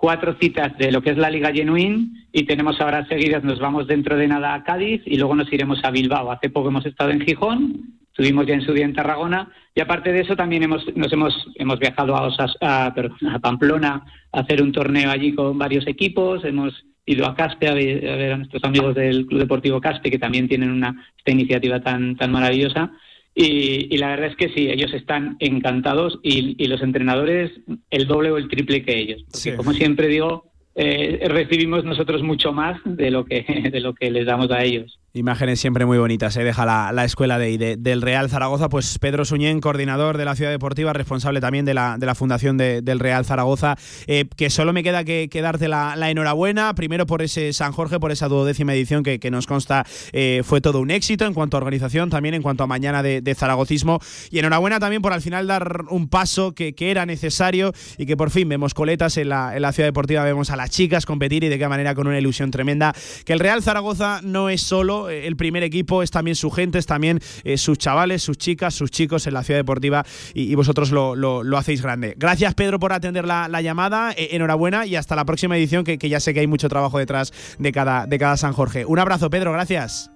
cuatro 0.04 0.36
citas 0.38 0.76
de 0.76 0.92
lo 0.92 1.00
que 1.00 1.12
es 1.12 1.16
la 1.16 1.30
Liga 1.30 1.50
Genuine 1.50 2.26
y 2.30 2.44
tenemos 2.44 2.78
ahora 2.78 3.06
seguidas, 3.06 3.42
nos 3.42 3.58
vamos 3.58 3.86
dentro 3.86 4.18
de 4.18 4.28
nada 4.28 4.52
a 4.52 4.62
Cádiz 4.62 5.00
y 5.06 5.16
luego 5.16 5.34
nos 5.34 5.50
iremos 5.50 5.82
a 5.82 5.90
Bilbao. 5.90 6.30
Hace 6.30 6.50
poco 6.50 6.68
hemos 6.68 6.84
estado 6.84 7.10
en 7.10 7.22
Gijón 7.22 7.94
estuvimos 8.08 8.46
ya 8.46 8.52
en 8.52 8.60
su 8.60 8.74
día 8.74 8.84
en 8.84 8.92
Tarragona 8.92 9.50
y 9.74 9.80
aparte 9.80 10.12
de 10.12 10.20
eso 10.20 10.36
también 10.36 10.62
hemos, 10.62 10.84
nos 10.94 11.10
hemos, 11.10 11.46
hemos 11.54 11.78
viajado 11.78 12.14
a, 12.14 12.26
Osas, 12.26 12.54
a 12.60 12.92
Pamplona 13.40 14.04
a 14.30 14.40
hacer 14.40 14.60
un 14.60 14.72
torneo 14.72 15.10
allí 15.10 15.34
con 15.34 15.56
varios 15.56 15.86
equipos, 15.86 16.44
hemos 16.44 16.84
ido 17.06 17.24
a 17.24 17.34
Caspe 17.34 17.68
a 17.68 17.72
ver 17.72 18.06
a, 18.06 18.16
ver 18.16 18.32
a 18.32 18.36
nuestros 18.36 18.62
amigos 18.62 18.94
del 18.94 19.24
Club 19.24 19.40
Deportivo 19.40 19.80
Caspe 19.80 20.10
que 20.10 20.18
también 20.18 20.48
tienen 20.48 20.70
una, 20.70 21.02
esta 21.16 21.32
iniciativa 21.32 21.80
tan, 21.80 22.14
tan 22.16 22.30
maravillosa 22.30 22.92
y, 23.34 23.94
y, 23.94 23.98
la 23.98 24.08
verdad 24.08 24.30
es 24.30 24.36
que 24.36 24.48
sí, 24.50 24.70
ellos 24.70 24.92
están 24.94 25.36
encantados 25.40 26.20
y, 26.22 26.62
y, 26.62 26.66
los 26.68 26.82
entrenadores 26.82 27.50
el 27.90 28.06
doble 28.06 28.30
o 28.30 28.36
el 28.36 28.48
triple 28.48 28.84
que 28.84 28.98
ellos. 28.98 29.22
Porque 29.24 29.50
sí. 29.50 29.56
como 29.56 29.72
siempre 29.72 30.06
digo, 30.08 30.52
eh, 30.76 31.20
recibimos 31.28 31.84
nosotros 31.84 32.22
mucho 32.22 32.52
más 32.52 32.80
de 32.84 33.10
lo 33.10 33.24
que 33.24 33.44
de 33.72 33.80
lo 33.80 33.94
que 33.94 34.10
les 34.10 34.26
damos 34.26 34.50
a 34.50 34.62
ellos. 34.62 34.98
Imágenes 35.16 35.60
siempre 35.60 35.86
muy 35.86 35.96
bonitas, 35.96 36.36
¿eh? 36.36 36.42
deja 36.42 36.66
la, 36.66 36.90
la, 36.90 37.04
escuela 37.04 37.38
de, 37.38 37.56
de, 37.56 37.76
del 37.76 38.02
Real 38.02 38.28
Zaragoza, 38.28 38.68
pues 38.68 38.98
Pedro 38.98 39.24
Suñén, 39.24 39.60
coordinador 39.60 40.18
de 40.18 40.24
la 40.24 40.34
ciudad 40.34 40.50
deportiva, 40.50 40.92
responsable 40.92 41.40
también 41.40 41.64
de 41.64 41.72
la, 41.72 41.98
de 41.98 42.06
la 42.06 42.16
fundación 42.16 42.56
de, 42.56 42.82
del 42.82 42.98
Real 42.98 43.24
Zaragoza, 43.24 43.76
eh, 44.08 44.24
que 44.36 44.50
solo 44.50 44.72
me 44.72 44.82
queda 44.82 45.04
que, 45.04 45.28
darte 45.40 45.68
la, 45.68 45.94
la, 45.94 46.10
enhorabuena, 46.10 46.74
primero 46.74 47.06
por 47.06 47.22
ese 47.22 47.52
San 47.52 47.70
Jorge, 47.70 48.00
por 48.00 48.10
esa 48.10 48.26
duodécima 48.26 48.74
edición 48.74 49.04
que, 49.04 49.20
que 49.20 49.30
nos 49.30 49.46
consta 49.46 49.86
eh, 50.12 50.42
fue 50.44 50.60
todo 50.60 50.80
un 50.80 50.90
éxito 50.90 51.26
en 51.26 51.32
cuanto 51.32 51.56
a 51.56 51.58
organización, 51.58 52.10
también 52.10 52.34
en 52.34 52.42
cuanto 52.42 52.64
a 52.64 52.66
mañana 52.66 53.04
de, 53.04 53.20
de 53.20 53.34
zaragocismo, 53.36 54.00
y 54.32 54.40
enhorabuena 54.40 54.80
también 54.80 55.00
por 55.00 55.12
al 55.12 55.22
final 55.22 55.46
dar 55.46 55.82
un 55.90 56.08
paso 56.08 56.56
que, 56.56 56.74
que 56.74 56.90
era 56.90 57.06
necesario 57.06 57.72
y 57.98 58.06
que 58.06 58.16
por 58.16 58.30
fin 58.30 58.48
vemos 58.48 58.74
coletas 58.74 59.16
en 59.16 59.28
la, 59.28 59.54
en 59.54 59.62
la 59.62 59.70
ciudad 59.70 59.86
deportiva, 59.86 60.24
vemos 60.24 60.50
a 60.50 60.56
las 60.56 60.70
chicas 60.70 61.06
competir 61.06 61.44
y 61.44 61.48
de 61.50 61.56
qué 61.56 61.68
manera 61.68 61.94
con 61.94 62.08
una 62.08 62.18
ilusión 62.18 62.50
tremenda, 62.50 62.92
que 63.24 63.32
el 63.32 63.38
Real 63.38 63.62
Zaragoza 63.62 64.18
no 64.24 64.48
es 64.48 64.60
solo 64.60 65.03
el 65.08 65.36
primer 65.36 65.62
equipo, 65.62 66.02
es 66.02 66.10
también 66.10 66.34
su 66.34 66.50
gente, 66.50 66.78
es 66.78 66.86
también 66.86 67.20
eh, 67.44 67.56
sus 67.56 67.78
chavales, 67.78 68.22
sus 68.22 68.38
chicas, 68.38 68.74
sus 68.74 68.90
chicos 68.90 69.26
en 69.26 69.34
la 69.34 69.42
ciudad 69.42 69.60
deportiva 69.60 70.04
y, 70.34 70.50
y 70.50 70.54
vosotros 70.54 70.90
lo, 70.90 71.14
lo, 71.14 71.42
lo, 71.42 71.58
hacéis 71.58 71.82
grande. 71.82 72.14
Gracias 72.16 72.54
Pedro 72.54 72.78
por 72.78 72.92
atender 72.92 73.26
la, 73.26 73.48
la 73.48 73.62
llamada, 73.62 74.12
eh, 74.12 74.28
enhorabuena 74.32 74.86
y 74.86 74.96
hasta 74.96 75.16
la 75.16 75.24
próxima 75.24 75.56
edición 75.56 75.84
que, 75.84 75.98
que, 75.98 76.08
ya 76.08 76.20
sé 76.20 76.34
que 76.34 76.40
hay 76.40 76.46
mucho 76.46 76.68
trabajo 76.68 76.98
detrás 76.98 77.32
de 77.58 77.72
cada, 77.72 78.06
de 78.06 78.18
cada 78.18 78.36
San 78.36 78.52
Jorge. 78.52 78.84
Un 78.84 78.98
abrazo 78.98 79.30
Pedro, 79.30 79.52
gracias. 79.52 80.10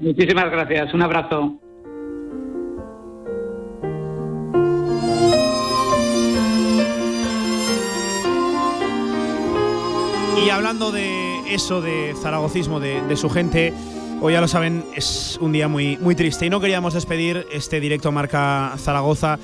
Muchísimas 0.00 0.50
gracias, 0.50 0.92
un 0.92 1.02
abrazo. 1.02 1.60
Y 10.44 10.50
hablando 10.50 10.92
de 10.92 11.23
eso, 11.54 11.80
de 11.80 12.14
zaragocismo, 12.20 12.80
de, 12.80 13.16
su 13.16 13.30
gente, 13.30 13.72
hoy 14.20 14.32
ya 14.32 14.40
lo 14.40 14.48
saben, 14.48 14.84
es 14.96 15.38
un 15.40 15.52
día 15.52 15.68
muy, 15.68 15.96
muy 15.98 16.16
triste 16.16 16.46
y 16.46 16.50
no 16.50 16.60
queríamos 16.60 16.94
despedir 16.94 17.46
este 17.52 17.78
directo 17.78 18.10
Marca 18.10 18.74
Zaragoza 18.76 19.38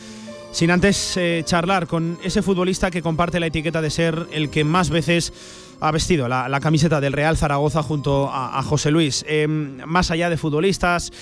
sin 0.50 0.72
antes 0.72 1.16
eh, 1.16 1.42
charlar 1.44 1.86
con 1.86 2.18
ese 2.24 2.42
futbolista 2.42 2.90
que 2.90 3.00
comparte 3.00 3.38
la 3.38 3.46
etiqueta 3.46 3.80
de 3.80 3.90
ser 3.90 4.26
el 4.32 4.50
que 4.50 4.64
más 4.64 4.90
veces 4.90 5.32
ha 5.78 5.92
vestido 5.92 6.26
la, 6.26 6.60
camiseta 6.60 7.00
del 7.00 7.12
Real 7.12 7.36
Zaragoza 7.36 7.82
junto 7.82 8.28
a, 8.28 8.60
José 8.64 8.90
Luis. 8.90 9.24
Eh, 9.28 9.46
más 9.46 10.10
allá 10.10 10.28
de 10.28 10.36
futbolistas, 10.36 11.12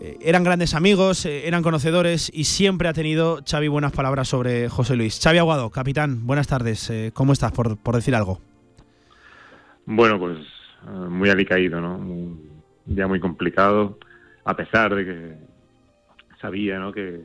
eh, 0.00 0.16
eran 0.22 0.44
grandes 0.44 0.72
amigos, 0.72 1.26
eran 1.26 1.62
conocedores 1.62 2.30
y 2.32 2.44
siempre 2.44 2.88
ha 2.88 2.94
tenido 2.94 3.40
Xavi 3.48 3.68
buenas 3.68 3.92
palabras 3.92 4.28
sobre 4.28 4.70
José 4.70 4.96
Luis. 4.96 5.20
Xavi 5.22 5.36
Aguado, 5.36 5.68
capitán, 5.68 6.26
buenas 6.26 6.46
tardes. 6.46 6.90
¿Cómo 7.12 7.34
estás, 7.34 7.52
por 7.52 7.94
decir 7.94 8.16
algo? 8.16 8.47
Bueno, 9.90 10.18
pues 10.18 10.36
uh, 10.86 11.08
muy 11.08 11.30
alicaído, 11.30 11.80
¿no? 11.80 11.96
Un 11.96 12.62
día 12.84 13.08
muy 13.08 13.20
complicado, 13.20 13.96
a 14.44 14.54
pesar 14.54 14.94
de 14.94 15.04
que 15.06 15.34
sabía, 16.42 16.78
¿no? 16.78 16.92
Que, 16.92 17.24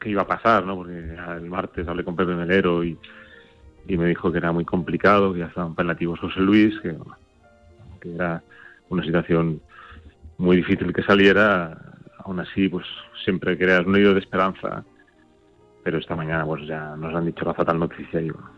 que 0.00 0.10
iba 0.10 0.22
a 0.22 0.26
pasar, 0.26 0.66
¿no? 0.66 0.74
Porque 0.74 0.98
el 0.98 1.48
martes 1.48 1.86
hablé 1.86 2.02
con 2.02 2.16
Pepe 2.16 2.34
Melero 2.34 2.82
y, 2.82 2.98
y 3.86 3.96
me 3.96 4.06
dijo 4.06 4.32
que 4.32 4.38
era 4.38 4.50
muy 4.50 4.64
complicado, 4.64 5.32
que 5.32 5.38
ya 5.38 5.46
estaban 5.46 5.76
paliativos 5.76 6.18
José 6.18 6.40
Luis, 6.40 6.74
que, 6.80 6.96
que 8.00 8.16
era 8.16 8.42
una 8.88 9.04
situación 9.04 9.60
muy 10.38 10.56
difícil 10.56 10.92
que 10.92 11.04
saliera. 11.04 11.80
Aún 12.18 12.40
así, 12.40 12.68
pues 12.68 12.84
siempre 13.24 13.56
creas 13.56 13.86
un 13.86 13.94
hilo 13.94 14.12
de 14.12 14.18
esperanza. 14.18 14.84
Pero 15.84 15.98
esta 15.98 16.16
mañana, 16.16 16.44
pues 16.44 16.66
ya 16.66 16.96
nos 16.96 17.14
han 17.14 17.26
dicho 17.26 17.44
la 17.44 17.54
fatal 17.54 17.78
noticia 17.78 18.20
y 18.20 18.30
bueno, 18.30 18.50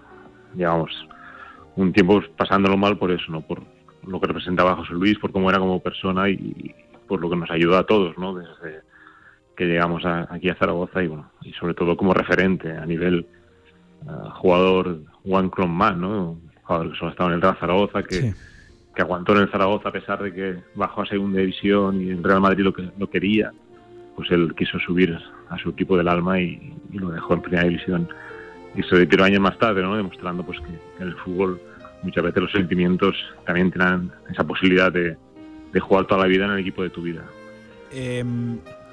un 1.79 1.93
tiempo 1.93 2.21
pasándolo 2.37 2.77
mal 2.77 2.99
por 2.99 3.13
eso, 3.13 3.31
¿no? 3.31 3.41
Por 3.41 3.63
lo 4.05 4.21
que 4.21 4.27
representaba 4.27 4.75
José 4.77 4.95
Luis, 4.95 5.19
por 5.19 5.31
cómo 5.31 5.49
era 5.49 5.61
como 5.61 5.81
persona 5.81 6.29
y, 6.29 6.75
por 7.07 7.21
lo 7.21 7.31
que 7.31 7.37
nos 7.37 7.51
ayudó 7.51 7.79
a 7.79 7.87
todos, 7.87 8.19
¿no? 8.19 8.35
Desde 8.35 8.83
que 9.57 9.65
llegamos 9.65 10.05
a, 10.05 10.27
aquí 10.33 10.51
a 10.51 10.57
Zaragoza 10.57 11.03
y 11.03 11.07
bueno, 11.07 11.31
y 11.43 11.53
sobre 11.53 11.75
todo 11.75 11.97
como 11.97 12.13
referente 12.15 12.71
a 12.71 12.85
nivel 12.85 13.27
uh, 14.07 14.31
jugador 14.31 14.99
one 15.25 15.51
man, 15.69 16.01
¿no? 16.01 16.31
Un 16.33 16.51
jugador 16.63 16.93
que 16.93 16.99
solo 16.99 17.11
estaba 17.13 17.31
en 17.31 17.37
el 17.37 17.43
Real 17.43 17.57
Zaragoza, 17.59 18.03
que, 18.03 18.15
sí. 18.15 18.35
que 18.95 19.03
aguantó 19.03 19.33
en 19.33 19.43
el 19.43 19.51
Zaragoza 19.51 19.89
a 19.89 19.93
pesar 19.93 20.23
de 20.23 20.33
que 20.33 20.59
bajó 20.75 21.03
a 21.03 21.07
segunda 21.07 21.39
división 21.39 22.03
y 22.03 22.11
el 22.11 22.25
Real 22.25 22.41
Madrid 22.41 22.65
lo 22.65 22.73
que 22.73 22.91
lo 22.99 23.09
quería, 23.09 23.53
pues 24.17 24.31
él 24.33 24.53
quiso 24.57 24.81
subir 24.81 25.17
a 25.49 25.59
su 25.59 25.71
equipo 25.71 25.97
del 25.97 26.09
alma 26.09 26.41
y, 26.41 26.75
y 26.91 26.99
lo 26.99 27.11
dejó 27.11 27.35
en 27.35 27.43
primera 27.43 27.65
división 27.69 28.09
y 28.75 28.83
se 28.83 28.95
retiró 28.95 29.25
años 29.25 29.41
más 29.41 29.59
tarde, 29.59 29.83
¿no? 29.83 29.97
demostrando 29.97 30.45
pues 30.45 30.59
que 30.61 31.03
en 31.03 31.09
el 31.09 31.15
fútbol 31.17 31.61
muchas 32.03 32.25
veces 32.25 32.43
los 32.43 32.53
sentimientos 32.53 33.17
también 33.45 33.71
tienen 33.71 34.11
esa 34.31 34.45
posibilidad 34.45 34.93
de, 34.93 35.17
jugar 35.81 36.07
toda 36.07 36.23
la 36.23 36.27
vida 36.27 36.45
en 36.47 36.53
el 36.53 36.59
equipo 36.59 36.83
de 36.83 36.91
tu 36.91 37.03
vida. 37.03 37.23
Eh, 37.93 38.25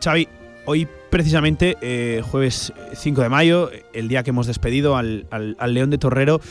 Xavi, 0.03 0.27
hoy 0.65 0.87
precisamente, 1.09 1.77
eh, 1.81 2.21
jueves 2.23 2.73
5 2.93 3.21
de 3.21 3.29
mayo, 3.29 3.71
el 3.93 4.07
día 4.07 4.21
que 4.21 4.29
hemos 4.29 4.45
despedido 4.45 4.95
al, 4.95 5.25
al, 5.31 5.55
al 5.59 5.73
León 5.73 5.89
de 5.89 5.97
Torrero, 5.97 6.41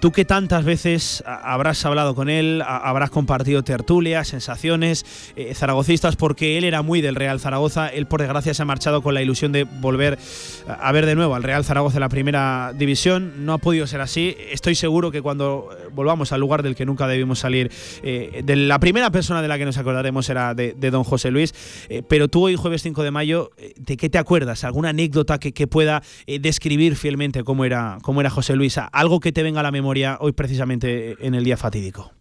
tú 0.00 0.12
que 0.12 0.24
tantas 0.24 0.64
veces 0.64 1.22
habrás 1.26 1.84
hablado 1.84 2.14
con 2.14 2.28
él, 2.28 2.62
habrás 2.66 3.10
compartido 3.10 3.62
tertulias, 3.62 4.28
sensaciones, 4.28 5.04
eh, 5.36 5.54
zaragocistas, 5.54 6.16
porque 6.16 6.58
él 6.58 6.64
era 6.64 6.82
muy 6.82 7.00
del 7.00 7.14
Real 7.14 7.40
Zaragoza, 7.40 7.88
él 7.88 8.06
por 8.06 8.20
desgracia 8.20 8.54
se 8.54 8.62
ha 8.62 8.64
marchado 8.64 9.02
con 9.02 9.14
la 9.14 9.22
ilusión 9.22 9.52
de 9.52 9.64
volver 9.64 10.18
a 10.66 10.92
ver 10.92 11.06
de 11.06 11.14
nuevo 11.14 11.34
al 11.34 11.42
Real 11.42 11.64
Zaragoza 11.64 11.96
en 11.96 12.00
la 12.00 12.08
primera 12.08 12.72
división, 12.76 13.44
no 13.44 13.54
ha 13.54 13.58
podido 13.58 13.86
ser 13.86 14.00
así, 14.00 14.36
estoy 14.50 14.74
seguro 14.74 15.10
que 15.10 15.22
cuando 15.22 15.70
eh, 15.72 15.88
volvamos 15.92 16.32
al 16.32 16.40
lugar 16.40 16.62
del 16.62 16.74
que 16.74 16.86
nunca 16.86 17.06
debimos 17.06 17.38
salir, 17.38 17.70
eh, 18.02 18.42
de 18.44 18.56
la 18.56 18.78
primera 18.78 19.10
persona 19.10 19.42
de 19.42 19.48
la 19.48 19.58
que 19.58 19.64
nos 19.64 19.78
acordaremos 19.78 20.28
era 20.28 20.54
de, 20.54 20.74
don 20.90 21.04
José 21.04 21.30
Luis, 21.30 21.54
eh, 21.88 22.02
pero 22.06 22.28
tú 22.28 22.44
hoy 22.44 22.56
jueves 22.56 22.82
5 22.82 23.02
de 23.02 23.10
mayo, 23.10 23.50
¿de 23.76 23.96
qué 23.96 24.08
te 24.08 24.18
acuerdas? 24.18 24.64
¿Alguna 24.64 24.90
anécdota 24.90 25.38
que, 25.38 25.52
que 25.52 25.66
pueda 25.66 26.02
describir 26.26 26.96
fielmente 26.96 27.44
cómo 27.44 27.64
era, 27.64 27.98
cómo 28.02 28.20
era 28.20 28.30
José 28.30 28.56
Luis? 28.56 28.78
¿Algo 28.78 29.20
que 29.20 29.32
te 29.32 29.42
venga 29.42 29.60
a 29.60 29.62
la 29.62 29.69
memoria 29.70 30.18
hoy 30.20 30.32
precisamente 30.32 31.16
en 31.20 31.34
el 31.34 31.44
día 31.44 31.56
fatídico? 31.56 32.12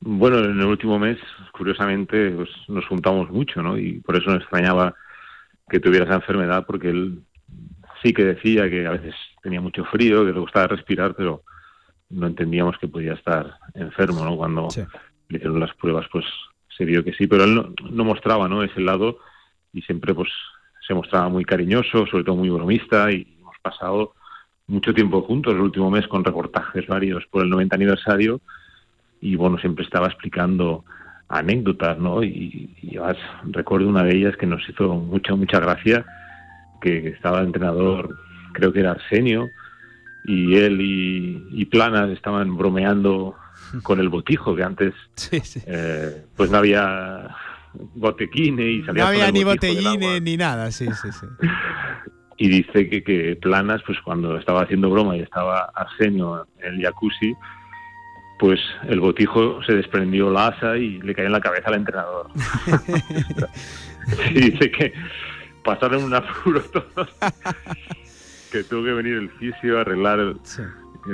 Bueno, 0.00 0.38
en 0.38 0.60
el 0.60 0.66
último 0.66 0.98
mes, 0.98 1.18
curiosamente, 1.52 2.30
pues, 2.30 2.48
nos 2.68 2.86
juntamos 2.86 3.30
mucho, 3.30 3.62
¿no? 3.62 3.76
Y 3.76 4.00
por 4.00 4.16
eso 4.16 4.30
me 4.30 4.36
extrañaba 4.36 4.94
que 5.68 5.80
tuviera 5.80 6.04
esa 6.04 6.14
enfermedad, 6.16 6.64
porque 6.66 6.90
él 6.90 7.22
sí 8.02 8.12
que 8.12 8.24
decía 8.24 8.70
que 8.70 8.86
a 8.86 8.92
veces 8.92 9.14
tenía 9.42 9.60
mucho 9.60 9.84
frío, 9.86 10.24
que 10.24 10.32
le 10.32 10.40
gustaba 10.40 10.68
respirar, 10.68 11.14
pero 11.14 11.42
no 12.10 12.26
entendíamos 12.26 12.78
que 12.78 12.88
podía 12.88 13.14
estar 13.14 13.58
enfermo, 13.74 14.24
¿no? 14.24 14.36
Cuando 14.36 14.70
sí. 14.70 14.82
le 15.28 15.38
hicieron 15.38 15.60
las 15.60 15.74
pruebas, 15.74 16.06
pues 16.12 16.24
se 16.76 16.84
vio 16.84 17.02
que 17.02 17.12
sí, 17.12 17.26
pero 17.26 17.44
él 17.44 17.54
no, 17.56 17.74
no 17.90 18.04
mostraba, 18.04 18.48
¿no? 18.48 18.62
Ese 18.62 18.80
lado 18.80 19.18
y 19.72 19.82
siempre, 19.82 20.14
pues, 20.14 20.30
se 20.86 20.94
mostraba 20.94 21.28
muy 21.28 21.44
cariñoso, 21.44 22.06
sobre 22.06 22.24
todo 22.24 22.36
muy 22.36 22.48
bromista 22.48 23.10
y 23.10 23.36
hemos 23.40 23.56
pasado 23.60 24.14
mucho 24.68 24.94
tiempo 24.94 25.22
juntos, 25.22 25.54
el 25.54 25.60
último 25.60 25.90
mes 25.90 26.06
con 26.06 26.24
reportajes 26.24 26.86
varios 26.86 27.26
por 27.26 27.42
el 27.42 27.50
90 27.50 27.74
aniversario 27.74 28.40
y 29.20 29.34
bueno, 29.34 29.58
siempre 29.58 29.84
estaba 29.84 30.06
explicando 30.06 30.84
anécdotas, 31.28 31.98
¿no? 31.98 32.22
Y, 32.22 32.70
y 32.82 32.98
recuerdo 33.50 33.88
una 33.88 34.04
de 34.04 34.16
ellas 34.16 34.36
que 34.36 34.46
nos 34.46 34.66
hizo 34.68 34.94
mucha, 34.94 35.34
mucha 35.34 35.58
gracia, 35.58 36.04
que 36.80 37.08
estaba 37.08 37.40
el 37.40 37.46
entrenador, 37.46 38.16
creo 38.52 38.72
que 38.72 38.80
era 38.80 38.92
Arsenio, 38.92 39.48
y 40.24 40.56
él 40.56 40.80
y, 40.80 41.46
y 41.50 41.64
Planas 41.66 42.10
estaban 42.10 42.56
bromeando 42.56 43.34
con 43.82 44.00
el 44.00 44.08
botijo, 44.08 44.54
que 44.54 44.62
antes 44.62 44.94
sí, 45.14 45.40
sí. 45.40 45.60
Eh, 45.66 46.24
pues 46.36 46.50
no 46.50 46.58
había 46.58 47.34
botequine 47.94 48.64
y 48.64 48.84
salía 48.84 49.04
No 49.04 49.08
había 49.10 49.30
ni 49.30 49.44
botellines 49.44 50.22
ni 50.22 50.36
nada, 50.36 50.70
sí, 50.70 50.86
sí, 50.86 51.08
sí. 51.12 51.26
y 52.38 52.48
dice 52.48 52.88
que, 52.88 53.02
que, 53.02 53.36
Planas, 53.36 53.82
pues 53.84 54.00
cuando 54.00 54.38
estaba 54.38 54.62
haciendo 54.62 54.88
broma 54.88 55.16
y 55.16 55.20
estaba 55.20 55.72
Arsenio 55.74 56.46
en 56.60 56.74
el 56.74 56.82
jacuzzi, 56.82 57.34
pues 58.38 58.60
el 58.88 59.00
botijo 59.00 59.60
se 59.64 59.74
desprendió 59.74 60.30
la 60.30 60.48
asa 60.48 60.76
y 60.76 61.00
le 61.00 61.14
cayó 61.14 61.26
en 61.26 61.32
la 61.32 61.40
cabeza 61.40 61.68
al 61.68 61.74
entrenador. 61.74 62.28
y 64.30 64.50
dice 64.50 64.70
que 64.70 64.92
pasaron 65.64 66.04
un 66.04 66.14
apuro 66.14 66.62
todos, 66.62 67.08
que 68.52 68.62
tuvo 68.62 68.84
que 68.84 68.92
venir 68.92 69.14
el 69.14 69.30
fisio 69.30 69.78
a 69.78 69.80
arreglar, 69.80 70.34
sí. 70.44 70.62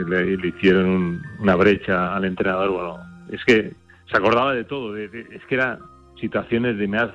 le, 0.06 0.36
le, 0.36 0.48
hicieron 0.48 0.86
un, 0.86 1.22
una 1.38 1.54
brecha 1.54 2.14
al 2.14 2.26
entrenador. 2.26 2.70
Bueno, 2.70 2.98
es 3.32 3.42
que 3.46 3.72
se 4.10 4.16
acordaba 4.18 4.52
de 4.52 4.64
todo, 4.64 4.92
de, 4.92 5.08
de, 5.08 5.20
es 5.34 5.42
que 5.46 5.54
eran 5.54 5.78
situaciones 6.20 6.76
de 6.76 6.98
has 6.98 7.10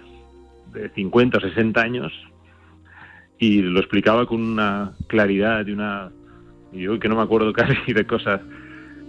de 0.73 0.89
50 0.89 1.37
o 1.37 1.41
60 1.41 1.79
años 1.79 2.28
y 3.39 3.61
lo 3.61 3.79
explicaba 3.79 4.25
con 4.25 4.41
una 4.41 4.91
claridad 5.07 5.65
y 5.65 5.71
una... 5.71 6.11
Y 6.71 6.81
yo 6.81 6.99
que 6.99 7.09
no 7.09 7.15
me 7.15 7.23
acuerdo 7.23 7.51
casi 7.53 7.93
de 7.93 8.05
cosas 8.05 8.41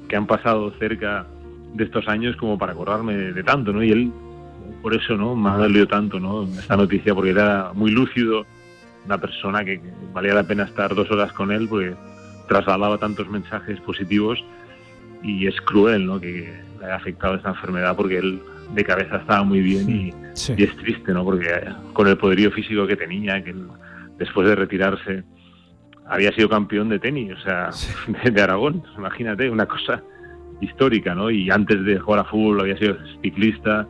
que 0.09 0.17
han 0.17 0.27
pasado 0.27 0.73
cerca 0.79 1.27
de 1.75 1.85
estos 1.85 2.09
años 2.09 2.37
como 2.37 2.57
para 2.57 2.73
acordarme 2.73 3.17
de, 3.17 3.43
tanto, 3.43 3.73
¿no? 3.73 3.83
Y 3.83 3.91
él, 3.91 4.13
por 4.83 4.95
eso, 4.95 5.17
¿no? 5.17 5.37
Me 5.37 5.51
ha 5.51 5.57
dolido 5.57 5.87
tanto, 5.87 6.19
¿no? 6.19 6.45
Esta 6.45 6.77
noticia, 6.77 7.15
porque 7.15 7.31
era 7.31 7.73
muy 7.75 7.91
lúcido, 7.91 8.47
una 9.05 9.19
persona 9.19 9.65
que 9.65 9.81
valía 10.13 10.35
la 10.35 10.45
pena 10.45 10.65
estar 10.65 10.95
dos 10.95 11.11
horas 11.11 11.33
con 11.33 11.53
él, 11.53 11.69
porque 11.69 11.95
trasladaba 12.49 12.99
tantos 12.99 13.29
mensajes 13.29 13.81
positivos 13.81 14.43
y 15.23 15.47
es 15.47 15.61
cruel, 15.61 16.07
¿no? 16.07 16.21
Que 16.21 16.53
le 16.79 16.85
haya 16.85 16.97
afectado 16.97 17.35
esta 17.35 17.51
enfermedad 17.51 17.95
porque 17.97 18.19
él 18.19 18.41
de 18.75 18.85
cabeza 18.85 19.17
estaba 19.17 19.43
muy 19.43 19.61
bien 19.61 19.89
y, 19.91 20.15
y 20.57 20.63
es 20.63 20.77
triste, 20.77 21.13
¿no? 21.13 21.25
Porque 21.25 21.49
con 21.93 22.09
el 22.09 22.17
poderío 22.17 22.51
físico 22.51 22.87
que 22.87 22.97
tenía, 22.97 23.43
que 23.45 23.51
él, 23.51 23.67
después 24.21 24.47
de 24.47 24.55
retirarse 24.55 25.25
había 26.07 26.33
sido 26.33 26.49
campeón 26.49 26.89
de 26.89 26.99
tenis, 26.99 27.33
o 27.33 27.41
sea, 27.41 27.71
de, 28.25 28.31
de 28.31 28.43
Aragón, 28.43 28.85
imagínate, 28.97 29.51
una 29.51 29.67
cosa 29.67 30.03
histórica, 30.61 31.15
¿no? 31.15 31.31
Y 31.31 31.51
antes 31.51 31.85
de 31.85 31.99
jugar 31.99 32.21
a 32.21 32.25
fútbol 32.25 32.61
había 32.61 32.77
sido 32.77 32.97
ciclista, 33.23 33.89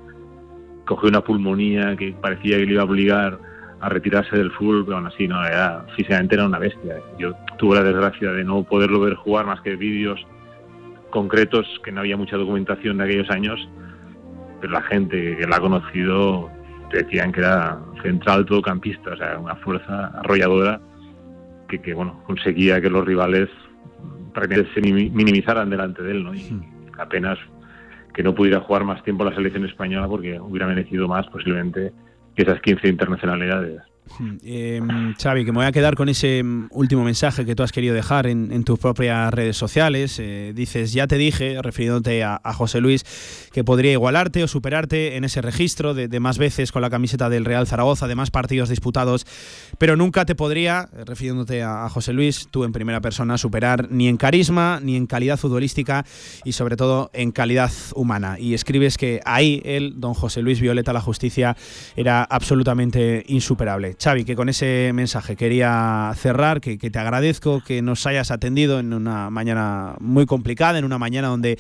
cogió 0.86 1.09
una 1.09 1.23
pulmonía 1.23 1.97
que 1.97 2.12
parecía 2.12 2.59
que 2.59 2.66
le 2.66 2.73
iba 2.73 2.82
a 2.82 2.85
obligar 2.85 3.39
a 3.81 3.89
retirarse 3.89 4.36
del 4.36 4.52
fútbol, 4.52 4.85
pero 4.85 4.98
aún 4.98 5.07
así, 5.07 5.27
no, 5.27 5.44
era, 5.44 5.85
físicamente 5.97 6.35
era 6.35 6.47
una 6.47 6.59
bestia. 6.59 6.97
Yo 7.19 7.35
tuve 7.59 7.77
la 7.77 7.82
desgracia 7.82 8.31
de 8.31 8.44
no 8.44 8.62
poderlo 8.62 9.01
ver 9.01 9.15
jugar 9.15 9.47
más 9.47 9.61
que 9.62 9.77
vídeos 9.77 10.24
concretos, 11.11 11.66
que 11.82 11.90
no 11.90 12.01
había 12.01 12.16
mucha 12.16 12.36
documentación 12.36 12.98
de 12.98 13.05
aquellos 13.05 13.31
años, 13.31 13.69
pero 14.61 14.74
la 14.74 14.82
gente 14.82 15.36
que 15.36 15.47
la 15.47 15.57
ha 15.57 15.61
conocido 15.61 16.51
decían 16.93 17.32
que 17.32 17.40
era 17.40 17.78
central 18.02 18.47
campista, 18.62 19.12
o 19.12 19.16
sea, 19.16 19.39
una 19.39 19.56
fuerza 19.56 20.06
arrolladora 20.18 20.81
que, 21.68 21.81
que 21.81 21.94
bueno, 21.94 22.22
conseguía 22.27 22.81
que 22.81 22.90
los 22.90 23.05
rivales 23.05 23.48
se 24.74 24.81
minimizaran 24.81 25.70
delante 25.70 26.02
de 26.02 26.12
él, 26.12 26.24
¿no? 26.24 26.35
Y 26.35 26.60
apenas 26.98 27.39
que 28.14 28.22
no 28.22 28.35
pudiera 28.35 28.60
jugar 28.60 28.85
más 28.85 29.02
tiempo 29.02 29.24
la 29.24 29.35
selección 29.35 29.64
española 29.64 30.09
porque 30.09 30.40
hubiera 30.40 30.66
merecido 30.66 31.09
más 31.09 31.27
posiblemente 31.28 31.93
que 32.35 32.43
esas 32.43 32.60
15 32.60 32.89
internacionalidades. 32.89 33.82
Eh, 34.45 34.81
Xavi, 35.20 35.45
que 35.45 35.53
me 35.53 35.59
voy 35.59 35.66
a 35.66 35.73
quedar 35.73 35.95
con 35.95 36.09
ese 36.09 36.43
mm, 36.43 36.69
último 36.73 37.05
mensaje 37.05 37.45
que 37.45 37.55
tú 37.55 37.62
has 37.62 37.73
querido 37.73 37.95
dejar 37.95 38.27
en, 38.27 38.65
tus 38.65 38.78
propias 38.78 39.32
redes 39.32 39.57
sociales. 39.57 40.19
Eh, 40.19 40.53
dices, 40.55 40.93
ya 40.93 41.07
te 41.07 41.16
dije, 41.16 41.61
refiriéndote 41.62 42.24
a, 42.24 42.41
José 42.55 42.81
Luis, 42.81 43.05
que 43.53 43.65
podría 43.65 43.93
igualarte 43.93 44.43
o 44.43 44.49
superarte 44.49 45.16
en 45.16 45.24
ese 45.24 45.41
registro 45.41 45.95
de, 45.95 46.20
más 46.20 46.37
veces 46.37 46.73
con 46.73 46.82
la 46.82 46.91
camiseta 46.91 47.31
del 47.31 47.45
Real 47.45 47.66
Zaragoza, 47.66 48.07
de 48.07 48.15
más 48.15 48.31
partidos 48.31 48.69
disputados, 48.69 49.27
pero 49.78 49.97
nunca 49.97 50.24
te 50.24 50.35
podría, 50.35 50.89
refiriéndote 51.07 51.62
a, 51.62 51.89
José 51.89 52.12
Luis, 52.12 52.49
tú 52.51 52.65
en 52.65 52.73
primera 52.73 53.01
persona, 53.01 53.39
superar 53.39 53.91
ni 53.91 54.09
en 54.09 54.16
carisma, 54.16 54.81
ni 54.82 54.97
en 54.97 55.07
calidad 55.07 55.39
futbolística 55.39 56.05
y 56.45 56.53
sobre 56.53 56.77
todo 56.77 57.11
en 57.15 57.32
calidad 57.32 57.70
humana. 57.95 58.39
Y 58.39 58.55
escribes 58.55 58.99
que 58.99 59.20
ahí 59.24 59.62
él, 59.65 59.95
don 59.97 60.15
José 60.15 60.43
Luis 60.43 60.61
Violeta, 60.61 60.93
la 60.93 61.01
justicia, 61.01 61.57
era 61.97 62.24
absolutamente 62.24 63.24
insuperable. 63.28 63.97
Xavi, 64.02 64.24
que 64.24 64.35
con 64.35 64.48
ese 64.48 64.93
mensaje 64.94 65.36
quería 65.36 66.10
cerrar, 66.16 66.62
que, 66.62 66.78
te 66.78 66.98
agradezco 66.98 67.60
que 67.60 67.82
nos 67.82 68.06
hayas 68.06 68.31
atendido 68.31 68.78
en 68.78 68.94
una 68.94 69.28
mañana 69.28 69.97
muy 70.01 70.24
complicada, 70.24 70.78
en 70.78 70.86
una 70.86 70.98
mañana 70.98 71.28
donde 71.28 71.59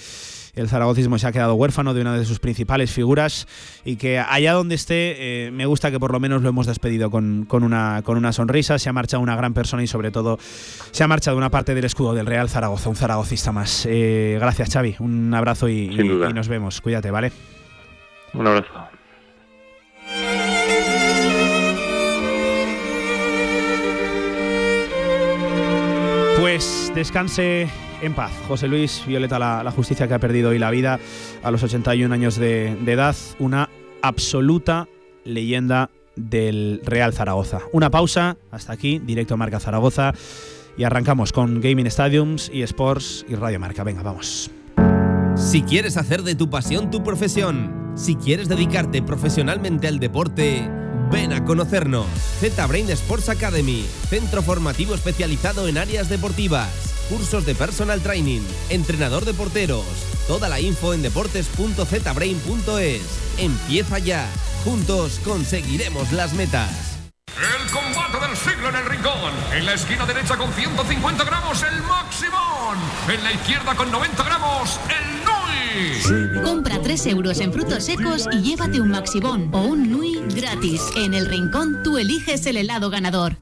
el 0.54 0.68
zaragocismo 0.68 1.18
se 1.18 1.26
ha 1.26 1.32
quedado 1.32 1.54
huérfano 1.54 1.92
de 1.92 2.00
una 2.00 2.16
de 2.16 2.24
sus 2.24 2.40
principales 2.40 2.92
figuras 2.92 3.46
y 3.84 3.96
que 3.96 4.18
allá 4.18 4.54
donde 4.54 4.74
esté 4.74 5.46
eh, 5.46 5.50
me 5.50 5.66
gusta 5.66 5.90
que 5.90 6.00
por 6.00 6.12
lo 6.12 6.18
menos 6.18 6.40
lo 6.42 6.48
hemos 6.48 6.66
despedido 6.66 7.10
con, 7.10 7.46
una, 7.50 8.00
con 8.04 8.16
una 8.16 8.32
sonrisa, 8.32 8.78
se 8.78 8.88
ha 8.88 8.92
marchado 8.92 9.22
una 9.22 9.36
gran 9.36 9.52
persona 9.52 9.82
y 9.82 9.86
sobre 9.86 10.10
todo 10.10 10.38
se 10.40 11.04
ha 11.04 11.08
marchado 11.08 11.36
una 11.36 11.50
parte 11.50 11.74
del 11.74 11.84
escudo 11.84 12.14
del 12.14 12.24
Real 12.24 12.48
Zaragoza, 12.48 12.88
un 12.88 12.96
zaragocista 12.96 13.52
más. 13.52 13.86
Eh, 13.88 14.38
gracias 14.40 14.72
Xavi, 14.72 14.96
un 14.98 15.34
abrazo 15.34 15.68
y 15.68 15.88
nos 15.88 16.48
vemos, 16.48 16.80
cuídate, 16.80 17.10
¿vale? 17.10 17.32
Un 18.32 18.46
abrazo. 18.46 18.99
Descanse 26.94 27.68
en 28.02 28.14
paz. 28.14 28.32
José 28.48 28.66
Luis 28.66 29.04
Violeta, 29.06 29.38
la, 29.38 29.70
justicia 29.70 30.08
que 30.08 30.14
ha 30.14 30.18
perdido 30.18 30.50
hoy 30.50 30.58
la 30.58 30.70
vida 30.70 30.98
a 31.42 31.50
los 31.52 31.62
81 31.62 32.12
años 32.12 32.36
de, 32.36 32.72
edad, 32.86 33.14
una 33.38 33.70
absoluta 34.02 34.88
leyenda 35.24 35.90
del 36.16 36.80
Real 36.84 37.12
Zaragoza. 37.12 37.60
Una 37.72 37.90
pausa, 37.90 38.36
hasta 38.50 38.72
aquí, 38.72 38.98
directo 38.98 39.34
a 39.34 39.36
Marca 39.36 39.60
Zaragoza, 39.60 40.12
y 40.76 40.82
arrancamos 40.82 41.32
con 41.32 41.60
Gaming 41.60 41.86
Stadiums, 41.86 42.50
Sports 42.52 43.24
y 43.28 43.36
Radio 43.36 43.60
Marca. 43.60 43.84
Venga, 43.84 44.02
vamos. 44.02 44.50
Si 45.36 45.62
quieres 45.62 45.96
hacer 45.96 46.22
de 46.22 46.34
tu 46.34 46.50
pasión 46.50 46.90
tu 46.90 47.04
profesión, 47.04 47.92
si 47.94 48.16
quieres 48.16 48.48
dedicarte 48.48 49.00
profesionalmente 49.00 49.86
al 49.86 50.00
deporte, 50.00 50.68
Ven 51.10 51.32
a 51.32 51.44
conocernos. 51.44 52.06
Z-Brain 52.40 52.88
Sports 52.90 53.28
Academy, 53.28 53.84
centro 54.08 54.42
formativo 54.42 54.94
especializado 54.94 55.66
en 55.66 55.76
áreas 55.76 56.08
deportivas, 56.08 56.68
cursos 57.08 57.44
de 57.44 57.56
personal 57.56 58.00
training, 58.00 58.42
entrenador 58.68 59.24
de 59.24 59.34
porteros. 59.34 59.84
Toda 60.28 60.48
la 60.48 60.60
info 60.60 60.94
en 60.94 61.02
deportes.zbrain.es. 61.02 63.02
Empieza 63.38 63.98
ya. 63.98 64.28
Juntos 64.64 65.18
conseguiremos 65.24 66.12
las 66.12 66.32
metas. 66.34 66.70
El 67.36 67.68
combate 67.70 68.20
del 68.26 68.36
siglo 68.36 68.68
en 68.68 68.76
el 68.76 68.86
rincón. 68.86 69.32
En 69.52 69.66
la 69.66 69.74
esquina 69.74 70.06
derecha 70.06 70.36
con 70.36 70.52
150 70.52 71.24
gramos 71.24 71.60
el 71.62 71.82
Maximón. 71.82 72.78
En 73.08 73.24
la 73.24 73.32
izquierda 73.32 73.74
con 73.74 73.90
90 73.90 74.22
gramos 74.22 74.78
el 74.88 75.19
Compra 76.42 76.80
3 76.82 77.06
euros 77.06 77.40
en 77.40 77.52
frutos 77.52 77.84
secos 77.84 78.28
y 78.32 78.42
llévate 78.42 78.80
un 78.80 78.90
Maxibón 78.90 79.50
o 79.52 79.62
un 79.62 79.90
Nui 79.90 80.20
gratis. 80.34 80.82
En 80.96 81.14
el 81.14 81.26
rincón 81.26 81.82
tú 81.82 81.98
eliges 81.98 82.46
el 82.46 82.56
helado 82.56 82.90
ganador. 82.90 83.36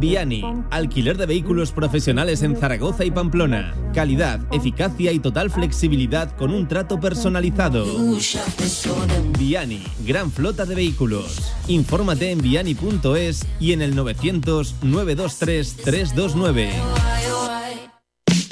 Viani, 0.00 0.42
alquiler 0.70 1.16
de 1.16 1.26
vehículos 1.26 1.70
profesionales 1.70 2.42
en 2.42 2.56
Zaragoza 2.56 3.04
y 3.04 3.12
Pamplona. 3.12 3.72
Calidad, 3.94 4.40
eficacia 4.52 5.12
y 5.12 5.20
total 5.20 5.50
flexibilidad 5.50 6.34
con 6.36 6.52
un 6.52 6.66
trato 6.66 6.98
personalizado. 6.98 7.86
Viani, 9.38 9.84
gran 10.04 10.32
flota 10.32 10.66
de 10.66 10.74
vehículos. 10.74 11.52
Infórmate 11.68 12.32
en 12.32 12.40
viani.es 12.40 13.46
y 13.60 13.72
en 13.74 13.82
el 13.82 13.94
900 13.94 14.82
923 14.82 15.76
329 15.76 16.70